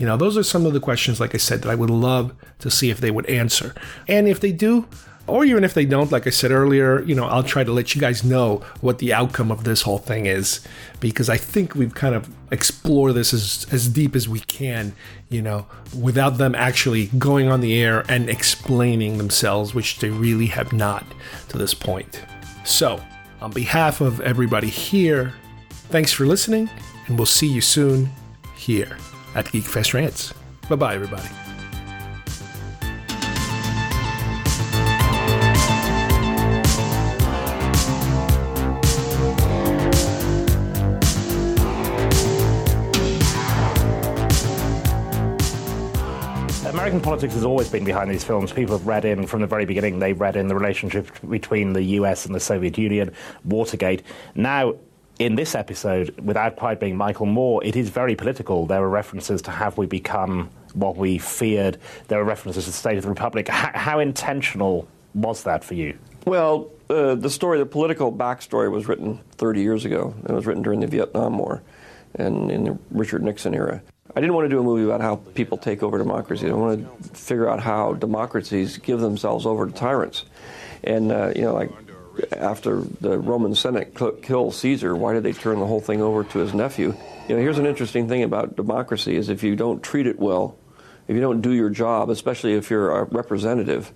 You 0.00 0.06
know, 0.06 0.16
those 0.16 0.38
are 0.38 0.42
some 0.42 0.64
of 0.64 0.72
the 0.72 0.80
questions, 0.80 1.20
like 1.20 1.34
I 1.34 1.38
said, 1.38 1.60
that 1.60 1.68
I 1.68 1.74
would 1.74 1.90
love 1.90 2.34
to 2.60 2.70
see 2.70 2.88
if 2.88 3.02
they 3.02 3.10
would 3.10 3.26
answer. 3.26 3.74
And 4.08 4.26
if 4.26 4.40
they 4.40 4.50
do, 4.50 4.88
or 5.26 5.44
even 5.44 5.62
if 5.62 5.74
they 5.74 5.84
don't, 5.84 6.10
like 6.10 6.26
I 6.26 6.30
said 6.30 6.52
earlier, 6.52 7.02
you 7.02 7.14
know, 7.14 7.26
I'll 7.26 7.42
try 7.42 7.64
to 7.64 7.70
let 7.70 7.94
you 7.94 8.00
guys 8.00 8.24
know 8.24 8.62
what 8.80 8.96
the 8.96 9.12
outcome 9.12 9.52
of 9.52 9.64
this 9.64 9.82
whole 9.82 9.98
thing 9.98 10.24
is 10.24 10.66
because 11.00 11.28
I 11.28 11.36
think 11.36 11.74
we've 11.74 11.94
kind 11.94 12.14
of 12.14 12.30
explored 12.50 13.12
this 13.12 13.34
as, 13.34 13.66
as 13.72 13.88
deep 13.88 14.16
as 14.16 14.26
we 14.26 14.40
can, 14.40 14.94
you 15.28 15.42
know, 15.42 15.66
without 15.94 16.38
them 16.38 16.54
actually 16.54 17.08
going 17.18 17.48
on 17.48 17.60
the 17.60 17.78
air 17.78 18.02
and 18.08 18.30
explaining 18.30 19.18
themselves, 19.18 19.74
which 19.74 19.98
they 19.98 20.08
really 20.08 20.46
have 20.46 20.72
not 20.72 21.04
to 21.50 21.58
this 21.58 21.74
point. 21.74 22.22
So, 22.64 23.02
on 23.42 23.50
behalf 23.50 24.00
of 24.00 24.22
everybody 24.22 24.68
here, 24.68 25.34
thanks 25.90 26.10
for 26.10 26.24
listening, 26.24 26.70
and 27.06 27.18
we'll 27.18 27.26
see 27.26 27.48
you 27.48 27.60
soon 27.60 28.08
here 28.56 28.96
at 29.34 29.46
GeekFest 29.46 29.94
Rants. 29.94 30.34
Bye 30.68 30.76
bye, 30.76 30.94
everybody. 30.94 31.28
American 46.90 47.00
politics 47.00 47.34
has 47.34 47.44
always 47.44 47.68
been 47.68 47.84
behind 47.84 48.10
these 48.10 48.24
films. 48.24 48.52
People 48.52 48.78
have 48.78 48.86
read 48.86 49.04
in 49.04 49.26
from 49.26 49.42
the 49.42 49.46
very 49.46 49.64
beginning. 49.64 49.98
They 49.98 50.12
read 50.12 50.34
in 50.34 50.48
the 50.48 50.54
relationship 50.54 51.08
between 51.28 51.72
the 51.72 51.82
US 51.82 52.26
and 52.26 52.34
the 52.34 52.40
Soviet 52.40 52.78
Union, 52.78 53.12
Watergate. 53.44 54.02
Now, 54.34 54.74
in 55.20 55.34
this 55.34 55.54
episode, 55.54 56.18
without 56.18 56.56
quite 56.56 56.80
being 56.80 56.96
Michael 56.96 57.26
Moore, 57.26 57.62
it 57.62 57.76
is 57.76 57.90
very 57.90 58.16
political. 58.16 58.64
There 58.64 58.82
are 58.82 58.88
references 58.88 59.42
to 59.42 59.50
have 59.50 59.76
we 59.76 59.86
become 59.86 60.48
what 60.72 60.96
we 60.96 61.18
feared. 61.18 61.76
There 62.08 62.18
are 62.18 62.24
references 62.24 62.64
to 62.64 62.70
the 62.70 62.76
state 62.76 62.96
of 62.96 63.02
the 63.02 63.10
republic. 63.10 63.46
How, 63.48 63.98
intentional 63.98 64.88
was 65.14 65.42
that 65.42 65.62
for 65.62 65.74
you? 65.74 65.98
Well, 66.24 66.70
uh, 66.88 67.16
the 67.16 67.28
story, 67.28 67.58
the 67.58 67.66
political 67.66 68.10
backstory, 68.10 68.70
was 68.70 68.88
written 68.88 69.20
30 69.32 69.60
years 69.60 69.84
ago. 69.84 70.14
It 70.26 70.32
was 70.32 70.46
written 70.46 70.62
during 70.62 70.80
the 70.80 70.86
Vietnam 70.86 71.36
War 71.36 71.62
and 72.14 72.50
in 72.50 72.64
the 72.64 72.78
Richard 72.90 73.22
Nixon 73.22 73.54
era. 73.54 73.82
I 74.16 74.20
didn't 74.20 74.34
want 74.34 74.46
to 74.46 74.48
do 74.48 74.58
a 74.58 74.62
movie 74.62 74.84
about 74.84 75.02
how 75.02 75.16
people 75.16 75.58
take 75.58 75.82
over 75.82 75.98
democracy. 75.98 76.48
I 76.48 76.54
wanted 76.54 76.88
to 77.02 77.08
figure 77.10 77.48
out 77.48 77.60
how 77.60 77.92
democracies 77.92 78.78
give 78.78 79.00
themselves 79.00 79.44
over 79.44 79.66
to 79.66 79.72
tyrants. 79.72 80.24
And, 80.82 81.12
uh, 81.12 81.32
you 81.36 81.42
know, 81.42 81.52
like 81.52 81.70
after 82.32 82.80
the 83.00 83.18
Roman 83.18 83.54
Senate 83.54 83.94
killed 84.22 84.54
Caesar, 84.54 84.94
why 84.94 85.12
did 85.12 85.22
they 85.22 85.32
turn 85.32 85.58
the 85.58 85.66
whole 85.66 85.80
thing 85.80 86.00
over 86.00 86.24
to 86.24 86.38
his 86.38 86.54
nephew? 86.54 86.94
You 87.28 87.36
know, 87.36 87.42
here's 87.42 87.58
an 87.58 87.66
interesting 87.66 88.08
thing 88.08 88.22
about 88.22 88.56
democracy 88.56 89.16
is 89.16 89.28
if 89.28 89.42
you 89.42 89.56
don't 89.56 89.82
treat 89.82 90.06
it 90.06 90.18
well, 90.18 90.56
if 91.08 91.14
you 91.14 91.20
don't 91.20 91.40
do 91.40 91.52
your 91.52 91.70
job, 91.70 92.10
especially 92.10 92.54
if 92.54 92.70
you're 92.70 92.90
a 92.90 93.04
representative 93.04 93.92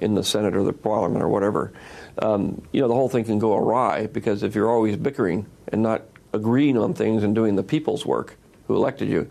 in 0.00 0.14
the 0.14 0.22
Senate 0.22 0.54
or 0.54 0.62
the 0.62 0.72
Parliament 0.72 1.22
or 1.22 1.28
whatever, 1.28 1.72
um, 2.18 2.62
you 2.72 2.80
know, 2.80 2.88
the 2.88 2.94
whole 2.94 3.08
thing 3.08 3.24
can 3.24 3.38
go 3.38 3.56
awry 3.56 4.06
because 4.06 4.42
if 4.42 4.54
you're 4.54 4.70
always 4.70 4.96
bickering 4.96 5.46
and 5.68 5.82
not 5.82 6.02
agreeing 6.32 6.76
on 6.76 6.94
things 6.94 7.22
and 7.22 7.34
doing 7.34 7.56
the 7.56 7.62
people's 7.62 8.04
work 8.06 8.36
who 8.66 8.74
elected 8.74 9.08
you, 9.08 9.30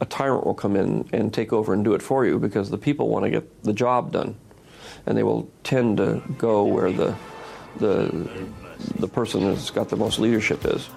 a 0.00 0.04
tyrant 0.04 0.44
will 0.44 0.54
come 0.54 0.76
in 0.76 1.08
and 1.12 1.32
take 1.32 1.52
over 1.52 1.72
and 1.72 1.84
do 1.84 1.94
it 1.94 2.02
for 2.02 2.26
you 2.26 2.38
because 2.38 2.70
the 2.70 2.78
people 2.78 3.08
want 3.08 3.24
to 3.24 3.30
get 3.30 3.62
the 3.62 3.72
job 3.72 4.12
done. 4.12 4.36
And 5.06 5.16
they 5.16 5.22
will 5.22 5.50
tend 5.62 5.98
to 5.98 6.22
go 6.36 6.64
where 6.64 6.92
the 6.92 7.16
the 7.78 8.28
the 8.98 9.08
person 9.08 9.44
that's 9.44 9.70
got 9.70 9.88
the 9.88 9.96
most 9.96 10.18
leadership 10.18 10.64
is. 10.64 10.88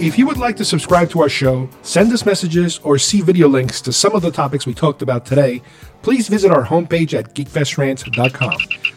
If 0.00 0.18
you 0.18 0.26
would 0.26 0.36
like 0.36 0.56
to 0.56 0.64
subscribe 0.64 1.10
to 1.10 1.20
our 1.22 1.28
show, 1.28 1.68
send 1.82 2.12
us 2.12 2.26
messages, 2.26 2.80
or 2.82 2.98
see 2.98 3.20
video 3.20 3.48
links 3.48 3.80
to 3.82 3.92
some 3.92 4.14
of 4.14 4.22
the 4.22 4.32
topics 4.32 4.66
we 4.66 4.74
talked 4.74 5.00
about 5.00 5.24
today, 5.24 5.62
please 6.02 6.26
visit 6.28 6.50
our 6.50 6.64
homepage 6.64 7.16
at 7.16 7.34
geekfestrants.com 7.34 8.56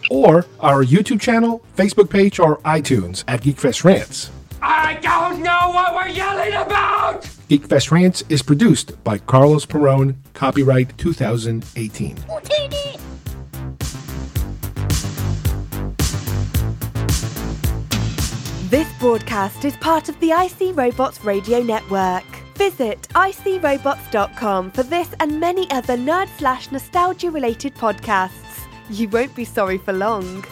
or 0.09 0.45
our 0.59 0.83
YouTube 0.83 1.21
channel, 1.21 1.61
Facebook 1.77 2.09
page, 2.09 2.39
or 2.39 2.57
iTunes 2.61 3.23
at 3.27 3.41
Geekfest 3.41 3.83
Rants. 3.83 4.31
I 4.67 4.95
don't 4.95 5.43
know 5.43 5.69
what 5.69 5.93
we're 5.93 6.07
yelling 6.07 6.53
about! 6.53 7.21
Geekfest 7.47 7.91
Rants 7.91 8.23
is 8.29 8.41
produced 8.41 9.03
by 9.03 9.19
Carlos 9.19 9.63
Perone, 9.63 10.15
copyright 10.33 10.97
2018. 10.97 12.15
This 18.69 18.91
broadcast 18.99 19.63
is 19.65 19.77
part 19.77 20.09
of 20.09 20.19
the 20.19 20.31
IC 20.31 20.75
Robots 20.75 21.23
Radio 21.23 21.61
Network. 21.61 22.23
Visit 22.55 23.03
icrobots.com 23.09 24.71
for 24.71 24.81
this 24.81 25.13
and 25.19 25.39
many 25.39 25.69
other 25.69 25.95
nerd 25.95 26.27
slash 26.39 26.71
nostalgia 26.71 27.29
related 27.29 27.75
podcasts. 27.75 28.65
You 28.89 29.09
won't 29.09 29.35
be 29.35 29.45
sorry 29.45 29.77
for 29.77 29.93
long. 29.93 30.43